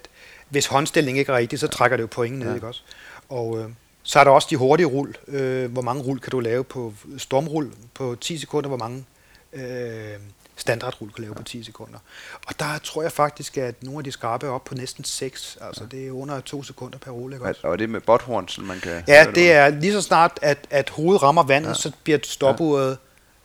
hvis 0.49 0.67
håndstillingen 0.67 1.19
ikke 1.19 1.31
er 1.31 1.37
rigtig, 1.37 1.59
så 1.59 1.67
trækker 1.67 1.97
det 1.97 2.01
jo 2.01 2.07
pointen 2.07 2.39
ned, 2.39 2.47
ja. 2.47 2.55
ikke 2.55 2.67
også? 2.67 2.81
Og 3.29 3.59
øh, 3.59 3.69
så 4.03 4.19
er 4.19 4.23
der 4.23 4.31
også 4.31 4.47
de 4.51 4.55
hurtige 4.55 4.87
rull. 4.87 5.15
Øh, 5.27 5.71
hvor 5.71 5.81
mange 5.81 6.03
rull 6.03 6.19
kan 6.19 6.31
du 6.31 6.39
lave 6.39 6.63
på 6.63 6.93
stormrull 7.17 7.71
på 7.93 8.15
10 8.21 8.37
sekunder? 8.37 8.67
Hvor 8.67 8.77
mange 8.77 9.05
øh, 9.53 10.19
standardrull 10.55 11.11
kan 11.11 11.23
lave 11.23 11.35
på 11.35 11.43
10 11.43 11.63
sekunder? 11.63 11.99
Og 12.47 12.59
der 12.59 12.77
tror 12.83 13.01
jeg 13.01 13.11
faktisk, 13.11 13.57
at 13.57 13.83
nogle 13.83 13.97
af 13.99 14.03
de 14.03 14.11
skarpe 14.11 14.45
er 14.45 14.51
op 14.51 14.63
på 14.63 14.75
næsten 14.75 15.03
6. 15.03 15.57
Altså 15.61 15.83
ja. 15.83 15.97
det 15.97 16.07
er 16.07 16.11
under 16.11 16.39
2 16.39 16.63
sekunder 16.63 16.97
per 16.97 17.11
rull, 17.11 17.33
ikke 17.33 17.45
også? 17.45 17.67
Og 17.67 17.79
det 17.79 17.89
med 17.89 18.01
botthorn, 18.01 18.47
så 18.47 18.61
man 18.61 18.79
kan... 18.79 19.03
Ja, 19.07 19.25
det 19.35 19.51
er 19.51 19.69
lige 19.69 19.93
så 19.93 20.01
snart, 20.01 20.39
at, 20.41 20.57
at 20.69 20.89
hovedet 20.89 21.23
rammer 21.23 21.43
vandet, 21.43 21.69
ja. 21.69 21.73
så 21.73 21.91
bliver 22.03 22.19
stopuret 22.23 22.89
ja. 22.89 22.95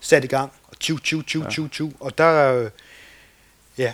Sat 0.00 0.24
i 0.24 0.26
gang. 0.26 0.52
Og 0.68 0.78
tju, 0.78 0.98
tju, 0.98 1.22
tju, 1.22 1.44
tju, 1.50 1.68
tju. 1.68 1.92
Og 2.00 2.18
der... 2.18 2.54
Øh, 2.54 2.70
ja, 3.78 3.92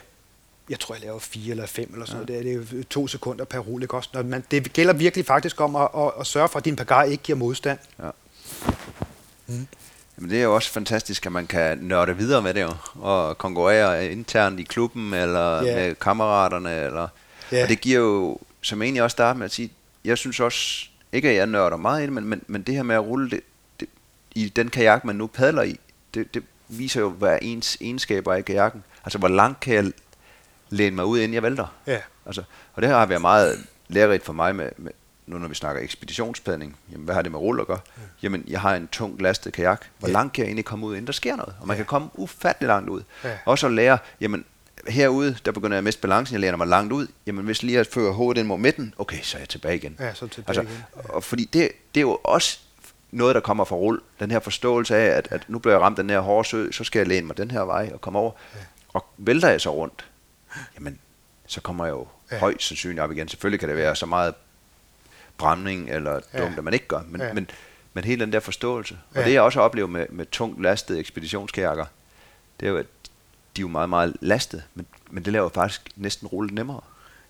jeg 0.71 0.81
tror, 0.81 0.95
jeg 0.95 1.03
laver 1.03 1.19
fire 1.19 1.51
eller 1.51 1.67
fem 1.67 1.91
eller 1.93 2.07
sådan 2.07 2.29
ja. 2.29 2.33
noget. 2.33 2.45
Det 2.45 2.55
er, 2.55 2.77
det 2.77 2.81
er 2.81 2.89
to 2.91 3.09
sekunder 3.09 3.45
per 3.45 3.59
rulle, 3.59 3.85
ikke 3.85 3.97
også? 3.97 4.11
Når 4.13 4.23
man, 4.23 4.45
det 4.51 4.73
gælder 4.73 4.93
virkelig 4.93 5.27
faktisk 5.27 5.61
om 5.61 5.77
at, 5.77 5.89
at, 5.97 6.13
at 6.21 6.27
sørge 6.27 6.49
for, 6.49 6.59
at 6.59 6.65
din 6.65 6.77
pagar 6.77 7.03
ikke 7.03 7.23
giver 7.23 7.39
modstand. 7.39 7.79
Ja. 7.99 8.11
Mm. 9.47 9.67
Jamen, 10.17 10.31
det 10.31 10.39
er 10.39 10.43
jo 10.43 10.55
også 10.55 10.71
fantastisk, 10.71 11.27
at 11.27 11.33
man 11.33 11.47
kan 11.47 11.79
nørde 11.79 12.17
videre 12.17 12.43
med 12.43 12.55
det 12.55 12.63
jo, 12.63 12.73
og 12.95 13.39
konkurrere 13.39 14.09
internt 14.09 14.61
i 14.61 14.63
klubben, 14.63 15.15
eller 15.15 15.65
yeah. 15.65 15.77
med 15.77 15.95
kammeraterne, 15.95 16.85
eller... 16.85 17.09
Yeah. 17.53 17.63
Og 17.63 17.69
det 17.69 17.81
giver 17.81 18.01
jo, 18.01 18.39
som 18.63 18.83
egentlig 18.83 19.03
også 19.03 19.15
starter 19.15 19.39
med 19.39 19.45
at 19.45 19.53
sige, 19.53 19.73
jeg 20.05 20.19
synes 20.19 20.41
også, 20.41 20.87
ikke 21.13 21.31
at 21.31 21.37
jeg 21.37 21.47
nørder 21.47 21.77
meget 21.77 22.03
i 22.03 22.05
det, 22.05 22.13
men, 22.13 22.25
men, 22.25 22.43
men 22.47 22.63
det 22.63 22.75
her 22.75 22.83
med 22.83 22.95
at 22.95 23.05
rulle 23.05 23.31
det, 23.31 23.41
det, 23.81 23.89
i 24.35 24.49
den 24.49 24.69
kajak, 24.69 25.05
man 25.05 25.17
nu 25.17 25.27
padler 25.27 25.63
i, 25.63 25.81
det, 26.17 26.35
det 26.35 26.43
viser 26.69 27.01
jo, 27.01 27.09
hvad 27.09 27.39
ens 27.43 27.77
egenskaber 27.81 28.33
er 28.33 28.37
i 28.37 28.43
kajakken. 28.43 28.85
Altså, 29.05 29.19
hvor 29.19 29.29
langt 29.29 29.61
kan 29.61 29.75
jeg 29.75 29.93
læne 30.71 30.97
mig 30.97 31.05
ud, 31.05 31.19
inden 31.19 31.35
jeg 31.35 31.43
vælter? 31.43 31.67
Ja. 31.87 32.01
Altså, 32.27 32.43
og 32.75 32.83
det 32.83 32.91
har 32.91 33.07
været 33.07 33.21
meget 33.21 33.67
lærerigt 33.89 34.25
for 34.25 34.33
mig 34.33 34.57
med, 34.57 34.71
med 34.77 34.93
nu 35.27 35.39
når 35.39 35.49
vi 35.49 35.55
snakker 35.55 35.83
ekspeditionspadning, 35.83 36.77
jamen 36.93 37.05
hvad 37.05 37.15
har 37.15 37.23
det 37.23 37.33
med 37.33 37.41
rulle 37.41 37.61
at 37.61 37.67
gøre? 37.67 37.81
Ja. 37.97 38.03
Jamen, 38.23 38.45
jeg 38.49 38.61
har 38.61 38.77
en 38.77 38.89
tung 38.89 39.23
lastet 39.23 39.53
kajak. 39.53 39.87
Hvor 39.99 40.09
ja. 40.09 40.13
langt 40.13 40.33
kan 40.33 40.43
jeg 40.43 40.49
egentlig 40.49 40.65
komme 40.65 40.87
ud, 40.87 40.95
inden 40.95 41.07
der 41.07 41.13
sker 41.13 41.37
noget? 41.37 41.55
Og 41.61 41.67
man 41.67 41.77
ja. 41.77 41.79
kan 41.79 41.87
komme 41.87 42.09
ufattelig 42.15 42.67
langt 42.67 42.91
ud. 42.91 43.03
Ja. 43.25 43.39
Også 43.45 43.67
at 43.67 43.73
lære, 43.73 43.99
jamen 44.21 44.45
herude, 44.89 45.37
der 45.45 45.53
begynder 45.53 45.75
jeg 45.75 45.79
at 45.79 45.85
miste 45.85 46.01
balancen, 46.01 46.33
jeg 46.33 46.41
læner 46.41 46.57
mig 46.57 46.67
langt 46.67 46.93
ud. 46.93 47.07
Jamen 47.27 47.45
hvis 47.45 47.63
lige 47.63 47.77
jeg 47.77 47.87
fører 47.87 48.13
hovedet 48.13 48.41
ind 48.41 48.49
mod 48.49 48.59
midten, 48.59 48.95
okay, 48.99 49.23
så 49.23 49.37
er 49.37 49.41
jeg 49.41 49.49
tilbage 49.49 49.77
igen. 49.77 49.97
Ja, 49.99 50.15
så 50.15 50.27
tilbage 50.27 50.59
altså, 50.59 50.73
igen. 50.73 50.85
Ja. 50.97 51.11
Og 51.11 51.25
fordi 51.25 51.45
det, 51.45 51.69
det 51.95 52.01
er 52.01 52.03
jo 52.03 52.19
også 52.25 52.61
noget, 53.11 53.35
der 53.35 53.41
kommer 53.41 53.65
fra 53.65 53.77
rull. 53.77 54.01
Den 54.21 54.31
her 54.31 54.41
forståelse 54.41 54.97
af, 54.97 55.17
at, 55.17 55.29
at 55.31 55.45
nu 55.49 55.59
bliver 55.59 55.75
jeg 55.75 55.81
ramt 55.81 55.97
den 55.97 56.11
her 56.11 56.21
hårde 56.21 56.49
sø, 56.49 56.71
så 56.71 56.85
skal 56.85 56.99
jeg 56.99 57.09
læne 57.09 57.27
mig 57.27 57.37
den 57.37 57.51
her 57.51 57.61
vej 57.61 57.91
og 57.95 58.01
komme 58.01 58.19
over. 58.19 58.33
Ja. 58.55 58.61
Og 58.89 59.07
vælter 59.17 59.49
jeg 59.49 59.61
så 59.61 59.75
rundt, 59.75 60.07
jamen, 60.75 60.99
så 61.47 61.61
kommer 61.61 61.85
jeg 61.85 61.93
jo 61.93 62.07
ja. 62.31 62.39
højst 62.39 62.69
sandsynligt 62.69 63.01
op 63.01 63.13
igen. 63.13 63.29
Selvfølgelig 63.29 63.61
kan 63.61 63.69
det 63.69 63.77
være 63.77 63.97
så 63.97 64.07
meget 64.07 64.35
brænding 65.39 65.91
eller 65.91 66.21
dumt, 66.39 66.59
at 66.59 66.65
man 66.65 66.75
ikke 66.75 66.87
gør, 66.87 67.01
men, 67.09 67.21
ja. 67.21 67.33
men, 67.33 67.51
men 67.93 68.05
hele 68.05 68.21
den 68.21 68.33
der 68.33 68.41
forståelse. 68.41 68.99
Ja. 69.15 69.21
Og 69.21 69.27
det 69.27 69.33
jeg 69.33 69.43
også 69.43 69.61
oplever 69.61 69.89
med, 69.89 70.07
med 70.09 70.27
tungt 70.27 70.63
lastede 70.63 70.99
ekspeditionskajakker, 70.99 71.85
det 72.61 72.67
er 72.67 72.71
jo, 72.71 72.77
at 72.77 72.87
de 73.57 73.61
er 73.61 73.63
jo 73.63 73.69
meget, 73.69 73.89
meget 73.89 74.17
lastet, 74.21 74.65
men, 74.75 74.87
men 75.11 75.25
det 75.25 75.33
laver 75.33 75.49
faktisk 75.49 75.89
næsten 75.97 76.29
rullet 76.29 76.55
nemmere. 76.55 76.81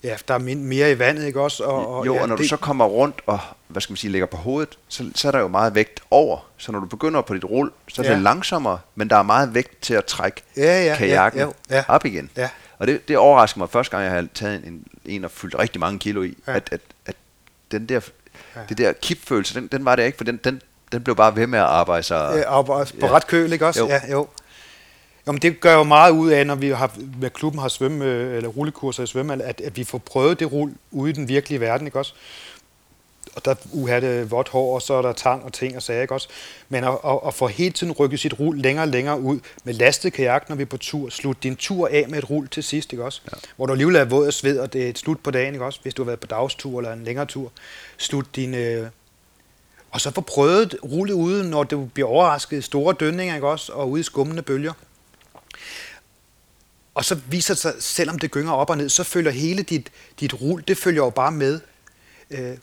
Ja, 0.06 0.16
der 0.28 0.34
er 0.34 0.38
mere 0.38 0.92
i 0.92 0.98
vandet, 0.98 1.26
ikke 1.26 1.40
også? 1.40 1.64
Og, 1.64 1.98
og, 1.98 2.06
jo, 2.06 2.14
ja, 2.14 2.22
og 2.22 2.28
når 2.28 2.36
det... 2.36 2.42
du 2.42 2.48
så 2.48 2.56
kommer 2.56 2.84
rundt 2.84 3.20
og, 3.26 3.38
hvad 3.68 3.82
skal 3.82 3.92
man 3.92 3.96
sige, 3.96 4.12
ligger 4.12 4.26
på 4.26 4.36
hovedet, 4.36 4.78
så, 4.88 5.10
så 5.14 5.28
er 5.28 5.32
der 5.32 5.38
jo 5.38 5.48
meget 5.48 5.74
vægt 5.74 6.00
over. 6.10 6.38
Så 6.56 6.72
når 6.72 6.80
du 6.80 6.86
begynder 6.86 7.20
på 7.20 7.34
dit 7.34 7.44
rull, 7.44 7.70
så 7.88 8.02
er 8.02 8.06
det 8.06 8.12
ja. 8.12 8.18
langsommere, 8.18 8.78
men 8.94 9.10
der 9.10 9.16
er 9.16 9.22
meget 9.22 9.54
vægt 9.54 9.82
til 9.82 9.94
at 9.94 10.04
trække 10.04 10.42
ja, 10.56 10.84
ja, 10.84 10.96
kajakken 10.96 11.40
ja, 11.40 11.46
ja, 11.70 11.76
ja. 11.76 11.84
op 11.88 12.04
igen. 12.04 12.30
Ja. 12.36 12.48
Og 12.78 12.86
det, 12.86 13.08
det 13.08 13.16
overrasker 13.16 13.58
mig 13.58 13.70
første 13.70 13.90
gang, 13.90 14.04
jeg 14.04 14.12
har 14.12 14.26
taget 14.34 14.66
en, 14.66 14.84
en 15.04 15.24
og 15.24 15.30
fyldt 15.30 15.58
rigtig 15.58 15.80
mange 15.80 15.98
kilo 15.98 16.22
i, 16.22 16.36
ja. 16.46 16.56
at, 16.56 16.68
at, 16.72 16.80
at 17.06 17.16
den 17.70 17.86
der, 17.86 18.00
ja. 18.56 18.60
det 18.68 18.78
der 18.78 18.92
kipfølelse, 18.92 19.54
den, 19.54 19.66
den 19.66 19.84
var 19.84 19.96
det 19.96 20.04
ikke, 20.04 20.16
for 20.16 20.24
den, 20.24 20.36
den, 20.36 20.62
den 20.92 21.02
blev 21.02 21.16
bare 21.16 21.36
ved 21.36 21.46
med 21.46 21.58
at 21.58 21.64
arbejde 21.64 22.02
sig. 22.02 22.32
Ja, 22.36 22.50
arbejde 22.50 22.90
på 23.00 23.06
ja. 23.06 23.12
ret 23.12 23.26
køl, 23.26 23.52
ikke 23.52 23.66
også? 23.66 23.80
Jo. 23.80 23.88
Ja, 23.88 24.00
jo. 24.10 24.28
Jo, 25.26 25.32
men 25.32 25.42
det 25.42 25.60
gør 25.60 25.74
jo 25.74 25.82
meget 25.82 26.12
ud 26.12 26.30
af, 26.30 26.46
når 26.46 26.54
vi 26.54 26.68
har, 26.68 26.96
med 27.20 27.30
klubben 27.30 27.60
har 27.60 27.68
svømme, 27.68 28.04
eller 28.04 28.48
rullekurser 28.48 29.02
i 29.02 29.06
svømme, 29.06 29.44
at, 29.44 29.60
at 29.60 29.76
vi 29.76 29.84
får 29.84 29.98
prøvet 29.98 30.40
det 30.40 30.52
rull 30.52 30.74
ude 30.90 31.10
i 31.10 31.14
den 31.14 31.28
virkelige 31.28 31.60
verden, 31.60 31.86
ikke 31.86 31.98
også? 31.98 32.14
og 33.36 33.44
der 33.44 33.54
uha, 33.72 34.00
det 34.00 34.30
vådt 34.30 34.48
hår, 34.48 34.74
og 34.74 34.82
så 34.82 34.94
er 34.94 35.02
der 35.02 35.12
tang 35.12 35.44
og 35.44 35.52
ting 35.52 35.76
og 35.76 35.82
sager, 35.82 36.02
ikke 36.02 36.14
også? 36.14 36.28
Men 36.68 36.84
at, 36.84 36.98
at, 37.06 37.18
at 37.26 37.34
få 37.34 37.46
hele 37.46 37.72
tiden 37.72 37.92
rykket 37.92 38.20
sit 38.20 38.40
rul 38.40 38.58
længere 38.58 38.84
og 38.84 38.88
længere 38.88 39.20
ud 39.20 39.40
med 39.64 39.74
lastet 39.74 40.12
kajak, 40.12 40.48
når 40.48 40.56
vi 40.56 40.62
er 40.62 40.66
på 40.66 40.76
tur. 40.76 41.10
Slut 41.10 41.42
din 41.42 41.56
tur 41.56 41.88
af 41.88 42.06
med 42.08 42.18
et 42.18 42.30
rul 42.30 42.48
til 42.48 42.62
sidst, 42.62 42.92
ikke 42.92 43.04
også? 43.04 43.20
Ja. 43.32 43.36
Hvor 43.56 43.66
du 43.66 43.72
alligevel 43.72 43.96
er 43.96 44.04
våd 44.04 44.26
og 44.26 44.32
sved, 44.32 44.58
og 44.58 44.72
det 44.72 44.84
er 44.84 44.88
et 44.88 44.98
slut 44.98 45.18
på 45.20 45.30
dagen, 45.30 45.54
ikke 45.54 45.64
også? 45.64 45.80
Hvis 45.82 45.94
du 45.94 46.02
har 46.02 46.06
været 46.06 46.20
på 46.20 46.26
dagstur 46.26 46.78
eller 46.78 46.92
en 46.92 47.04
længere 47.04 47.26
tur. 47.26 47.52
Slut 47.96 48.26
din... 48.36 48.54
Øh, 48.54 48.88
og 49.90 50.00
så 50.00 50.10
få 50.10 50.20
prøvet 50.20 50.76
rullet 50.84 51.14
ude, 51.14 51.50
når 51.50 51.64
du 51.64 51.84
bliver 51.94 52.08
overrasket 52.08 52.58
i 52.58 52.62
store 52.62 52.94
dønninger, 53.00 53.34
ikke 53.34 53.48
også? 53.48 53.72
Og 53.72 53.90
ude 53.90 54.00
i 54.00 54.02
skummende 54.02 54.42
bølger. 54.42 54.72
Og 56.94 57.04
så 57.04 57.14
viser 57.14 57.54
det 57.54 57.60
sig, 57.60 57.74
selvom 57.78 58.18
det 58.18 58.30
gynger 58.30 58.52
op 58.52 58.70
og 58.70 58.78
ned, 58.78 58.88
så 58.88 59.04
følger 59.04 59.30
hele 59.30 59.62
dit, 59.62 59.90
dit 60.20 60.42
rul, 60.42 60.64
det 60.68 60.78
følger 60.78 61.04
jo 61.04 61.10
bare 61.10 61.32
med. 61.32 61.60
Øh, 62.30 62.56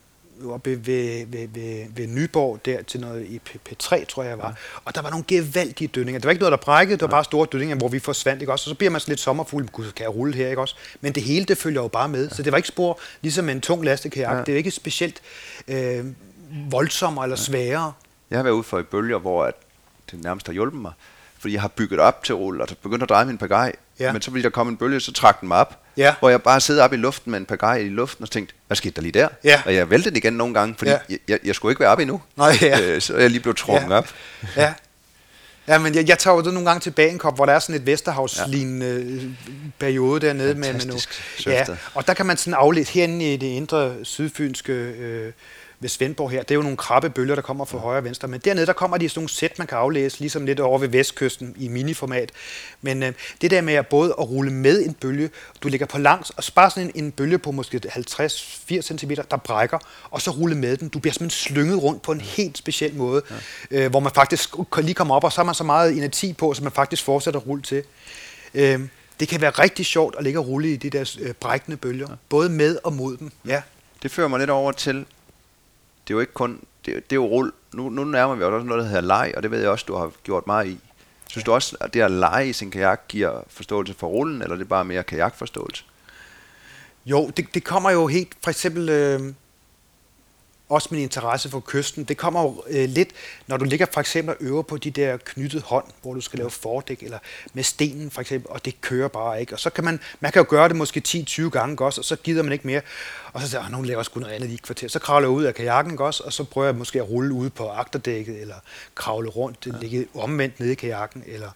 oppe 0.46 0.88
ved, 0.88 1.26
ved, 1.26 1.48
ved, 1.48 1.86
ved 1.96 2.08
Nyborg, 2.08 2.66
der 2.66 2.82
til 2.82 3.00
noget 3.00 3.26
i 3.26 3.41
P3, 3.50 4.06
tror 4.06 4.24
jeg 4.24 4.38
var. 4.38 4.48
Ja. 4.48 4.54
Og 4.86 4.96
der 4.96 5.02
var 5.02 5.10
nogle 5.10 5.26
gevaldige 5.28 5.88
dønninger. 5.88 6.20
Det 6.20 6.26
var 6.26 6.32
ikke 6.32 6.41
noget, 6.41 6.52
der 6.52 6.58
brækkede, 6.58 6.98
det 6.98 7.02
var 7.02 7.08
ja. 7.08 7.12
bare 7.12 7.24
store 7.24 7.48
dønninger, 7.52 7.76
hvor 7.76 7.88
vi 7.88 8.00
forsvandt, 8.00 8.41
ikke 8.41 8.52
også? 8.52 8.70
Og 8.70 8.70
så 8.70 8.76
bliver 8.76 8.91
man 8.91 9.02
sådan 9.02 9.12
lidt 9.12 9.20
sommerfugl, 9.20 9.68
gud, 9.68 9.91
kan 9.91 10.04
jeg 10.04 10.16
rulle 10.16 10.34
her, 10.36 10.50
ikke 10.50 10.62
også? 10.62 10.76
Men 11.02 11.16
det 11.16 11.24
hele, 11.24 11.46
det 11.46 11.58
følger 11.58 11.82
jo 11.82 11.88
bare 11.88 12.10
med. 12.10 12.28
Ja. 12.28 12.36
Så 12.36 12.44
det 12.44 12.52
var 12.52 12.58
ikke 12.58 12.68
spor, 12.68 13.00
ligesom 13.22 13.50
en 13.50 13.62
tung 13.62 13.86
lastekajak. 13.86 14.38
Ja. 14.38 14.44
Det 14.44 14.54
er 14.54 14.58
ikke 14.58 14.72
specielt 14.72 15.22
øh, 15.68 16.06
voldsommere 16.70 17.26
eller 17.26 17.38
sværere. 17.38 17.94
Jeg 18.30 18.38
har 18.38 18.44
været 18.44 18.54
ude 18.54 18.64
for 18.64 18.80
i 18.80 18.84
bølger, 18.84 19.18
hvor 19.18 19.46
at 19.46 19.56
det 20.12 20.24
nærmest 20.24 20.46
har 20.48 20.54
hjulpet 20.54 20.82
mig. 20.82 20.91
Fordi 21.44 21.54
jeg 21.54 21.62
har 21.62 21.68
bygget 21.68 22.00
op 22.00 22.24
til 22.24 22.36
rulle, 22.36 22.64
og 22.64 22.68
begyndt 22.84 23.04
at 23.04 23.10
dreje 23.10 23.26
min 23.26 23.38
pagaj, 23.38 23.72
ja. 24.00 24.14
men 24.14 24.22
så 24.22 24.32
ville 24.32 24.44
der 24.44 24.50
komme 24.50 24.70
en 24.70 24.78
bølge, 24.78 25.00
så 25.00 25.14
trak 25.14 25.41
den 25.41 25.48
mig 25.48 25.58
op. 25.58 25.80
Ja. 25.98 26.16
Hvor 26.20 26.30
jeg 26.30 26.41
bare 26.41 26.62
sidder 26.62 26.84
op 26.84 26.94
i 26.94 26.96
luften 26.96 27.32
med 27.32 27.39
en 27.39 27.46
pagaj 27.46 27.76
i 27.76 27.89
luften 27.89 28.24
og 28.24 28.32
tænkte, 28.32 28.56
hvad 28.68 28.78
skete 28.78 28.96
der 28.96 29.02
lige 29.02 29.12
der? 29.12 29.28
Ja. 29.44 29.62
Og 29.66 29.76
jeg 29.76 29.89
væltede 29.89 30.10
den 30.10 30.18
igen 30.18 30.34
nogle 30.34 30.54
gange, 30.54 30.76
fordi 30.78 30.91
ja. 30.91 30.98
jeg, 31.10 31.20
jeg, 31.28 31.39
jeg 31.44 31.56
skulle 31.56 31.72
ikke 31.72 31.80
være 31.80 31.89
op 31.89 32.00
endnu. 32.00 32.22
Nej, 32.38 32.58
ja. 32.62 32.82
øh, 32.82 33.02
så 33.02 33.18
jeg 33.18 33.30
lige 33.30 33.41
blev 33.41 33.56
trukket 33.56 33.89
ja. 33.89 33.96
op. 33.96 34.10
Ja. 34.56 34.74
Ja, 35.68 35.78
men 35.78 35.96
jeg, 35.96 36.10
jeg 36.10 36.20
tager 36.20 36.36
jo 36.36 36.41
det 36.41 36.54
nogle 36.54 36.70
gange 36.70 36.80
til 36.80 36.91
Bagenkop, 36.91 37.36
hvor 37.36 37.46
der 37.46 37.54
er 37.54 37.60
sådan 37.60 37.76
et 37.76 37.86
Vesterhavslignende 37.86 39.20
ja. 39.22 39.50
periode 39.80 40.28
dernede. 40.28 40.56
Med, 40.56 40.74
med 40.74 40.86
nu. 40.86 40.98
Ja, 41.46 41.66
og 41.94 42.08
der 42.08 42.14
kan 42.14 42.26
man 42.26 42.38
sådan 42.38 42.54
aflæse 42.54 42.94
herinde 42.94 43.34
i 43.34 43.38
det 43.38 43.48
indre 43.48 43.96
sydfynske 44.04 44.74
øh, 44.74 45.32
ved 45.84 45.90
Svendborg 45.90 46.32
her, 46.32 46.44
det 46.44 46.52
er 46.52 46.56
jo 46.56 46.62
nogle 46.62 46.78
krabbebølger, 46.78 47.36
der 47.36 47.42
kommer 47.42 47.66
fra 47.66 47.78
højre 47.78 47.98
og 47.98 48.04
venstre, 48.04 48.28
men 48.28 48.42
dernede, 48.46 48.66
der 48.66 48.74
kommer 48.74 48.98
de 48.98 49.10
sådan 49.10 49.20
nogle 49.20 49.30
sæt, 49.30 49.60
man 49.60 49.68
kan 49.68 49.78
aflæse, 49.78 50.20
ligesom 50.20 50.46
lidt 50.46 50.60
over 50.60 50.80
ved 50.80 50.88
vestkysten 50.88 51.56
i 51.60 51.68
miniformat. 51.68 52.32
Men 52.82 53.04
øh, 53.04 53.14
det 53.42 53.52
der 53.52 53.62
med 53.62 53.74
at 53.74 53.88
både 53.88 54.16
at 54.20 54.30
rulle 54.30 54.54
med 54.54 54.86
en 54.86 54.94
bølge, 54.94 55.30
du 55.64 55.68
ligger 55.68 55.86
på 55.86 55.98
langs, 55.98 56.30
og 56.30 56.44
bare 56.56 56.70
sådan 56.70 56.92
en, 56.96 57.06
en 57.06 57.12
bølge 57.12 57.38
på 57.38 57.52
måske 57.52 57.82
50-80 57.86 58.82
cm, 58.82 59.12
der 59.32 59.38
brækker, 59.38 59.78
og 60.12 60.22
så 60.22 60.32
rulle 60.32 60.56
med 60.56 60.78
den. 60.78 60.90
Du 60.90 61.00
bliver 61.00 61.14
simpelthen 61.14 61.54
slynget 61.54 61.84
rundt 61.84 62.02
på 62.02 62.12
en 62.12 62.22
helt 62.22 62.58
speciel 62.58 62.96
måde, 62.96 63.22
ja. 63.72 63.78
øh, 63.78 63.90
hvor 63.90 64.00
man 64.00 64.12
faktisk 64.16 64.56
lige 64.78 64.94
kommer 64.94 65.16
op, 65.16 65.24
og 65.24 65.32
så 65.32 65.38
har 65.38 65.46
man 65.46 65.56
så 65.56 65.64
meget 65.64 65.98
energi 65.98 66.34
på, 66.34 66.54
så 66.54 66.64
man 66.64 66.72
faktisk 66.72 67.04
fortsætter 67.04 67.40
at 67.40 67.48
rulle 67.48 67.64
til. 67.64 67.84
Øh, 68.54 68.80
det 69.20 69.28
kan 69.28 69.42
være 69.42 69.52
rigtig 69.52 69.86
sjovt 69.86 70.16
at 70.18 70.24
ligge 70.24 70.40
og 70.40 70.48
rulle 70.48 70.74
i 70.74 70.76
de 70.76 70.90
der 70.90 71.16
øh, 71.22 71.34
brækkende 71.34 71.78
bølger, 71.78 72.08
ja. 72.10 72.16
både 72.30 72.50
med 72.50 72.78
og 72.84 72.94
mod 72.94 73.18
dem. 73.18 73.32
Ja. 73.48 73.62
Det 74.04 74.12
fører 74.12 74.28
mig 74.28 74.40
lidt 74.40 74.50
over 74.50 74.72
til, 74.72 75.06
det 76.08 76.14
er 76.14 76.16
jo 76.16 76.20
ikke 76.20 76.34
kun, 76.34 76.64
det, 76.86 76.95
det 76.95 77.12
er 77.12 77.16
jo 77.16 77.26
rull. 77.26 77.51
Nu, 77.74 77.89
nu 77.89 78.04
nærmer 78.04 78.36
vi 78.36 78.43
også 78.43 78.66
noget, 78.66 78.84
der 78.84 78.89
hedder 78.89 79.01
leg, 79.01 79.34
og 79.38 79.43
det 79.43 79.51
ved 79.51 79.60
jeg 79.60 79.70
også, 79.70 79.86
du 79.88 79.95
har 79.95 80.12
gjort 80.24 80.47
meget 80.47 80.68
i. 80.68 80.80
Synes 81.28 81.43
ja. 81.43 81.45
du 81.45 81.54
også, 81.54 81.78
at 81.80 81.93
det 81.93 82.01
at 82.01 82.12
lege 82.12 82.49
i 82.49 82.54
sin 82.54 82.72
kajak 82.72 83.08
giver 83.08 83.41
forståelse 83.47 83.93
for 83.93 84.08
rullen, 84.08 84.41
eller 84.41 84.56
er 84.56 84.58
det 84.58 84.70
bare 84.70 84.86
mere 84.86 85.04
kajakforståelse? 85.04 85.84
Jo, 87.06 87.32
det, 87.38 87.54
det 87.54 87.64
kommer 87.64 87.91
jo 87.91 88.08
helt, 88.08 88.30
for 88.43 88.49
eksempel, 88.49 88.89
øh, 88.89 89.34
også 90.70 90.88
min 90.91 91.01
interesse 91.01 91.49
for 91.49 91.64
kysten, 91.68 92.03
det 92.03 92.18
kommer 92.18 92.41
jo 92.41 92.64
øh, 92.68 92.89
lidt, 92.89 93.09
når 93.47 93.57
du 93.57 93.66
ligger 93.66 93.86
for 93.93 93.99
eksempel 93.99 94.36
og 94.36 94.43
øver 94.43 94.61
på 94.61 94.78
de 94.78 94.91
der 94.91 95.18
knyttede 95.18 95.64
hånd, 95.64 95.86
hvor 96.01 96.14
du 96.14 96.22
skal 96.22 96.38
lave 96.39 96.51
fordæk, 96.51 97.03
eller 97.03 97.20
med 97.53 97.64
stenen 97.64 98.11
for 98.11 98.22
eksempel, 98.22 98.51
og 98.51 98.66
det 98.66 98.82
kører 98.82 99.07
bare 99.07 99.41
ikke. 99.41 99.53
Og 99.53 99.59
så 99.59 99.70
kan 99.70 99.84
man, 99.84 99.99
man 100.20 100.32
kan 100.32 100.39
jo 100.39 100.45
gøre 100.49 100.68
det 100.68 100.76
måske 100.76 101.01
10-20 101.07 101.49
gange 101.49 101.86
også, 101.86 102.01
og 102.01 102.05
så 102.05 102.16
gider 102.16 102.43
man 102.43 102.53
ikke 102.53 102.68
mere. 102.68 102.82
Og 103.34 103.41
så 103.41 103.49
siger 103.49 103.61
jeg, 103.61 103.72
nu 103.72 103.82
laver 103.82 104.03
sgu 104.03 104.20
noget 104.20 104.34
andet 104.34 104.49
i 104.49 104.55
kvarter. 104.55 104.88
Så 104.88 104.99
kravler 104.99 105.28
jeg 105.30 105.36
ud 105.36 105.43
af 105.43 105.55
kajakken 105.55 105.99
også, 105.99 106.24
og 106.24 106.34
så 106.34 106.43
prøver 106.43 106.68
jeg 106.68 106.76
måske 106.76 106.99
at 106.99 107.09
rulle 107.09 107.34
ud 107.34 107.49
på 107.49 107.70
agterdækket, 107.70 108.41
eller 108.41 108.55
kravle 108.95 109.30
rundt, 109.30 109.57
ja. 109.66 109.72
ligge 109.82 110.07
omvendt 110.16 110.59
nede 110.59 110.72
i 110.72 110.76
kajakken, 110.76 111.24
eller 111.28 111.49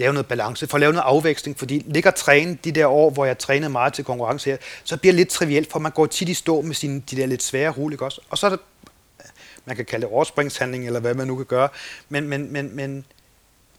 lave 0.00 0.12
noget 0.12 0.26
balance, 0.26 0.66
for 0.66 0.76
at 0.76 0.80
lave 0.80 0.92
noget 0.92 1.04
afveksling, 1.04 1.58
fordi 1.58 1.84
ligger 1.86 2.10
træne 2.10 2.58
de 2.64 2.72
der 2.72 2.86
år, 2.86 3.10
hvor 3.10 3.24
jeg 3.24 3.38
trænede 3.38 3.70
meget 3.70 3.92
til 3.92 4.04
konkurrence 4.04 4.50
her, 4.50 4.56
så 4.84 4.96
bliver 4.96 5.12
det 5.12 5.18
lidt 5.18 5.28
trivielt, 5.28 5.70
for 5.70 5.78
man 5.78 5.92
går 5.92 6.06
tit 6.06 6.28
i 6.28 6.34
stå 6.34 6.60
med 6.60 6.74
sine, 6.74 7.02
de 7.10 7.16
der 7.16 7.26
lidt 7.26 7.42
svære 7.42 7.70
rul, 7.70 7.92
ikke 7.92 8.04
også? 8.04 8.20
Og 8.30 8.38
så 8.38 8.46
er 8.46 8.50
det, 8.50 8.60
man 9.64 9.76
kan 9.76 9.84
kalde 9.84 10.06
det 10.06 10.12
overspringshandling, 10.14 10.86
eller 10.86 11.00
hvad 11.00 11.14
man 11.14 11.26
nu 11.26 11.36
kan 11.36 11.46
gøre, 11.46 11.68
men, 12.08 12.28
men, 12.28 12.52
men, 12.52 12.76
men 12.76 13.04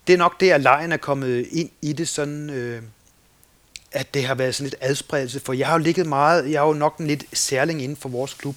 det 0.07 0.13
er 0.13 0.17
nok 0.17 0.39
det, 0.39 0.51
at 0.51 0.61
lejen 0.61 0.91
er 0.91 0.97
kommet 0.97 1.47
ind 1.51 1.69
i 1.81 1.93
det 1.93 2.07
sådan, 2.07 2.49
øh, 2.49 2.81
at 3.91 4.13
det 4.13 4.23
har 4.23 4.35
været 4.35 4.55
sådan 4.55 4.69
lidt 4.69 4.75
adspredelse, 4.81 5.39
for 5.39 5.53
jeg 5.53 5.67
har 5.67 5.73
jo 5.73 5.79
ligget 5.79 6.05
meget, 6.05 6.51
jeg 6.51 6.63
er 6.63 6.67
jo 6.67 6.73
nok 6.73 6.97
en 6.97 7.07
lidt 7.07 7.23
særling 7.33 7.81
inden 7.81 7.97
for 7.97 8.09
vores 8.09 8.33
klub. 8.33 8.55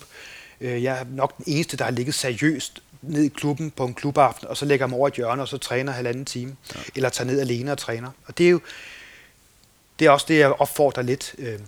Øh, 0.60 0.82
jeg 0.82 1.00
er 1.00 1.04
nok 1.10 1.36
den 1.36 1.44
eneste, 1.48 1.76
der 1.76 1.84
har 1.84 1.90
ligget 1.90 2.14
seriøst 2.14 2.82
ned 3.08 3.22
i 3.22 3.28
klubben 3.28 3.70
på 3.70 3.84
en 3.84 3.94
klubaften, 3.94 4.48
og 4.48 4.56
så 4.56 4.64
lægger 4.64 4.86
mig 4.86 4.98
over 4.98 5.08
et 5.08 5.14
hjørne, 5.14 5.42
og 5.42 5.48
så 5.48 5.58
træner 5.58 5.92
halvanden 5.92 6.24
time. 6.24 6.56
Ja. 6.74 6.80
Eller 6.94 7.08
tager 7.08 7.30
ned 7.30 7.40
alene 7.40 7.72
og 7.72 7.78
træner. 7.78 8.10
Og 8.26 8.38
det 8.38 8.46
er 8.46 8.50
jo 8.50 8.60
det 9.98 10.06
er 10.06 10.10
også 10.10 10.26
det, 10.28 10.38
jeg 10.38 10.52
opfordrer 10.52 11.02
lidt 11.02 11.34
øh, 11.38 11.58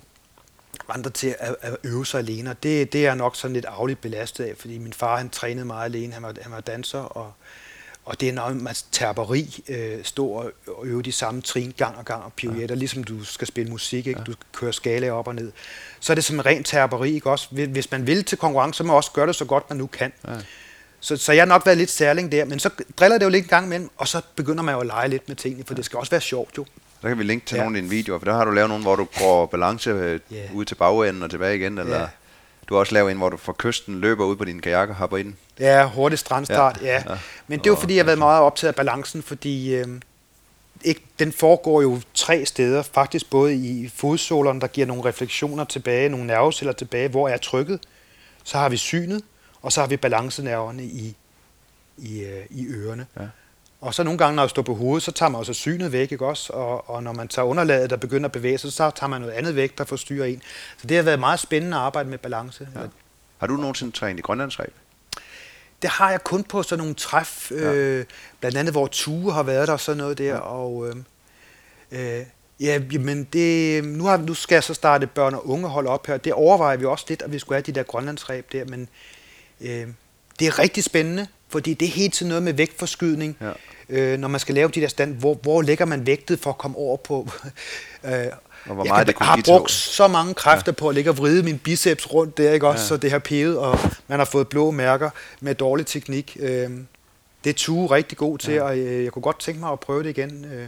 andre 0.89 1.11
til 1.11 1.35
at, 1.39 1.57
at 1.61 1.77
øve 1.85 2.07
sig 2.07 2.19
alene. 2.19 2.51
Og 2.51 2.63
det, 2.63 2.93
det 2.93 3.07
er 3.07 3.15
nok 3.15 3.37
sådan 3.37 3.55
lidt 3.55 3.65
afligt 3.65 4.01
belastet 4.01 4.45
af, 4.45 4.55
fordi 4.59 4.79
min 4.79 4.93
far 4.93 5.17
han 5.17 5.31
trænede 5.31 5.67
meget 5.67 5.85
alene. 5.85 6.13
Han 6.13 6.23
var, 6.23 6.35
han 6.41 6.53
var 6.53 6.61
danser, 6.61 6.99
og, 6.99 7.33
og 8.05 8.21
det 8.21 8.29
er 8.29 8.33
noget 8.33 8.57
med 8.57 8.75
terperi, 8.93 9.65
øh, 9.69 10.05
stå 10.05 10.29
og 10.29 10.53
øve 10.85 11.03
de 11.03 11.13
samme 11.13 11.43
trin 11.43 11.75
gang 11.77 11.97
og 11.97 12.05
gang 12.05 12.23
og 12.23 12.33
pirouetter, 12.33 12.75
ja. 12.75 12.79
ligesom 12.79 13.05
du 13.05 13.25
skal 13.25 13.47
spille 13.47 13.71
musik, 13.71 14.07
ikke? 14.07 14.21
Ja. 14.21 14.25
du 14.25 14.35
kører 14.53 14.73
skala 14.73 15.11
op 15.11 15.29
og 15.29 15.35
ned. 15.35 15.53
Så 16.01 16.13
er 16.13 16.15
det 16.15 16.25
som 16.25 16.39
rent 16.39 16.67
terperi, 16.67 17.15
ikke? 17.15 17.31
Også, 17.31 17.49
hvis 17.51 17.91
man 17.91 18.07
vil 18.07 18.25
til 18.25 18.39
konkurrence, 18.39 18.77
så 18.79 18.85
må 18.85 18.87
man 18.87 18.97
også 18.97 19.13
gøre 19.13 19.27
det 19.27 19.35
så 19.35 19.45
godt, 19.45 19.71
man 19.71 19.79
nu 19.79 19.87
kan. 19.87 20.13
Ja. 20.29 20.33
Så, 21.07 21.17
så 21.17 21.33
jeg 21.33 21.41
har 21.41 21.47
nok 21.47 21.67
været 21.67 21.79
lidt 21.79 21.91
særling 21.91 22.33
der, 22.33 22.45
men 22.45 22.59
så 22.59 22.71
driller 22.99 23.19
det 23.19 23.25
jo 23.25 23.31
lidt 23.31 23.45
en 23.45 23.49
gang 23.49 23.67
imellem, 23.67 23.91
og 23.97 24.09
så 24.09 24.21
begynder 24.37 24.63
man 24.63 24.75
jo 24.75 24.81
at 24.81 24.87
lege 24.87 25.09
lidt 25.09 25.29
med 25.29 25.37
tingene, 25.37 25.65
for 25.67 25.75
det 25.75 25.85
skal 25.85 25.99
også 25.99 26.11
være 26.11 26.21
sjovt 26.21 26.59
jo. 26.59 26.67
Der 27.03 27.09
kan 27.09 27.19
vi 27.19 27.25
linke 27.25 27.47
til 27.47 27.57
ja. 27.57 27.63
nogle 27.63 27.79
af 27.79 27.83
dine 27.83 27.91
videoer, 27.91 28.19
for 28.19 28.25
der 28.25 28.35
har 28.35 28.45
du 28.45 28.51
lavet 28.51 28.69
nogle, 28.69 28.85
hvor 28.85 28.97
du 28.97 29.07
går 29.19 29.47
balance 29.47 29.91
yeah. 29.91 30.21
ud 30.55 30.65
til 30.65 30.75
bagenden 30.75 31.23
og 31.23 31.31
tilbage 31.31 31.57
igen, 31.57 31.79
eller 31.79 31.99
yeah. 31.99 32.09
du 32.69 32.75
har 32.75 32.79
også 32.79 32.95
lavet 32.95 33.11
en, 33.11 33.17
hvor 33.17 33.29
du 33.29 33.37
fra 33.37 33.55
kysten 33.59 34.01
løber 34.01 34.25
ud 34.25 34.37
på 34.37 34.45
din 34.45 34.61
kajak 34.61 34.89
og 34.89 34.95
hopper 34.95 35.17
ind. 35.17 35.35
Ja, 35.61 35.89
hurtig 35.89 36.19
strandstart, 36.19 36.79
ja. 36.83 36.87
ja. 36.87 37.03
ja. 37.09 37.19
Men 37.47 37.59
det 37.59 37.67
er 37.67 37.71
jo 37.71 37.77
fordi, 37.77 37.95
jeg 37.95 38.03
har 38.03 38.07
været 38.07 38.19
meget 38.19 38.43
optaget 38.43 38.69
af 38.69 38.75
balancen, 38.75 39.23
fordi 39.23 39.75
øh, 39.75 39.87
ikke, 40.85 41.01
den 41.19 41.33
foregår 41.33 41.83
jo 41.83 42.01
tre 42.15 42.47
steder, 42.47 42.83
faktisk 42.83 43.31
både 43.31 43.55
i 43.55 43.91
fodsålerne, 43.95 44.61
der 44.61 44.67
giver 44.67 44.87
nogle 44.87 45.05
refleksioner 45.05 45.65
tilbage, 45.65 46.09
nogle 46.09 46.27
nerveceller 46.27 46.73
tilbage, 46.73 47.09
hvor 47.09 47.29
er 47.29 47.37
trykket. 47.37 47.81
Så 48.45 48.59
har 48.59 48.69
vi 48.69 48.77
synet, 48.77 49.23
og 49.67 49.73
så 49.73 49.81
har 49.81 49.89
vi 49.89 49.97
balancenerverne 49.97 50.85
i, 50.85 51.17
i, 51.99 52.25
øh, 52.25 52.47
i 52.51 52.67
ørerne. 52.67 53.07
Ja. 53.21 53.27
Og 53.81 53.95
så 53.95 54.03
nogle 54.03 54.19
gange, 54.19 54.37
når 54.37 54.43
jeg 54.43 54.51
står 54.51 54.63
på 54.63 54.75
hovedet, 54.75 55.03
så 55.03 55.13
tager 55.13 55.31
man 55.31 55.39
også 55.39 55.53
synet 55.53 55.93
væk, 55.93 56.13
ikke 56.13 56.27
også? 56.27 56.53
Og, 56.53 56.91
og 56.91 57.03
når 57.03 57.13
man 57.13 57.29
tager 57.29 57.47
underlaget, 57.47 57.91
der 57.91 57.97
begynder 57.97 58.25
at 58.25 58.33
bevæge 58.33 58.59
sig, 58.59 58.73
så 58.73 58.91
tager 58.91 59.09
man 59.09 59.21
noget 59.21 59.35
andet 59.35 59.57
væk, 59.57 59.79
der 59.79 59.85
forstyrrer 59.85 60.27
en. 60.27 60.43
Så 60.79 60.87
det 60.87 60.97
har 60.97 61.05
været 61.05 61.21
meget 61.21 61.41
spændende 61.41 61.77
at 61.77 61.83
arbejde 61.83 62.09
med 62.09 62.19
balance. 62.19 62.69
Ja. 62.75 62.81
Har 63.39 63.47
du 63.47 63.57
nogensinde 63.57 63.93
trænet 63.93 64.19
i 64.19 64.23
grønlandsræb? 64.23 64.75
Det 65.83 65.91
har 65.91 66.11
jeg 66.11 66.25
kun 66.25 66.45
på 66.45 66.63
sådan 66.63 66.79
nogle 66.79 66.95
træf, 66.95 67.51
ja. 67.51 67.73
øh, 67.73 68.05
blandt 68.41 68.59
andet 68.59 68.75
hvor 68.75 68.87
Tue 68.87 69.33
har 69.33 69.43
været 69.43 69.69
der 69.69 69.73
og 69.73 69.81
sådan 69.81 69.99
noget 69.99 70.19
der, 70.19 70.35
ja. 70.35 70.39
og 70.39 70.89
øh, 70.89 70.97
øh, 71.91 72.27
ja, 72.61 72.81
men 73.01 73.25
det, 73.25 73.85
nu, 73.85 74.05
har, 74.05 74.17
nu 74.17 74.35
skal 74.35 74.57
jeg 74.57 74.65
så 74.65 74.75
starte 74.75 75.07
børn- 75.07 75.35
og 75.35 75.49
ungehold 75.49 75.87
op 75.87 76.07
her. 76.07 76.17
Det 76.17 76.33
overvejer 76.33 76.77
vi 76.77 76.85
også 76.85 77.05
lidt, 77.09 77.23
at 77.23 77.33
vi 77.33 77.39
skulle 77.39 77.57
have 77.57 77.63
de 77.63 77.73
der 77.73 77.83
grønlandsræb 77.83 78.53
der, 78.53 78.65
men 78.65 78.89
Øh, 79.61 79.87
det 80.39 80.47
er 80.47 80.59
rigtig 80.59 80.85
spændende, 80.85 81.27
fordi 81.49 81.75
det 81.75 81.89
er 81.89 81.93
helt 81.93 82.15
til 82.15 82.27
noget 82.27 82.43
med 82.43 82.53
vægtforskydning. 82.53 83.37
Ja. 83.41 83.53
Øh, 83.89 84.19
når 84.19 84.29
man 84.29 84.41
skal 84.41 84.55
lave 84.55 84.69
de 84.69 84.81
der 84.81 84.89
stand, 84.89 85.15
hvor, 85.15 85.35
hvor 85.35 85.63
lægger 85.63 85.85
man 85.85 86.07
vægtet 86.07 86.39
for 86.39 86.51
at 86.51 86.59
komme 86.59 86.77
over 86.77 86.97
på... 86.97 87.29
øh, 88.05 88.13
og 88.67 88.75
hvor 88.75 88.85
meget 88.85 89.07
jeg 89.07 89.15
kan, 89.15 89.27
har 89.27 89.43
brugt 89.45 89.71
så 89.71 90.09
mange 90.09 90.35
kræfter 90.35 90.73
ja. 90.73 90.75
på 90.75 90.89
at 90.89 90.95
ligge 90.95 91.11
og 91.11 91.19
vride 91.19 91.43
min 91.43 91.59
biceps 91.59 92.13
rundt 92.13 92.39
der, 92.39 92.53
ikke 92.53 92.69
også? 92.69 92.83
Ja. 92.83 92.87
Så 92.89 92.97
det 92.97 93.11
har 93.11 93.19
peget, 93.19 93.59
og 93.59 93.79
man 94.09 94.19
har 94.19 94.25
fået 94.25 94.49
blå 94.49 94.71
mærker 94.71 95.11
med 95.41 95.55
dårlig 95.55 95.87
teknik. 95.87 96.37
Øh, 96.41 96.71
det 97.45 97.51
er 97.51 97.55
Tue 97.55 97.91
rigtig 97.91 98.19
god 98.19 98.39
til, 98.39 98.55
ja. 98.55 98.63
og 98.63 98.79
jeg, 98.79 99.05
jeg 99.05 99.13
kunne 99.13 99.23
godt 99.23 99.41
tænke 99.41 99.61
mig 99.61 99.73
at 99.73 99.81
prøve 99.81 100.03
det 100.03 100.09
igen. 100.19 100.45
Øh, 100.45 100.67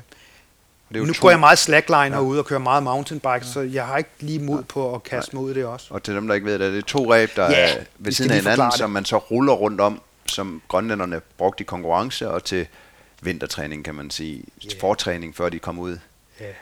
det 0.89 1.03
er 1.03 1.07
nu 1.07 1.13
to... 1.13 1.21
går 1.21 1.31
jeg 1.31 1.41
meget 1.41 1.59
slackline 1.59 2.03
ja. 2.03 2.09
herude 2.09 2.39
og 2.39 2.47
kører 2.47 2.61
meget 2.61 2.83
mountainbike, 2.83 3.29
ja. 3.29 3.43
så 3.43 3.61
jeg 3.61 3.87
har 3.87 3.97
ikke 3.97 4.11
lige 4.21 4.39
mod 4.39 4.63
på 4.63 4.95
at 4.95 5.03
kaste 5.03 5.37
mig 5.37 5.45
ud 5.45 5.51
i 5.51 5.55
det 5.55 5.65
også. 5.65 5.87
Og 5.91 6.03
til 6.03 6.15
dem, 6.15 6.29
der 6.29 6.35
ikke 6.35 6.47
ved 6.47 6.59
det, 6.59 6.73
det 6.73 6.79
er 6.79 6.87
to 6.87 7.13
ræb, 7.13 7.31
der 7.37 7.51
ja, 7.51 7.77
er 7.77 7.85
ved 7.99 8.13
siden 8.13 8.31
af 8.31 8.37
hinanden, 8.37 8.73
som 8.73 8.91
man 8.91 9.05
så 9.05 9.17
ruller 9.17 9.53
rundt 9.53 9.81
om, 9.81 10.01
som 10.27 10.63
grønlænderne 10.69 11.21
brugte 11.39 11.63
i 11.63 11.65
konkurrence 11.65 12.31
og 12.31 12.45
til 12.45 12.67
vintertræning, 13.23 13.85
kan 13.85 13.95
man 13.95 14.11
sige. 14.11 14.37
Yeah. 14.37 14.81
Fortræning, 14.81 15.37
før 15.37 15.49
de 15.49 15.59
kom 15.59 15.79
ud. 15.79 15.99
Yeah. 16.43 16.55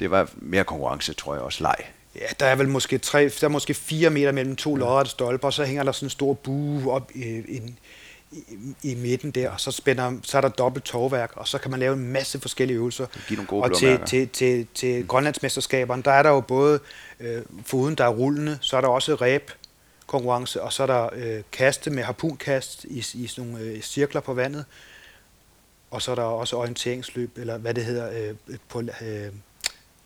Det 0.00 0.10
var 0.10 0.28
mere 0.36 0.64
konkurrence, 0.64 1.12
tror 1.12 1.34
jeg 1.34 1.42
også, 1.42 1.62
leg. 1.62 1.76
Ja, 2.14 2.26
der 2.40 2.46
er 2.46 2.56
vel 2.56 2.68
måske, 2.68 2.98
tre, 2.98 3.24
der 3.24 3.44
er 3.44 3.48
måske 3.48 3.74
fire 3.74 4.10
meter 4.10 4.32
mellem 4.32 4.56
to 4.56 4.76
ja. 4.76 4.80
lodrette 4.80 5.10
stolper, 5.10 5.48
og 5.48 5.52
så 5.52 5.64
hænger 5.64 5.82
der 5.82 5.92
sådan 5.92 6.06
en 6.06 6.10
stor 6.10 6.34
bue 6.34 6.92
op 6.92 7.10
i, 7.14 7.24
i, 7.38 7.74
i, 8.32 8.44
i 8.82 8.94
midten 8.94 9.30
der, 9.30 9.50
og 9.50 9.60
så, 9.60 9.70
spænder, 9.70 10.12
så 10.22 10.36
er 10.36 10.40
der 10.40 10.48
dobbelt 10.48 10.84
tovværk, 10.84 11.32
og 11.36 11.48
så 11.48 11.58
kan 11.58 11.70
man 11.70 11.80
lave 11.80 11.94
en 11.94 12.12
masse 12.12 12.40
forskellige 12.40 12.76
øvelser. 12.76 13.06
Give 13.28 13.36
nogle 13.36 13.48
gode 13.48 13.62
og 13.62 13.76
til, 13.76 14.00
til, 14.06 14.28
til, 14.28 14.66
til 14.74 15.00
mm. 15.00 15.06
Grønlandsmesterskaberne, 15.06 16.02
der 16.02 16.10
er 16.10 16.22
der 16.22 16.30
jo 16.30 16.40
både, 16.40 16.80
øh, 17.20 17.42
foruden 17.66 17.94
der 17.94 18.04
er 18.04 18.08
rullende, 18.08 18.58
så 18.60 18.76
er 18.76 18.80
der 18.80 18.88
også 18.88 19.14
ræb 19.14 19.50
konkurrence, 20.06 20.62
og 20.62 20.72
så 20.72 20.82
er 20.82 20.86
der 20.86 21.08
øh, 21.12 21.42
kaste 21.52 21.90
med 21.90 22.02
harpunkast 22.02 22.84
i, 22.84 22.98
i 23.14 23.26
sådan 23.26 23.50
nogle 23.50 23.64
øh, 23.64 23.80
cirkler 23.80 24.20
på 24.20 24.34
vandet, 24.34 24.64
og 25.90 26.02
så 26.02 26.10
er 26.10 26.14
der 26.14 26.22
også 26.22 26.56
orienteringsløb, 26.56 27.38
eller 27.38 27.58
hvad 27.58 27.74
det 27.74 27.84
hedder, 27.84 28.28
øh, 28.28 28.56
på, 28.68 28.80
øh, 28.80 29.32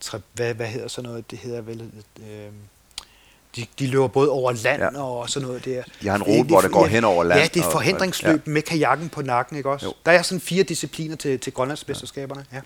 tre, 0.01 0.21
hvad, 0.33 0.55
hvad 0.55 0.67
hedder 0.67 0.89
sådan 0.89 1.09
noget, 1.09 1.31
det 1.31 1.39
hedder 1.39 1.61
vel, 1.61 1.91
øh, 2.21 2.53
de, 3.57 3.67
de 3.79 3.87
løber 3.87 4.09
både 4.09 4.31
over 4.31 4.53
land 4.53 4.83
ja. 4.83 5.03
og 5.03 5.31
sådan 5.31 5.49
noget 5.49 5.65
der. 5.65 5.83
De 6.03 6.09
har 6.09 6.17
en 6.17 6.23
rute, 6.23 6.47
hvor 6.47 6.61
det 6.61 6.73
går 6.73 6.87
hen 6.87 7.05
over 7.05 7.25
land. 7.25 7.41
Ja, 7.41 7.47
det 7.55 7.63
er 7.63 7.71
forhindringsløb 7.71 8.35
og, 8.35 8.47
ja. 8.47 8.53
med 8.53 8.63
kajakken 8.63 9.09
på 9.09 9.23
nakken, 9.23 9.57
ikke 9.57 9.71
også? 9.71 9.87
Jo. 9.87 9.95
Der 10.07 10.13
er 10.13 10.23
sådan 10.23 10.41
fire 10.41 10.63
discipliner 10.63 11.17
til, 11.17 11.41
til 11.41 11.53
Grønlandsmesterskaberne. 11.53 12.45
Ja. 12.53 12.61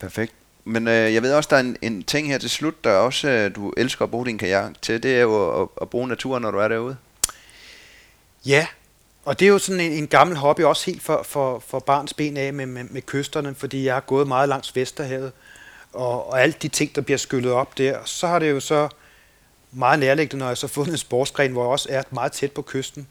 Perfekt. 0.00 0.32
Men 0.64 0.88
øh, 0.88 1.14
jeg 1.14 1.22
ved 1.22 1.32
også, 1.32 1.48
der 1.50 1.56
er 1.56 1.60
en, 1.60 1.76
en 1.82 2.02
ting 2.02 2.28
her 2.28 2.38
til 2.38 2.50
slut, 2.50 2.84
der 2.84 2.92
også 2.92 3.28
øh, 3.28 3.54
du 3.54 3.72
elsker 3.76 4.04
at 4.04 4.10
bruge 4.10 4.26
din 4.26 4.38
kajak 4.38 4.82
til, 4.82 5.02
det 5.02 5.16
er 5.16 5.20
jo 5.20 5.62
at, 5.62 5.68
at 5.80 5.90
bruge 5.90 6.08
naturen, 6.08 6.42
når 6.42 6.50
du 6.50 6.58
er 6.58 6.68
derude. 6.68 6.96
Ja, 8.46 8.66
og 9.24 9.40
det 9.40 9.46
er 9.46 9.50
jo 9.50 9.58
sådan 9.58 9.80
en, 9.80 9.92
en 9.92 10.06
gammel 10.06 10.36
hobby, 10.36 10.60
også 10.60 10.86
helt 10.86 11.02
for, 11.02 11.22
for, 11.22 11.62
for 11.66 11.78
barns 11.78 12.14
ben 12.14 12.36
af 12.36 12.54
med, 12.54 12.66
med, 12.66 12.84
med 12.84 13.02
kysterne, 13.02 13.54
fordi 13.54 13.84
jeg 13.84 13.94
har 13.94 14.00
gået 14.00 14.28
meget 14.28 14.48
langs 14.48 14.76
Vesterhavet, 14.76 15.32
og, 15.92 16.30
og 16.30 16.42
alle 16.42 16.54
de 16.62 16.68
ting, 16.68 16.94
der 16.94 17.00
bliver 17.00 17.18
skyllet 17.18 17.52
op 17.52 17.78
der. 17.78 17.98
Så 18.04 18.26
har 18.26 18.38
det 18.38 18.50
jo 18.50 18.60
så 18.60 18.88
meget 19.72 19.98
nærliggende, 19.98 20.38
når 20.38 20.48
jeg 20.48 20.58
så 20.58 20.66
fundet 20.66 20.92
en 20.92 20.98
sportsgren, 20.98 21.52
hvor 21.52 21.62
jeg 21.62 21.70
også 21.70 21.88
er 21.90 22.02
meget 22.10 22.32
tæt 22.32 22.52
på 22.52 22.62
kysten. 22.62 23.08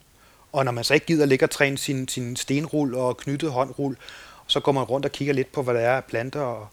Og 0.51 0.65
når 0.65 0.71
man 0.71 0.83
så 0.83 0.93
ikke 0.93 1.05
gider 1.05 1.25
ligge 1.25 1.45
og 1.45 1.49
træne 1.49 1.77
sin, 1.77 2.07
sin 2.07 2.35
stenrul 2.35 2.95
og 2.95 3.17
knyttet 3.17 3.51
håndrul, 3.51 3.97
så 4.47 4.59
går 4.59 4.71
man 4.71 4.83
rundt 4.83 5.05
og 5.05 5.11
kigger 5.11 5.33
lidt 5.33 5.51
på, 5.51 5.63
hvad 5.63 5.73
der 5.73 5.79
er 5.79 5.97
af 5.97 6.03
planter. 6.03 6.41
Og, 6.41 6.67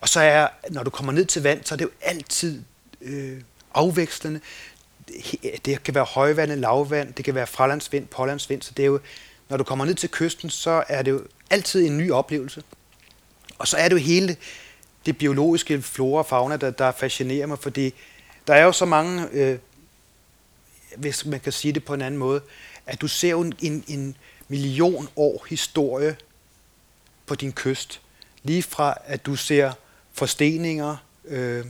og 0.00 0.08
så 0.08 0.20
er, 0.20 0.48
når 0.70 0.82
du 0.82 0.90
kommer 0.90 1.12
ned 1.12 1.24
til 1.24 1.42
vand, 1.42 1.64
så 1.64 1.74
er 1.74 1.76
det 1.76 1.84
jo 1.84 1.90
altid 2.02 2.62
øh, 3.00 3.40
afvekslende. 3.74 4.40
Det 5.64 5.82
kan 5.82 5.94
være 5.94 6.04
højvand, 6.04 6.52
lavvand, 6.52 7.12
det 7.12 7.24
kan 7.24 7.34
være 7.34 7.46
fralandsvind, 7.46 8.06
pålandsvind, 8.06 8.62
så 8.62 8.72
det 8.76 8.82
er 8.82 8.86
jo, 8.86 9.00
når 9.48 9.56
du 9.56 9.64
kommer 9.64 9.84
ned 9.84 9.94
til 9.94 10.10
kysten, 10.10 10.50
så 10.50 10.84
er 10.88 11.02
det 11.02 11.10
jo 11.10 11.22
altid 11.50 11.86
en 11.86 11.98
ny 11.98 12.10
oplevelse. 12.10 12.62
Og 13.58 13.68
så 13.68 13.76
er 13.76 13.88
det 13.88 13.92
jo 13.92 14.00
hele 14.00 14.36
det 15.06 15.18
biologiske 15.18 15.82
flora 15.82 16.18
og 16.18 16.26
fauna, 16.26 16.56
der, 16.56 16.70
der 16.70 16.92
fascinerer 16.92 17.46
mig, 17.46 17.58
fordi 17.58 17.94
der 18.46 18.54
er 18.54 18.62
jo 18.62 18.72
så 18.72 18.84
mange, 18.84 19.28
øh, 19.32 19.58
hvis 20.96 21.26
man 21.26 21.40
kan 21.40 21.52
sige 21.52 21.72
det 21.72 21.84
på 21.84 21.94
en 21.94 22.02
anden 22.02 22.18
måde, 22.18 22.40
at 22.86 23.00
du 23.00 23.08
ser 23.08 23.30
jo 23.30 23.40
en, 23.40 23.84
en 23.88 24.16
million 24.48 25.08
år 25.16 25.46
historie 25.48 26.16
på 27.26 27.34
din 27.34 27.52
kyst. 27.52 28.00
Lige 28.42 28.62
fra, 28.62 28.94
at 29.04 29.26
du 29.26 29.36
ser 29.36 29.72
forsteninger, 30.12 30.96
øh, 31.24 31.64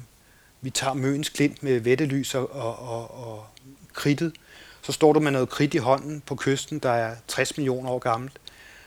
vi 0.60 0.70
tager 0.70 0.94
Møns 0.94 1.28
Klint 1.28 1.62
med 1.62 1.80
vettelys 1.80 2.34
og, 2.34 2.52
og, 2.52 2.78
og, 2.78 3.28
og 3.28 3.46
kridtet, 3.92 4.34
så 4.82 4.92
står 4.92 5.12
du 5.12 5.20
med 5.20 5.30
noget 5.30 5.48
kridt 5.48 5.74
i 5.74 5.78
hånden 5.78 6.20
på 6.20 6.34
kysten, 6.34 6.78
der 6.78 6.90
er 6.90 7.16
60 7.28 7.56
millioner 7.56 7.90
år 7.90 7.98
gammelt. 7.98 8.38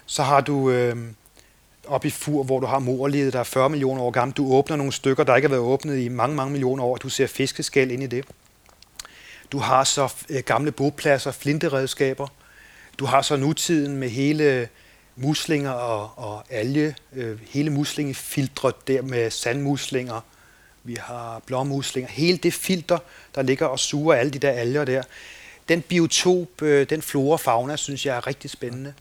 Så 0.06 0.24
har 0.24 0.42
du 0.42 0.70
øh, 0.70 0.98
op 1.88 2.06
i 2.06 2.10
Fur, 2.10 2.44
hvor 2.44 2.60
du 2.60 2.66
har 2.66 2.80
morlivet, 2.80 3.34
der 3.34 3.40
er 3.40 3.44
40 3.44 3.70
millioner 3.70 4.02
år 4.02 4.12
gammel. 4.12 4.38
Du 4.38 4.54
åbner 4.54 4.76
nogle 4.76 4.92
stykker, 4.92 5.24
der 5.24 5.36
ikke 5.36 5.48
har 5.48 5.56
været 5.56 5.68
åbnet 5.68 6.00
i 6.00 6.08
mange, 6.08 6.36
mange 6.36 6.52
millioner 6.52 6.84
år. 6.84 6.98
Du 6.98 7.10
ser 7.10 7.28
fiskeskæl 7.28 7.92
ind 7.92 8.04
i 8.04 8.08
det. 8.08 8.26
Du 9.52 9.58
har 9.58 9.84
så 9.84 10.14
øh, 10.30 10.44
gamle 10.46 10.72
bopladser, 10.72 11.32
flinteredskaber. 11.32 12.28
Du 13.00 13.06
har 13.06 13.22
så 13.22 13.36
nutiden 13.36 13.98
med 13.98 14.10
hele 14.10 14.70
muslinger 15.16 15.72
og, 15.72 16.12
og 16.16 16.44
alge, 16.50 16.96
øh, 17.14 17.40
hele 17.50 17.70
muslingefiltret 17.70 18.88
der 18.88 19.02
med 19.02 19.32
sandmuslinger. 19.32 20.22
Vi 20.84 20.98
har 21.00 21.42
blåmuslinger. 21.46 22.10
Hele 22.12 22.38
det 22.38 22.54
filter, 22.54 22.98
der 23.36 23.42
ligger 23.42 23.66
og 23.66 23.80
suger 23.80 24.16
alle 24.16 24.32
de 24.32 24.40
der 24.40 24.52
alger 24.52 24.86
der. 24.86 25.04
Den 25.70 25.82
biotop, 25.82 26.62
øh, 26.62 26.90
den 26.90 27.02
flora 27.02 27.34
og 27.34 27.40
fauna, 27.40 27.76
synes 27.76 28.06
jeg 28.06 28.18
er 28.18 28.28
rigtig 28.28 28.50
spændende. 28.50 28.94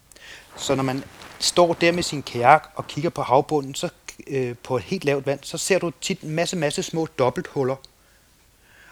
Så 0.56 0.74
når 0.74 0.82
man 0.82 1.04
står 1.38 1.74
der 1.74 1.92
med 1.92 2.02
sin 2.02 2.22
kajak 2.22 2.68
og 2.74 2.86
kigger 2.86 3.10
på 3.10 3.22
havbunden, 3.22 3.74
så 3.74 3.88
øh, 4.26 4.54
på 4.62 4.76
et 4.76 4.82
helt 4.82 5.04
lavt 5.04 5.26
vand, 5.26 5.38
så 5.42 5.58
ser 5.58 5.78
du 5.78 5.92
tit 6.00 6.20
en 6.20 6.30
masse, 6.30 6.56
masse 6.56 6.82
små 6.82 7.06
dobbelthuller. 7.06 7.76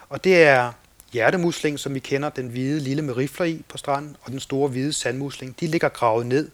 Og 0.09 0.23
det 0.23 0.43
er 0.43 0.71
hjertemusling, 1.13 1.79
som 1.79 1.93
vi 1.93 1.99
kender, 1.99 2.29
den 2.29 2.47
hvide 2.47 2.79
lille 2.79 3.01
med 3.01 3.17
rifler 3.17 3.45
i 3.45 3.61
på 3.67 3.77
stranden, 3.77 4.17
og 4.21 4.31
den 4.31 4.39
store 4.39 4.69
hvide 4.69 4.93
sandmusling. 4.93 5.59
De 5.59 5.67
ligger 5.67 5.89
gravet 5.89 6.25
ned, 6.25 6.49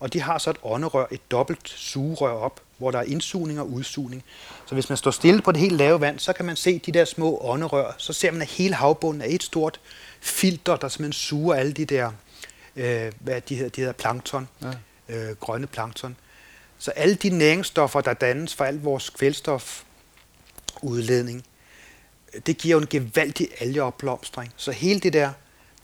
og 0.00 0.12
de 0.12 0.20
har 0.20 0.38
så 0.38 0.50
et 0.50 0.56
ånderør, 0.62 1.06
et 1.10 1.30
dobbelt 1.30 1.68
sugerør 1.68 2.32
op, 2.32 2.60
hvor 2.78 2.90
der 2.90 2.98
er 2.98 3.02
indsugning 3.02 3.60
og 3.60 3.70
udsugning. 3.70 4.24
Så 4.66 4.74
hvis 4.74 4.88
man 4.88 4.98
står 4.98 5.10
stille 5.10 5.42
på 5.42 5.52
det 5.52 5.60
helt 5.60 5.76
lave 5.76 6.00
vand, 6.00 6.18
så 6.18 6.32
kan 6.32 6.44
man 6.44 6.56
se 6.56 6.78
de 6.78 6.92
der 6.92 7.04
små 7.04 7.38
ånderør. 7.42 7.94
Så 7.98 8.12
ser 8.12 8.30
man, 8.30 8.42
at 8.42 8.48
hele 8.48 8.74
havbunden 8.74 9.22
er 9.22 9.26
et 9.28 9.42
stort 9.42 9.80
filter, 10.20 10.76
der 10.76 10.88
simpelthen 10.88 11.12
suger 11.12 11.54
alle 11.54 11.72
de 11.72 11.84
der, 11.84 12.12
øh, 12.76 13.12
hvad 13.20 13.40
de 13.40 13.54
hedder, 13.54 13.70
de 13.70 13.80
hedder 13.80 13.92
plankton. 13.92 14.48
Ja 14.62 14.68
øh, 15.12 15.36
grønne 15.36 15.66
plankton. 15.66 16.16
Så 16.78 16.90
alle 16.90 17.14
de 17.14 17.30
næringsstoffer, 17.30 18.00
der 18.00 18.14
dannes 18.14 18.54
for 18.54 18.64
al 18.64 18.80
vores 18.80 19.10
kvælstofudledning, 19.10 21.44
det 22.46 22.58
giver 22.58 22.76
jo 22.76 22.80
en 22.80 22.86
gevaldig 22.86 23.48
algeopblomstring. 23.60 24.52
Så 24.56 24.72
hele 24.72 25.00
det 25.00 25.12
der, 25.12 25.32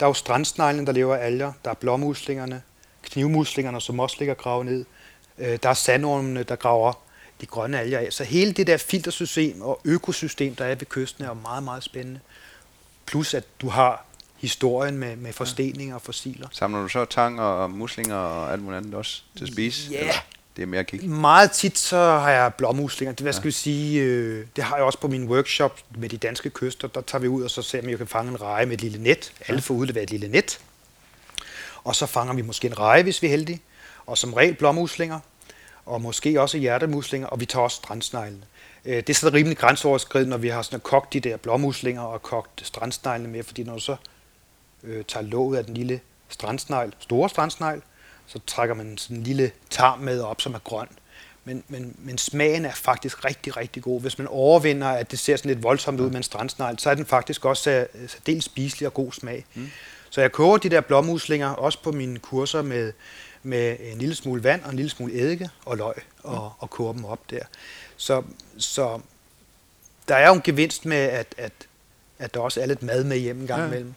der 0.01 0.07
er 0.07 0.11
jo 0.11 0.15
strandsneglene, 0.15 0.87
der 0.87 0.93
lever 0.93 1.17
af 1.17 1.27
alger, 1.27 1.53
der 1.65 1.71
er 1.71 1.75
blommuslingerne, 1.75 2.63
knivmuslingerne, 3.03 3.81
som 3.81 4.01
også 4.01 4.17
ligger 4.19 4.35
gravet 4.35 4.67
ned, 4.67 4.85
øh, 5.39 5.59
der 5.63 5.69
er 5.69 5.75
sandormene, 5.75 6.43
der 6.43 6.57
graver 6.57 6.93
de 7.41 7.47
grønne 7.47 7.81
alger 7.81 7.99
af. 7.99 8.13
Så 8.13 8.25
hele 8.25 8.53
det 8.53 8.67
der 8.67 8.77
filtersystem 8.77 9.63
og 9.63 9.81
økosystem, 9.85 10.55
der 10.55 10.65
er 10.65 10.75
ved 10.75 10.87
kysten, 10.87 11.25
er 11.25 11.29
jo 11.29 11.35
meget, 11.35 11.63
meget 11.63 11.83
spændende. 11.83 12.21
Plus 13.07 13.35
at 13.35 13.45
du 13.61 13.69
har 13.69 14.05
historien 14.39 14.99
med, 14.99 15.17
med 15.17 15.33
forsteninger 15.33 15.95
og 15.95 16.03
fossiler. 16.03 16.49
Samler 16.53 16.83
du 16.83 16.89
så 16.89 17.05
tang 17.05 17.41
og 17.41 17.71
muslinger 17.71 18.15
og 18.15 18.53
alt 18.53 18.63
muligt 18.63 18.79
andet 18.79 18.95
også 18.95 19.23
til 19.37 19.45
at 19.45 19.53
spise? 19.53 19.91
Ja. 19.93 20.01
Eller? 20.01 20.13
Det 20.57 20.63
er 20.63 20.67
mere 20.67 20.85
kig. 20.85 21.09
Meget 21.09 21.51
tit 21.51 21.79
så 21.79 21.97
har 21.97 22.31
jeg 22.31 22.55
blåmuslinger. 22.55 23.13
Det, 23.13 23.21
hvad 23.21 23.33
skal 23.33 23.43
ja. 23.43 23.49
vi 23.49 23.53
sige, 23.53 24.03
øh, 24.03 24.47
det 24.57 24.65
har 24.65 24.77
jeg 24.77 24.85
også 24.85 25.01
på 25.01 25.09
min 25.09 25.29
workshop 25.29 25.81
med 25.97 26.09
de 26.09 26.17
danske 26.17 26.51
kyster. 26.51 26.89
Der 26.89 27.01
tager 27.01 27.23
vi 27.23 27.29
ud, 27.29 27.43
og 27.43 27.51
så 27.51 27.63
ser 27.63 27.81
vi, 27.81 27.87
om 27.87 27.91
jeg 27.91 27.99
kan 27.99 28.07
fange 28.07 28.31
en 28.31 28.41
reje 28.41 28.67
med 28.67 28.75
et 28.75 28.81
lille 28.81 29.03
net. 29.03 29.33
Alle 29.49 29.61
får 29.61 29.75
udleveret 29.75 30.03
et 30.03 30.11
lille 30.11 30.29
net. 30.29 30.61
Og 31.85 31.97
så 31.97 32.07
fanger 32.07 32.35
vi 32.35 32.43
måske 32.43 32.67
en 32.67 32.79
reje, 32.79 33.03
hvis 33.03 33.23
vi 33.23 33.27
er 33.27 33.31
heldige. 33.31 33.61
Og 34.07 34.19
som 34.19 34.35
regel 34.35 34.55
blåmuslinger. 34.55 35.21
Og 35.87 36.03
måske 36.03 36.41
også 36.41 36.59
hjertemuslinger. 36.59 37.29
Og 37.29 37.41
vi 37.41 37.47
tager 37.47 37.63
også 37.63 37.77
strandsneglene. 37.77 38.43
Øh, 38.85 38.97
det 38.97 39.11
er 39.11 39.15
så 39.15 39.31
rimelig 39.33 39.59
grænseoverskridende, 39.59 40.31
når 40.31 40.39
vi 40.39 40.49
har 40.49 40.63
sådan 40.63 40.81
kogt 40.81 41.13
de 41.13 41.21
der 41.21 41.37
blåmuslinger 41.37 42.03
og 42.03 42.23
kogt 42.23 42.67
strandsneglene 42.67 43.33
med, 43.33 43.43
fordi 43.43 43.63
når 43.63 43.75
du 43.75 43.81
så 43.81 43.97
øh, 44.85 45.05
tager 45.05 45.27
låget 45.27 45.59
af 45.59 45.65
den 45.65 45.75
lille 45.75 46.01
strandsnegl, 46.29 46.95
store 46.99 47.29
strandsnegl, 47.29 47.83
så 48.27 48.41
trækker 48.47 48.75
man 48.75 48.99
sådan 48.99 49.17
en 49.17 49.23
lille 49.23 49.51
tarm 49.71 49.99
med 49.99 50.21
op, 50.21 50.41
som 50.41 50.55
er 50.55 50.59
grøn. 50.59 50.89
Men, 51.45 51.65
men, 51.69 51.97
men 51.99 52.19
smagen 52.19 52.65
er 52.65 52.75
faktisk 52.75 53.25
rigtig, 53.25 53.57
rigtig 53.57 53.83
god. 53.83 54.01
Hvis 54.01 54.19
man 54.19 54.27
overvinder, 54.27 54.89
at 54.89 55.11
det 55.11 55.19
ser 55.19 55.37
sådan 55.37 55.49
lidt 55.49 55.63
voldsomt 55.63 56.01
ud 56.01 56.11
med 56.11 56.17
en 56.17 56.23
strandsnegl, 56.23 56.79
så 56.79 56.91
er 56.91 56.95
den 56.95 57.07
faktisk 57.07 57.45
også 57.45 57.87
særdeles 58.07 58.45
spiselig 58.45 58.87
og 58.87 58.95
god 58.95 59.13
smag. 59.13 59.45
Mm. 59.55 59.71
Så 60.11 60.21
jeg 60.21 60.33
koger 60.33 60.59
de 60.59 60.69
der 60.69 60.81
blåmuslinger 60.81 61.49
også 61.49 61.83
på 61.83 61.93
mine 61.93 62.19
kurser 62.19 62.63
med, 62.63 62.93
med 63.43 63.77
en 63.81 63.99
lille 63.99 64.15
smule 64.15 64.45
vand 64.45 64.63
og 64.63 64.71
en 64.71 64.77
lille 64.77 64.91
smule 64.91 65.13
eddike 65.13 65.51
og 65.65 65.77
løg 65.77 65.95
og, 66.23 66.35
mm. 66.35 66.57
og 66.59 66.71
koger 66.71 66.93
dem 66.93 67.05
op 67.05 67.31
der. 67.31 67.43
Så, 67.97 68.23
så 68.59 69.01
der 70.09 70.15
er 70.15 70.29
jo 70.29 70.35
en 70.35 70.43
gevinst 70.43 70.87
med, 70.87 70.97
at, 70.97 71.35
at, 71.39 71.53
at 72.19 72.35
der 72.35 72.41
også 72.41 72.61
er 72.61 72.67
lidt 72.67 72.83
mad 72.83 73.05
med 73.05 73.17
hjem 73.19 73.41
en 73.41 73.47
gang 73.47 73.61
ja. 73.61 73.67
imellem. 73.67 73.95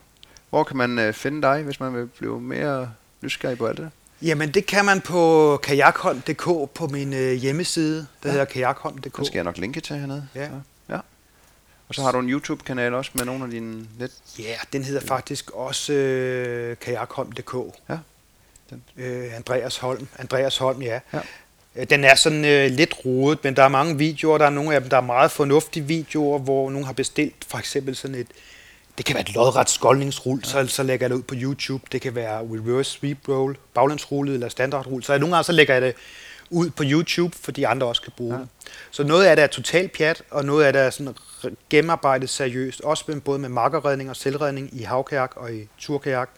Hvor 0.52 0.64
kan 0.64 0.78
man 0.78 1.00
øh, 1.00 1.14
finde 1.14 1.42
dig, 1.42 1.64
hvis 1.64 1.80
man 1.80 1.96
vil 1.96 2.08
blive 2.08 2.42
mere 2.42 2.92
nysgerrig 3.22 3.58
på 3.58 3.68
alt 3.68 3.78
det? 3.78 3.92
Jamen, 4.22 4.52
det 4.52 4.66
kan 4.66 4.86
man 4.86 5.02
på 5.02 5.60
kajakholm.dk 5.64 6.72
på 6.74 6.88
min 6.92 7.14
øh, 7.14 7.34
hjemmeside, 7.34 7.98
der 8.24 8.30
ja. 8.30 8.32
hedder 8.32 8.46
kajakholm.dk. 8.46 9.18
Det 9.18 9.28
skal 9.28 9.38
jeg 9.38 9.44
nok 9.44 9.58
linke 9.58 9.82
til 9.82 9.96
hernede. 9.96 10.28
Ja. 10.36 10.50
Ja. 10.90 11.00
Og 11.88 11.96
så 11.96 12.02
har 12.02 12.12
du 12.12 12.20
en 12.20 12.30
YouTube-kanal 12.30 12.94
også 12.94 13.12
med 13.14 13.26
nogle 13.26 13.44
af 13.44 13.50
dine 13.50 13.88
net... 14.00 14.12
Ja, 14.40 14.56
den 14.74 14.84
hedder 14.84 15.02
faktisk 15.02 15.52
også 15.52 15.94
øh, 15.94 16.78
kajakholm.dk. 16.78 17.56
Ja. 17.90 17.98
Den. 18.70 18.84
Øh, 18.98 19.36
Andreas 19.36 19.78
Holm. 19.78 20.08
Andreas 20.20 20.58
Holm, 20.58 20.82
ja. 20.82 21.00
ja. 21.14 21.20
Øh, 21.76 21.90
den 21.90 22.04
er 22.04 22.16
sådan 22.16 22.46
øh, 22.46 22.72
lidt 22.72 22.94
rodet, 23.06 23.44
men 23.44 23.56
der 23.56 23.64
er 23.64 23.70
mange 23.70 23.98
videoer. 23.98 24.38
Der 24.38 24.46
er 24.46 24.50
nogle 24.50 24.76
af 24.76 24.82
dem, 24.82 24.90
der 24.90 24.98
er 24.98 25.02
meget 25.02 25.32
fornuftige 25.32 25.86
videoer, 25.86 26.40
hvor 26.40 26.70
nogen 26.70 26.86
har 26.86 26.94
bestilt 26.94 27.46
for 27.48 27.58
eksempel 27.58 27.96
sådan 27.96 28.16
et, 28.16 28.28
det 29.02 29.06
kan 29.06 29.16
være 29.16 29.22
et 29.22 29.36
lodret 29.36 29.70
skoldningsrull, 29.70 30.46
så, 30.46 30.68
så 30.68 30.84
lægger 30.84 31.04
jeg 31.04 31.10
det 31.10 31.16
ud 31.16 31.22
på 31.22 31.36
YouTube. 31.38 31.84
Det 31.92 32.02
kan 32.02 32.16
være 32.16 32.40
reverse 32.42 32.92
sweep 32.92 33.28
roll, 33.28 33.58
baglandsrullet 33.74 34.34
eller 34.34 34.50
standardrull. 34.50 35.04
Så 35.04 35.18
nogle 35.18 35.36
gange 35.36 35.44
så 35.44 35.52
lægger 35.52 35.74
jeg 35.74 35.82
det 35.82 35.96
ud 36.50 36.70
på 36.70 36.84
YouTube, 36.86 37.38
for 37.38 37.52
de 37.52 37.68
andre 37.68 37.88
også 37.88 38.02
kan 38.02 38.12
bruge 38.18 38.36
ja. 38.36 38.42
det. 38.42 38.50
Så 38.92 39.04
noget 39.04 39.26
af 39.26 39.36
det 39.36 39.44
er 39.44 39.48
totalt 39.48 39.98
pjat, 39.98 40.24
og 40.32 40.46
noget 40.46 40.66
af 40.66 40.74
det 40.74 40.82
er 40.82 40.90
sådan 40.90 41.16
gennemarbejdet 41.70 42.30
seriøst, 42.30 42.82
også 42.82 43.04
med, 43.08 43.22
både 43.22 43.40
med 43.40 43.50
makkerredning 43.50 44.10
og 44.10 44.16
selvredning 44.16 44.80
i 44.80 44.84
havkajak 44.84 45.32
og 45.36 45.54
i 45.54 45.68
turkajak. 45.78 46.30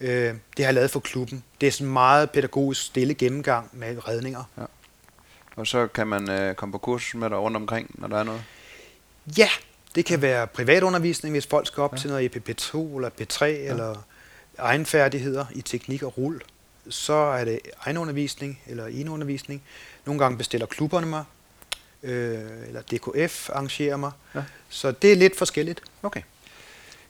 Øh, 0.00 0.08
det 0.08 0.34
har 0.58 0.64
jeg 0.64 0.74
lavet 0.74 0.90
for 0.90 1.00
klubben. 1.00 1.44
Det 1.60 1.66
er 1.66 1.70
sådan 1.70 1.92
meget 1.92 2.30
pædagogisk 2.30 2.82
stille 2.82 3.14
gennemgang 3.14 3.68
med 3.72 4.08
redninger. 4.08 4.44
Ja. 4.58 4.64
Og 5.56 5.66
så 5.66 5.86
kan 5.86 6.06
man 6.06 6.30
øh, 6.30 6.54
komme 6.54 6.72
på 6.72 6.78
kursus 6.78 7.14
med 7.14 7.30
dig 7.30 7.38
rundt 7.38 7.56
omkring, 7.56 7.90
når 7.94 8.08
der 8.08 8.18
er 8.18 8.24
noget? 8.24 8.42
Ja, 9.38 9.48
det 9.94 10.04
kan 10.04 10.22
være 10.22 10.46
privatundervisning, 10.46 11.32
hvis 11.32 11.46
folk 11.46 11.66
skal 11.66 11.80
op 11.80 11.92
ja. 11.92 11.98
til 11.98 12.10
noget 12.10 12.36
EPP2 12.36 12.76
eller 12.76 13.10
P3, 13.20 13.44
ja. 13.44 13.70
eller 13.70 14.04
egenfærdigheder 14.58 15.46
i 15.54 15.62
teknik 15.62 16.02
og 16.02 16.18
rull. 16.18 16.40
Så 16.88 17.12
er 17.12 17.44
det 17.44 17.60
egenundervisning 17.84 18.60
eller 18.66 18.86
enundervisning. 18.86 19.62
Nogle 20.06 20.18
gange 20.18 20.38
bestiller 20.38 20.66
klubberne 20.66 21.06
mig, 21.06 21.24
øh, 22.02 22.38
eller 22.66 22.82
DKF 22.82 23.50
arrangerer 23.50 23.96
mig. 23.96 24.12
Ja. 24.34 24.42
Så 24.68 24.90
det 24.90 25.12
er 25.12 25.16
lidt 25.16 25.38
forskelligt. 25.38 25.82
Okay. 26.02 26.22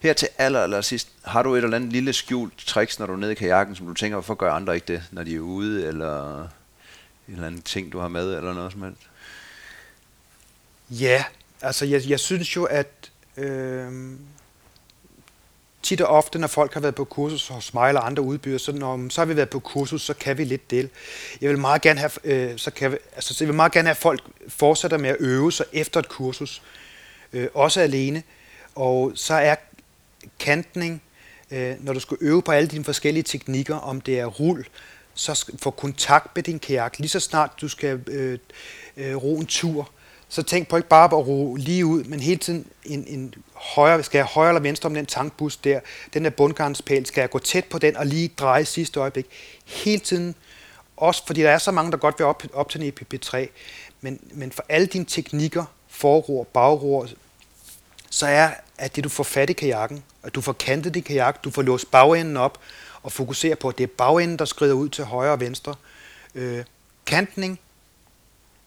Her 0.01 0.13
til 0.13 0.29
aller, 0.39 0.63
aller 0.63 0.81
sidst, 0.81 1.09
har 1.23 1.43
du 1.43 1.55
et 1.55 1.65
eller 1.65 1.77
andet 1.77 1.93
lille 1.93 2.13
skjult 2.13 2.59
tricks, 2.59 2.99
når 2.99 3.07
du 3.07 3.13
er 3.13 3.17
nede 3.17 3.33
i 3.33 3.35
kajakken, 3.35 3.77
som 3.77 3.87
du 3.87 3.95
tænker, 3.95 4.17
hvorfor 4.17 4.35
gør 4.35 4.53
andre 4.53 4.75
ikke 4.75 4.93
det, 4.93 5.03
når 5.11 5.23
de 5.23 5.35
er 5.35 5.41
ude, 5.41 5.87
eller 5.87 6.43
en 7.29 7.35
eller 7.35 7.47
anden 7.47 7.63
ting, 7.63 7.93
du 7.93 7.99
har 7.99 8.09
med, 8.09 8.37
eller 8.37 8.55
noget 8.55 8.73
som 8.73 8.83
helst? 8.83 9.03
Ja, 10.91 11.25
altså 11.63 11.85
jeg, 11.85 12.03
jeg 12.09 12.21
synes 12.21 12.57
jo, 12.57 12.65
at 12.65 13.11
øh, 13.37 13.93
tit 15.83 16.01
og 16.01 16.09
ofte, 16.09 16.39
når 16.39 16.47
folk 16.47 16.75
har 16.75 16.81
været 16.81 16.95
på 16.95 17.05
kursus 17.05 17.49
hos 17.49 17.75
mig 17.75 17.89
eller 17.89 18.01
andre 18.01 18.23
udbyder, 18.23 18.59
så, 18.59 18.73
når, 18.73 19.09
så 19.09 19.21
har 19.21 19.27
vi 19.27 19.37
været 19.37 19.51
på 19.51 19.59
kursus, 19.59 20.03
så 20.03 20.15
kan 20.15 20.39
vi 20.39 20.45
lidt 20.45 20.71
del. 20.71 20.89
Jeg 21.41 21.51
vil 21.51 21.59
meget 21.59 21.83
gerne 21.83 22.01
have, 22.01 22.11
øh, 22.25 22.59
så 22.59 22.71
kan 22.71 22.93
vi, 22.93 22.97
altså, 23.15 23.35
så 23.35 23.45
jeg 23.45 23.49
vil 23.49 23.57
meget 23.57 23.73
gerne 23.73 23.87
have, 23.87 23.91
at 23.91 23.97
folk 23.97 24.21
fortsætter 24.49 24.99
med 24.99 25.11
at 25.11 25.17
øve 25.21 25.53
sig 25.53 25.67
efter 25.73 26.01
et 26.01 26.09
kursus, 26.09 26.63
øh, 27.33 27.49
også 27.55 27.81
alene. 27.81 28.23
Og 28.75 29.13
så 29.15 29.35
er 29.35 29.55
kantning, 30.39 31.03
øh, 31.51 31.75
når 31.81 31.93
du 31.93 32.01
skal 32.01 32.17
øve 32.21 32.43
på 32.43 32.53
alle 32.53 32.69
dine 32.69 32.85
forskellige 32.85 33.23
teknikker, 33.23 33.77
om 33.77 34.01
det 34.01 34.19
er 34.19 34.27
rul, 34.27 34.67
så 35.15 35.53
få 35.59 35.71
kontakt 35.71 36.37
med 36.37 36.43
din 36.43 36.59
kajak. 36.59 36.99
Lige 36.99 37.09
så 37.09 37.21
snart 37.21 37.51
du 37.61 37.69
skal 37.69 38.01
øh, 38.07 38.39
øh, 38.97 39.17
ro 39.17 39.39
en 39.39 39.47
tur, 39.47 39.91
så 40.33 40.43
tænk 40.43 40.69
på 40.69 40.77
ikke 40.77 40.89
bare 40.89 41.05
at 41.05 41.13
ro 41.13 41.55
lige 41.55 41.87
ud, 41.87 42.05
men 42.05 42.21
hele 42.21 42.37
tiden 42.37 42.67
en, 42.85 43.05
en 43.07 43.35
højre, 43.55 44.03
skal 44.03 44.19
jeg 44.19 44.27
højre 44.27 44.49
eller 44.49 44.61
venstre 44.61 44.87
om 44.87 44.95
den 44.95 45.07
tankbus 45.07 45.57
der, 45.57 45.81
den 46.15 46.25
der 46.25 46.31
bundgarnspæl, 46.31 47.07
skal 47.07 47.21
jeg 47.21 47.31
gå 47.31 47.39
tæt 47.39 47.65
på 47.65 47.79
den 47.79 47.97
og 47.97 48.07
lige 48.07 48.29
dreje 48.29 48.65
sidste 48.65 49.01
øjeblik. 49.01 49.27
Hele 49.65 49.99
tiden, 49.99 50.35
også 50.97 51.27
fordi 51.27 51.41
der 51.41 51.51
er 51.51 51.59
så 51.59 51.71
mange, 51.71 51.93
der 51.93 51.97
godt 51.97 52.19
vil 52.19 52.27
op, 52.27 52.43
op 52.53 52.69
til 52.71 52.83
en 52.83 52.93
EPP3, 52.93 53.47
men, 54.01 54.21
men 54.33 54.53
for 54.53 54.65
alle 54.69 54.87
dine 54.87 55.05
teknikker, 55.05 55.65
forror, 55.89 56.45
bagror, 56.45 57.09
så 58.11 58.27
er, 58.27 58.51
at 58.79 58.97
det 58.97 59.05
du 59.05 59.09
får 59.09 59.25
fat 59.25 59.51
i 59.51 59.53
kajakken, 59.53 60.03
at 60.23 60.35
du 60.35 60.41
får 60.41 60.53
kantet 60.53 60.95
din 60.95 61.03
kajak, 61.03 61.45
du 61.45 61.51
får 61.51 61.63
låst 61.63 61.91
bagenden 61.91 62.37
op, 62.37 62.59
og 63.03 63.13
fokuserer 63.13 63.55
på, 63.55 63.69
at 63.69 63.79
det 63.79 63.85
er 63.85 63.95
bagenden, 63.99 64.39
der 64.39 64.45
skrider 64.45 64.75
ud 64.75 64.89
til 64.89 65.05
højre 65.05 65.33
og 65.33 65.41
venstre. 65.41 65.75
Øh, 66.35 66.65
kantning, 67.07 67.61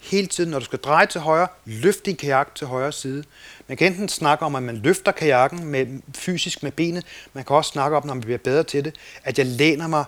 hele 0.03 0.27
tiden, 0.27 0.51
når 0.51 0.59
du 0.59 0.65
skal 0.65 0.79
dreje 0.79 1.05
til 1.05 1.21
højre, 1.21 1.47
løft 1.65 2.05
din 2.05 2.15
kajak 2.15 2.55
til 2.55 2.67
højre 2.67 2.91
side. 2.91 3.23
Man 3.67 3.77
kan 3.77 3.91
enten 3.91 4.09
snakke 4.09 4.45
om, 4.45 4.55
at 4.55 4.63
man 4.63 4.77
løfter 4.77 5.11
kajakken 5.11 5.65
med, 5.65 6.01
fysisk 6.15 6.63
med 6.63 6.71
benet. 6.71 7.05
Man 7.33 7.43
kan 7.43 7.55
også 7.55 7.71
snakke 7.71 7.97
om, 7.97 8.05
når 8.05 8.13
man 8.13 8.21
bliver 8.21 8.37
bedre 8.37 8.63
til 8.63 8.85
det, 8.85 8.95
at 9.23 9.37
jeg 9.37 9.45
læner 9.45 9.87
mig 9.87 10.05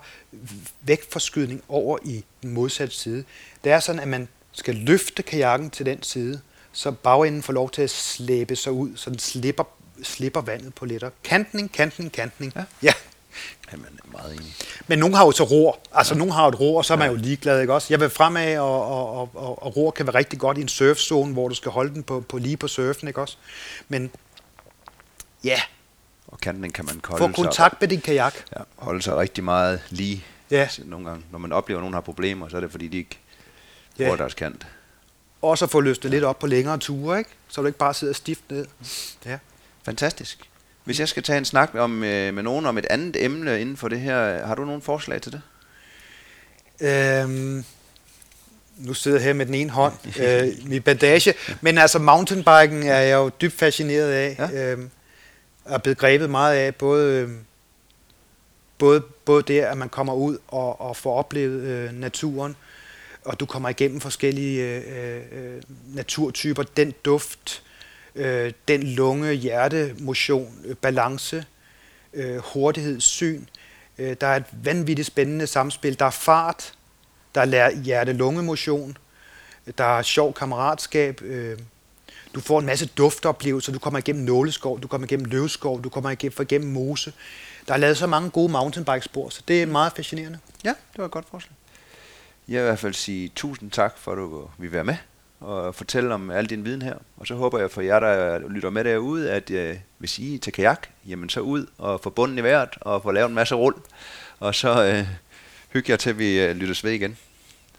væk 0.81 1.11
fra 1.11 1.19
skydning 1.19 1.63
over 1.67 1.97
i 2.03 2.25
den 2.41 2.53
modsatte 2.53 2.95
side. 2.95 3.23
Det 3.63 3.71
er 3.71 3.79
sådan, 3.79 4.01
at 4.01 4.07
man 4.07 4.27
skal 4.51 4.75
løfte 4.75 5.23
kajakken 5.23 5.69
til 5.69 5.85
den 5.85 6.03
side, 6.03 6.41
så 6.71 6.91
bagenden 6.91 7.43
får 7.43 7.53
lov 7.53 7.69
til 7.69 7.81
at 7.81 7.89
slæbe 7.89 8.55
sig 8.55 8.71
ud, 8.71 8.89
så 8.95 9.09
den 9.09 9.19
slipper, 9.19 9.63
slipper 10.03 10.41
vandet 10.41 10.73
på 10.73 10.85
letter. 10.85 11.09
Kantning, 11.23 11.71
kantning, 11.71 12.11
kantning. 12.11 12.53
Ja. 12.55 12.63
ja. 12.83 12.93
Jamen, 13.71 13.99
meget 14.11 14.33
enig. 14.33 14.53
Men 14.87 14.99
nogen 14.99 15.15
har 15.15 15.25
jo 15.25 15.31
så 15.31 15.43
ror. 15.43 15.79
Altså, 15.93 16.13
ja. 16.13 16.17
nogen 16.17 16.33
har 16.33 16.47
et 16.47 16.59
ror, 16.59 16.77
og 16.77 16.85
så 16.85 16.93
er 16.93 16.97
man 16.97 17.09
jo 17.09 17.15
ligeglad, 17.15 17.61
ikke 17.61 17.73
også? 17.73 17.87
Jeg 17.89 17.99
vil 17.99 18.09
fremad, 18.09 18.57
og, 18.57 18.87
og, 18.87 19.19
og, 19.19 19.29
og, 19.33 19.63
og 19.63 19.75
ror 19.75 19.91
kan 19.91 20.07
være 20.07 20.15
rigtig 20.15 20.39
godt 20.39 20.57
i 20.57 20.61
en 20.61 20.67
surfzone, 20.67 21.33
hvor 21.33 21.47
du 21.47 21.55
skal 21.55 21.71
holde 21.71 21.93
den 21.93 22.03
på, 22.03 22.21
på 22.21 22.37
lige 22.37 22.57
på 22.57 22.67
surfen, 22.67 23.07
ikke 23.07 23.21
også? 23.21 23.37
Men 23.87 24.11
ja. 25.43 25.61
Og 26.27 26.39
kanten 26.39 26.71
kan 26.71 26.85
man 26.85 27.01
holde 27.05 27.23
Få 27.23 27.43
kontakt 27.43 27.73
sig, 27.73 27.77
med 27.79 27.87
din 27.87 28.01
kajak. 28.01 28.35
Ja, 28.57 28.61
holde 28.75 29.01
sig 29.01 29.17
rigtig 29.17 29.43
meget 29.43 29.81
lige. 29.89 30.25
Ja. 30.51 30.67
Nogle 30.85 31.09
gange, 31.09 31.23
når 31.31 31.39
man 31.39 31.51
oplever, 31.51 31.79
at 31.79 31.81
nogen 31.81 31.93
har 31.93 32.01
problemer, 32.01 32.47
så 32.47 32.57
er 32.57 32.61
det 32.61 32.71
fordi, 32.71 32.87
de 32.87 32.97
ikke 32.97 33.17
ja. 33.99 34.03
bruger 34.03 34.17
deres 34.17 34.33
kant. 34.33 34.67
Og 35.41 35.57
så 35.57 35.67
få 35.67 35.79
løstet 35.81 36.11
lidt 36.11 36.23
op 36.23 36.39
på 36.39 36.47
længere 36.47 36.77
ture, 36.77 37.17
ikke? 37.17 37.29
Så 37.47 37.61
du 37.61 37.67
ikke 37.67 37.79
bare 37.79 37.93
sidder 37.93 38.13
stift 38.13 38.41
ned. 38.49 38.65
Ja. 39.25 39.37
Fantastisk. 39.83 40.49
Hvis 40.85 40.99
jeg 40.99 41.09
skal 41.09 41.23
tage 41.23 41.37
en 41.37 41.45
snak 41.45 41.75
om, 41.75 42.03
øh, 42.03 42.33
med 42.33 42.43
nogen 42.43 42.65
om 42.65 42.77
et 42.77 42.85
andet 42.89 43.23
emne 43.23 43.61
inden 43.61 43.77
for 43.77 43.87
det 43.87 43.99
her, 43.99 44.45
har 44.45 44.55
du 44.55 44.65
nogle 44.65 44.81
forslag 44.81 45.21
til 45.21 45.31
det? 45.31 45.41
Øhm, 46.81 47.63
nu 48.77 48.93
sidder 48.93 49.17
jeg 49.17 49.25
her 49.25 49.33
med 49.33 49.45
den 49.45 49.53
ene 49.53 49.69
hånd, 49.69 49.93
øh, 50.23 50.69
min 50.69 50.81
bandage. 50.81 51.33
Men 51.61 51.77
altså 51.77 51.99
mountainbiken 51.99 52.83
er 52.83 52.99
jeg 52.99 53.15
jo 53.15 53.31
dybt 53.41 53.53
fascineret 53.53 54.11
af. 54.11 54.35
Ja. 54.39 54.71
Øhm, 54.71 54.89
er 55.65 55.77
blevet 55.77 55.97
grebet 55.97 56.29
meget 56.29 56.55
af, 56.55 56.75
både, 56.75 57.21
øh, 57.21 57.29
både, 58.77 59.01
både 59.01 59.43
det, 59.43 59.59
at 59.59 59.77
man 59.77 59.89
kommer 59.89 60.13
ud 60.13 60.37
og, 60.47 60.81
og 60.81 60.97
får 60.97 61.15
oplevet 61.15 61.61
øh, 61.61 61.93
naturen, 61.93 62.55
og 63.25 63.39
du 63.39 63.45
kommer 63.45 63.69
igennem 63.69 64.01
forskellige 64.01 64.63
øh, 64.63 65.21
øh, 65.31 65.61
naturtyper, 65.85 66.63
den 66.63 66.93
duft, 67.05 67.63
øh, 68.15 68.53
den 68.67 68.83
lunge, 68.83 69.33
hjerte, 69.33 69.95
motion, 69.99 70.59
øh, 70.65 70.75
balance, 70.75 71.45
øh, 72.13 72.37
hurtighed, 72.37 73.01
syn. 73.01 73.45
Øh, 73.97 74.15
der 74.21 74.27
er 74.27 74.35
et 74.35 74.45
vanvittigt 74.51 75.07
spændende 75.07 75.47
samspil. 75.47 75.99
Der 75.99 76.05
er 76.05 76.09
fart, 76.09 76.73
der 77.35 77.41
er 77.41 77.71
hjerte-lunge-motion, 77.71 78.97
der 79.77 79.97
er 79.97 80.01
sjov 80.01 80.33
kammeratskab, 80.33 81.21
øh, 81.21 81.59
du 82.35 82.39
får 82.39 82.59
en 82.59 82.65
masse 82.65 82.85
duftoplevelser, 82.85 83.71
du 83.71 83.79
kommer 83.79 83.97
igennem 83.97 84.25
nåleskov, 84.25 84.81
du 84.81 84.87
kommer 84.87 85.07
igennem 85.07 85.25
løvskov, 85.25 85.83
du 85.83 85.89
kommer 85.89 86.09
igennem, 86.09 86.41
igennem 86.41 86.71
mose. 86.71 87.13
Der 87.67 87.73
er 87.73 87.77
lavet 87.77 87.97
så 87.97 88.07
mange 88.07 88.29
gode 88.29 88.51
mountainbike-spor, 88.51 89.29
så 89.29 89.41
det 89.47 89.61
er 89.61 89.65
meget 89.65 89.93
fascinerende. 89.95 90.39
Ja, 90.63 90.69
det 90.69 90.97
var 90.97 91.05
et 91.05 91.11
godt 91.11 91.25
forslag. 91.31 91.55
Jeg 92.47 92.55
vil 92.55 92.61
i 92.61 92.63
hvert 92.63 92.79
fald 92.79 92.93
sige 92.93 93.31
tusind 93.35 93.71
tak 93.71 93.97
for, 93.97 94.11
at 94.11 94.17
du 94.17 94.49
vil 94.57 94.71
være 94.71 94.83
med 94.83 94.95
og 95.39 95.75
fortælle 95.75 96.13
om 96.13 96.31
al 96.31 96.45
din 96.45 96.65
viden 96.65 96.81
her. 96.81 96.95
Og 97.17 97.27
så 97.27 97.35
håber 97.35 97.59
jeg 97.59 97.71
for 97.71 97.81
jer, 97.81 97.99
der 97.99 98.39
lytter 98.49 98.69
med 98.69 98.83
derude, 98.83 99.31
at 99.31 99.51
øh, 99.51 99.75
hvis 99.97 100.19
I 100.19 100.35
er 100.35 100.39
til 100.39 100.53
kajak, 100.53 100.87
jamen 101.07 101.29
så 101.29 101.39
ud 101.39 101.65
og 101.77 101.99
få 102.03 102.09
bunden 102.09 102.37
i 102.37 102.43
vejret 102.43 102.69
og 102.81 103.03
få 103.03 103.11
lavet 103.11 103.29
en 103.29 103.35
masse 103.35 103.55
rull. 103.55 103.75
Og 104.39 104.55
så 104.55 104.85
øh, 104.85 105.07
hygge 105.73 105.91
jer 105.91 105.97
til, 105.97 106.17
vi 106.17 106.39
øh, 106.39 106.55
lyttes 106.55 106.83
ved 106.83 106.91
igen. 106.91 107.17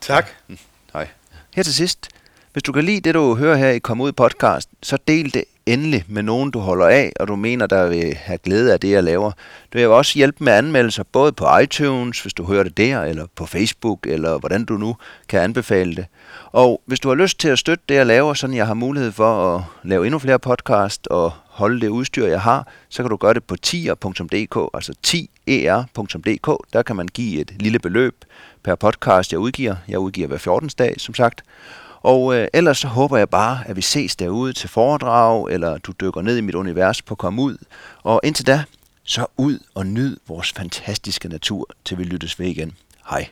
Tak. 0.00 0.28
Mm, 0.48 0.58
hej. 0.92 1.08
Her 1.54 1.62
til 1.62 1.74
sidst, 1.74 2.08
hvis 2.52 2.62
du 2.62 2.72
kan 2.72 2.84
lide 2.84 3.00
det, 3.00 3.14
du 3.14 3.34
hører 3.34 3.56
her 3.56 3.70
i 3.70 3.78
Kom 3.78 4.00
Ud 4.00 4.12
podcast, 4.12 4.68
så 4.82 4.98
del 5.08 5.34
det 5.34 5.44
endelig 5.66 6.04
med 6.08 6.22
nogen, 6.22 6.50
du 6.50 6.58
holder 6.58 6.86
af, 6.86 7.12
og 7.20 7.28
du 7.28 7.36
mener, 7.36 7.66
der 7.66 7.88
vil 7.88 8.14
have 8.14 8.38
glæde 8.38 8.72
af 8.72 8.80
det, 8.80 8.90
jeg 8.90 9.04
laver. 9.04 9.32
Du 9.72 9.78
vil 9.78 9.86
også 9.88 10.12
hjælpe 10.18 10.44
med 10.44 10.52
anmeldelser, 10.52 11.02
både 11.12 11.32
på 11.32 11.58
iTunes, 11.58 12.20
hvis 12.20 12.32
du 12.32 12.44
hører 12.44 12.62
det 12.62 12.76
der, 12.76 13.02
eller 13.02 13.26
på 13.34 13.46
Facebook, 13.46 14.06
eller 14.06 14.38
hvordan 14.38 14.64
du 14.64 14.76
nu 14.76 14.96
kan 15.28 15.40
anbefale 15.40 15.96
det. 15.96 16.06
Og 16.52 16.82
hvis 16.86 17.00
du 17.00 17.08
har 17.08 17.14
lyst 17.14 17.40
til 17.40 17.48
at 17.48 17.58
støtte 17.58 17.84
det, 17.88 17.94
jeg 17.94 18.06
laver, 18.06 18.34
så 18.34 18.46
jeg 18.46 18.66
har 18.66 18.74
mulighed 18.74 19.12
for 19.12 19.56
at 19.56 19.62
lave 19.82 20.06
endnu 20.06 20.18
flere 20.18 20.38
podcast 20.38 21.06
og 21.06 21.32
holde 21.46 21.80
det 21.80 21.88
udstyr, 21.88 22.26
jeg 22.26 22.40
har, 22.40 22.68
så 22.88 23.02
kan 23.02 23.10
du 23.10 23.16
gøre 23.16 23.34
det 23.34 23.44
på 23.44 23.56
tier.dk, 23.56 24.70
altså 24.74 24.94
10er.dk. 25.06 26.72
Der 26.72 26.82
kan 26.82 26.96
man 26.96 27.06
give 27.06 27.40
et 27.40 27.52
lille 27.60 27.78
beløb 27.78 28.24
per 28.62 28.74
podcast, 28.74 29.32
jeg 29.32 29.38
udgiver. 29.38 29.76
Jeg 29.88 29.98
udgiver 29.98 30.28
hver 30.28 30.38
14. 30.38 30.70
dag, 30.78 30.94
som 30.98 31.14
sagt. 31.14 31.42
Og 32.06 32.34
øh, 32.34 32.48
ellers 32.54 32.78
så 32.78 32.88
håber 32.88 33.16
jeg 33.16 33.30
bare, 33.30 33.60
at 33.66 33.76
vi 33.76 33.82
ses 33.82 34.16
derude 34.16 34.52
til 34.52 34.68
foredrag, 34.68 35.50
eller 35.50 35.78
du 35.78 35.92
dykker 36.00 36.22
ned 36.22 36.36
i 36.36 36.40
mit 36.40 36.54
univers 36.54 37.02
på 37.02 37.14
Kom 37.14 37.38
Ud. 37.38 37.56
Og 38.02 38.20
indtil 38.24 38.46
da, 38.46 38.64
så 39.04 39.26
ud 39.36 39.58
og 39.74 39.86
nyd 39.86 40.16
vores 40.28 40.52
fantastiske 40.52 41.28
natur, 41.28 41.68
til 41.84 41.98
vi 41.98 42.04
lyttes 42.04 42.38
ved 42.38 42.46
igen. 42.46 42.72
Hej. 43.10 43.28